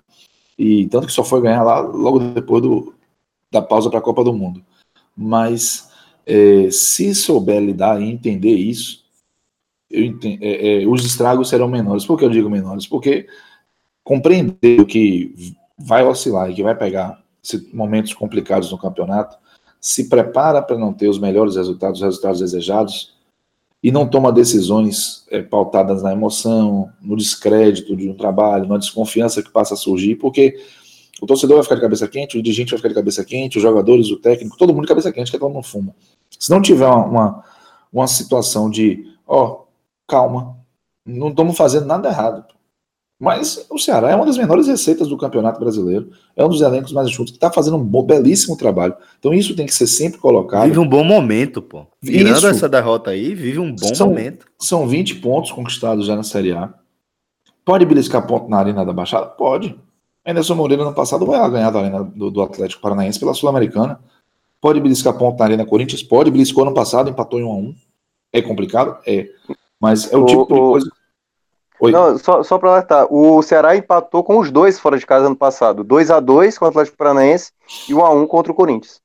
E 0.59 0.87
tanto 0.87 1.07
que 1.07 1.13
só 1.13 1.25
foi 1.25 1.41
ganhar 1.41 1.63
lá 1.63 1.81
logo 1.81 2.19
depois 2.19 2.63
do, 2.63 2.95
da 3.51 3.61
pausa 3.61 3.91
para 3.91 3.99
a 3.99 4.03
Copa 4.03 4.25
do 4.25 4.33
Mundo. 4.33 4.63
Mas 5.17 5.91
é, 6.27 6.69
se 6.71 7.15
souber 7.15 7.61
lidar 7.61 8.01
e 8.01 8.11
entender 8.11 8.55
isso, 8.55 9.05
entendo, 9.91 10.43
é, 10.43 10.83
é, 10.83 10.87
os 10.87 11.05
estragos 11.05 11.49
serão 11.49 11.69
menores. 11.69 12.05
Por 12.05 12.19
que 12.19 12.25
eu 12.25 12.31
digo 12.31 12.51
menores? 12.51 12.87
Porque 12.87 13.27
compreender 14.03 14.85
que 14.87 15.55
vai 15.79 16.05
oscilar 16.05 16.51
e 16.51 16.55
que 16.55 16.63
vai 16.63 16.77
pegar 16.77 17.23
momentos 17.73 18.15
complicados 18.15 18.71
no 18.71 18.79
campeonato, 18.79 19.37
se 19.81 20.09
prepara 20.09 20.63
para 20.63 20.79
não 20.79 20.95
ter 20.95 21.09
os 21.09 21.19
melhores 21.19 21.57
resultados, 21.57 22.01
os 22.01 22.05
resultados 22.05 22.41
desejados, 22.41 23.13
e 23.83 23.93
não 23.93 24.09
toma 24.09 24.33
decisões 24.33 25.27
é, 25.31 25.43
pautadas 25.43 26.03
na 26.03 26.11
emoção, 26.11 26.91
no 27.03 27.15
descrédito 27.17 27.95
de 27.95 28.09
um 28.09 28.15
trabalho, 28.15 28.67
na 28.67 28.79
desconfiança 28.79 29.43
que 29.43 29.51
passa 29.51 29.75
a 29.75 29.77
surgir, 29.77 30.17
porque 30.17 30.57
o 31.21 31.27
torcedor 31.27 31.57
vai 31.57 31.63
ficar 31.63 31.77
de 31.77 31.81
cabeça 31.81 32.09
quente, 32.09 32.39
o 32.39 32.43
dirigente 32.43 32.71
vai 32.71 32.79
ficar 32.79 32.89
de 32.89 32.95
cabeça 32.95 33.25
quente, 33.25 33.57
os 33.57 33.63
jogadores, 33.63 34.11
o 34.11 34.17
técnico, 34.17 34.57
todo 34.57 34.73
mundo 34.73 34.83
de 34.83 34.89
cabeça 34.89 35.13
quente, 35.13 35.31
que 35.31 35.37
é 35.37 35.41
todo 35.41 35.53
mundo 35.53 35.65
fuma. 35.65 35.95
Se 36.39 36.51
não 36.51 36.61
tiver 36.61 36.87
uma, 36.87 37.05
uma, 37.05 37.45
uma 37.93 38.07
situação 38.07 38.69
de, 38.69 39.07
ó, 39.27 39.63
calma, 40.07 40.57
não 41.07 41.29
estamos 41.29 41.57
fazendo 41.57 41.87
nada 41.87 42.09
errado. 42.09 42.45
Mas 43.19 43.65
o 43.71 43.79
Ceará 43.79 44.11
é 44.11 44.15
uma 44.17 44.27
das 44.27 44.37
menores 44.37 44.67
receitas 44.67 45.09
do 45.09 45.17
Campeonato 45.17 45.61
Brasileiro, 45.61 46.11
é 46.37 46.45
um 46.45 46.49
dos 46.49 46.61
elencos 46.61 46.93
mais 46.93 47.09
enxutos, 47.09 47.31
que 47.31 47.37
está 47.37 47.51
fazendo 47.51 47.77
um 47.77 47.85
bom, 47.85 48.03
belíssimo 48.03 48.57
trabalho. 48.57 48.95
Então 49.19 49.33
isso 49.33 49.55
tem 49.55 49.67
que 49.67 49.75
ser 49.75 49.87
sempre 49.87 50.19
colocado. 50.19 50.67
Vive 50.67 50.81
um 50.81 50.89
bom 50.89 51.05
momento, 51.05 51.63
pô. 51.63 51.87
Virando 52.03 52.37
isso, 52.37 52.47
essa 52.49 52.69
derrota 52.69 53.11
aí, 53.11 53.35
vive 53.35 53.61
um 53.61 53.73
bom 53.73 53.95
são, 53.95 54.09
momento. 54.09 54.47
São 54.59 54.87
20 54.89 55.17
pontos 55.17 55.53
conquistados 55.53 56.07
já 56.07 56.17
na 56.17 56.25
Série 56.25 56.53
A. 56.53 56.75
Pode 57.65 57.87
beliscar 57.87 58.27
ponto 58.27 58.51
na 58.51 58.59
Arena 58.59 58.85
da 58.85 58.93
Baixada? 58.93 59.27
Pode. 59.27 59.75
Anderson 60.27 60.55
Moreira 60.55 60.85
no 60.85 60.95
passado 60.95 61.27
vai 61.27 61.51
ganhar 61.51 61.71
da 61.71 61.81
Arena 61.81 62.03
do, 62.03 62.31
do 62.31 62.43
Atlético 62.43 62.81
Paranaense 62.81 63.21
pela 63.21 63.35
Sul-Americana. 63.35 64.01
Pode 64.61 64.81
beliscar 64.81 65.17
ponto 65.19 65.39
na 65.39 65.45
Arena 65.45 65.67
Corinthians? 65.67 66.03
Pode. 66.03 66.31
Beliscou 66.31 66.65
no 66.65 66.73
passado, 66.73 67.11
empatou 67.11 67.39
em 67.39 67.45
1 67.45 67.51
a 67.51 67.55
1 67.55 67.75
É 68.33 68.43
complicado? 68.43 68.97
É. 69.07 69.29
Mas 69.79 70.11
é 70.11 70.17
o, 70.17 70.23
o 70.23 70.27
tipo 70.27 70.45
de 70.47 70.61
coisa 70.61 70.91
Oi. 71.81 71.93
Não, 71.93 72.17
só, 72.17 72.43
só 72.43 72.57
para 72.57 72.71
alertar, 72.71 73.07
o 73.13 73.43
Ceará 73.43 73.77
empatou 73.77 74.23
com 74.23 74.39
os 74.39 74.51
dois 74.51 74.79
fora 74.79 74.97
de 74.97 75.05
casa 75.05 75.27
ano 75.27 75.37
passado. 75.37 75.83
2 75.83 76.11
a 76.11 76.21
2 76.21 76.57
com 76.57 76.65
o 76.65 76.69
Atlético 76.69 76.97
Paranaense 76.97 77.53
e 77.89 77.95
1 77.95 78.01
a 78.01 78.11
1 78.11 78.27
contra 78.27 78.53
o 78.53 78.55
Corinthians. 78.55 79.01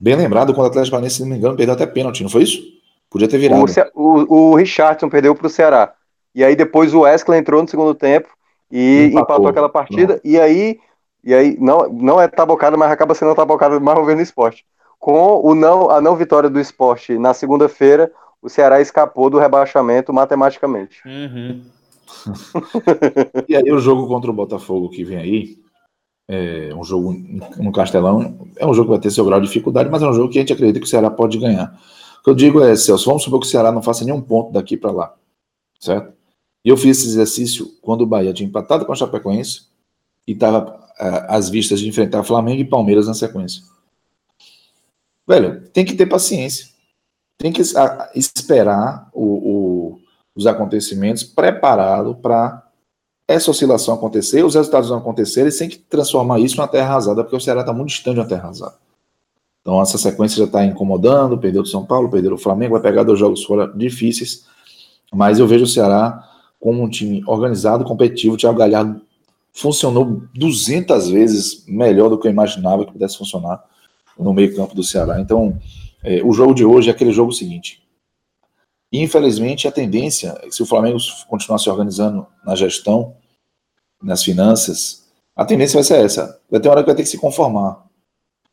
Bem 0.00 0.16
lembrado, 0.16 0.52
quando 0.52 0.66
o 0.66 0.70
Atlético 0.70 0.92
Paranaense, 0.92 1.16
se 1.16 1.22
não 1.22 1.28
me 1.28 1.36
engano, 1.36 1.56
perdeu 1.56 1.74
até 1.74 1.86
pênalti, 1.86 2.22
não 2.22 2.30
foi 2.30 2.42
isso? 2.42 2.60
Podia 3.10 3.28
ter 3.28 3.38
virado. 3.38 3.64
O, 3.94 4.18
o, 4.18 4.50
o 4.50 4.54
Richardson 4.56 5.08
perdeu 5.08 5.34
para 5.34 5.46
o 5.46 5.50
Ceará. 5.50 5.94
E 6.34 6.42
aí 6.42 6.56
depois 6.56 6.92
o 6.92 7.00
Wesley 7.02 7.38
entrou 7.38 7.62
no 7.62 7.68
segundo 7.68 7.94
tempo 7.94 8.28
e 8.74 9.04
empatou, 9.04 9.22
empatou 9.22 9.46
aquela 9.46 9.68
partida. 9.68 10.14
Não. 10.14 10.20
E 10.24 10.40
aí, 10.40 10.80
e 11.22 11.32
aí 11.32 11.56
não, 11.60 11.88
não 11.88 12.20
é 12.20 12.26
tabocada, 12.26 12.76
mas 12.76 12.90
acaba 12.90 13.14
sendo 13.14 13.32
tabocada 13.32 13.78
mais 13.78 13.96
uma 13.96 14.04
vez 14.04 14.16
no 14.16 14.22
esporte. 14.22 14.66
Com 14.98 15.40
o 15.44 15.54
não, 15.54 15.90
a 15.90 16.00
não 16.00 16.16
vitória 16.16 16.50
do 16.50 16.58
esporte 16.58 17.16
na 17.16 17.32
segunda-feira, 17.32 18.10
o 18.42 18.48
Ceará 18.48 18.80
escapou 18.80 19.30
do 19.30 19.38
rebaixamento 19.38 20.12
matematicamente. 20.12 21.00
Uhum. 21.06 21.62
e 23.48 23.54
aí 23.54 23.70
o 23.70 23.78
jogo 23.78 24.08
contra 24.08 24.30
o 24.30 24.34
Botafogo 24.34 24.90
que 24.90 25.04
vem 25.04 25.18
aí, 25.18 25.56
é 26.26 26.74
um 26.74 26.82
jogo 26.82 27.14
no 27.58 27.70
Castelão, 27.70 28.48
é 28.56 28.66
um 28.66 28.74
jogo 28.74 28.88
que 28.88 28.94
vai 28.94 29.00
ter 29.00 29.10
seu 29.10 29.24
grau 29.24 29.40
de 29.40 29.46
dificuldade, 29.46 29.88
mas 29.88 30.02
é 30.02 30.06
um 30.06 30.12
jogo 30.12 30.30
que 30.30 30.38
a 30.38 30.42
gente 30.42 30.52
acredita 30.52 30.80
que 30.80 30.86
o 30.86 30.88
Ceará 30.88 31.10
pode 31.10 31.38
ganhar. 31.38 31.78
O 32.20 32.24
que 32.24 32.30
eu 32.30 32.34
digo 32.34 32.60
é, 32.60 32.74
Celso, 32.74 33.06
vamos 33.06 33.22
supor 33.22 33.38
que 33.40 33.46
o 33.46 33.50
Ceará 33.50 33.70
não 33.70 33.82
faça 33.82 34.04
nenhum 34.04 34.20
ponto 34.20 34.52
daqui 34.52 34.76
para 34.76 34.90
lá, 34.90 35.14
certo? 35.78 36.23
E 36.64 36.68
eu 36.68 36.76
fiz 36.76 36.98
esse 36.98 37.08
exercício 37.08 37.76
quando 37.82 38.02
o 38.02 38.06
Bahia 38.06 38.32
tinha 38.32 38.48
empatado 38.48 38.86
com 38.86 38.92
a 38.92 38.96
Chapecoense 38.96 39.66
e 40.26 40.32
estava 40.32 40.88
é, 40.98 41.26
às 41.28 41.48
vistas 41.50 41.80
de 41.80 41.88
enfrentar 41.88 42.24
Flamengo 42.24 42.60
e 42.60 42.64
Palmeiras 42.64 43.06
na 43.06 43.14
sequência. 43.14 43.62
Velho, 45.26 45.68
tem 45.68 45.84
que 45.84 45.94
ter 45.94 46.06
paciência. 46.06 46.68
Tem 47.36 47.52
que 47.52 47.60
esperar 48.14 49.10
o, 49.12 49.24
o 49.24 50.04
os 50.34 50.46
acontecimentos, 50.46 51.22
preparado 51.22 52.14
para 52.16 52.62
essa 53.26 53.50
oscilação 53.50 53.94
acontecer, 53.94 54.44
os 54.44 54.54
resultados 54.54 54.90
não 54.90 54.98
acontecerem, 54.98 55.50
sem 55.50 55.68
que 55.68 55.78
transformar 55.78 56.40
isso 56.40 56.56
numa 56.56 56.68
terra 56.68 56.90
arrasada, 56.90 57.22
porque 57.22 57.36
o 57.36 57.40
Ceará 57.40 57.60
está 57.60 57.72
muito 57.72 57.90
distante 57.90 58.14
de 58.14 58.20
uma 58.20 58.28
terra 58.28 58.42
arrasada. 58.44 58.74
Então 59.62 59.80
essa 59.80 59.96
sequência 59.96 60.38
já 60.38 60.44
está 60.44 60.64
incomodando, 60.64 61.38
perdeu 61.38 61.62
do 61.62 61.68
São 61.68 61.86
Paulo, 61.86 62.10
perdeu 62.10 62.34
o 62.34 62.38
Flamengo, 62.38 62.72
vai 62.72 62.82
pegar 62.82 63.02
dois 63.02 63.18
jogos 63.18 63.44
fora 63.44 63.66
difíceis, 63.66 64.44
mas 65.12 65.38
eu 65.38 65.46
vejo 65.46 65.64
o 65.64 65.68
Ceará 65.68 66.22
como 66.64 66.82
um 66.82 66.88
time 66.88 67.22
organizado, 67.26 67.84
competitivo, 67.84 68.36
o 68.36 68.38
Thiago 68.38 68.58
Galhardo 68.58 69.02
funcionou 69.52 70.22
200 70.34 71.10
vezes 71.10 71.62
melhor 71.68 72.08
do 72.08 72.18
que 72.18 72.26
eu 72.26 72.32
imaginava 72.32 72.86
que 72.86 72.92
pudesse 72.92 73.18
funcionar 73.18 73.62
no 74.18 74.32
meio 74.32 74.56
campo 74.56 74.74
do 74.74 74.82
Ceará. 74.82 75.20
Então, 75.20 75.60
é, 76.02 76.22
o 76.24 76.32
jogo 76.32 76.54
de 76.54 76.64
hoje 76.64 76.88
é 76.88 76.92
aquele 76.92 77.12
jogo 77.12 77.32
seguinte, 77.32 77.82
infelizmente, 78.90 79.68
a 79.68 79.70
tendência, 79.70 80.40
se 80.50 80.62
o 80.62 80.66
Flamengo 80.66 80.96
continuar 81.28 81.58
se 81.58 81.68
organizando 81.68 82.26
na 82.46 82.54
gestão, 82.54 83.14
nas 84.02 84.24
finanças, 84.24 85.04
a 85.36 85.44
tendência 85.44 85.76
vai 85.76 85.84
ser 85.84 86.02
essa. 86.02 86.40
Vai 86.50 86.60
ter 86.60 86.68
uma 86.68 86.76
hora 86.76 86.82
que 86.82 86.86
vai 86.86 86.96
ter 86.96 87.02
que 87.02 87.10
se 87.10 87.18
conformar. 87.18 87.84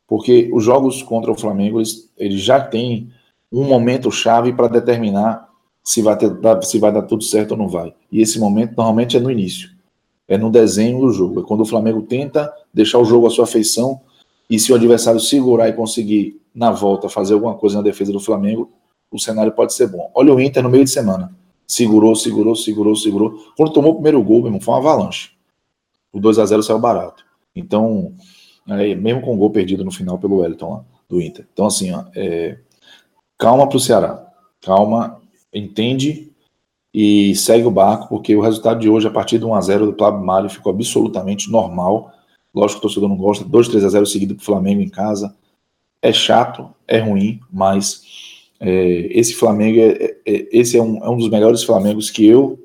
Porque 0.06 0.50
os 0.52 0.62
jogos 0.62 1.02
contra 1.02 1.32
o 1.32 1.38
Flamengo, 1.38 1.78
eles, 1.78 2.12
eles 2.18 2.42
já 2.42 2.60
têm 2.60 3.10
um 3.50 3.64
momento 3.64 4.12
chave 4.12 4.52
para 4.52 4.68
determinar 4.68 5.48
se 5.82 6.00
vai, 6.00 6.16
ter, 6.16 6.30
se 6.62 6.78
vai 6.78 6.92
dar 6.92 7.02
tudo 7.02 7.24
certo 7.24 7.52
ou 7.52 7.56
não 7.56 7.68
vai. 7.68 7.94
E 8.10 8.20
esse 8.20 8.38
momento 8.38 8.74
normalmente 8.76 9.16
é 9.16 9.20
no 9.20 9.30
início. 9.30 9.70
É 10.28 10.38
no 10.38 10.50
desenho 10.50 11.00
do 11.00 11.12
jogo. 11.12 11.40
É 11.40 11.42
quando 11.42 11.62
o 11.62 11.66
Flamengo 11.66 12.02
tenta 12.02 12.52
deixar 12.72 12.98
o 12.98 13.04
jogo 13.04 13.26
à 13.26 13.30
sua 13.30 13.46
feição 13.46 14.00
e 14.48 14.58
se 14.58 14.72
o 14.72 14.74
adversário 14.74 15.20
segurar 15.20 15.68
e 15.68 15.72
conseguir, 15.72 16.40
na 16.54 16.70
volta, 16.70 17.08
fazer 17.08 17.34
alguma 17.34 17.54
coisa 17.54 17.76
na 17.76 17.82
defesa 17.82 18.12
do 18.12 18.20
Flamengo, 18.20 18.70
o 19.10 19.18
cenário 19.18 19.52
pode 19.52 19.72
ser 19.72 19.86
bom. 19.86 20.10
Olha 20.14 20.32
o 20.34 20.40
Inter 20.40 20.62
no 20.62 20.68
meio 20.68 20.84
de 20.84 20.90
semana. 20.90 21.34
Segurou, 21.66 22.14
segurou, 22.14 22.54
segurou, 22.54 22.94
segurou. 22.94 23.52
Quando 23.56 23.72
tomou 23.72 23.92
o 23.92 23.94
primeiro 23.94 24.22
gol, 24.22 24.38
meu 24.38 24.48
irmão, 24.48 24.60
foi 24.60 24.74
uma 24.74 24.80
avalanche. 24.80 25.30
O 26.12 26.20
2 26.20 26.38
a 26.38 26.44
0 26.44 26.62
saiu 26.62 26.78
barato. 26.78 27.24
Então, 27.56 28.12
é, 28.68 28.94
mesmo 28.94 29.22
com 29.22 29.34
o 29.34 29.36
gol 29.38 29.50
perdido 29.50 29.84
no 29.84 29.90
final 29.90 30.18
pelo 30.18 30.38
Wellington 30.38 30.70
lá, 30.70 30.84
do 31.08 31.20
Inter. 31.20 31.46
Então, 31.52 31.66
assim, 31.66 31.90
ó, 31.90 32.04
é, 32.14 32.58
calma 33.38 33.66
pro 33.66 33.80
Ceará. 33.80 34.26
Calma, 34.60 35.21
entende 35.52 36.32
e 36.94 37.34
segue 37.34 37.66
o 37.66 37.70
barco, 37.70 38.08
porque 38.08 38.36
o 38.36 38.40
resultado 38.40 38.80
de 38.80 38.88
hoje, 38.88 39.06
a 39.06 39.10
partir 39.10 39.38
do 39.38 39.48
1x0 39.48 39.86
do 39.86 39.92
Pablo 39.94 40.24
Mário, 40.24 40.50
ficou 40.50 40.72
absolutamente 40.72 41.50
normal. 41.50 42.12
Lógico 42.54 42.80
que 42.80 42.86
o 42.86 42.88
torcedor 42.88 43.08
não 43.08 43.16
gosta. 43.16 43.44
2 43.44 43.68
3 43.68 43.84
a 43.84 43.88
0 43.88 44.06
seguido 44.06 44.34
pro 44.34 44.44
Flamengo 44.44 44.82
em 44.82 44.88
casa. 44.88 45.34
É 46.02 46.12
chato, 46.12 46.68
é 46.86 46.98
ruim, 46.98 47.40
mas 47.50 48.02
é, 48.60 49.08
esse 49.10 49.34
Flamengo, 49.34 49.78
é, 49.78 49.86
é, 49.86 50.16
é, 50.26 50.48
esse 50.52 50.76
é 50.76 50.82
um, 50.82 51.02
é 51.02 51.08
um 51.08 51.16
dos 51.16 51.30
melhores 51.30 51.62
Flamengos 51.64 52.10
que 52.10 52.26
eu 52.26 52.58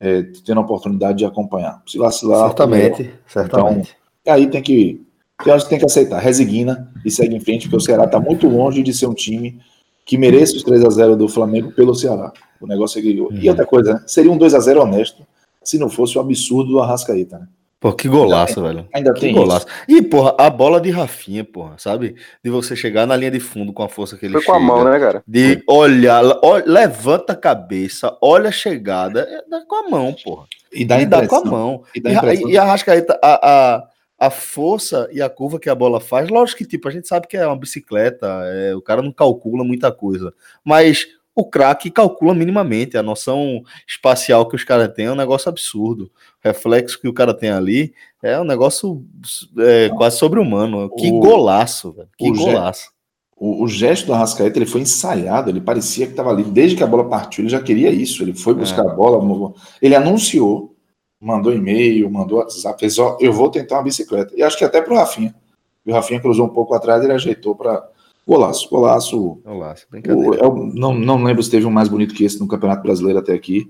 é, 0.00 0.22
tendo 0.44 0.58
a 0.58 0.64
oportunidade 0.64 1.18
de 1.18 1.24
acompanhar. 1.24 1.82
Se 1.86 1.98
vacilar. 1.98 2.48
Certamente, 2.48 3.02
então, 3.02 3.18
certamente. 3.26 3.96
Aí 4.26 4.48
tem 4.48 4.62
que, 4.62 5.00
tem, 5.44 5.58
tem 5.68 5.78
que 5.78 5.84
aceitar, 5.84 6.18
resigna 6.20 6.92
e 7.04 7.10
segue 7.10 7.36
em 7.36 7.40
frente, 7.40 7.68
porque 7.68 7.76
o 7.76 7.80
Ceará 7.80 8.04
está 8.04 8.18
muito 8.18 8.48
longe 8.48 8.82
de 8.82 8.92
ser 8.94 9.06
um 9.06 9.14
time 9.14 9.60
que 10.04 10.18
mereça 10.18 10.56
os 10.56 10.62
3 10.62 10.84
a 10.84 10.90
0 10.90 11.16
do 11.16 11.28
Flamengo 11.28 11.72
pelo 11.72 11.94
Ceará. 11.94 12.32
O 12.60 12.66
negócio 12.66 12.98
é 12.98 13.02
que. 13.02 13.20
Uhum. 13.20 13.28
E 13.32 13.48
outra 13.48 13.66
coisa, 13.66 13.94
né? 13.94 14.02
seria 14.06 14.30
um 14.30 14.36
2 14.36 14.54
a 14.54 14.60
0 14.60 14.82
honesto 14.82 15.26
se 15.62 15.78
não 15.78 15.88
fosse 15.88 16.18
o 16.18 16.20
absurdo 16.20 16.70
do 16.70 16.80
Arrascaíta, 16.80 17.38
né? 17.38 17.46
Pô, 17.82 17.92
que 17.92 18.08
golaço, 18.08 18.60
ainda, 18.60 18.74
velho. 18.74 18.88
Ainda 18.94 19.12
que 19.12 19.20
tem 19.20 19.34
golaço. 19.34 19.66
Isso. 19.88 19.98
E, 19.98 20.02
porra, 20.02 20.36
a 20.38 20.48
bola 20.48 20.80
de 20.80 20.88
Rafinha, 20.88 21.42
porra, 21.42 21.74
sabe? 21.78 22.14
De 22.42 22.48
você 22.48 22.76
chegar 22.76 23.08
na 23.08 23.16
linha 23.16 23.32
de 23.32 23.40
fundo 23.40 23.72
com 23.72 23.82
a 23.82 23.88
força 23.88 24.16
que 24.16 24.24
ele 24.24 24.34
Foi 24.34 24.44
com 24.44 24.52
chega, 24.52 24.64
a 24.64 24.66
mão, 24.66 24.84
né, 24.84 25.00
cara? 25.00 25.24
De 25.26 25.60
olhar, 25.66 26.22
olha, 26.44 26.64
levanta 26.64 27.32
a 27.32 27.36
cabeça, 27.36 28.16
olha 28.22 28.50
a 28.50 28.52
chegada, 28.52 29.22
é, 29.28 29.50
dá 29.50 29.66
com 29.66 29.74
a 29.74 29.90
mão, 29.90 30.14
porra. 30.24 30.46
E 30.72 30.84
dá, 30.84 31.00
e 31.00 31.06
dá 31.06 31.26
com 31.26 31.34
a 31.34 31.44
mão. 31.44 31.82
E, 31.92 32.00
dá 32.00 32.32
e, 32.32 32.52
e 32.52 32.56
a 32.56 32.62
Rascaeta, 32.62 33.18
a, 33.20 33.74
a, 33.74 33.84
a 34.22 34.30
força 34.30 35.08
e 35.10 35.20
a 35.20 35.28
curva 35.28 35.58
que 35.58 35.68
a 35.68 35.74
bola 35.74 35.98
faz, 35.98 36.28
lógico 36.28 36.58
que, 36.58 36.64
tipo, 36.64 36.86
a 36.86 36.92
gente 36.92 37.08
sabe 37.08 37.26
que 37.26 37.36
é 37.36 37.44
uma 37.44 37.56
bicicleta, 37.56 38.28
é, 38.44 38.72
o 38.72 38.80
cara 38.80 39.02
não 39.02 39.10
calcula 39.10 39.64
muita 39.64 39.90
coisa, 39.90 40.32
mas 40.62 41.08
o 41.34 41.44
craque 41.44 41.90
calcula 41.90 42.32
minimamente. 42.32 42.96
A 42.96 43.02
noção 43.02 43.64
espacial 43.88 44.46
que 44.46 44.54
os 44.54 44.62
caras 44.62 44.92
têm 44.94 45.06
é 45.06 45.12
um 45.12 45.16
negócio 45.16 45.48
absurdo. 45.48 46.04
O 46.04 46.46
reflexo 46.46 47.00
que 47.00 47.08
o 47.08 47.12
cara 47.12 47.34
tem 47.34 47.50
ali 47.50 47.92
é 48.22 48.38
um 48.38 48.44
negócio 48.44 49.04
é, 49.58 49.88
quase 49.88 50.18
sobre-humano. 50.18 50.88
Que 50.94 51.10
o, 51.10 51.18
golaço, 51.18 51.90
velho. 51.90 52.08
Que 52.16 52.30
o 52.30 52.34
golaço. 52.34 52.90
o, 53.36 53.64
o, 53.64 53.66
gesto 53.66 54.06
do 54.06 54.14
Arrascaeta 54.14 54.56
ele 54.56 54.66
foi 54.66 54.82
ensaiado, 54.82 55.50
ele 55.50 55.60
parecia 55.60 56.06
que 56.06 56.12
estava 56.12 56.30
ali. 56.30 56.44
Desde 56.44 56.76
que 56.76 56.84
a 56.84 56.86
bola 56.86 57.08
partiu, 57.08 57.42
ele 57.42 57.50
já 57.50 57.60
queria 57.60 57.90
isso. 57.90 58.22
Ele 58.22 58.34
foi 58.34 58.54
buscar 58.54 58.84
é. 58.84 58.88
a 58.88 58.94
bola, 58.94 59.52
ele 59.80 59.96
anunciou, 59.96 60.71
mandou 61.22 61.54
e-mail, 61.54 62.10
mandou 62.10 62.38
WhatsApp, 62.38 62.80
fez, 62.80 62.98
ó, 62.98 63.16
eu 63.20 63.32
vou 63.32 63.48
tentar 63.48 63.76
uma 63.76 63.84
bicicleta. 63.84 64.34
E 64.36 64.42
acho 64.42 64.58
que 64.58 64.64
até 64.64 64.82
para 64.82 64.92
o 64.92 64.96
Rafinha. 64.96 65.34
O 65.86 65.92
Rafinha 65.92 66.20
cruzou 66.20 66.46
um 66.46 66.50
pouco 66.50 66.74
atrás, 66.74 67.02
ele 67.02 67.12
ajeitou 67.12 67.54
para 67.54 67.88
Golaço, 68.26 68.68
golaço. 68.70 69.40
Golaço, 69.44 69.86
o, 69.92 70.34
é 70.34 70.46
o, 70.46 70.66
não, 70.66 70.94
não 70.94 71.22
lembro 71.24 71.42
se 71.42 71.50
teve 71.50 71.66
um 71.66 71.70
mais 71.70 71.88
bonito 71.88 72.14
que 72.14 72.24
esse 72.24 72.38
no 72.38 72.46
Campeonato 72.46 72.82
Brasileiro 72.82 73.18
até 73.18 73.34
aqui. 73.34 73.68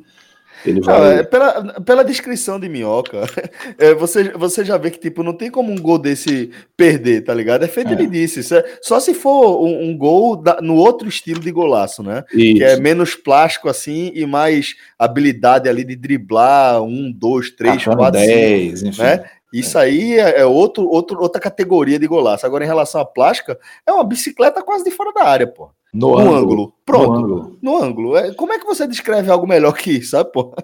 Ele 0.64 0.80
vai... 0.80 1.18
É, 1.18 1.22
pela, 1.22 1.80
pela 1.80 2.04
descrição 2.04 2.58
de 2.58 2.68
Minhoca, 2.68 3.24
é, 3.78 3.94
você, 3.94 4.30
você 4.30 4.64
já 4.64 4.76
vê 4.76 4.90
que 4.90 4.98
tipo, 4.98 5.22
não 5.22 5.32
tem 5.32 5.50
como 5.50 5.72
um 5.72 5.78
gol 5.78 5.98
desse 5.98 6.50
perder, 6.76 7.24
tá 7.24 7.34
ligado? 7.34 7.64
É 7.64 7.68
feito 7.68 7.90
é. 7.90 7.92
ele 7.92 8.06
disse. 8.06 8.54
É, 8.54 8.78
só 8.80 9.00
se 9.00 9.14
for 9.14 9.64
um, 9.64 9.90
um 9.90 9.96
gol 9.96 10.36
da, 10.36 10.60
no 10.60 10.76
outro 10.76 11.08
estilo 11.08 11.40
de 11.40 11.50
golaço, 11.50 12.02
né? 12.02 12.24
Isso. 12.32 12.56
Que 12.56 12.64
é 12.64 12.76
menos 12.76 13.14
plástico 13.14 13.68
assim 13.68 14.12
e 14.14 14.24
mais 14.26 14.74
habilidade 14.98 15.68
ali 15.68 15.84
de 15.84 15.96
driblar 15.96 16.82
um, 16.82 17.10
dois, 17.10 17.50
três, 17.50 17.84
quatro, 17.84 18.12
dez, 18.12 18.80
cinco, 18.80 18.90
enfim. 18.90 19.02
Né? 19.02 19.24
Isso 19.52 19.78
aí 19.78 20.18
é, 20.18 20.40
é 20.40 20.46
outro, 20.46 20.88
outro, 20.88 21.20
outra 21.20 21.40
categoria 21.40 21.98
de 21.98 22.06
golaço. 22.06 22.46
Agora, 22.46 22.64
em 22.64 22.66
relação 22.66 23.00
à 23.00 23.04
plástica, 23.04 23.58
é 23.86 23.92
uma 23.92 24.02
bicicleta 24.02 24.62
quase 24.62 24.82
de 24.82 24.90
fora 24.90 25.12
da 25.12 25.24
área, 25.24 25.46
pô. 25.46 25.70
No, 25.92 26.12
no 26.12 26.18
ângulo. 26.18 26.36
ângulo. 26.36 26.74
Pronto. 26.86 27.10
No 27.10 27.16
ângulo. 27.16 27.58
No 27.60 27.76
ângulo. 27.76 28.16
É, 28.16 28.34
como 28.34 28.52
é 28.52 28.58
que 28.58 28.64
você 28.64 28.86
descreve 28.86 29.30
algo 29.30 29.46
melhor 29.46 29.74
que 29.74 29.92
isso, 29.92 30.10
sabe, 30.10 30.32
pô? 30.32 30.54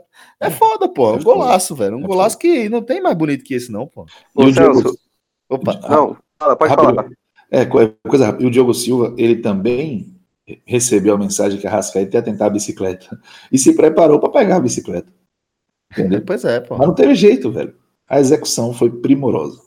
É 0.40 0.50
foda, 0.50 0.88
pô. 0.88 1.10
É 1.10 1.12
um 1.14 1.22
golaço, 1.22 1.74
velho. 1.74 1.96
Um 1.96 2.04
é 2.04 2.06
golaço 2.06 2.38
que 2.38 2.68
não 2.68 2.80
tem 2.82 3.00
mais 3.00 3.16
bonito 3.16 3.44
que 3.44 3.54
esse, 3.54 3.70
não, 3.70 3.86
pô. 3.86 4.06
E 4.38 4.44
o 4.44 4.52
Diogo... 4.52 4.94
Opa. 5.50 5.74
Não, 5.88 6.16
fala, 6.38 6.56
pode 6.56 6.70
rápido. 6.70 6.94
falar. 6.94 7.08
É, 7.50 7.64
coisa 7.64 8.26
rápida. 8.26 8.44
E 8.44 8.46
o 8.46 8.50
Diogo 8.50 8.72
Silva, 8.72 9.14
ele 9.18 9.36
também 9.36 10.18
recebeu 10.64 11.14
a 11.14 11.18
mensagem 11.18 11.60
que 11.60 11.66
a 11.66 11.70
Rascaeta 11.70 12.16
ia 12.16 12.22
tentar 12.22 12.46
a 12.46 12.50
bicicleta 12.50 13.20
e 13.52 13.58
se 13.58 13.74
preparou 13.74 14.18
para 14.18 14.30
pegar 14.30 14.56
a 14.56 14.60
bicicleta. 14.60 15.12
Entendeu? 15.92 16.22
Pois 16.24 16.44
é, 16.44 16.60
pô. 16.60 16.76
Mas 16.76 16.86
não 16.86 16.94
teve 16.94 17.14
jeito, 17.14 17.50
velho. 17.50 17.74
A 18.08 18.18
execução 18.18 18.72
foi 18.72 18.90
primorosa. 18.90 19.60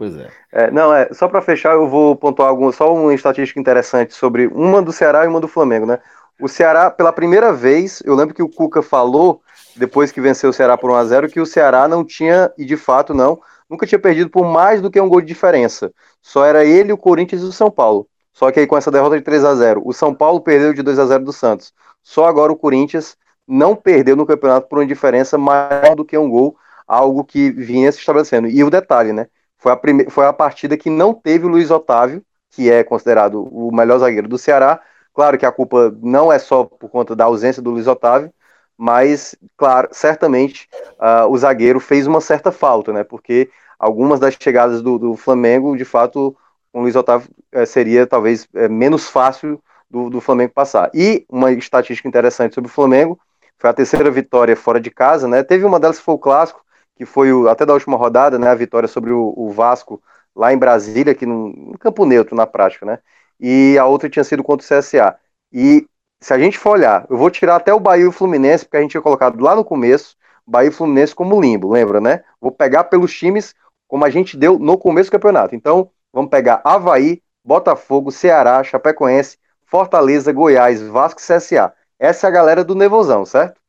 Pois 0.00 0.16
é. 0.16 0.30
é 0.50 0.70
não, 0.70 0.94
é, 0.94 1.12
só 1.12 1.28
para 1.28 1.42
fechar, 1.42 1.74
eu 1.74 1.86
vou 1.86 2.16
pontuar 2.16 2.48
algum, 2.48 2.72
só 2.72 2.90
uma 2.94 3.12
estatística 3.12 3.60
interessante 3.60 4.14
sobre 4.14 4.46
uma 4.46 4.80
do 4.80 4.92
Ceará 4.92 5.26
e 5.26 5.28
uma 5.28 5.38
do 5.38 5.46
Flamengo, 5.46 5.84
né? 5.84 5.98
O 6.40 6.48
Ceará, 6.48 6.90
pela 6.90 7.12
primeira 7.12 7.52
vez, 7.52 8.02
eu 8.06 8.14
lembro 8.14 8.34
que 8.34 8.42
o 8.42 8.48
Cuca 8.48 8.80
falou, 8.80 9.42
depois 9.76 10.10
que 10.10 10.18
venceu 10.18 10.48
o 10.48 10.52
Ceará 10.54 10.78
por 10.78 10.90
1x0, 10.90 11.30
que 11.30 11.38
o 11.38 11.44
Ceará 11.44 11.86
não 11.86 12.02
tinha, 12.02 12.50
e 12.56 12.64
de 12.64 12.78
fato 12.78 13.12
não, 13.12 13.42
nunca 13.68 13.86
tinha 13.86 13.98
perdido 13.98 14.30
por 14.30 14.46
mais 14.46 14.80
do 14.80 14.90
que 14.90 14.98
um 14.98 15.06
gol 15.06 15.20
de 15.20 15.26
diferença. 15.26 15.92
Só 16.22 16.46
era 16.46 16.64
ele, 16.64 16.94
o 16.94 16.96
Corinthians 16.96 17.42
e 17.42 17.44
o 17.44 17.52
São 17.52 17.70
Paulo. 17.70 18.08
Só 18.32 18.50
que 18.50 18.58
aí 18.58 18.66
com 18.66 18.78
essa 18.78 18.90
derrota 18.90 19.18
de 19.18 19.22
3 19.22 19.44
a 19.44 19.54
0 19.54 19.82
o 19.84 19.92
São 19.92 20.14
Paulo 20.14 20.40
perdeu 20.40 20.72
de 20.72 20.82
2 20.82 20.98
a 20.98 21.04
0 21.04 21.24
do 21.24 21.32
Santos. 21.34 21.74
Só 22.02 22.24
agora 22.24 22.50
o 22.50 22.56
Corinthians 22.56 23.18
não 23.46 23.76
perdeu 23.76 24.16
no 24.16 24.24
campeonato 24.24 24.66
por 24.66 24.78
uma 24.78 24.86
diferença 24.86 25.36
maior 25.36 25.94
do 25.94 26.06
que 26.06 26.16
um 26.16 26.30
gol, 26.30 26.56
algo 26.88 27.22
que 27.22 27.50
vinha 27.50 27.92
se 27.92 27.98
estabelecendo. 27.98 28.48
E 28.48 28.64
o 28.64 28.70
detalhe, 28.70 29.12
né? 29.12 29.26
Foi 29.60 29.70
a, 29.70 29.76
prime... 29.76 30.08
foi 30.10 30.26
a 30.26 30.32
partida 30.32 30.76
que 30.76 30.90
não 30.90 31.12
teve 31.12 31.44
o 31.44 31.48
Luiz 31.48 31.70
Otávio, 31.70 32.22
que 32.50 32.70
é 32.70 32.82
considerado 32.82 33.44
o 33.44 33.70
melhor 33.70 33.98
zagueiro 33.98 34.26
do 34.26 34.38
Ceará. 34.38 34.80
Claro 35.14 35.38
que 35.38 35.46
a 35.46 35.52
culpa 35.52 35.94
não 36.02 36.32
é 36.32 36.38
só 36.38 36.64
por 36.64 36.88
conta 36.88 37.14
da 37.14 37.26
ausência 37.26 37.62
do 37.62 37.70
Luiz 37.70 37.86
Otávio, 37.86 38.32
mas, 38.76 39.36
claro, 39.58 39.88
certamente 39.92 40.66
uh, 40.98 41.28
o 41.28 41.36
zagueiro 41.36 41.78
fez 41.78 42.06
uma 42.06 42.20
certa 42.20 42.50
falta, 42.50 42.92
né? 42.92 43.04
Porque 43.04 43.50
algumas 43.78 44.18
das 44.18 44.34
chegadas 44.40 44.80
do, 44.80 44.98
do 44.98 45.16
Flamengo, 45.16 45.76
de 45.76 45.84
fato, 45.84 46.34
com 46.72 46.78
o 46.78 46.82
Luiz 46.82 46.96
Otávio 46.96 47.28
é, 47.52 47.66
seria 47.66 48.06
talvez 48.06 48.48
é, 48.54 48.68
menos 48.68 49.08
fácil 49.08 49.62
do, 49.90 50.08
do 50.08 50.20
Flamengo 50.20 50.52
passar. 50.54 50.90
E 50.94 51.26
uma 51.28 51.52
estatística 51.52 52.08
interessante 52.08 52.54
sobre 52.54 52.70
o 52.70 52.72
Flamengo 52.72 53.20
foi 53.58 53.68
a 53.68 53.74
terceira 53.74 54.10
vitória 54.10 54.56
fora 54.56 54.80
de 54.80 54.90
casa, 54.90 55.28
né? 55.28 55.42
Teve 55.42 55.66
uma 55.66 55.78
delas 55.78 55.98
que 55.98 56.04
foi 56.04 56.14
o 56.14 56.18
clássico, 56.18 56.62
que 57.00 57.06
foi 57.06 57.32
o, 57.32 57.48
até 57.48 57.64
da 57.64 57.72
última 57.72 57.96
rodada, 57.96 58.38
né? 58.38 58.48
A 58.50 58.54
vitória 58.54 58.86
sobre 58.86 59.10
o, 59.10 59.32
o 59.34 59.50
Vasco 59.50 60.02
lá 60.36 60.52
em 60.52 60.58
Brasília, 60.58 61.16
no, 61.22 61.48
no, 61.48 61.78
campo 61.78 62.04
neutro 62.04 62.36
na 62.36 62.46
prática, 62.46 62.84
né? 62.84 62.98
E 63.40 63.78
a 63.78 63.86
outra 63.86 64.10
tinha 64.10 64.22
sido 64.22 64.44
contra 64.44 64.64
o 64.64 64.68
CSA. 64.68 65.16
E 65.50 65.86
se 66.20 66.34
a 66.34 66.38
gente 66.38 66.58
for 66.58 66.72
olhar, 66.72 67.06
eu 67.08 67.16
vou 67.16 67.30
tirar 67.30 67.56
até 67.56 67.72
o 67.72 67.80
Bahia 67.80 68.04
e 68.04 68.06
o 68.06 68.12
Fluminense, 68.12 68.66
porque 68.66 68.76
a 68.76 68.80
gente 68.82 68.90
tinha 68.90 69.00
colocado 69.00 69.40
lá 69.42 69.56
no 69.56 69.64
começo 69.64 70.14
Bahia 70.46 70.68
e 70.68 70.72
Fluminense 70.72 71.14
como 71.14 71.40
limbo, 71.40 71.70
lembra, 71.72 72.00
né? 72.00 72.22
Vou 72.38 72.52
pegar 72.52 72.84
pelos 72.84 73.14
times 73.16 73.54
como 73.88 74.04
a 74.04 74.10
gente 74.10 74.36
deu 74.36 74.58
no 74.58 74.76
começo 74.76 75.08
do 75.08 75.12
campeonato. 75.12 75.54
Então, 75.54 75.90
Vamos 76.12 76.30
pegar 76.30 76.60
Havaí, 76.64 77.22
Botafogo, 77.44 78.10
Ceará, 78.10 78.62
Chapecoense, 78.64 79.38
Fortaleza, 79.64 80.32
Goiás, 80.32 80.82
Vasco 80.82 81.20
e 81.20 81.24
CSA. 81.24 81.72
Essa 81.98 82.26
é 82.26 82.28
a 82.28 82.32
galera 82.32 82.64
do 82.64 82.74
Nevozão, 82.74 83.24
certo? 83.24 83.59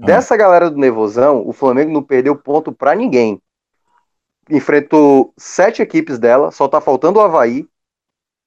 Ah. 0.00 0.06
Dessa 0.06 0.36
galera 0.36 0.70
do 0.70 0.78
Nevozão, 0.78 1.46
o 1.46 1.52
Flamengo 1.52 1.92
não 1.92 2.02
perdeu 2.02 2.34
ponto 2.36 2.72
para 2.72 2.94
ninguém. 2.94 3.40
Enfrentou 4.48 5.32
sete 5.36 5.82
equipes 5.82 6.18
dela, 6.18 6.50
só 6.50 6.66
tá 6.66 6.80
faltando 6.80 7.18
o 7.18 7.22
Havaí. 7.22 7.68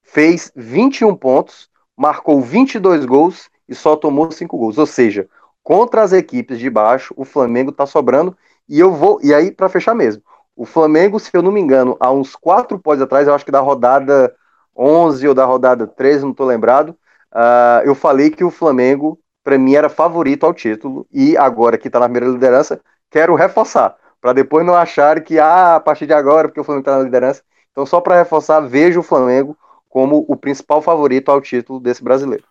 Fez 0.01 0.51
21 0.56 1.16
pontos, 1.16 1.70
marcou 1.95 2.41
22 2.41 3.06
gols 3.06 3.49
e 3.68 3.74
só 3.74 3.95
tomou 3.95 4.30
5 4.30 4.58
gols. 4.58 4.78
Ou 4.78 4.86
seja, 4.86 5.30
contra 5.64 6.01
as 6.01 6.12
equipes 6.12 6.60
de 6.60 6.70
baixo, 6.70 7.14
o 7.18 7.24
Flamengo 7.24 7.72
tá 7.72 7.86
sobrando. 7.86 8.38
E 8.68 8.80
eu 8.80 8.91
vou. 8.91 9.20
E 9.24 9.34
aí, 9.34 9.51
para 9.51 9.70
fechar 9.70 9.95
mesmo, 9.95 10.22
o 10.56 10.66
Flamengo, 10.66 11.20
se 11.20 11.32
eu 11.34 11.41
não 11.41 11.51
me 11.51 11.62
engano, 11.62 11.97
há 11.99 12.12
uns 12.12 12.36
quatro 12.36 12.78
pódios 12.78 13.04
atrás, 13.04 13.28
eu 13.28 13.34
acho 13.34 13.45
que 13.45 13.51
da 13.51 13.60
rodada 13.60 14.34
11 14.76 15.28
ou 15.28 15.34
da 15.34 15.45
rodada 15.45 15.88
13, 15.88 16.24
não 16.24 16.32
estou 16.32 16.45
lembrado, 16.45 16.89
uh, 17.32 17.86
eu 17.86 17.95
falei 17.95 18.30
que 18.30 18.43
o 18.43 18.51
Flamengo, 18.51 19.20
para 19.44 19.58
mim, 19.58 19.76
era 19.76 19.89
favorito 19.89 20.46
ao 20.46 20.54
título, 20.54 21.06
e 21.12 21.36
agora 21.38 21.78
que 21.78 21.88
está 21.88 22.00
na 22.00 22.06
primeira 22.06 22.28
liderança, 22.34 22.80
quero 23.12 23.36
reforçar, 23.36 23.96
para 24.22 24.34
depois 24.34 24.66
não 24.66 24.76
acharem 24.76 25.24
que, 25.24 25.38
ah, 25.38 25.76
a 25.76 25.80
partir 25.80 26.06
de 26.06 26.14
agora, 26.14 26.48
porque 26.48 26.62
o 26.62 26.64
Flamengo 26.64 26.84
está 26.84 26.98
na 26.98 27.04
liderança. 27.04 27.44
Então, 27.72 27.86
só 27.86 28.00
para 28.00 28.18
reforçar, 28.18 28.62
vejo 28.62 29.02
o 29.02 29.04
Flamengo 29.04 29.58
como 29.89 30.26
o 30.28 30.36
principal 30.36 30.82
favorito 30.82 31.30
ao 31.30 31.41
título 31.41 31.80
desse 31.80 32.04
brasileiro. 32.04 32.44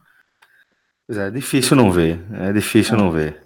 É 1.11 1.31
difícil 1.31 1.77
não 1.77 1.91
ver, 1.91 2.21
é 2.35 2.53
difícil 2.53 2.97
não 2.97 3.11
ver. 3.11 3.41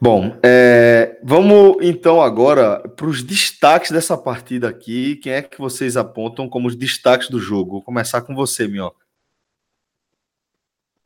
Bom, 0.00 0.38
é, 0.44 1.18
vamos 1.24 1.76
então 1.82 2.22
agora 2.22 2.78
para 2.96 3.06
os 3.06 3.22
destaques 3.22 3.90
dessa 3.90 4.16
partida 4.16 4.68
aqui. 4.68 5.16
Quem 5.16 5.32
é 5.32 5.42
que 5.42 5.58
vocês 5.58 5.96
apontam 5.96 6.48
como 6.48 6.68
os 6.68 6.76
destaques 6.76 7.28
do 7.28 7.40
jogo? 7.40 7.72
Vou 7.72 7.82
começar 7.82 8.20
com 8.22 8.34
você, 8.34 8.68
Minhoca. 8.68 9.07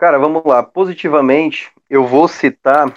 Cara, 0.02 0.18
vamos 0.18 0.42
lá. 0.44 0.64
Positivamente, 0.64 1.70
eu 1.88 2.04
vou 2.04 2.26
citar. 2.26 2.92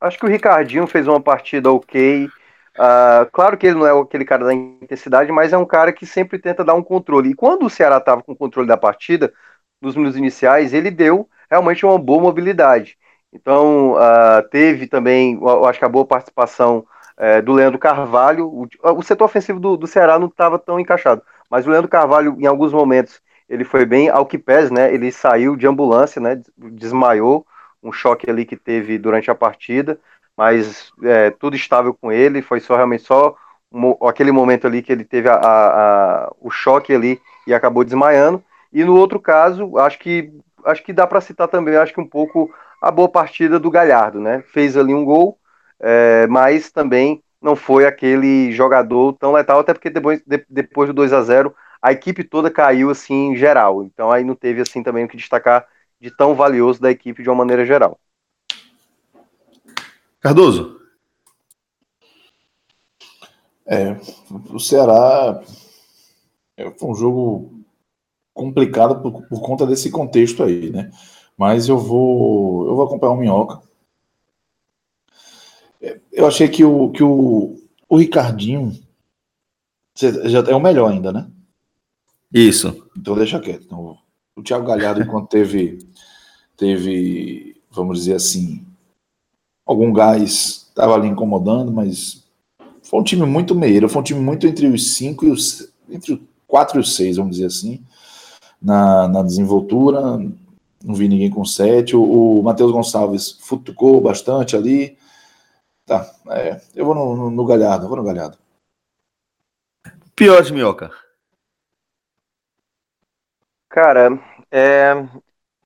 Acho 0.00 0.18
que 0.18 0.26
o 0.26 0.28
Ricardinho 0.28 0.84
fez 0.84 1.06
uma 1.06 1.20
partida 1.20 1.70
ok. 1.70 2.26
Uh, 2.26 3.30
claro 3.30 3.56
que 3.56 3.68
ele 3.68 3.78
não 3.78 3.86
é 3.86 4.02
aquele 4.02 4.24
cara 4.24 4.46
da 4.46 4.52
intensidade, 4.52 5.30
mas 5.30 5.52
é 5.52 5.56
um 5.56 5.64
cara 5.64 5.92
que 5.92 6.04
sempre 6.04 6.40
tenta 6.40 6.64
dar 6.64 6.74
um 6.74 6.82
controle. 6.82 7.30
E 7.30 7.34
quando 7.34 7.64
o 7.66 7.70
Ceará 7.70 7.98
estava 7.98 8.20
com 8.20 8.32
o 8.32 8.36
controle 8.36 8.66
da 8.66 8.76
partida, 8.76 9.32
nos 9.80 9.94
minutos 9.94 10.18
iniciais, 10.18 10.74
ele 10.74 10.90
deu 10.90 11.28
realmente 11.48 11.86
uma 11.86 11.96
boa 11.96 12.20
mobilidade. 12.20 12.98
Então, 13.32 13.92
uh, 13.92 14.42
teve 14.50 14.88
também, 14.88 15.34
eu 15.40 15.64
acho 15.66 15.78
que 15.78 15.84
a 15.84 15.88
boa 15.88 16.04
participação 16.04 16.84
uh, 17.16 17.40
do 17.44 17.52
Leandro 17.52 17.78
Carvalho. 17.78 18.48
O, 18.48 18.66
o 18.82 19.02
setor 19.02 19.26
ofensivo 19.26 19.60
do, 19.60 19.76
do 19.76 19.86
Ceará 19.86 20.18
não 20.18 20.26
estava 20.26 20.58
tão 20.58 20.80
encaixado, 20.80 21.22
mas 21.48 21.64
o 21.64 21.70
Leandro 21.70 21.88
Carvalho, 21.88 22.36
em 22.40 22.46
alguns 22.46 22.72
momentos, 22.72 23.22
ele 23.50 23.64
foi 23.64 23.84
bem 23.84 24.08
ao 24.08 24.24
que 24.24 24.38
pés, 24.38 24.70
né? 24.70 24.94
Ele 24.94 25.10
saiu 25.10 25.56
de 25.56 25.66
ambulância, 25.66 26.22
né? 26.22 26.40
Desmaiou, 26.56 27.44
um 27.82 27.90
choque 27.90 28.30
ali 28.30 28.44
que 28.44 28.56
teve 28.56 28.96
durante 28.96 29.28
a 29.28 29.34
partida, 29.34 29.98
mas 30.36 30.92
é, 31.02 31.30
tudo 31.30 31.56
estável 31.56 31.92
com 31.92 32.12
ele. 32.12 32.42
Foi 32.42 32.60
só 32.60 32.76
realmente 32.76 33.02
só 33.02 33.34
um, 33.72 33.96
aquele 34.06 34.30
momento 34.30 34.68
ali 34.68 34.80
que 34.82 34.92
ele 34.92 35.04
teve 35.04 35.28
a, 35.28 35.34
a, 35.34 36.26
a, 36.26 36.32
o 36.40 36.48
choque 36.48 36.94
ali 36.94 37.20
e 37.44 37.52
acabou 37.52 37.82
desmaiando. 37.82 38.42
E 38.72 38.84
no 38.84 38.96
outro 38.96 39.18
caso, 39.18 39.76
acho 39.78 39.98
que 39.98 40.32
acho 40.64 40.84
que 40.84 40.92
dá 40.92 41.06
para 41.06 41.20
citar 41.20 41.48
também, 41.48 41.74
acho 41.74 41.92
que 41.92 42.00
um 42.00 42.06
pouco 42.06 42.52
a 42.80 42.90
boa 42.90 43.08
partida 43.08 43.58
do 43.58 43.70
Galhardo, 43.70 44.20
né? 44.20 44.44
Fez 44.52 44.76
ali 44.76 44.94
um 44.94 45.04
gol, 45.04 45.38
é, 45.80 46.26
mas 46.28 46.70
também 46.70 47.20
não 47.42 47.56
foi 47.56 47.84
aquele 47.84 48.52
jogador 48.52 49.14
tão 49.14 49.32
letal, 49.32 49.58
até 49.58 49.72
porque 49.72 49.90
depois, 49.90 50.22
de, 50.24 50.44
depois 50.48 50.88
do 50.88 50.94
2 50.94 51.12
a 51.12 51.22
0 51.22 51.52
a 51.82 51.92
equipe 51.92 52.24
toda 52.24 52.50
caiu 52.50 52.90
assim 52.90 53.32
em 53.32 53.36
geral. 53.36 53.82
Então 53.82 54.10
aí 54.10 54.24
não 54.24 54.34
teve 54.34 54.60
assim 54.60 54.82
também 54.82 55.04
o 55.04 55.08
que 55.08 55.16
destacar 55.16 55.66
de 56.00 56.10
tão 56.10 56.34
valioso 56.34 56.80
da 56.80 56.90
equipe 56.90 57.22
de 57.22 57.28
uma 57.28 57.36
maneira 57.36 57.64
geral. 57.64 57.98
Cardoso. 60.20 60.78
É, 63.66 63.96
o 64.50 64.58
Ceará 64.58 65.42
é, 66.56 66.70
foi 66.72 66.90
um 66.90 66.94
jogo 66.94 67.60
complicado 68.34 69.00
por, 69.00 69.26
por 69.28 69.40
conta 69.42 69.66
desse 69.66 69.90
contexto 69.90 70.42
aí, 70.42 70.70
né? 70.70 70.90
Mas 71.36 71.68
eu 71.68 71.78
vou, 71.78 72.66
eu 72.68 72.74
vou 72.74 72.84
acompanhar 72.84 73.12
o 73.12 73.16
Minhoca. 73.16 73.62
Eu 76.12 76.26
achei 76.26 76.48
que 76.48 76.64
o, 76.64 76.90
que 76.90 77.02
o, 77.02 77.56
o 77.88 77.96
Ricardinho 77.96 78.72
já 79.96 80.40
é 80.40 80.54
o 80.54 80.60
melhor 80.60 80.90
ainda, 80.90 81.12
né? 81.12 81.30
Isso. 82.32 82.88
Então 82.96 83.14
deixa 83.16 83.40
quieto. 83.40 83.64
Então, 83.64 83.98
o 84.36 84.42
Thiago 84.42 84.66
Galhardo, 84.66 85.02
enquanto 85.02 85.28
teve, 85.30 85.78
teve, 86.56 87.56
vamos 87.70 87.98
dizer 87.98 88.14
assim, 88.14 88.64
algum 89.66 89.92
gás, 89.92 90.66
estava 90.68 90.94
ali 90.94 91.08
incomodando, 91.08 91.72
mas 91.72 92.24
foi 92.82 93.00
um 93.00 93.04
time 93.04 93.26
muito 93.26 93.54
meio, 93.54 93.88
foi 93.88 94.00
um 94.00 94.04
time 94.04 94.20
muito 94.20 94.46
entre 94.46 94.66
os 94.66 94.94
cinco 94.94 95.26
e 95.26 95.30
os 95.30 95.72
entre 95.88 96.22
quatro 96.46 96.78
e 96.78 96.80
os 96.80 96.94
seis, 96.94 97.16
vamos 97.16 97.36
dizer 97.36 97.46
assim, 97.46 97.84
na, 98.62 99.08
na 99.08 99.22
desenvoltura, 99.22 100.00
não 100.84 100.94
vi 100.94 101.08
ninguém 101.08 101.30
com 101.30 101.44
sete. 101.44 101.94
O, 101.96 102.40
o 102.40 102.42
Matheus 102.42 102.72
Gonçalves 102.72 103.38
futucou 103.40 104.00
bastante 104.00 104.56
ali. 104.56 104.96
Tá, 105.86 106.08
é, 106.28 106.60
eu 106.74 106.84
vou 106.84 106.94
no, 106.94 107.16
no, 107.16 107.30
no 107.30 107.44
Galhardo, 107.44 107.88
vou 107.88 107.96
no 107.96 108.04
Galhardo. 108.04 108.38
Pior 110.14 110.42
de 110.42 110.52
minhoca. 110.52 110.90
Cara, 113.70 114.18
é, 114.50 114.94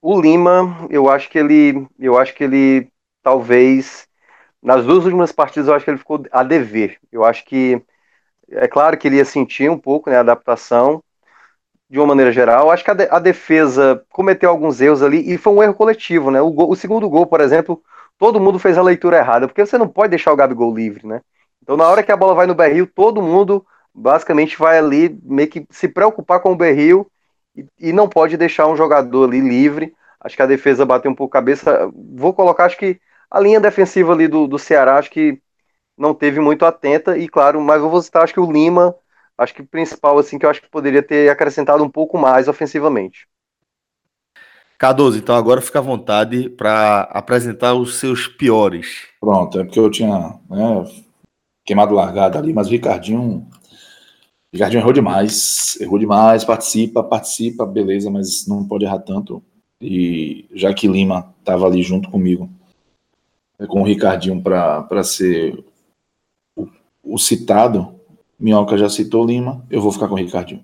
o 0.01 0.21
Lima, 0.21 0.87
eu 0.91 1.09
acho 1.09 1.27
que 1.29 1.39
ele, 1.39 1.87
eu 1.99 2.17
acho 2.17 2.35
que 2.35 2.43
ele 2.43 2.87
talvez 3.23 4.07
nas 4.61 4.85
duas 4.85 5.05
últimas 5.05 5.31
partidas 5.31 5.67
eu 5.67 5.73
acho 5.73 5.85
que 5.85 5.91
ele 5.91 5.97
ficou 5.97 6.23
a 6.31 6.43
dever. 6.43 6.99
Eu 7.11 7.25
acho 7.25 7.43
que 7.45 7.81
é 8.49 8.67
claro 8.67 8.97
que 8.97 9.07
ele 9.07 9.17
ia 9.17 9.25
sentir 9.25 9.69
um 9.71 9.77
pouco, 9.79 10.09
né, 10.09 10.17
a 10.17 10.21
adaptação, 10.21 11.03
de 11.89 11.99
uma 11.99 12.07
maneira 12.07 12.31
geral. 12.31 12.71
Acho 12.71 12.83
que 12.83 12.91
a, 12.91 12.93
de, 12.93 13.07
a, 13.09 13.19
defesa 13.19 14.05
cometeu 14.11 14.49
alguns 14.49 14.81
erros 14.81 15.03
ali 15.03 15.33
e 15.33 15.37
foi 15.37 15.53
um 15.53 15.63
erro 15.63 15.73
coletivo, 15.75 16.31
né? 16.31 16.41
O, 16.41 16.51
gol, 16.51 16.69
o, 16.71 16.75
segundo 16.75 17.09
gol, 17.09 17.27
por 17.27 17.41
exemplo, 17.41 17.81
todo 18.17 18.39
mundo 18.39 18.59
fez 18.59 18.77
a 18.77 18.83
leitura 18.83 19.17
errada, 19.17 19.47
porque 19.47 19.65
você 19.65 19.77
não 19.77 19.87
pode 19.87 20.11
deixar 20.11 20.33
o 20.33 20.35
Gabigol 20.35 20.75
livre, 20.75 21.07
né? 21.07 21.21
Então, 21.63 21.77
na 21.77 21.87
hora 21.89 22.03
que 22.03 22.11
a 22.11 22.17
bola 22.17 22.35
vai 22.35 22.47
no 22.47 22.55
berril, 22.55 22.87
todo 22.87 23.21
mundo 23.21 23.65
basicamente 23.93 24.57
vai 24.57 24.77
ali 24.77 25.19
meio 25.23 25.49
que 25.49 25.65
se 25.71 25.87
preocupar 25.87 26.39
com 26.41 26.51
o 26.53 26.55
berril 26.55 27.09
e, 27.55 27.65
e 27.79 27.93
não 27.93 28.07
pode 28.07 28.37
deixar 28.37 28.67
um 28.67 28.75
jogador 28.75 29.27
ali 29.27 29.39
livre. 29.39 29.93
Acho 30.19 30.35
que 30.35 30.41
a 30.41 30.47
defesa 30.47 30.85
bateu 30.85 31.11
um 31.11 31.15
pouco 31.15 31.33
cabeça. 31.33 31.89
Vou 31.93 32.33
colocar, 32.33 32.65
acho 32.65 32.77
que 32.77 32.99
a 33.29 33.39
linha 33.39 33.59
defensiva 33.59 34.13
ali 34.13 34.27
do, 34.27 34.47
do 34.47 34.57
Ceará, 34.57 34.97
acho 34.97 35.09
que 35.09 35.39
não 35.97 36.13
teve 36.13 36.39
muito 36.39 36.65
atenta. 36.65 37.17
E 37.17 37.27
claro, 37.27 37.61
mas 37.61 37.81
eu 37.81 37.89
vou 37.89 38.01
citar, 38.01 38.23
acho 38.23 38.33
que 38.33 38.39
o 38.39 38.51
Lima, 38.51 38.95
acho 39.37 39.53
que 39.53 39.61
o 39.61 39.67
principal, 39.67 40.17
assim, 40.17 40.37
que 40.37 40.45
eu 40.45 40.49
acho 40.49 40.61
que 40.61 40.69
poderia 40.69 41.03
ter 41.03 41.29
acrescentado 41.29 41.83
um 41.83 41.89
pouco 41.89 42.17
mais 42.17 42.47
ofensivamente. 42.47 43.27
Cardoso, 44.77 45.17
então 45.17 45.35
agora 45.35 45.61
fica 45.61 45.79
à 45.79 45.81
vontade 45.81 46.49
para 46.49 47.01
apresentar 47.11 47.73
os 47.75 47.97
seus 47.97 48.27
piores. 48.27 49.07
Pronto, 49.21 49.59
é 49.59 49.63
porque 49.63 49.79
eu 49.79 49.89
tinha 49.89 50.37
né, 50.49 50.85
queimado 51.65 51.93
largada 51.93 52.37
ali, 52.37 52.53
mas 52.53 52.67
o 52.67 52.71
Ricardinho. 52.71 53.47
Ricardinho 54.55 54.79
errou 54.79 54.93
demais, 54.93 55.77
errou 55.81 55.99
demais, 55.99 56.45
participa, 56.45 57.03
participa, 57.03 57.65
beleza, 57.65 58.09
mas 58.09 58.47
não 58.47 58.65
pode 58.65 58.85
errar 58.85 58.99
tanto. 58.99 59.43
E 59.81 60.45
já 60.53 60.73
que 60.73 60.87
Lima 60.87 61.35
estava 61.39 61.65
ali 61.65 61.83
junto 61.83 62.09
comigo, 62.09 62.49
né, 63.59 63.67
com 63.67 63.81
o 63.81 63.83
Ricardinho 63.83 64.41
para 64.41 65.03
ser 65.03 65.61
o, 66.55 66.69
o 67.03 67.17
citado, 67.17 67.99
Minhoca 68.39 68.77
já 68.77 68.87
citou 68.87 69.25
Lima, 69.25 69.65
eu 69.69 69.81
vou 69.81 69.91
ficar 69.91 70.07
com 70.07 70.13
o 70.13 70.17
Ricardinho. 70.17 70.63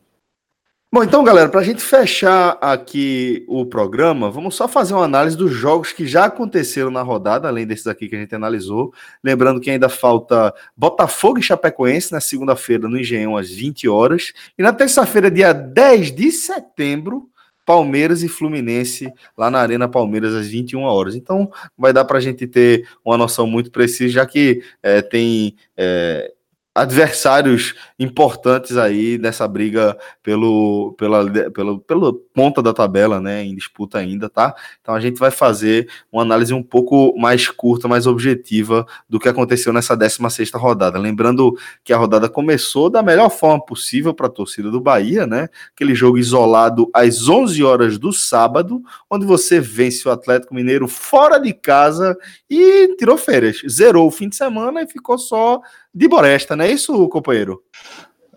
Bom, 0.93 1.05
então, 1.05 1.23
galera, 1.23 1.47
para 1.47 1.61
a 1.61 1.63
gente 1.63 1.81
fechar 1.81 2.57
aqui 2.59 3.45
o 3.47 3.65
programa, 3.65 4.29
vamos 4.29 4.55
só 4.55 4.67
fazer 4.67 4.93
uma 4.93 5.05
análise 5.05 5.37
dos 5.37 5.49
jogos 5.49 5.93
que 5.93 6.05
já 6.05 6.25
aconteceram 6.25 6.91
na 6.91 7.01
rodada, 7.01 7.47
além 7.47 7.65
desses 7.65 7.87
aqui 7.87 8.09
que 8.09 8.15
a 8.17 8.19
gente 8.19 8.35
analisou. 8.35 8.93
Lembrando 9.23 9.61
que 9.61 9.69
ainda 9.71 9.87
falta 9.87 10.53
Botafogo 10.75 11.39
e 11.39 11.41
Chapecoense 11.41 12.11
na 12.11 12.19
segunda-feira 12.19 12.89
no 12.89 12.99
Engenhão 12.99 13.37
às 13.37 13.49
20 13.49 13.87
horas. 13.87 14.33
E 14.57 14.61
na 14.61 14.73
terça-feira, 14.73 15.31
dia 15.31 15.53
10 15.53 16.11
de 16.11 16.29
setembro, 16.29 17.29
Palmeiras 17.65 18.21
e 18.21 18.27
Fluminense 18.27 19.13
lá 19.37 19.49
na 19.49 19.59
Arena 19.59 19.87
Palmeiras 19.87 20.33
às 20.33 20.47
21 20.47 20.81
horas. 20.81 21.15
Então, 21.15 21.49
vai 21.77 21.93
dar 21.93 22.03
para 22.03 22.17
a 22.17 22.21
gente 22.21 22.45
ter 22.45 22.85
uma 23.05 23.17
noção 23.17 23.47
muito 23.47 23.71
precisa, 23.71 24.11
já 24.11 24.25
que 24.25 24.61
é, 24.83 25.01
tem. 25.01 25.55
É, 25.77 26.33
adversários 26.73 27.75
importantes 27.99 28.77
aí 28.77 29.17
nessa 29.17 29.45
briga 29.45 29.97
pelo, 30.23 30.95
pela, 30.97 31.29
pelo, 31.51 31.79
pela 31.81 32.13
ponta 32.33 32.61
da 32.61 32.73
tabela, 32.73 33.19
né, 33.19 33.43
em 33.43 33.53
disputa 33.53 33.97
ainda, 33.97 34.29
tá? 34.29 34.55
Então 34.81 34.95
a 34.95 34.99
gente 34.99 35.19
vai 35.19 35.31
fazer 35.31 35.89
uma 36.09 36.21
análise 36.21 36.53
um 36.53 36.63
pouco 36.63 37.13
mais 37.19 37.49
curta, 37.49 37.89
mais 37.89 38.07
objetiva 38.07 38.85
do 39.09 39.19
que 39.19 39.27
aconteceu 39.27 39.73
nessa 39.73 39.97
16ª 39.97 40.57
rodada. 40.57 40.97
Lembrando 40.97 41.53
que 41.83 41.91
a 41.91 41.97
rodada 41.97 42.29
começou 42.29 42.89
da 42.89 43.03
melhor 43.03 43.29
forma 43.29 43.63
possível 43.63 44.13
para 44.13 44.27
a 44.27 44.31
torcida 44.31 44.71
do 44.71 44.79
Bahia, 44.79 45.27
né? 45.27 45.49
Aquele 45.75 45.93
jogo 45.93 46.17
isolado 46.17 46.89
às 46.93 47.27
11 47.27 47.61
horas 47.63 47.97
do 47.97 48.13
sábado, 48.13 48.81
onde 49.09 49.25
você 49.25 49.59
vence 49.59 50.07
o 50.07 50.11
Atlético 50.11 50.55
Mineiro 50.55 50.87
fora 50.87 51.37
de 51.37 51.53
casa 51.53 52.17
e 52.49 52.95
tirou 52.95 53.17
férias, 53.17 53.61
zerou 53.69 54.07
o 54.07 54.11
fim 54.11 54.29
de 54.29 54.37
semana 54.37 54.81
e 54.81 54.87
ficou 54.87 55.17
só 55.17 55.59
de 55.93 56.07
Boresta, 56.07 56.55
não 56.55 56.65
é 56.65 56.71
isso, 56.71 57.07
companheiro? 57.09 57.61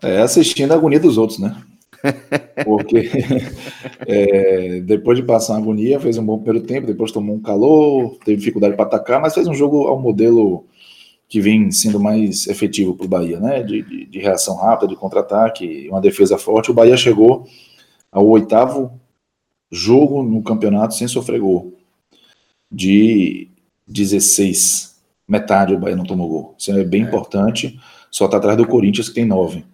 É, 0.01 0.21
assistindo 0.21 0.71
a 0.71 0.75
agonia 0.75 0.99
dos 0.99 1.17
outros, 1.17 1.39
né? 1.39 1.55
Porque 2.63 3.09
é, 4.05 4.81
depois 4.81 5.17
de 5.17 5.23
passar 5.23 5.55
a 5.55 5.57
agonia, 5.57 5.99
fez 5.99 6.17
um 6.17 6.25
bom 6.25 6.37
primeiro 6.37 6.65
tempo, 6.65 6.87
depois 6.87 7.11
tomou 7.11 7.35
um 7.35 7.41
calor, 7.41 8.17
teve 8.23 8.37
dificuldade 8.37 8.75
para 8.75 8.85
atacar, 8.85 9.21
mas 9.21 9.33
fez 9.33 9.47
um 9.47 9.53
jogo 9.53 9.87
ao 9.87 9.99
modelo 9.99 10.65
que 11.27 11.41
vem 11.41 11.71
sendo 11.71 11.99
mais 11.99 12.45
efetivo 12.47 12.95
para 12.95 13.05
o 13.05 13.09
Bahia, 13.09 13.39
né? 13.39 13.63
De, 13.63 13.81
de, 13.81 14.05
de, 14.05 14.19
reação 14.19 14.55
rápida, 14.57 14.87
de 14.87 14.95
contra-ataque, 14.95 15.87
uma 15.89 16.01
defesa 16.01 16.37
forte. 16.37 16.69
O 16.69 16.73
Bahia 16.73 16.97
chegou 16.97 17.47
ao 18.11 18.27
oitavo 18.27 18.99
jogo 19.71 20.21
no 20.21 20.43
campeonato 20.43 20.93
sem 20.93 21.07
sofrer 21.07 21.39
gol, 21.39 21.73
de 22.71 23.49
16 23.87 24.94
metade 25.27 25.73
o 25.73 25.79
Bahia 25.79 25.95
não 25.95 26.03
tomou 26.03 26.29
gol. 26.29 26.55
Isso 26.57 26.71
é 26.71 26.83
bem 26.83 27.03
é. 27.03 27.05
importante. 27.05 27.79
Só 28.11 28.25
está 28.25 28.37
atrás 28.37 28.57
do 28.57 28.67
Corinthians, 28.67 29.09
que 29.09 29.15
tem 29.15 29.25
nove. 29.25 29.65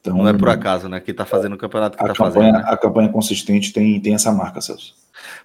Então, 0.00 0.16
não 0.16 0.28
é 0.28 0.32
por 0.32 0.48
acaso, 0.48 0.88
né? 0.88 1.00
Que 1.00 1.12
está 1.12 1.24
fazendo 1.24 1.54
o 1.54 1.58
campeonato 1.58 1.96
que 1.96 2.02
está 2.02 2.14
fazendo. 2.14 2.52
Né? 2.52 2.64
A 2.66 2.76
campanha 2.76 3.08
consistente 3.08 3.72
tem, 3.72 4.00
tem 4.00 4.14
essa 4.14 4.32
marca, 4.32 4.60
Celso. 4.60 4.94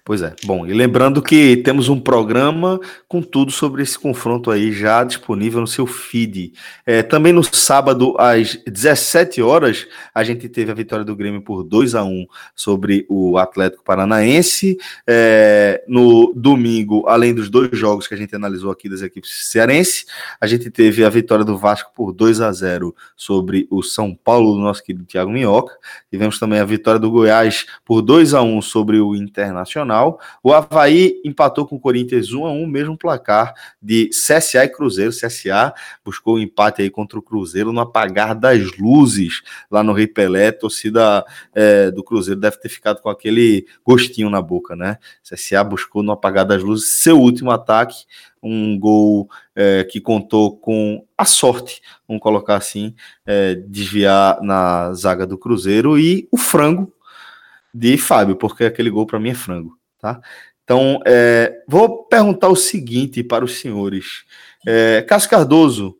Pois 0.04 0.22
é. 0.22 0.34
Bom, 0.44 0.66
e 0.66 0.72
lembrando 0.72 1.20
que 1.22 1.56
temos 1.58 1.88
um 1.88 2.00
programa 2.00 2.80
com 3.06 3.20
tudo 3.20 3.52
sobre 3.52 3.82
esse 3.82 3.98
confronto 3.98 4.50
aí 4.50 4.72
já 4.72 5.04
disponível 5.04 5.60
no 5.60 5.66
seu 5.66 5.86
feed. 5.86 6.52
É, 6.86 7.02
também 7.02 7.32
no 7.32 7.42
sábado, 7.44 8.14
às 8.18 8.56
17 8.66 9.42
horas, 9.42 9.86
a 10.14 10.24
gente 10.24 10.48
teve 10.48 10.70
a 10.70 10.74
vitória 10.74 11.04
do 11.04 11.14
Grêmio 11.14 11.42
por 11.42 11.62
2 11.62 11.94
a 11.94 12.04
1 12.04 12.26
sobre 12.54 13.06
o 13.08 13.36
Atlético 13.38 13.84
Paranaense. 13.84 14.78
É, 15.06 15.84
no 15.86 16.32
domingo, 16.34 17.06
além 17.06 17.34
dos 17.34 17.50
dois 17.50 17.70
jogos 17.72 18.06
que 18.06 18.14
a 18.14 18.18
gente 18.18 18.34
analisou 18.34 18.70
aqui 18.70 18.88
das 18.88 19.02
equipes 19.02 19.50
cearense, 19.50 20.06
a 20.40 20.46
gente 20.46 20.70
teve 20.70 21.04
a 21.04 21.10
vitória 21.10 21.44
do 21.44 21.56
Vasco 21.56 21.92
por 21.94 22.12
2 22.12 22.40
a 22.40 22.50
0 22.50 22.94
sobre 23.16 23.66
o 23.70 23.82
São 23.82 24.14
Paulo, 24.14 24.54
do 24.54 24.60
nosso 24.60 24.82
querido 24.82 25.04
Thiago 25.04 25.30
Minhoca. 25.30 25.76
Tivemos 26.10 26.38
também 26.38 26.60
a 26.60 26.64
vitória 26.64 26.98
do 26.98 27.10
Goiás 27.10 27.66
por 27.84 28.00
2 28.00 28.34
a 28.34 28.42
1 28.42 28.62
sobre 28.62 28.98
o 29.00 29.14
Internacional 29.14 29.67
Nacional. 29.68 30.18
O 30.42 30.52
Havaí 30.52 31.20
empatou 31.24 31.66
com 31.66 31.76
o 31.76 31.80
Corinthians 31.80 32.32
1 32.32 32.46
a 32.46 32.50
1 32.50 32.66
mesmo 32.66 32.96
placar 32.96 33.54
de 33.80 34.08
CSA 34.08 34.64
e 34.64 34.68
Cruzeiro. 34.68 35.12
CSA 35.12 35.74
buscou 36.04 36.34
o 36.34 36.36
um 36.38 36.40
empate 36.40 36.82
aí 36.82 36.90
contra 36.90 37.18
o 37.18 37.22
Cruzeiro 37.22 37.72
no 37.72 37.80
apagar 37.80 38.34
das 38.34 38.76
luzes 38.78 39.42
lá 39.70 39.82
no 39.82 39.92
Rei 39.92 40.06
Pelé. 40.06 40.48
A 40.48 40.52
torcida 40.52 41.24
é, 41.54 41.90
do 41.90 42.02
Cruzeiro 42.02 42.40
deve 42.40 42.56
ter 42.56 42.68
ficado 42.68 43.00
com 43.02 43.10
aquele 43.10 43.66
gostinho 43.84 44.30
na 44.30 44.40
boca, 44.40 44.74
né? 44.74 44.98
CSA 45.22 45.62
buscou 45.62 46.02
no 46.02 46.12
apagar 46.12 46.46
das 46.46 46.62
luzes 46.62 46.88
seu 46.88 47.20
último 47.20 47.50
ataque 47.50 48.06
um 48.40 48.78
gol 48.78 49.28
é, 49.54 49.82
que 49.82 50.00
contou 50.00 50.56
com 50.56 51.04
a 51.16 51.24
sorte, 51.24 51.82
vamos 52.06 52.22
colocar 52.22 52.54
assim, 52.54 52.94
é, 53.26 53.56
desviar 53.56 54.40
na 54.40 54.92
zaga 54.92 55.26
do 55.26 55.36
Cruzeiro 55.36 55.98
e 55.98 56.28
o 56.30 56.36
frango 56.36 56.92
de 57.74 57.96
Fábio, 57.98 58.36
porque 58.36 58.64
aquele 58.64 58.90
gol 58.90 59.06
para 59.06 59.20
mim 59.20 59.30
é 59.30 59.34
frango, 59.34 59.76
tá? 59.98 60.20
Então, 60.64 61.00
é, 61.06 61.62
vou 61.66 62.04
perguntar 62.04 62.48
o 62.48 62.56
seguinte 62.56 63.22
para 63.22 63.44
os 63.44 63.58
senhores. 63.58 64.24
É, 64.66 65.02
Cássio 65.02 65.30
Cardoso, 65.30 65.96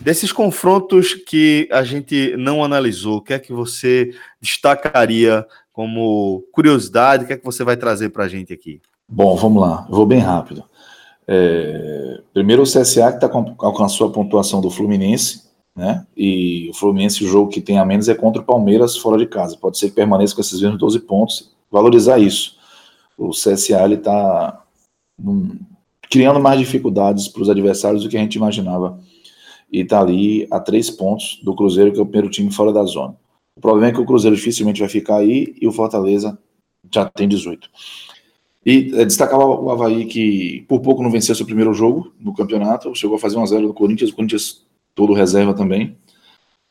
desses 0.00 0.32
confrontos 0.32 1.12
que 1.12 1.68
a 1.70 1.84
gente 1.84 2.34
não 2.36 2.64
analisou, 2.64 3.18
o 3.18 3.22
que 3.22 3.34
é 3.34 3.38
que 3.38 3.52
você 3.52 4.14
destacaria 4.40 5.46
como 5.70 6.46
curiosidade? 6.52 7.24
O 7.24 7.26
que 7.26 7.34
é 7.34 7.36
que 7.36 7.44
você 7.44 7.62
vai 7.62 7.76
trazer 7.76 8.08
para 8.08 8.24
a 8.24 8.28
gente 8.28 8.52
aqui? 8.52 8.80
Bom, 9.06 9.36
vamos 9.36 9.60
lá, 9.60 9.84
eu 9.88 9.94
vou 9.94 10.06
bem 10.06 10.20
rápido. 10.20 10.64
É, 11.28 12.20
primeiro, 12.32 12.62
o 12.62 12.66
CSA 12.66 13.12
que 13.12 13.20
tá, 13.20 13.30
alcançou 13.58 14.08
a 14.08 14.12
pontuação 14.12 14.60
do 14.60 14.70
Fluminense, 14.70 15.42
né? 15.76 16.06
E 16.16 16.70
o 16.70 16.74
Fluminense, 16.74 17.22
o 17.22 17.28
jogo 17.28 17.50
que 17.50 17.60
tem 17.60 17.78
a 17.78 17.84
menos 17.84 18.08
é 18.08 18.14
contra 18.14 18.40
o 18.40 18.44
Palmeiras 18.44 18.96
fora 18.96 19.18
de 19.18 19.26
casa. 19.26 19.58
Pode 19.58 19.78
ser 19.78 19.90
que 19.90 19.94
permaneça 19.94 20.34
com 20.34 20.40
esses 20.40 20.60
mesmos 20.60 20.78
12 20.78 21.00
pontos, 21.00 21.52
valorizar 21.70 22.18
isso. 22.18 22.56
O 23.18 23.30
CSA 23.30 23.84
ele 23.84 23.96
está 23.96 24.64
criando 26.10 26.40
mais 26.40 26.58
dificuldades 26.58 27.28
para 27.28 27.42
os 27.42 27.50
adversários 27.50 28.02
do 28.02 28.08
que 28.08 28.16
a 28.16 28.20
gente 28.20 28.36
imaginava. 28.36 28.98
E 29.70 29.80
está 29.80 30.00
ali 30.00 30.46
a 30.50 30.58
três 30.58 30.88
pontos 30.88 31.40
do 31.42 31.54
Cruzeiro, 31.54 31.92
que 31.92 31.98
é 31.98 32.02
o 32.02 32.06
primeiro 32.06 32.30
time 32.30 32.50
fora 32.50 32.72
da 32.72 32.84
zona. 32.84 33.14
O 33.56 33.60
problema 33.60 33.88
é 33.88 33.92
que 33.92 34.00
o 34.00 34.06
Cruzeiro 34.06 34.36
dificilmente 34.36 34.80
vai 34.80 34.88
ficar 34.88 35.16
aí 35.16 35.54
e 35.60 35.66
o 35.66 35.72
Fortaleza 35.72 36.38
já 36.92 37.04
tem 37.06 37.28
18. 37.28 37.68
E 38.64 38.92
é, 38.94 39.04
destacava 39.04 39.44
o 39.44 39.70
Havaí 39.70 40.06
que 40.06 40.64
por 40.68 40.80
pouco 40.80 41.02
não 41.02 41.10
venceu 41.10 41.34
seu 41.34 41.46
primeiro 41.46 41.72
jogo 41.72 42.12
no 42.20 42.34
campeonato, 42.34 42.94
chegou 42.94 43.16
a 43.16 43.18
fazer 43.18 43.36
1x0 43.36 43.60
no 43.60 43.74
Corinthians, 43.74 44.10
o 44.10 44.14
Corinthians 44.14 44.65
todo 44.96 45.12
reserva 45.12 45.54
também. 45.54 45.96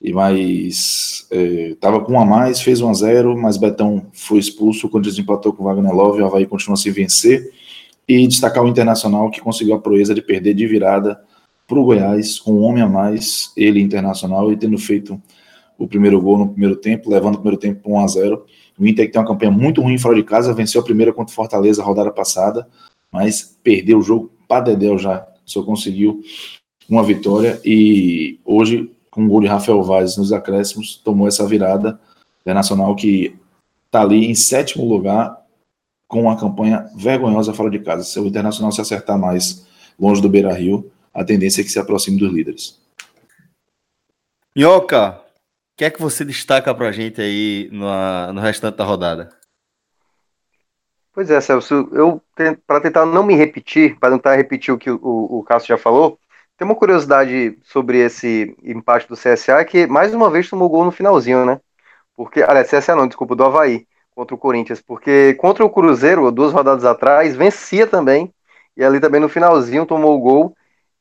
E 0.02 0.11
mais 0.11 1.26
estava 1.31 1.97
é, 1.97 1.99
com 2.02 2.14
um 2.14 2.19
a 2.19 2.26
mais, 2.26 2.60
fez 2.60 2.81
1 2.81 2.89
a 2.89 2.93
0, 2.93 3.38
mas 3.38 3.56
Betão 3.56 4.07
foi 4.11 4.39
expulso, 4.39 4.89
quando 4.89 5.07
empatou 5.10 5.53
com 5.53 5.64
Wagner 5.64 5.93
Love, 5.93 6.22
o 6.22 6.26
Havaí 6.26 6.45
continua 6.45 6.76
sem 6.76 6.91
vencer. 6.91 7.49
E 8.07 8.27
destacar 8.27 8.64
o 8.64 8.68
Internacional 8.68 9.31
que 9.31 9.39
conseguiu 9.39 9.73
a 9.73 9.80
proeza 9.80 10.14
de 10.14 10.22
perder 10.22 10.53
de 10.53 10.68
virada 10.68 11.19
para 11.65 11.80
o 11.80 11.84
Goiás, 11.84 12.38
com 12.38 12.53
um 12.53 12.64
homem 12.64 12.84
a 12.84 12.88
mais, 12.88 13.52
ele 13.56 13.80
Internacional, 13.80 14.52
e 14.52 14.57
tendo 14.57 14.77
feito 14.77 15.19
o 15.77 15.88
primeiro 15.88 16.22
gol 16.22 16.38
no 16.38 16.49
primeiro 16.49 16.76
tempo, 16.76 17.10
levando 17.10 17.35
o 17.35 17.38
primeiro 17.38 17.57
tempo 17.57 17.81
para 17.81 17.91
1 17.91 17.99
a 17.99 18.07
0. 18.07 18.45
O 18.77 18.85
Inter 18.85 19.06
que 19.06 19.14
tem 19.14 19.22
uma 19.22 19.27
campanha 19.27 19.52
muito 19.52 19.81
ruim 19.81 19.97
fora 19.97 20.15
de 20.15 20.23
casa, 20.23 20.53
venceu 20.53 20.81
a 20.81 20.84
primeira 20.84 21.14
contra 21.14 21.31
o 21.31 21.35
Fortaleza 21.35 21.81
rodada 21.81 22.11
passada, 22.11 22.68
mas 23.11 23.57
perdeu 23.64 23.99
o 23.99 24.02
jogo 24.02 24.31
para 24.47 24.65
Dedéu 24.65 24.97
já, 24.97 25.26
só 25.45 25.64
conseguiu 25.64 26.22
uma 26.89 27.03
vitória 27.03 27.59
e 27.63 28.39
hoje, 28.45 28.91
com 29.09 29.25
o 29.25 29.27
gol 29.27 29.41
de 29.41 29.47
Rafael 29.47 29.81
Vaz 29.83 30.17
nos 30.17 30.31
acréscimos, 30.31 30.95
tomou 31.03 31.27
essa 31.27 31.45
virada 31.47 31.99
internacional 32.41 32.95
que 32.95 33.35
está 33.85 34.01
ali 34.01 34.25
em 34.25 34.35
sétimo 34.35 34.85
lugar 34.85 35.41
com 36.07 36.23
uma 36.23 36.39
campanha 36.39 36.89
vergonhosa 36.95 37.53
fora 37.53 37.69
de 37.69 37.79
casa. 37.79 38.03
Se 38.03 38.19
o 38.19 38.27
Internacional 38.27 38.71
se 38.71 38.81
acertar 38.81 39.17
mais 39.17 39.65
longe 39.99 40.21
do 40.21 40.29
Beira 40.29 40.53
Rio, 40.53 40.91
a 41.13 41.23
tendência 41.23 41.61
é 41.61 41.63
que 41.63 41.71
se 41.71 41.79
aproxime 41.79 42.19
dos 42.19 42.31
líderes. 42.31 42.79
Minhoca, 44.55 45.19
o 45.19 45.77
que 45.77 45.85
é 45.85 45.89
que 45.89 46.01
você 46.01 46.23
destaca 46.23 46.73
para 46.73 46.89
a 46.89 46.91
gente 46.91 47.19
aí 47.19 47.69
no, 47.71 48.33
no 48.33 48.41
restante 48.41 48.77
da 48.77 48.85
rodada? 48.85 49.29
Pois 51.13 51.29
é, 51.29 51.39
Celso, 51.39 51.89
eu 51.93 52.21
para 52.67 52.81
tentar 52.81 53.05
não 53.05 53.23
me 53.23 53.35
repetir, 53.35 53.97
para 53.97 54.13
tentar 54.13 54.35
repetir 54.35 54.73
o 54.73 54.77
que 54.77 54.91
o, 54.91 54.99
o, 55.01 55.39
o 55.39 55.43
Cássio 55.43 55.69
já 55.69 55.77
falou, 55.77 56.19
tem 56.57 56.65
uma 56.65 56.76
curiosidade 56.76 57.57
sobre 57.64 57.99
esse 57.99 58.56
empate 58.64 59.07
do 59.07 59.15
CSA 59.15 59.64
que 59.65 59.88
mais 59.88 60.14
uma 60.14 60.30
vez 60.30 60.49
tomou 60.49 60.69
gol 60.69 60.86
no 60.86 60.91
finalzinho, 60.91 61.45
né? 61.45 61.60
Porque, 62.15 62.41
aliás, 62.41 62.69
CSA 62.69 62.95
não, 62.95 63.07
desculpa, 63.07 63.36
do 63.36 63.44
Havaí 63.44 63.88
contra 64.15 64.36
o 64.36 64.38
Corinthians, 64.38 64.82
porque 64.82 65.34
contra 65.36 65.65
o 65.65 65.69
Cruzeiro, 65.69 66.32
duas 66.32 66.53
rodadas 66.53 66.86
atrás, 66.86 67.36
vencia 67.36 67.86
também, 67.86 68.34
e 68.77 68.84
ali 68.84 68.99
também 68.99 69.19
no 69.19 69.27
finalzinho 69.30 69.86
tomou 69.86 70.15
o 70.18 70.19
gol, 70.22 70.56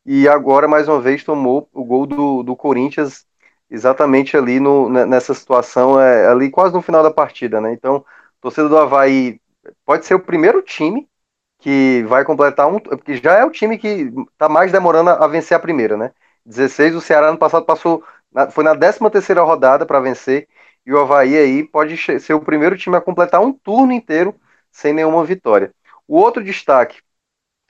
e 0.05 0.29
agora 0.29 0.67
mais 0.69 0.89
uma 0.89 1.01
vez 1.01 1.23
tomou 1.25 1.69
o 1.73 1.85
gol 1.85 2.07
do, 2.07 2.43
do 2.43 2.57
Corinthians 2.57 3.25
exatamente 3.71 4.37
ali 4.37 4.61
no, 4.61 4.89
nessa 4.89 5.33
situação, 5.35 6.01
é, 6.01 6.27
ali 6.29 6.51
quase 6.51 6.75
no 6.75 6.83
final 6.83 7.03
da 7.03 7.11
partida, 7.11 7.61
né? 7.61 7.73
Então, 7.73 8.05
torcida 8.41 8.69
do 8.69 8.77
Havaí 8.79 9.41
pode 9.85 10.05
ser 10.07 10.15
o 10.15 10.21
primeiro 10.21 10.61
time 10.63 11.09
que 11.65 12.05
vai 12.07 12.25
completar 12.25 12.69
um. 12.69 12.79
Porque 12.79 13.17
já 13.17 13.39
é 13.39 13.45
o 13.45 13.51
time 13.51 13.79
que 13.79 14.13
está 14.33 14.49
mais 14.51 14.71
demorando 14.71 15.09
a 15.11 15.27
vencer 15.27 15.57
a 15.57 15.61
primeira, 15.61 15.97
né? 15.97 16.13
16, 16.45 16.95
o 16.95 17.01
Ceará 17.01 17.33
no 17.33 17.39
passado 17.39 17.65
passou. 17.65 18.05
Foi 18.53 18.63
na 18.63 18.77
13 18.77 18.99
terceira 19.11 19.43
rodada 19.43 19.87
para 19.87 19.99
vencer. 19.99 20.47
E 20.85 20.93
o 20.93 21.01
Havaí 21.01 21.37
aí 21.39 21.65
pode 21.65 21.97
ser 22.21 22.35
o 22.35 22.41
primeiro 22.41 22.77
time 22.77 22.97
a 22.97 23.01
completar 23.01 23.41
um 23.41 23.53
turno 23.53 23.93
inteiro 23.93 24.35
sem 24.71 24.93
nenhuma 24.93 25.25
vitória. 25.25 25.73
O 26.07 26.19
outro 26.19 26.45
destaque 26.45 27.01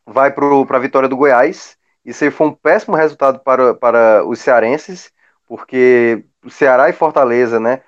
vai 0.05 0.33
para 0.33 0.77
a 0.77 0.81
vitória 0.81 1.09
do 1.09 1.17
Goiás. 1.17 1.77
Isso 2.05 2.25
aí 2.25 2.31
foi 2.33 2.49
um 2.49 2.53
péssimo 2.53 2.97
resultado 2.97 3.39
para, 3.41 3.75
para 3.75 4.25
os 4.27 4.41
cearenses, 4.41 5.13
porque 5.47 6.25
o 6.45 6.51
Ceará 6.51 6.89
e 6.89 6.93
Fortaleza, 6.93 7.61
né? 7.61 7.83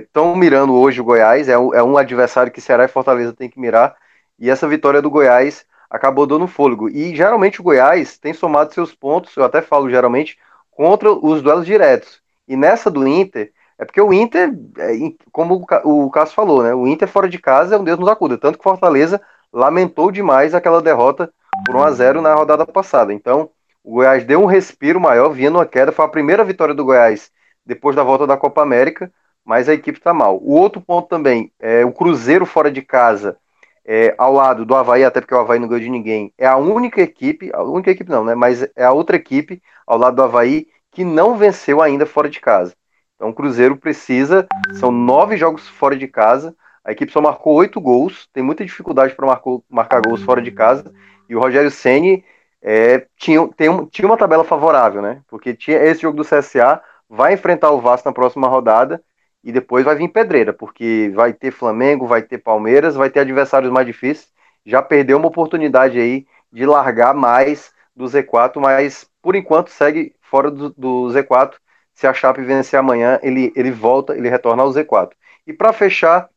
Estão 0.00 0.34
é, 0.34 0.36
mirando 0.36 0.74
hoje 0.74 1.00
o 1.00 1.04
Goiás, 1.04 1.48
é 1.48 1.58
um, 1.58 1.74
é 1.74 1.82
um 1.82 1.96
adversário 1.98 2.52
que 2.52 2.60
Ceará 2.60 2.84
e 2.84 2.88
Fortaleza 2.88 3.32
tem 3.32 3.50
que 3.50 3.58
mirar. 3.60 3.96
E 4.38 4.50
essa 4.50 4.68
vitória 4.68 5.02
do 5.02 5.10
Goiás 5.10 5.64
acabou 5.90 6.26
dando 6.26 6.46
fôlego. 6.46 6.88
E 6.88 7.14
geralmente 7.14 7.60
o 7.60 7.64
Goiás 7.64 8.18
tem 8.18 8.32
somado 8.32 8.72
seus 8.72 8.94
pontos, 8.94 9.36
eu 9.36 9.44
até 9.44 9.60
falo 9.60 9.90
geralmente, 9.90 10.38
contra 10.70 11.12
os 11.12 11.42
duelos 11.42 11.66
diretos. 11.66 12.20
E 12.48 12.56
nessa 12.56 12.90
do 12.90 13.06
Inter, 13.06 13.52
é 13.78 13.84
porque 13.84 14.00
o 14.00 14.12
Inter, 14.12 14.50
é, 14.78 14.92
como 15.30 15.66
o 15.84 16.10
Cássio 16.10 16.34
falou, 16.34 16.62
né? 16.62 16.74
O 16.74 16.86
Inter 16.86 17.08
fora 17.08 17.28
de 17.28 17.38
casa 17.38 17.74
é 17.74 17.78
um 17.78 17.84
Deus 17.84 17.98
nos 17.98 18.08
acuda. 18.08 18.38
Tanto 18.38 18.58
que 18.58 18.64
Fortaleza 18.64 19.20
lamentou 19.52 20.10
demais 20.10 20.54
aquela 20.54 20.80
derrota 20.80 21.32
por 21.66 21.76
1 21.76 21.82
a 21.82 21.90
0 21.90 22.22
na 22.22 22.34
rodada 22.34 22.64
passada. 22.66 23.12
Então, 23.12 23.50
o 23.84 23.94
Goiás 23.94 24.24
deu 24.24 24.40
um 24.40 24.46
respiro 24.46 25.00
maior, 25.00 25.30
vinha 25.30 25.50
numa 25.50 25.66
queda. 25.66 25.92
Foi 25.92 26.04
a 26.04 26.08
primeira 26.08 26.44
vitória 26.44 26.74
do 26.74 26.84
Goiás 26.84 27.30
depois 27.66 27.94
da 27.94 28.02
volta 28.02 28.26
da 28.26 28.36
Copa 28.36 28.62
América, 28.62 29.12
mas 29.44 29.68
a 29.68 29.74
equipe 29.74 29.98
está 29.98 30.14
mal. 30.14 30.38
O 30.38 30.54
outro 30.54 30.80
ponto 30.80 31.08
também 31.08 31.52
é 31.60 31.84
o 31.84 31.92
Cruzeiro 31.92 32.46
fora 32.46 32.70
de 32.70 32.82
casa 32.82 33.36
é, 33.84 34.14
ao 34.16 34.32
lado 34.32 34.64
do 34.64 34.74
Havaí, 34.74 35.04
até 35.04 35.20
porque 35.20 35.34
o 35.34 35.38
Havaí 35.38 35.58
não 35.58 35.68
ganhou 35.68 35.82
de 35.82 35.90
ninguém, 35.90 36.32
é 36.38 36.46
a 36.46 36.56
única 36.56 37.00
equipe, 37.00 37.50
a 37.52 37.62
única 37.62 37.90
equipe 37.90 38.10
não, 38.10 38.24
né? 38.24 38.34
Mas 38.34 38.62
é 38.76 38.84
a 38.84 38.92
outra 38.92 39.16
equipe 39.16 39.62
ao 39.86 39.98
lado 39.98 40.16
do 40.16 40.22
Havaí 40.22 40.68
que 40.90 41.04
não 41.04 41.36
venceu 41.36 41.80
ainda 41.80 42.06
fora 42.06 42.28
de 42.28 42.40
casa. 42.40 42.74
Então 43.16 43.30
o 43.30 43.34
Cruzeiro 43.34 43.76
precisa, 43.76 44.46
são 44.74 44.90
nove 44.90 45.36
jogos 45.36 45.68
fora 45.68 45.96
de 45.96 46.08
casa, 46.08 46.54
a 46.84 46.92
equipe 46.92 47.12
só 47.12 47.20
marcou 47.20 47.54
oito 47.54 47.80
gols, 47.80 48.28
tem 48.32 48.42
muita 48.42 48.64
dificuldade 48.64 49.14
para 49.14 49.40
marcar 49.70 50.02
gols 50.02 50.22
fora 50.22 50.42
de 50.42 50.50
casa, 50.50 50.92
e 51.28 51.36
o 51.36 51.40
Rogério 51.40 51.70
Ceni 51.70 52.24
é, 52.60 53.06
tinha, 53.16 53.46
tem, 53.56 53.86
tinha 53.86 54.06
uma 54.06 54.16
tabela 54.16 54.44
favorável, 54.44 55.00
né? 55.00 55.20
Porque 55.28 55.54
tinha 55.54 55.78
esse 55.78 56.02
jogo 56.02 56.16
do 56.16 56.24
CSA, 56.24 56.80
vai 57.08 57.34
enfrentar 57.34 57.70
o 57.70 57.80
Vasco 57.80 58.08
na 58.08 58.12
próxima 58.12 58.48
rodada, 58.48 59.02
e 59.44 59.50
depois 59.52 59.84
vai 59.84 59.96
vir 59.96 60.08
pedreira, 60.08 60.52
porque 60.52 61.10
vai 61.14 61.32
ter 61.32 61.50
Flamengo, 61.50 62.06
vai 62.06 62.22
ter 62.22 62.38
Palmeiras, 62.38 62.94
vai 62.94 63.10
ter 63.10 63.20
adversários 63.20 63.72
mais 63.72 63.86
difíceis. 63.86 64.32
Já 64.64 64.80
perdeu 64.82 65.18
uma 65.18 65.28
oportunidade 65.28 65.98
aí 65.98 66.26
de 66.52 66.64
largar 66.64 67.14
mais 67.14 67.72
do 67.94 68.04
Z4, 68.04 68.60
mas 68.60 69.08
por 69.20 69.34
enquanto 69.34 69.70
segue 69.70 70.14
fora 70.20 70.50
do, 70.50 70.70
do 70.70 71.08
Z4. 71.08 71.54
Se 71.94 72.06
a 72.06 72.14
Chape 72.14 72.42
vencer 72.42 72.78
amanhã, 72.78 73.18
ele, 73.22 73.52
ele 73.54 73.70
volta, 73.70 74.16
ele 74.16 74.28
retorna 74.28 74.62
ao 74.62 74.70
Z4. 74.70 75.10
E 75.46 75.52
para 75.52 75.72
fechar, 75.72 76.28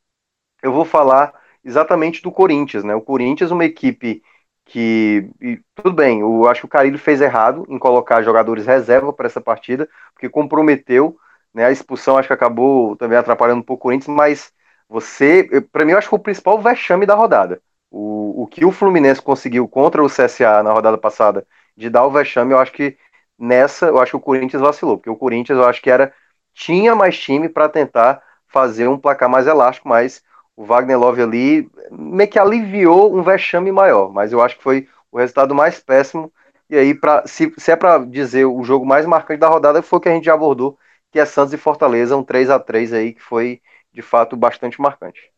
eu 0.61 0.72
vou 0.73 0.86
falar 0.86 1.34
exatamente 1.64 2.22
do 2.22 2.32
Corinthians, 2.32 2.84
né? 2.84 2.95
O 2.95 3.02
Corinthians, 3.02 3.52
uma 3.52 3.65
equipe 3.65 4.22
que 4.65 5.30
e, 5.41 5.60
tudo 5.76 5.94
bem, 5.94 6.22
eu 6.22 6.48
acho 6.48 6.61
que 6.61 6.65
o 6.65 6.69
Carilho 6.69 6.98
fez 6.98 7.22
errado 7.22 7.65
em 7.69 7.77
colocar 7.77 8.22
jogadores 8.23 8.65
reserva 8.65 9.14
para 9.14 9.27
essa 9.27 9.40
partida, 9.40 9.88
porque 10.14 10.30
comprometeu 10.30 11.18
né? 11.56 11.65
A 11.65 11.72
expulsão 11.72 12.18
acho 12.18 12.27
que 12.27 12.34
acabou 12.34 12.98
também 12.98 13.18
atrapalhando 13.18 13.61
um 13.61 13.64
pouco 13.64 13.82
o 13.82 13.90
Corinthians, 13.90 14.15
mas 14.15 14.53
você, 14.90 15.49
para 15.72 15.86
mim, 15.86 15.94
eu 15.94 15.98
acho 15.98 16.10
que 16.10 16.15
o 16.15 16.19
principal 16.19 16.61
vexame 16.61 17.06
da 17.06 17.15
rodada. 17.15 17.61
O, 17.90 18.44
o 18.44 18.48
que 18.48 18.65
o 18.65 18.72
Fluminense 18.72 19.22
conseguiu 19.22 19.68
contra 19.68 20.03
o 20.03 20.10
CSA 20.10 20.61
na 20.61 20.73
rodada 20.73 20.98
passada 20.98 21.48
de 21.77 21.90
dar 21.90 22.06
o 22.06 22.11
vexame, 22.11 22.53
eu 22.53 22.60
acho 22.60 22.73
que 22.73 22.98
nessa, 23.40 23.88
eu 23.88 23.99
acho 23.99 24.11
que 24.11 24.18
o 24.18 24.19
Corinthians 24.19 24.61
vacilou, 24.61 24.98
porque 24.98 25.10
o 25.10 25.15
Corinthians 25.15 25.57
eu 25.57 25.65
acho 25.65 25.82
que 25.82 25.90
era 25.90 26.14
tinha 26.53 26.95
mais 26.95 27.18
time 27.18 27.49
para 27.49 27.69
tentar 27.69 28.22
fazer 28.48 28.88
um 28.88 28.98
placar 28.98 29.30
mais 29.30 29.48
elástico, 29.48 29.88
mas 29.90 30.23
o 30.56 30.64
Wagner 30.65 30.98
Love 30.99 31.22
ali 31.22 31.69
meio 31.91 32.30
que 32.30 32.40
aliviou 32.40 33.15
um 33.15 33.23
vexame 33.23 33.72
maior, 33.72 34.11
mas 34.11 34.32
eu 34.32 34.41
acho 34.41 34.57
que 34.57 34.64
foi 34.64 34.88
o 35.11 35.18
resultado 35.18 35.53
mais 35.56 35.80
péssimo. 35.80 36.32
E 36.69 36.77
aí, 36.77 36.94
pra, 36.94 37.23
se, 37.27 37.53
se 37.57 37.72
é 37.72 37.76
para 37.76 37.99
dizer 37.99 38.45
o 38.45 38.64
jogo 38.64 38.86
mais 38.86 39.06
marcante 39.06 39.40
da 39.40 39.48
rodada, 39.48 39.82
foi 39.82 39.99
o 39.99 40.02
que 40.02 40.10
a 40.10 40.14
gente 40.14 40.26
já 40.26 40.34
abordou, 40.34 40.77
que 41.16 41.20
é 41.22 41.26
Santos 41.26 41.54
e 41.54 41.58
Fortaleza, 41.58 42.18
um 42.18 42.26
3 42.26 42.50
a 42.50 42.60
3 42.60 42.92
aí 42.92 43.14
que 43.14 43.22
foi 43.22 43.62
de 43.94 44.02
fato 44.02 44.36
bastante 44.36 44.82
marcante. 44.82 45.32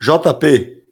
JP. 0.00 0.86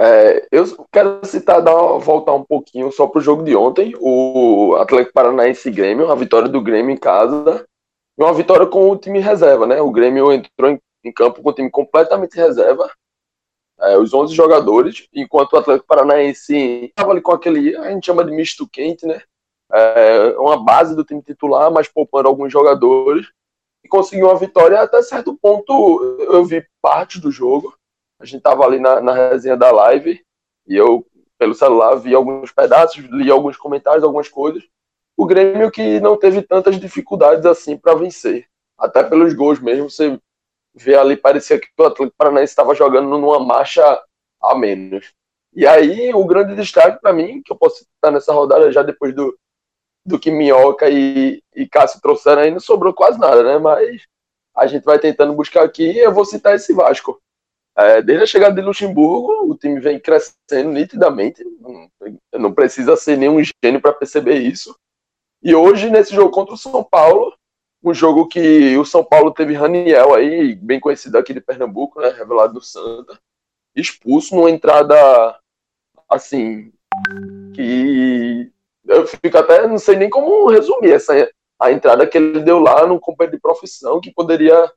É, 0.00 0.48
eu 0.50 0.64
quero 0.90 1.22
citar, 1.26 1.60
dar 1.60 1.76
uma, 1.76 1.98
voltar 1.98 2.32
um 2.32 2.42
pouquinho 2.42 2.90
só 2.90 3.06
para 3.06 3.18
o 3.18 3.22
jogo 3.22 3.44
de 3.44 3.54
ontem, 3.54 3.92
o 4.00 4.74
Atlético 4.76 5.12
Paranaense 5.12 5.70
Grêmio, 5.70 6.10
a 6.10 6.14
vitória 6.14 6.48
do 6.48 6.62
Grêmio 6.62 6.94
em 6.94 6.96
casa, 6.96 7.68
e 8.18 8.22
uma 8.22 8.32
vitória 8.32 8.66
com 8.66 8.88
o 8.88 8.96
time 8.96 9.20
reserva, 9.20 9.66
né? 9.66 9.82
O 9.82 9.90
Grêmio 9.90 10.32
entrou 10.32 10.70
em, 10.70 10.80
em 11.04 11.12
campo 11.12 11.42
com 11.42 11.50
o 11.50 11.52
time 11.52 11.70
completamente 11.70 12.36
reserva, 12.36 12.90
é, 13.80 13.98
os 13.98 14.14
11 14.14 14.34
jogadores, 14.34 15.06
enquanto 15.12 15.52
o 15.52 15.58
Atlético 15.58 15.86
Paranaense 15.86 16.86
estava 16.86 17.12
ali 17.12 17.20
com 17.20 17.32
aquele, 17.32 17.76
a 17.76 17.90
gente 17.90 18.06
chama 18.06 18.24
de 18.24 18.32
misto 18.32 18.66
quente, 18.66 19.04
né? 19.04 19.20
É, 19.72 20.36
uma 20.38 20.62
base 20.62 20.94
do 20.94 21.04
time 21.04 21.22
titular, 21.22 21.70
mas 21.70 21.88
poupando 21.88 22.28
alguns 22.28 22.52
jogadores 22.52 23.26
e 23.84 23.88
conseguiu 23.88 24.26
uma 24.26 24.38
vitória 24.38 24.80
até 24.80 25.02
certo 25.02 25.36
ponto. 25.36 26.18
Eu 26.20 26.44
vi 26.44 26.66
parte 26.80 27.20
do 27.20 27.30
jogo, 27.30 27.76
a 28.18 28.24
gente 28.24 28.38
estava 28.38 28.64
ali 28.64 28.78
na, 28.78 29.00
na 29.00 29.12
resenha 29.12 29.56
da 29.56 29.70
live 29.70 30.24
e 30.66 30.76
eu, 30.76 31.06
pelo 31.38 31.54
celular, 31.54 31.94
vi 31.96 32.14
alguns 32.14 32.50
pedaços, 32.50 33.04
li 33.04 33.30
alguns 33.30 33.56
comentários, 33.56 34.04
algumas 34.04 34.28
coisas. 34.28 34.62
O 35.16 35.26
Grêmio 35.26 35.70
que 35.70 36.00
não 36.00 36.16
teve 36.16 36.42
tantas 36.42 36.80
dificuldades 36.80 37.46
assim 37.46 37.76
para 37.76 37.94
vencer, 37.94 38.46
até 38.78 39.02
pelos 39.02 39.34
gols 39.34 39.60
mesmo. 39.60 39.90
Você 39.90 40.18
vê 40.74 40.96
ali, 40.96 41.16
parecia 41.16 41.58
que 41.58 41.68
o 41.78 41.84
Atlético 41.84 42.16
Paranaense 42.16 42.52
estava 42.52 42.74
jogando 42.74 43.08
numa 43.08 43.38
marcha 43.38 44.02
a 44.42 44.54
menos. 44.54 45.12
E 45.54 45.66
aí, 45.66 46.12
o 46.12 46.24
grande 46.24 46.56
destaque 46.56 47.00
para 47.00 47.12
mim, 47.12 47.40
que 47.42 47.52
eu 47.52 47.56
posso 47.56 47.84
estar 47.84 48.10
nessa 48.10 48.32
rodada 48.32 48.72
já 48.72 48.82
depois 48.82 49.14
do, 49.14 49.38
do 50.04 50.18
que 50.18 50.30
Minhoca 50.30 50.88
e, 50.88 51.42
e 51.54 51.68
Cássio 51.68 52.00
trouxeram 52.00 52.42
aí, 52.42 52.50
não 52.50 52.60
sobrou 52.60 52.92
quase 52.92 53.18
nada, 53.18 53.42
né? 53.42 53.58
Mas 53.58 54.02
a 54.54 54.66
gente 54.66 54.84
vai 54.84 54.98
tentando 54.98 55.32
buscar 55.32 55.64
aqui 55.64 55.84
e 55.84 55.98
eu 55.98 56.12
vou 56.12 56.24
citar 56.24 56.54
esse 56.54 56.72
Vasco. 56.72 57.20
É, 57.76 58.00
desde 58.00 58.22
a 58.22 58.26
chegada 58.26 58.54
de 58.54 58.60
Luxemburgo, 58.60 59.50
o 59.50 59.56
time 59.56 59.80
vem 59.80 59.98
crescendo 59.98 60.70
nitidamente. 60.70 61.42
Não, 61.60 61.90
não 62.38 62.52
precisa 62.52 62.96
ser 62.96 63.16
nenhum 63.16 63.42
gênio 63.42 63.80
para 63.80 63.92
perceber 63.92 64.38
isso. 64.38 64.76
E 65.42 65.54
hoje, 65.54 65.90
nesse 65.90 66.14
jogo 66.14 66.30
contra 66.30 66.54
o 66.54 66.58
São 66.58 66.84
Paulo, 66.84 67.34
um 67.82 67.92
jogo 67.92 68.28
que 68.28 68.76
o 68.78 68.84
São 68.84 69.04
Paulo 69.04 69.32
teve 69.32 69.54
Raniel 69.54 70.14
aí, 70.14 70.54
bem 70.54 70.80
conhecido 70.80 71.18
aqui 71.18 71.34
de 71.34 71.40
Pernambuco, 71.40 72.00
né? 72.00 72.10
Revelado 72.10 72.54
do 72.54 72.62
Santa, 72.62 73.18
expulso 73.74 74.34
numa 74.34 74.50
entrada 74.50 75.38
assim 76.08 76.72
que 77.54 78.50
eu 78.86 79.06
fico 79.06 79.36
até, 79.36 79.66
não 79.66 79.78
sei 79.78 79.96
nem 79.96 80.10
como 80.10 80.48
resumir 80.48 80.92
essa 80.92 81.14
a 81.58 81.72
entrada 81.72 82.06
que 82.06 82.18
ele 82.18 82.40
deu 82.40 82.58
lá 82.58 82.86
no 82.86 83.00
companheiro 83.00 83.36
de 83.36 83.40
profissão, 83.40 84.00
que 84.00 84.12
poderia 84.12 84.70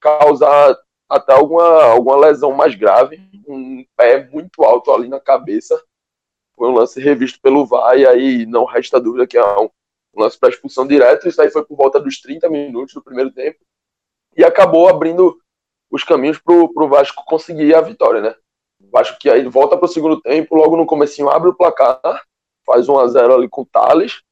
causar 0.00 0.76
até 1.08 1.32
alguma, 1.32 1.84
alguma 1.84 2.16
lesão 2.16 2.52
mais 2.52 2.74
grave, 2.74 3.18
um 3.48 3.84
pé 3.96 4.28
muito 4.30 4.62
alto 4.62 4.92
ali 4.92 5.08
na 5.08 5.18
cabeça. 5.18 5.82
Foi 6.54 6.68
um 6.68 6.74
lance 6.74 7.00
revisto 7.00 7.40
pelo 7.40 7.64
VAR, 7.64 7.98
e 7.98 8.06
aí 8.06 8.46
não 8.46 8.64
resta 8.64 9.00
dúvida 9.00 9.26
que 9.26 9.38
é 9.38 9.58
um, 9.58 9.70
lance 10.16 10.38
para 10.38 10.50
expulsão 10.50 10.86
direto. 10.86 11.28
Isso 11.28 11.40
aí 11.40 11.50
foi 11.50 11.64
por 11.64 11.76
volta 11.76 11.98
dos 11.98 12.20
30 12.20 12.48
minutos 12.50 12.94
do 12.94 13.02
primeiro 13.02 13.30
tempo, 13.32 13.58
e 14.36 14.44
acabou 14.44 14.88
abrindo 14.88 15.40
os 15.90 16.04
caminhos 16.04 16.38
para 16.38 16.54
o 16.54 16.88
Vasco 16.88 17.24
conseguir 17.24 17.74
a 17.74 17.80
vitória, 17.80 18.20
né? 18.20 18.34
O 18.80 18.90
Vasco 18.90 19.18
que 19.18 19.30
aí 19.30 19.42
volta 19.48 19.76
para 19.76 19.86
o 19.86 19.88
segundo 19.88 20.20
tempo, 20.20 20.54
logo 20.54 20.76
no 20.76 20.86
comecinho 20.86 21.30
abre 21.30 21.48
o 21.48 21.54
placar, 21.54 22.22
faz 22.68 22.86
1 22.86 22.98
a 22.98 23.08
0 23.08 23.34
ali 23.34 23.48
com 23.48 23.62
o 23.62 23.66
Thales, 23.66 24.22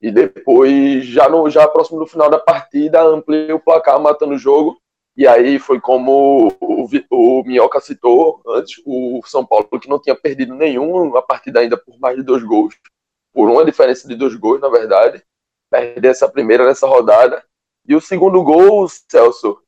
e 0.00 0.12
depois, 0.12 1.06
já, 1.06 1.28
no, 1.28 1.48
já 1.48 1.66
próximo 1.66 1.98
do 1.98 2.06
final 2.06 2.30
da 2.30 2.38
partida, 2.38 3.02
amplia 3.02 3.56
o 3.56 3.60
placar, 3.60 3.98
matando 3.98 4.34
o 4.34 4.38
jogo, 4.38 4.78
E 5.16 5.26
aí 5.26 5.58
foi 5.58 5.80
como 5.80 6.56
o, 6.60 6.84
o, 7.10 7.40
o 7.40 7.44
Minhoca 7.44 7.80
citou 7.80 8.40
antes, 8.46 8.80
o 8.86 9.20
São 9.24 9.44
Paulo 9.44 9.66
que 9.80 9.88
não 9.88 10.00
tinha 10.00 10.14
perdido 10.14 10.54
nenhum 10.54 11.16
a 11.16 11.22
partida 11.22 11.60
ainda 11.60 11.76
por 11.76 11.98
mais 11.98 12.16
de 12.16 12.22
dois 12.22 12.44
gols, 12.44 12.76
por 13.32 13.50
uma 13.50 13.64
diferença 13.64 14.06
de 14.06 14.14
dois 14.14 14.36
gols, 14.36 14.60
na 14.60 14.68
verdade. 14.68 15.24
Perder 15.70 16.10
essa 16.10 16.28
primeira 16.28 16.64
nessa 16.64 16.86
rodada. 16.86 17.44
E 17.86 17.96
o 17.96 18.00
segundo 18.00 18.42
gol, 18.44 18.88
Celso. 18.88 19.60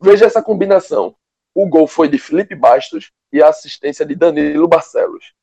Veja 0.00 0.26
essa 0.26 0.42
combinação. 0.42 1.16
O 1.52 1.68
gol 1.68 1.88
foi 1.88 2.08
de 2.08 2.18
Felipe 2.18 2.54
Bastos 2.54 3.10
e 3.32 3.42
a 3.42 3.48
assistência 3.48 4.06
de 4.06 4.14
Danilo 4.14 4.68
Barcelos. 4.68 5.34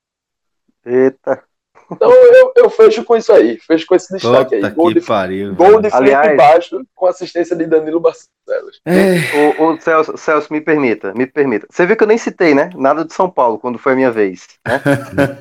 Eita. 0.85 1.43
Então 1.91 2.11
eu, 2.11 2.51
eu 2.55 2.69
fecho 2.69 3.03
com 3.03 3.15
isso 3.15 3.31
aí, 3.31 3.57
fecho 3.59 3.85
com 3.85 3.95
esse 3.95 4.13
destaque 4.13 4.55
Puta 4.55 4.67
aí. 4.67 4.73
Gol 4.73 4.87
que 4.87 4.93
de, 4.99 5.01
pariu. 5.05 5.55
gol 5.55 5.81
de 5.81 5.89
Felipe 5.89 6.13
Aliás- 6.15 6.37
Bastos 6.37 6.83
com 6.95 7.05
assistência 7.07 7.55
de 7.55 7.65
Danilo 7.65 7.99
Barcelos. 7.99 8.81
É, 8.85 9.55
O, 9.59 9.71
o 9.73 9.81
Celso, 9.81 10.17
Celso, 10.17 10.51
me 10.51 10.61
permita, 10.61 11.13
me 11.13 11.25
permita. 11.27 11.67
Você 11.69 11.85
viu 11.85 11.95
que 11.95 12.03
eu 12.03 12.07
nem 12.07 12.17
citei, 12.17 12.53
né? 12.55 12.69
Nada 12.75 13.05
de 13.05 13.13
São 13.13 13.29
Paulo 13.29 13.59
quando 13.59 13.77
foi 13.77 13.93
a 13.93 13.95
minha 13.95 14.11
vez. 14.11 14.47
Né? 14.67 14.81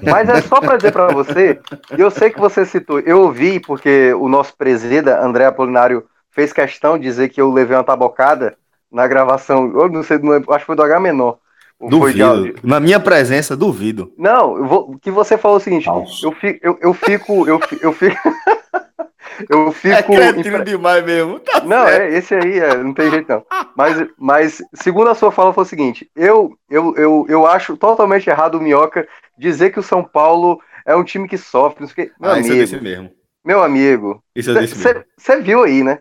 Mas 0.10 0.28
é 0.28 0.40
só 0.42 0.60
para 0.60 0.76
dizer 0.76 0.92
para 0.92 1.08
você, 1.08 1.58
e 1.96 2.00
eu 2.00 2.10
sei 2.10 2.30
que 2.30 2.40
você 2.40 2.64
citou, 2.66 3.00
eu 3.00 3.20
ouvi 3.22 3.60
porque 3.60 4.12
o 4.14 4.28
nosso 4.28 4.56
presida, 4.56 5.20
André 5.22 5.46
Apolinário, 5.46 6.04
fez 6.30 6.52
questão 6.52 6.98
de 6.98 7.04
dizer 7.04 7.28
que 7.28 7.40
eu 7.40 7.50
levei 7.52 7.76
uma 7.76 7.84
tabocada 7.84 8.56
na 8.90 9.06
gravação, 9.06 9.72
eu 9.78 9.88
não 9.88 10.02
sei, 10.02 10.18
não 10.18 10.30
lembro, 10.32 10.52
acho 10.52 10.60
que 10.60 10.66
foi 10.66 10.76
do 10.76 10.82
H 10.82 11.00
menor. 11.00 11.38
De 11.84 11.90
duvido. 11.90 12.54
Na 12.62 12.80
minha 12.80 13.00
presença, 13.00 13.56
duvido. 13.56 14.12
Não, 14.18 14.56
eu 14.56 14.66
vou, 14.66 14.98
que 14.98 15.10
você 15.10 15.36
falou 15.38 15.56
o 15.58 15.60
seguinte, 15.60 15.86
eu 16.22 16.32
fico, 16.32 16.58
eu, 16.62 16.78
eu 16.80 16.94
fico, 16.94 17.48
eu, 17.48 17.60
eu 17.80 17.92
fico, 17.92 18.16
eu 19.48 19.72
fico, 19.72 19.94
É 19.94 20.28
impre- 20.30 20.64
demais 20.64 21.04
mesmo. 21.04 21.40
Tá 21.40 21.60
não, 21.64 21.84
certo. 21.86 22.02
é, 22.02 22.16
esse 22.18 22.34
aí 22.34 22.58
é, 22.58 22.76
não 22.82 22.94
tem 22.94 23.10
jeito 23.10 23.28
não. 23.28 23.44
Mas, 23.76 24.06
mas 24.18 24.62
segundo 24.74 25.10
a 25.10 25.14
sua 25.14 25.32
fala, 25.32 25.52
foi 25.52 25.62
o 25.64 25.66
seguinte: 25.66 26.10
eu, 26.14 26.56
eu, 26.70 26.94
eu, 26.96 27.26
eu 27.28 27.46
acho 27.46 27.76
totalmente 27.76 28.28
errado 28.28 28.56
o 28.56 28.60
Minhoca 28.60 29.06
dizer 29.38 29.70
que 29.70 29.80
o 29.80 29.82
São 29.82 30.02
Paulo 30.04 30.60
é 30.86 30.94
um 30.94 31.04
time 31.04 31.28
que 31.28 31.38
sofre. 31.38 31.80
não 31.82 31.88
sei 31.88 32.06
o. 32.06 32.10
Meu 32.20 32.30
Ah, 32.30 32.38
isso 32.40 32.52
eu 32.52 32.56
disse 32.56 32.76
amigo, 32.76 32.84
mesmo. 32.84 33.10
meu 33.44 33.62
amigo, 33.62 34.22
Isso 34.34 34.50
eu 34.50 34.54
disse 34.56 34.78
mesmo. 34.78 35.04
você 35.16 35.40
viu 35.40 35.62
aí, 35.62 35.82
né? 35.82 35.98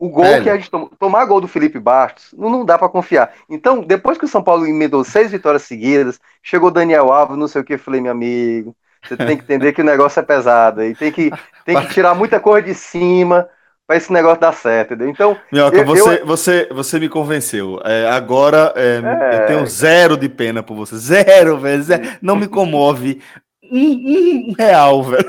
O 0.00 0.08
gol 0.08 0.24
Velho. 0.24 0.42
que 0.42 0.48
a 0.50 0.56
gente 0.56 0.70
tomou, 0.70 0.90
tomar 0.98 1.26
gol 1.26 1.42
do 1.42 1.46
Felipe 1.46 1.78
Bastos, 1.78 2.32
não, 2.36 2.48
não 2.48 2.64
dá 2.64 2.78
pra 2.78 2.88
confiar. 2.88 3.32
Então, 3.50 3.82
depois 3.82 4.16
que 4.16 4.24
o 4.24 4.28
São 4.28 4.42
Paulo 4.42 4.66
emendou 4.66 5.04
seis 5.04 5.30
vitórias 5.30 5.62
seguidas, 5.62 6.18
chegou 6.42 6.70
Daniel 6.70 7.12
Alves, 7.12 7.36
não 7.36 7.46
sei 7.46 7.60
o 7.60 7.64
que, 7.64 7.74
eu 7.74 7.78
falei, 7.78 8.00
meu 8.00 8.10
amigo, 8.12 8.74
você 9.06 9.14
tem 9.14 9.36
que 9.36 9.42
entender 9.44 9.74
que 9.74 9.82
o 9.82 9.84
negócio 9.84 10.18
é 10.18 10.22
pesado 10.22 10.82
e 10.82 10.94
tem 10.94 11.12
que, 11.12 11.30
tem 11.66 11.78
que 11.82 11.92
tirar 11.92 12.14
muita 12.14 12.40
coisa 12.40 12.66
de 12.66 12.74
cima 12.74 13.46
pra 13.86 13.96
esse 13.96 14.10
negócio 14.10 14.40
dar 14.40 14.52
certo, 14.54 14.94
entendeu? 14.94 15.10
Então, 15.12 15.36
Minhoca, 15.52 15.76
eu- 15.76 15.84
você, 15.84 16.24
você, 16.24 16.68
você 16.72 16.98
me 16.98 17.08
convenceu. 17.08 17.78
É, 17.84 18.08
agora 18.08 18.72
é, 18.76 19.02
É. 19.04 19.42
eu 19.42 19.46
tenho 19.48 19.66
zero 19.66 20.16
de 20.16 20.28
pena 20.30 20.62
por 20.62 20.76
você. 20.76 20.96
Zero, 20.96 21.58
velho. 21.58 21.82
zero. 21.82 22.08
Não 22.22 22.36
me 22.36 22.48
comove. 22.48 23.20
Um, 23.70 24.50
um 24.50 24.54
real, 24.58 25.02
velho. 25.02 25.28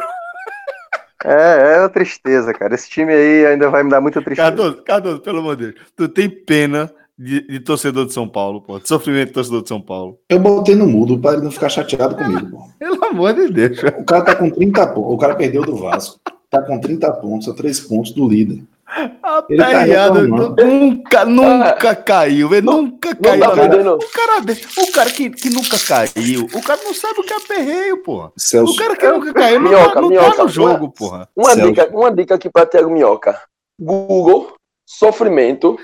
É, 1.25 1.75
é 1.75 1.79
uma 1.79 1.89
tristeza, 1.89 2.53
cara. 2.53 2.75
Esse 2.75 2.89
time 2.89 3.13
aí 3.13 3.45
ainda 3.45 3.69
vai 3.69 3.83
me 3.83 3.89
dar 3.89 4.01
muita 4.01 4.21
tristeza. 4.21 4.49
Cardoso, 4.49 4.83
Cardoso, 4.83 5.19
pelo 5.21 5.39
amor 5.39 5.55
de 5.55 5.71
Deus. 5.71 5.85
Tu 5.95 6.07
tem 6.09 6.29
pena 6.29 6.91
de, 7.17 7.41
de 7.47 7.59
torcedor 7.59 8.05
de 8.05 8.13
São 8.13 8.27
Paulo, 8.27 8.61
pô. 8.61 8.79
De 8.79 8.87
sofrimento 8.87 9.27
de 9.27 9.33
torcedor 9.33 9.61
de 9.61 9.69
São 9.69 9.81
Paulo. 9.81 10.17
Eu 10.27 10.39
botei 10.39 10.75
no 10.75 10.87
mudo 10.87 11.17
para 11.19 11.33
ele 11.33 11.43
não 11.43 11.51
ficar 11.51 11.69
chateado 11.69 12.15
comigo, 12.15 12.49
pô. 12.49 12.63
Pelo 12.79 13.05
amor 13.05 13.33
de 13.33 13.49
Deus. 13.49 13.77
O 13.99 14.03
cara 14.03 14.23
tá 14.23 14.35
com 14.35 14.49
30 14.49 14.87
pontos. 14.87 15.13
O 15.13 15.17
cara 15.17 15.35
perdeu 15.35 15.61
do 15.61 15.75
Vasco. 15.75 16.19
Tá 16.51 16.61
com 16.61 16.77
30 16.79 17.09
pontos, 17.13 17.47
a 17.47 17.53
3 17.53 17.79
pontos 17.79 18.11
do 18.11 18.27
líder. 18.27 18.61
Ele 18.97 19.09
tá 19.17 19.37
Aperreado, 19.37 20.19
reclamando. 20.19 20.65
nunca, 20.65 21.23
nunca 21.25 21.95
caiu, 21.95 22.49
velho. 22.49 22.65
Nunca 22.65 23.09
Não 23.11 23.21
caiu. 23.21 23.39
tá 23.39 23.49
vida. 23.51 23.69
perdendo. 23.69 23.93
O 23.95 24.09
cara, 24.11 24.39
desse- 24.41 24.67
o 24.81 24.91
cara 24.91 25.09
que, 25.09 25.29
que 25.29 25.49
nunca 25.49 25.77
caiu, 25.79 26.45
o 26.53 26.61
cara 26.61 26.81
não 26.83 26.93
sabe 26.93 27.21
o 27.21 27.23
que 27.23 27.31
é 27.33 27.39
perreio, 27.39 28.03
porra. 28.03 28.33
Celso, 28.37 28.73
O 28.73 28.75
cara 28.75 28.97
que 28.97 29.07
nunca 29.09 29.33
caiu 29.33 29.61
não, 29.61 29.69
Minhoca, 29.69 29.93
tá, 29.93 30.01
não 30.01 30.09
minhoca, 30.09 30.35
tá 30.35 30.43
no 30.43 30.49
jogo, 30.49 30.83
uma- 30.85 30.91
porra. 30.91 31.29
Uma 31.33 31.51
Celso. 31.53 31.69
dica, 31.69 31.89
uma 31.97 32.11
dica 32.11 32.35
aqui 32.35 32.49
para 32.49 32.65
Thiago 32.65 32.89
Minhoca. 32.91 33.39
Google, 33.79 34.53
sofrimento, 34.85 35.79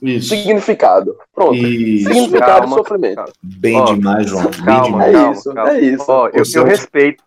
isso. 0.00 0.30
significado. 0.30 1.18
Pronto. 1.34 1.54
Isso. 1.54 2.08
Significado 2.08 2.60
Calma, 2.62 2.76
sofrimento. 2.78 3.32
Bem 3.42 3.76
Ó, 3.78 3.84
demais, 3.92 4.26
João. 4.30 4.44
Bem 4.44 4.64
calma, 4.64 5.04
É 5.04 5.10
demais. 5.10 5.12
calma, 5.12 5.32
isso, 5.34 5.54
calma. 5.54 5.70
é 5.70 5.80
isso. 5.80 6.04
Ó, 6.08 6.28
eu, 6.28 6.42
eu 6.54 6.64
respeito. 6.64 7.22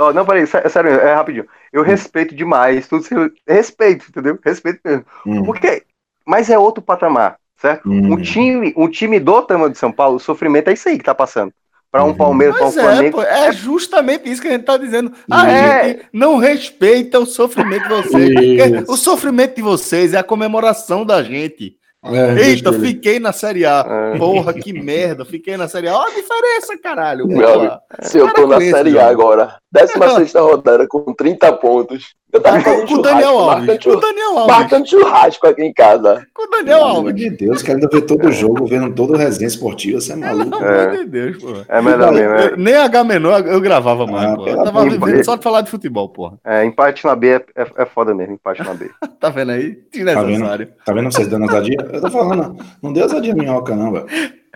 Ó, 0.00 0.12
não, 0.12 0.24
peraí, 0.24 0.46
sé- 0.46 0.66
sério, 0.68 0.90
é 0.92 1.14
rapidinho. 1.14 1.46
Eu 1.72 1.82
respeito 1.82 2.34
demais, 2.34 2.88
tudo 2.88 3.04
respeito, 3.46 4.06
entendeu? 4.08 4.38
Respeito 4.44 4.80
mesmo. 4.84 5.04
Hum, 5.26 5.44
Porque, 5.44 5.82
mas 6.26 6.48
é 6.48 6.58
outro 6.58 6.82
patamar, 6.82 7.36
certo? 7.60 7.88
hum. 7.88 8.14
Um 8.14 8.16
time, 8.20 8.72
um 8.76 8.88
time 8.88 9.20
do 9.20 9.42
tamanho 9.42 9.70
de 9.70 9.78
São 9.78 9.92
Paulo, 9.92 10.16
o 10.16 10.20
sofrimento 10.20 10.68
é 10.68 10.72
isso 10.72 10.88
aí 10.88 10.96
que 10.98 11.04
tá 11.04 11.14
passando. 11.14 11.52
Para 11.92 12.04
um 12.04 12.08
Uhum. 12.10 12.14
Palmeiras, 12.16 12.56
para 12.56 12.66
um 12.66 12.68
é, 12.68 12.72
Flamengo. 12.72 13.16
pô, 13.18 13.22
é 13.24 13.50
justamente 13.52 14.30
isso 14.30 14.40
que 14.40 14.46
a 14.46 14.52
gente 14.52 14.64
tá 14.64 14.76
dizendo. 14.76 15.12
A 15.30 15.50
É. 15.50 15.84
gente 15.88 16.06
não 16.12 16.36
respeita 16.38 17.18
o 17.18 17.26
sofrimento 17.26 17.82
de 17.82 17.88
vocês. 17.88 18.88
O 18.88 18.96
sofrimento 18.96 19.56
de 19.56 19.62
vocês 19.62 20.14
é 20.14 20.18
a 20.18 20.22
comemoração 20.22 21.04
da 21.04 21.20
gente. 21.22 21.76
É, 22.02 22.08
Eita, 22.30 22.34
deixa 22.34 22.68
ele. 22.70 22.86
fiquei 22.86 23.18
na 23.20 23.32
Série 23.32 23.66
A. 23.66 23.84
É. 24.14 24.16
Porra, 24.18 24.54
que 24.54 24.72
merda. 24.72 25.24
Fiquei 25.24 25.56
na 25.58 25.66
Série 25.68 25.88
A. 25.88 25.96
Olha 25.98 26.12
a 26.12 26.14
diferença, 26.14 26.78
caralho. 26.80 27.26
Meu 27.26 27.70
Se 28.02 28.16
eu 28.18 28.32
tô 28.32 28.46
na 28.46 28.58
Série 28.60 28.96
A 28.98 29.08
agora, 29.08 29.56
16 29.72 30.34
rodada 30.34 30.86
com 30.88 31.12
30 31.14 31.52
pontos. 31.54 32.14
Eu 32.32 32.40
tava 32.40 32.60
fazendo 32.60 32.86
Com 32.86 32.94
o 32.94 33.02
Daniel 33.02 33.38
Alves. 33.38 33.66
marcando, 33.66 33.82
Com 33.82 33.90
o 33.90 34.00
Daniel 34.00 34.38
Alves. 34.38 34.56
marcando 34.56 34.88
churrasco 34.88 35.46
aqui 35.48 35.62
em 35.64 35.72
casa. 35.72 36.26
Com 36.32 36.42
o 36.44 36.50
Daniel 36.50 36.78
Pelo 36.78 36.88
amor 36.90 36.96
Alves. 36.98 37.14
de 37.16 37.30
Deus, 37.30 37.62
querendo 37.62 37.88
ver 37.88 38.00
todo 38.02 38.28
o 38.28 38.32
jogo, 38.32 38.66
vendo 38.66 38.94
todo 38.94 39.14
o 39.14 39.16
resenha 39.16 39.48
esportiva, 39.48 40.00
você 40.00 40.12
é 40.12 40.16
maluco. 40.16 40.58
Pelo 40.58 40.70
amor 40.80 40.96
de 40.96 41.04
Deus, 41.06 41.36
porra. 41.38 41.64
É 41.68 41.82
melhor 41.82 42.12
mesmo. 42.12 42.34
É, 42.34 42.56
Nem 42.56 42.74
H 42.76 43.04
menor 43.04 43.46
eu 43.46 43.60
gravava 43.60 44.06
mais, 44.06 44.26
Ah, 44.32 44.36
pelo 44.36 44.48
Eu 44.48 44.64
tava 44.64 44.84
vivendo 44.84 45.24
só 45.24 45.34
de 45.36 45.42
falar 45.42 45.60
de 45.62 45.70
futebol, 45.70 46.08
porra. 46.08 46.38
é, 46.44 46.64
empate 46.64 47.04
na 47.04 47.16
B 47.16 47.28
é, 47.28 47.44
é, 47.56 47.66
é 47.78 47.86
foda 47.86 48.14
mesmo, 48.14 48.34
empate 48.34 48.62
na 48.62 48.74
B. 48.74 48.88
Tá 49.20 49.28
vendo 49.30 49.50
aí? 49.52 49.74
Tá 49.74 49.82
Desnecessário. 49.92 50.68
Tá 50.84 50.92
vendo 50.92 51.12
vocês 51.12 51.28
dando 51.28 51.42
ousadia? 51.42 51.76
Eu 51.92 52.00
tô 52.00 52.10
falando, 52.10 52.56
não 52.82 52.92
dê 52.92 53.02
ousadia 53.02 53.34
minhoca, 53.34 53.74
não, 53.76 53.92
velho. 53.92 54.06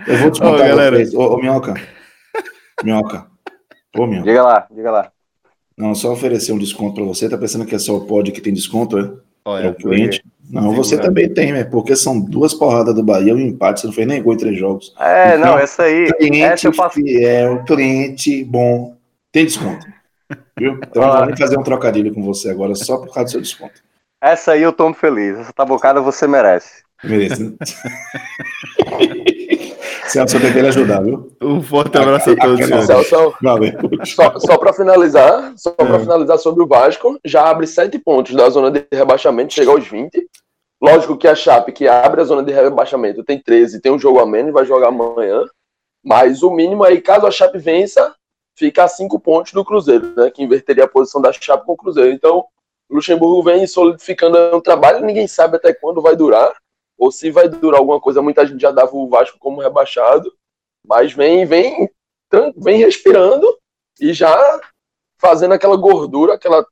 Eu 0.06 0.16
vou 0.18 0.28
Ô, 0.28 0.30
descontar 0.30 0.68
galera. 0.68 0.96
vocês. 0.96 1.12
Ô, 1.14 1.34
ô, 1.34 1.36
minhoca. 1.38 1.74
Minhoca. 2.82 3.26
Ô, 3.96 4.06
minhoca. 4.06 4.26
Diga 4.26 4.42
lá, 4.42 4.66
diga 4.70 4.90
lá. 4.90 5.12
Não, 5.76 5.94
só 5.94 6.12
oferecer 6.12 6.52
um 6.52 6.58
desconto 6.58 6.94
pra 6.94 7.04
você. 7.04 7.28
Tá 7.28 7.36
pensando 7.36 7.66
que 7.66 7.74
é 7.74 7.78
só 7.78 7.96
o 7.96 8.06
pod 8.06 8.30
que 8.30 8.40
tem 8.40 8.52
desconto, 8.52 8.98
é? 8.98 9.02
É 9.02 9.08
Olha, 9.44 9.70
o 9.70 9.74
cliente. 9.74 10.24
Não, 10.48 10.70
Sim, 10.70 10.76
você 10.76 10.98
também 10.98 11.28
tem, 11.32 11.52
né? 11.52 11.64
Porque 11.64 11.96
são 11.96 12.20
duas 12.20 12.54
porradas 12.54 12.94
do 12.94 13.02
Bahia 13.02 13.32
e 13.32 13.34
um 13.34 13.40
empate. 13.40 13.80
Você 13.80 13.86
não 13.86 13.94
fez 13.94 14.06
nem 14.06 14.22
gol 14.22 14.34
em 14.34 14.38
três 14.38 14.58
jogos. 14.58 14.94
É, 14.98 15.36
Então, 15.36 15.52
não, 15.52 15.58
essa 15.58 15.82
aí, 15.84 16.04
essa 16.04 16.14
Cliente 16.14 16.66
eu 16.66 16.72
faço. 16.72 16.94
fiel, 16.94 17.64
cliente 17.64 18.44
bom. 18.44 18.96
Tem 19.32 19.44
desconto. 19.44 19.84
Viu? 20.58 20.78
Então 20.82 21.02
eu 21.02 21.12
vou 21.12 21.26
nem 21.26 21.36
fazer 21.36 21.58
um 21.58 21.62
trocadilho 21.62 22.14
com 22.14 22.22
você 22.22 22.50
agora 22.50 22.74
só 22.74 22.98
por 22.98 23.12
causa 23.12 23.24
do 23.24 23.30
seu 23.32 23.40
desconto. 23.40 23.82
Essa 24.22 24.52
aí 24.52 24.62
eu 24.62 24.72
tomo 24.72 24.94
feliz. 24.94 25.38
Essa 25.38 25.52
tabocada 25.52 26.00
você 26.00 26.26
merece. 26.26 26.82
Merece? 27.02 27.54
Celso, 30.09 30.36
eu 30.36 30.40
tentei 30.40 30.62
lhe 30.62 30.68
ajudar, 30.68 31.02
viu? 31.02 31.31
um 31.43 31.62
forte 31.62 31.97
abraço 31.98 32.31
a 32.31 32.36
todos. 32.36 32.66
Celso, 32.86 33.35
Valeu. 33.43 33.72
só, 34.05 34.39
só 34.39 34.59
para 34.59 34.72
finalizar, 34.72 35.52
só 35.56 35.70
para 35.72 35.97
É. 35.97 35.98
finalizar 36.01 36.39
sobre 36.39 36.62
o 36.62 36.66
Vasco, 36.66 37.18
já 37.24 37.48
abre 37.48 37.66
sete 37.66 37.98
pontos 37.98 38.35
da 38.35 38.48
zona 38.51 38.70
de 38.70 38.86
rebaixamento, 38.93 39.52
chega 39.55 39.70
aos 39.70 39.86
20. 39.86 40.26
Lógico 40.82 41.16
que 41.16 41.26
a 41.26 41.35
Chape, 41.35 41.72
que 41.72 41.89
abre 41.89 42.20
a 42.20 42.24
zona 42.24 42.43
de 42.43 42.52
rebaixamento, 42.52 43.24
tem 43.24 43.40
13, 43.40 43.81
tem 43.81 43.90
um 43.93 43.98
jogo 43.98 44.20
a 44.20 44.26
menos, 44.26 44.52
vai 44.52 44.64
jogar 44.66 44.89
amanhã. 44.89 45.44
Mas 46.05 46.43
o 46.43 46.51
mínimo 46.51 46.85
aí, 46.85 47.01
caso 47.01 47.26
a 47.26 47.31
Chape 47.31 47.59
vença, 47.59 48.14
fica 48.59 48.85
a 48.85 48.89
cinco 48.89 49.18
pontos 49.18 49.52
do 49.52 49.64
Cruzeiro, 49.64 50.12
né? 50.16 50.31
Que 50.31 50.43
inverteria 50.43 50.85
a 50.85 50.89
posição 50.89 51.22
da 51.22 51.32
Chape 51.32 51.64
com 51.64 51.72
o 51.72 51.76
Cruzeiro. 51.76 52.12
Então, 52.12 52.44
o 52.90 52.94
Luxemburgo 52.97 53.43
vem 53.43 53.66
solidificando 53.66 54.36
um 54.55 54.60
trabalho, 54.60 55.05
ninguém 55.05 55.26
sabe 55.26 55.56
até 55.56 55.72
quando 55.72 56.02
vai 56.02 56.14
durar, 56.14 56.52
ou 56.98 57.10
se 57.10 57.30
vai 57.30 57.48
durar 57.48 57.80
alguma 57.80 58.00
coisa. 58.00 58.22
Muita 58.22 58.46
gente 58.46 58.60
já 58.60 58.70
dava 58.70 58.94
o 58.94 59.08
Vasco 59.08 59.38
como 59.38 59.60
rebaixado, 59.60 60.32
mas 60.86 61.12
vem, 61.12 61.44
vem, 61.44 61.90
vem 62.56 62.78
respirando 62.78 63.46
e 64.00 64.12
já 64.12 64.60
fazendo 65.18 65.54
aquela 65.54 65.76
gordura, 65.76 66.34
aquela 66.34 66.64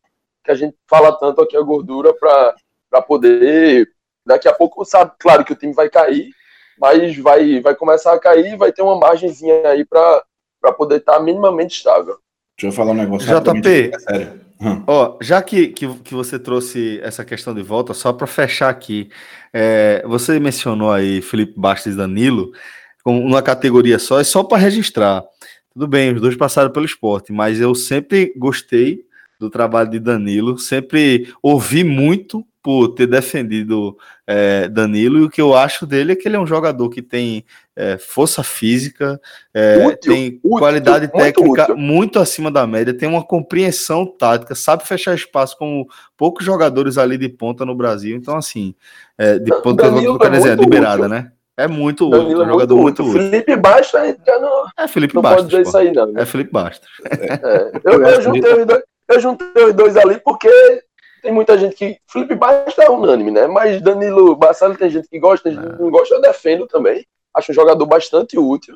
que 0.45 0.51
a 0.51 0.55
gente 0.55 0.77
fala 0.89 1.13
tanto 1.13 1.41
aqui, 1.41 1.57
a 1.57 1.63
gordura, 1.63 2.13
para 2.15 3.03
poder. 3.03 3.89
Daqui 4.25 4.47
a 4.47 4.53
pouco, 4.53 4.85
sabe, 4.85 5.13
claro 5.19 5.45
que 5.45 5.53
o 5.53 5.57
time 5.57 5.73
vai 5.73 5.91
cair, 5.91 6.31
mas 6.79 7.17
vai, 7.19 7.61
vai 7.61 7.75
começar 7.75 8.13
a 8.13 8.21
cair 8.21 8.53
e 8.53 8.57
vai 8.57 8.73
ter 8.73 8.83
uma 8.83 8.97
margenzinha 8.97 9.69
aí 9.69 9.85
para 9.85 10.23
poder 10.77 10.99
estar 10.99 11.19
minimamente 11.19 11.77
estável. 11.77 12.19
Deixa 12.57 12.69
eu 12.69 12.73
falar 12.73 12.93
um 12.93 12.95
negócio. 12.95 13.27
JP. 13.27 13.91
é 13.93 13.99
sério. 13.99 14.41
Hum. 14.63 14.85
Ó, 14.87 15.19
já 15.21 15.43
que, 15.43 15.69
que, 15.69 15.93
que 15.99 16.15
você 16.15 16.39
trouxe 16.39 17.01
essa 17.03 17.25
questão 17.25 17.53
de 17.53 17.63
volta, 17.63 17.93
só 17.93 18.13
para 18.13 18.29
fechar 18.29 18.69
aqui, 18.69 19.11
é, 19.53 20.05
você 20.07 20.39
mencionou 20.39 20.93
aí 20.93 21.21
Felipe 21.21 21.59
Bastos 21.59 21.95
e 21.95 21.97
Danilo 21.97 22.53
com 23.03 23.19
uma 23.19 23.43
categoria 23.43 23.99
só, 23.99 24.21
é 24.21 24.25
só 24.25 24.45
para 24.45 24.59
registrar. 24.59 25.25
Tudo 25.73 25.89
bem, 25.89 26.15
os 26.15 26.21
dois 26.21 26.37
passaram 26.37 26.71
pelo 26.71 26.87
esporte, 26.87 27.33
mas 27.33 27.61
eu 27.61 27.75
sempre 27.75 28.33
gostei 28.37 29.05
do 29.41 29.51
trabalho 29.51 29.91
de 29.91 29.99
Danilo, 29.99 30.57
sempre 30.57 31.35
ouvi 31.43 31.83
muito 31.83 32.47
por 32.63 32.89
ter 32.89 33.07
defendido 33.07 33.97
é, 34.27 34.69
Danilo, 34.69 35.19
e 35.19 35.23
o 35.25 35.31
que 35.31 35.41
eu 35.41 35.55
acho 35.55 35.85
dele 35.85 36.13
é 36.13 36.17
que 36.17 36.29
ele 36.29 36.37
é 36.37 36.41
um 36.41 36.47
jogador 36.47 36.89
que 36.89 37.03
tem 37.03 37.45
é, 37.75 37.99
força 37.99 38.45
física, 38.45 39.21
é, 39.53 39.85
útil, 39.85 40.13
tem 40.15 40.41
útil, 40.45 40.59
qualidade 40.59 41.07
muito 41.07 41.25
técnica 41.25 41.63
útil. 41.63 41.77
muito 41.77 42.19
acima 42.21 42.51
da 42.51 42.67
média, 42.67 42.97
tem 42.97 43.09
uma 43.09 43.25
compreensão 43.25 44.07
tática, 44.07 44.55
sabe 44.55 44.87
fechar 44.87 45.15
espaço 45.15 45.59
como 45.59 45.89
poucos 46.17 46.47
jogadores 46.47 46.97
ali 46.99 47.19
de 47.19 47.29
ponta 47.29 47.65
no 47.65 47.75
Brasil. 47.75 48.17
Então, 48.17 48.37
assim, 48.37 48.75
é, 49.19 49.39
de 49.39 49.51
ponta, 49.61 49.91
Danilo 49.91 50.19
quer 50.19 50.31
dizer, 50.31 50.57
de 50.57 50.67
beirada, 50.67 51.09
né? 51.09 51.33
É 51.57 51.67
muito 51.67 52.09
útil, 52.09 52.43
um 52.43 52.47
jogador 52.47 52.77
muito, 52.77 53.03
útil. 53.03 53.13
Felipe 53.13 53.57
Bastos 53.57 54.01
já 54.27 54.39
não, 54.39 54.67
é 54.79 54.89
Felipe 54.89 55.15
não 55.15 55.23
Bastos, 55.23 55.43
pode 55.43 55.51
dizer 55.51 55.63
pô. 55.65 55.69
isso 55.69 55.79
aí, 55.79 55.93
não. 55.93 56.17
É 56.17 56.25
Felipe 56.25 56.53
Bastos. 56.53 56.89
É, 57.11 57.73
eu, 57.85 57.93
eu, 57.93 58.07
eu, 58.07 58.23
juntei 58.23 58.53
os 58.55 58.67
dois, 58.67 58.83
eu 59.09 59.21
juntei 59.21 59.65
os 59.65 59.75
dois 59.75 59.97
ali 59.97 60.21
porque 60.25 60.49
tem 61.23 61.33
muita 61.33 61.57
gente 61.57 61.77
que. 61.77 61.97
Felipe 62.07 62.35
Bastos 62.35 62.79
é 62.79 62.91
unânime, 62.91 63.31
né? 63.31 63.47
Mas 63.47 63.81
Danilo 63.81 64.35
Barcelos 64.35 64.77
tem 64.77 64.91
gente 64.91 65.09
que 65.09 65.19
gosta, 65.19 65.49
tem 65.49 65.59
gente 65.59 65.77
que 65.77 65.83
não 65.83 65.91
gosta, 65.91 66.17
eu 66.17 66.21
defendo 66.21 66.67
também. 66.67 67.07
Acho 67.35 67.53
um 67.53 67.55
jogador 67.55 67.87
bastante 67.87 68.37
útil. 68.37 68.75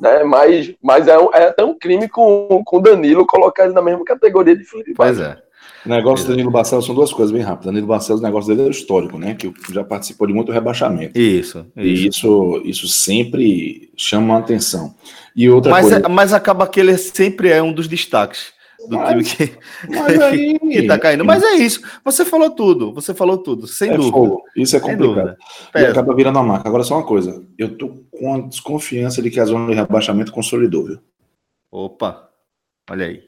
Né? 0.00 0.22
Mas, 0.24 0.74
mas 0.82 1.08
é, 1.08 1.18
um, 1.18 1.28
é 1.34 1.48
até 1.48 1.64
um 1.64 1.76
crime 1.76 2.08
com 2.08 2.62
o 2.70 2.80
Danilo 2.80 3.26
colocar 3.26 3.64
ele 3.64 3.74
na 3.74 3.82
mesma 3.82 4.04
categoria 4.04 4.56
de 4.56 4.64
Felipe 4.64 4.94
Pois 4.94 5.18
é. 5.18 5.36
O 5.84 5.88
negócio 5.88 6.26
do 6.26 6.30
Danilo 6.30 6.50
Barcelos 6.50 6.84
são 6.84 6.94
duas 6.94 7.12
coisas 7.12 7.32
bem 7.32 7.42
rápidas. 7.42 7.66
Danilo 7.66 7.86
Barcelos, 7.86 8.20
o 8.20 8.24
negócio 8.24 8.54
dele 8.54 8.68
é 8.68 8.70
histórico, 8.70 9.18
né? 9.18 9.34
Que 9.34 9.52
já 9.72 9.82
participou 9.84 10.26
de 10.26 10.32
muito 10.32 10.52
rebaixamento. 10.52 11.18
Isso. 11.18 11.66
isso. 11.76 11.86
E 11.86 12.08
isso, 12.08 12.62
isso 12.64 12.88
sempre 12.88 13.90
chama 13.96 14.36
a 14.36 14.38
atenção. 14.38 14.94
E 15.34 15.48
outra 15.48 15.70
mas, 15.70 15.88
coisa... 15.88 16.06
é, 16.06 16.08
mas 16.08 16.32
acaba 16.32 16.66
que 16.66 16.80
ele 16.80 16.96
sempre 16.96 17.50
é 17.50 17.62
um 17.62 17.72
dos 17.72 17.88
destaques 17.88 18.55
do 18.88 18.96
mas, 18.96 19.28
time 19.28 19.48
que, 19.88 20.22
aí, 20.22 20.58
que 20.58 20.86
tá 20.86 20.98
caindo. 20.98 21.24
Mas 21.24 21.42
é 21.42 21.54
isso. 21.54 21.80
Você 22.04 22.24
falou 22.24 22.50
tudo. 22.50 22.92
Você 22.94 23.14
falou 23.14 23.38
tudo, 23.38 23.66
sem 23.66 23.90
é 23.90 23.96
dúvida. 23.96 24.16
Fogo. 24.16 24.42
Isso 24.56 24.76
é 24.76 24.80
complicado. 24.80 25.36
E 25.74 25.78
acaba 25.78 26.14
virando 26.14 26.38
a 26.38 26.42
marca. 26.42 26.68
Agora, 26.68 26.84
só 26.84 26.96
uma 26.96 27.06
coisa. 27.06 27.44
Eu 27.58 27.76
tô 27.76 27.88
com 28.10 28.34
a 28.34 28.40
desconfiança 28.40 29.20
de 29.22 29.30
que 29.30 29.40
a 29.40 29.44
zona 29.44 29.68
de 29.68 29.74
rebaixamento 29.74 30.32
consolidou, 30.32 30.84
viu? 30.84 30.98
Opa. 31.70 32.28
Olha 32.90 33.06
aí. 33.06 33.22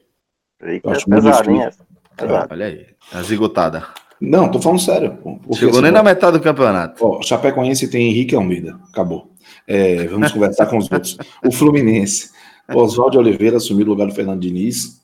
Eita, 0.61 0.91
acho 0.91 1.09
pesado, 1.09 1.51
hein? 1.51 1.69
Olha 2.49 2.65
aí. 2.65 2.87
A 3.13 3.21
zigotada. 3.21 3.87
Não, 4.19 4.51
tô 4.51 4.61
falando 4.61 4.79
sério. 4.79 5.17
Chegou 5.53 5.75
assim, 5.75 5.81
nem 5.81 5.91
na 5.91 6.03
metade 6.03 6.37
do 6.37 6.43
campeonato. 6.43 7.05
Ó, 7.05 7.21
Chapecoense 7.21 7.89
tem 7.89 8.09
Henrique 8.09 8.35
Almeida. 8.35 8.77
Acabou. 8.89 9.31
É, 9.65 10.07
vamos 10.07 10.31
conversar 10.31 10.65
com 10.65 10.77
os 10.77 10.91
outros. 10.91 11.17
O 11.45 11.51
Fluminense. 11.51 12.31
Oswaldo 12.75 13.17
Oliveira 13.17 13.57
assumiu 13.57 13.85
o 13.85 13.89
lugar 13.89 14.07
do 14.07 14.13
Fernando 14.13 14.41
Diniz. 14.41 14.98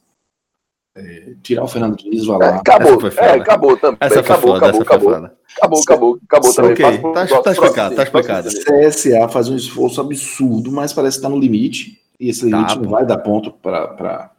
É, 1.26 1.34
tirar 1.42 1.64
o 1.64 1.68
Fernando 1.68 1.98
Diniz 1.98 2.26
vai 2.26 2.38
lá. 2.38 2.46
É, 2.46 2.50
acabou, 2.56 3.08
é, 3.08 3.30
acabou 3.32 3.78
também. 3.78 3.98
Essa 4.00 4.20
acabou, 4.20 4.54
foda, 4.54 4.66
acabou, 4.68 4.82
acabou, 4.82 5.10
acabou, 5.14 5.32
acabou, 5.58 5.80
acabou, 5.80 6.20
acabou 6.24 6.54
também. 6.54 6.72
Okay. 6.74 6.98
Tá, 7.14 7.42
tá 7.42 7.52
explicado, 7.52 7.96
tá 7.96 8.04
explicado. 8.04 8.50
CSA 8.50 9.30
faz 9.30 9.50
um 9.50 9.56
esforço 9.56 10.02
absurdo, 10.02 10.72
mas 10.72 10.94
parece 10.94 11.18
que 11.18 11.24
tá 11.24 11.30
no 11.30 11.40
limite. 11.40 12.00
E 12.20 12.30
esse 12.30 12.50
tá, 12.50 12.58
limite 12.58 12.76
tá, 12.76 12.82
não 12.82 12.90
vai 12.90 13.06
dar 13.06 13.18
ponto 13.18 13.52
para 13.52 14.32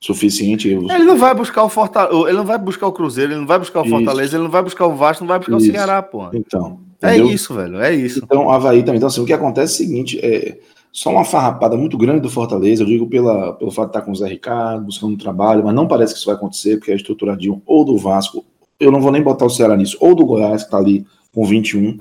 suficiente. 0.00 0.68
Ele 0.68 1.04
não 1.04 1.16
vai 1.16 1.34
buscar 1.34 1.64
o 1.64 1.68
Fortaleza, 1.68 2.28
ele 2.28 2.38
não 2.38 2.44
vai 2.44 2.58
buscar 2.58 2.86
o 2.86 2.92
Cruzeiro, 2.92 3.32
ele 3.32 3.40
não 3.40 3.46
vai 3.46 3.58
buscar 3.58 3.80
o 3.80 3.88
Fortaleza, 3.88 4.26
isso. 4.26 4.36
ele 4.36 4.44
não 4.44 4.50
vai 4.50 4.62
buscar 4.62 4.86
o 4.86 4.94
Vasco, 4.94 5.24
não 5.24 5.28
vai 5.28 5.38
buscar 5.38 5.56
isso. 5.56 5.70
o 5.70 5.72
Ceará, 5.72 6.02
pô. 6.02 6.28
Então. 6.32 6.80
É 7.00 7.14
entendeu? 7.14 7.32
isso, 7.32 7.54
velho, 7.54 7.80
é 7.80 7.94
isso. 7.94 8.20
Então, 8.24 8.50
Havaí 8.50 8.82
também. 8.82 8.96
Então, 8.96 9.06
assim, 9.06 9.20
o 9.20 9.24
que 9.24 9.32
acontece 9.32 9.72
é 9.72 9.74
o 9.74 9.88
seguinte: 9.88 10.18
é, 10.20 10.58
só 10.92 11.10
uma 11.10 11.24
farrapada 11.24 11.76
muito 11.76 11.96
grande 11.96 12.20
do 12.20 12.30
Fortaleza, 12.30 12.82
eu 12.82 12.86
digo 12.86 13.08
pela, 13.08 13.52
pelo 13.54 13.70
fato 13.70 13.90
de 13.90 13.98
estar 13.98 14.02
com 14.02 14.12
o 14.12 14.16
Zé 14.16 14.28
Ricardo, 14.28 14.86
buscando 14.86 15.12
um 15.12 15.18
trabalho, 15.18 15.64
mas 15.64 15.74
não 15.74 15.86
parece 15.86 16.12
que 16.12 16.18
isso 16.18 16.26
vai 16.26 16.34
acontecer, 16.34 16.76
porque 16.76 16.92
é 16.92 16.96
estruturadinho 16.96 17.62
ou 17.66 17.84
do 17.84 17.96
Vasco, 17.96 18.44
eu 18.80 18.90
não 18.90 19.00
vou 19.00 19.12
nem 19.12 19.22
botar 19.22 19.44
o 19.44 19.50
Ceará 19.50 19.76
nisso, 19.76 19.96
ou 20.00 20.14
do 20.14 20.24
Goiás, 20.24 20.62
que 20.62 20.68
está 20.68 20.78
ali 20.78 21.06
com 21.32 21.44
21. 21.44 21.98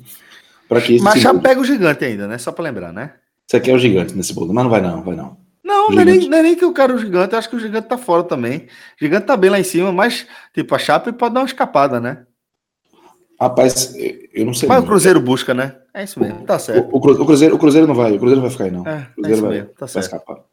Para 0.68 0.82
que 0.82 1.00
mas 1.02 1.22
já 1.22 1.34
pega 1.34 1.62
o 1.62 1.64
gigante 1.64 2.04
ainda, 2.04 2.28
né? 2.28 2.38
Só 2.38 2.52
para 2.52 2.66
lembrar, 2.66 2.92
né? 2.92 3.14
Você 3.46 3.60
quer 3.60 3.74
o 3.74 3.80
gigante 3.80 4.16
nesse 4.16 4.34
bolo, 4.34 4.54
mas 4.54 4.64
não 4.64 4.72
vai 4.72 4.82
não, 4.82 5.02
vai 5.02 5.16
não. 5.16 5.38
Não, 5.64 5.90
não 5.90 6.02
é, 6.02 6.06
nem, 6.06 6.30
não 6.30 6.38
é, 6.38 6.44
nem, 6.44 6.56
que 6.56 6.64
eu 6.64 6.74
quero 6.74 6.96
o 6.96 6.98
gigante, 6.98 7.34
eu 7.34 7.40
acho 7.40 7.50
que 7.50 7.56
o 7.56 7.60
gigante 7.60 7.90
tá 7.90 7.98
fora 7.98 8.24
também. 8.24 8.60
O 8.60 9.04
gigante 9.04 9.26
tá 9.26 9.36
bem 9.36 9.50
lá 9.50 9.60
em 9.60 9.64
cima, 9.64 9.92
mas, 9.92 10.26
tipo, 10.54 10.74
a 10.74 10.80
Chape 10.80 11.12
pode 11.12 11.34
dar 11.34 11.42
uma 11.42 11.46
escapada, 11.46 12.00
né? 12.00 12.26
Rapaz, 13.40 13.94
eu 14.34 14.46
não 14.46 14.54
sei. 14.54 14.68
Mas 14.68 14.84
o 14.84 14.88
Cruzeiro 14.88 15.20
busca, 15.20 15.54
né? 15.54 15.76
É 15.94 16.04
isso 16.04 16.20
mesmo, 16.20 16.44
tá 16.44 16.58
certo. 16.58 16.90
O, 16.92 16.98
o, 16.98 17.26
Cruzeiro, 17.26 17.56
o 17.56 17.60
Cruzeiro 17.60 17.88
não 17.88 17.94
vai, 17.94 18.12
o 18.12 18.20
Cruzeiro 18.20 18.42
não 18.42 18.48
vai 18.48 18.52
ficar 18.52 18.64
aí, 18.64 18.72
não. 18.72 18.88
É, 18.88 19.08
o 19.12 19.22
Cruzeiro 19.22 19.38
é 19.38 19.42
vai, 19.42 19.58
mesmo, 19.58 19.70
tá 19.78 19.88
certo. 19.88 19.94
vai 19.94 20.20
escapar. 20.20 20.44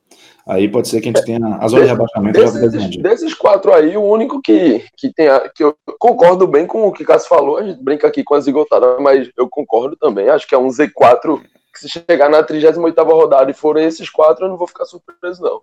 Aí 0.47 0.69
pode 0.69 0.89
ser 0.89 1.01
que 1.01 1.09
a 1.09 1.13
gente 1.13 1.25
tenha 1.25 1.57
a 1.57 1.67
zona 1.69 1.85
de 1.85 1.89
rebaixamento. 1.89 2.39
Desses, 2.39 2.97
desses 2.99 3.35
quatro 3.35 3.73
aí, 3.73 3.97
o 3.97 4.03
único 4.03 4.43
que, 4.43 4.85
que 4.95 5.11
tem 5.11 5.29
a, 5.29 5.49
que 5.49 5.65
eu 5.65 5.75
concordo 5.99 6.47
bem 6.47 6.67
com 6.67 6.87
o 6.87 6.93
que 6.93 7.03
o 7.03 7.07
Cássio 7.07 7.31
falou, 7.31 7.57
a 7.57 7.63
gente 7.63 7.83
brinca 7.83 8.07
aqui 8.07 8.23
com 8.23 8.35
a 8.35 8.41
zigotada, 8.41 8.99
mas 9.01 9.31
eu 9.39 9.49
concordo 9.49 9.97
também. 9.97 10.29
Acho 10.29 10.47
que 10.47 10.55
é 10.55 10.59
um 10.59 10.69
Z4 10.69 11.41
que 11.73 11.81
se 11.81 11.89
chegar 11.89 12.29
na 12.29 12.43
38 12.43 13.03
rodada 13.03 13.51
e 13.51 13.55
forem 13.55 13.87
esses 13.87 14.11
quatro, 14.11 14.45
eu 14.45 14.51
não 14.51 14.59
vou 14.59 14.67
ficar 14.67 14.85
surpreso, 14.85 15.43
não. 15.43 15.63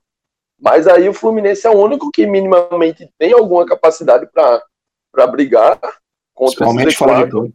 Mas 0.60 0.88
aí 0.88 1.07
o 1.07 1.14
Fluminense 1.14 1.65
é 1.65 1.69
o 1.69 1.77
único 1.77 2.11
que 2.11 2.26
minimamente 2.26 3.07
tem 3.19 3.34
alguma 3.34 3.65
capacidade 3.65 4.27
para 4.31 5.27
brigar 5.27 5.80
contra 6.34 6.66
esse 6.66 6.98
Z4. 6.98 7.52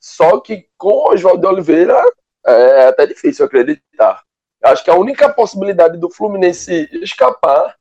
Só 0.00 0.40
que 0.40 0.66
com 0.76 0.88
o 0.88 1.12
Oswaldo 1.12 1.48
Oliveira 1.48 2.00
é 2.46 2.88
até 2.88 3.06
difícil 3.06 3.46
acreditar. 3.46 4.22
Acho 4.62 4.84
que 4.84 4.90
a 4.90 4.96
única 4.96 5.28
possibilidade 5.28 5.98
do 5.98 6.10
Fluminense 6.10 6.88
escapar 6.92 7.74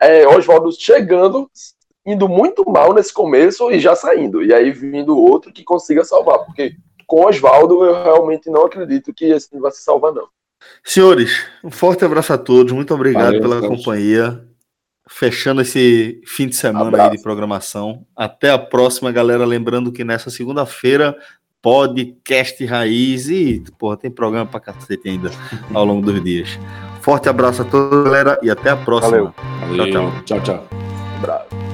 é 0.00 0.26
Oswaldo 0.26 0.70
chegando, 0.72 1.50
indo 2.04 2.28
muito 2.28 2.68
mal 2.68 2.92
nesse 2.92 3.12
começo 3.12 3.70
e 3.70 3.78
já 3.78 3.94
saindo. 3.94 4.42
E 4.42 4.52
aí 4.52 4.70
vindo 4.70 5.18
outro 5.18 5.52
que 5.52 5.62
consiga 5.62 6.04
salvar. 6.04 6.40
Porque 6.44 6.74
com 7.06 7.26
Oswaldo 7.26 7.84
eu 7.84 8.02
realmente 8.02 8.50
não 8.50 8.66
acredito 8.66 9.12
que 9.14 9.26
esse 9.26 9.58
vai 9.58 9.70
se 9.70 9.82
salvar, 9.82 10.12
não. 10.12 10.28
Senhores, 10.84 11.44
um 11.62 11.70
forte 11.70 12.04
abraço 12.04 12.32
a 12.32 12.38
todos. 12.38 12.72
Muito 12.72 12.94
obrigado 12.94 13.24
Valeu, 13.24 13.40
pela 13.40 13.60
Deus. 13.60 13.76
companhia. 13.76 14.46
Fechando 15.14 15.60
esse 15.60 16.20
fim 16.26 16.48
de 16.48 16.56
semana 16.56 17.04
aí 17.04 17.10
de 17.10 17.22
programação. 17.22 18.06
Até 18.16 18.50
a 18.50 18.58
próxima, 18.58 19.12
galera. 19.12 19.44
Lembrando 19.44 19.92
que 19.92 20.02
nessa 20.02 20.30
segunda-feira 20.30 21.16
podcast 21.60 22.64
raiz 22.66 23.28
e, 23.28 23.62
porra, 23.78 23.96
tem 23.96 24.10
programa 24.10 24.46
pra 24.46 24.58
cacete 24.58 25.08
ainda 25.08 25.30
ao 25.72 25.84
longo 25.84 26.04
dos 26.04 26.22
dias. 26.24 26.58
Forte 27.00 27.28
abraço 27.28 27.62
a 27.62 27.64
todos, 27.64 28.04
galera, 28.04 28.38
e 28.42 28.50
até 28.50 28.70
a 28.70 28.76
próxima. 28.76 29.32
Valeu. 29.68 29.86
Valeu. 29.90 30.12
Tchau, 30.24 30.40
tchau. 30.40 30.40
tchau, 30.40 30.68
tchau. 31.22 31.71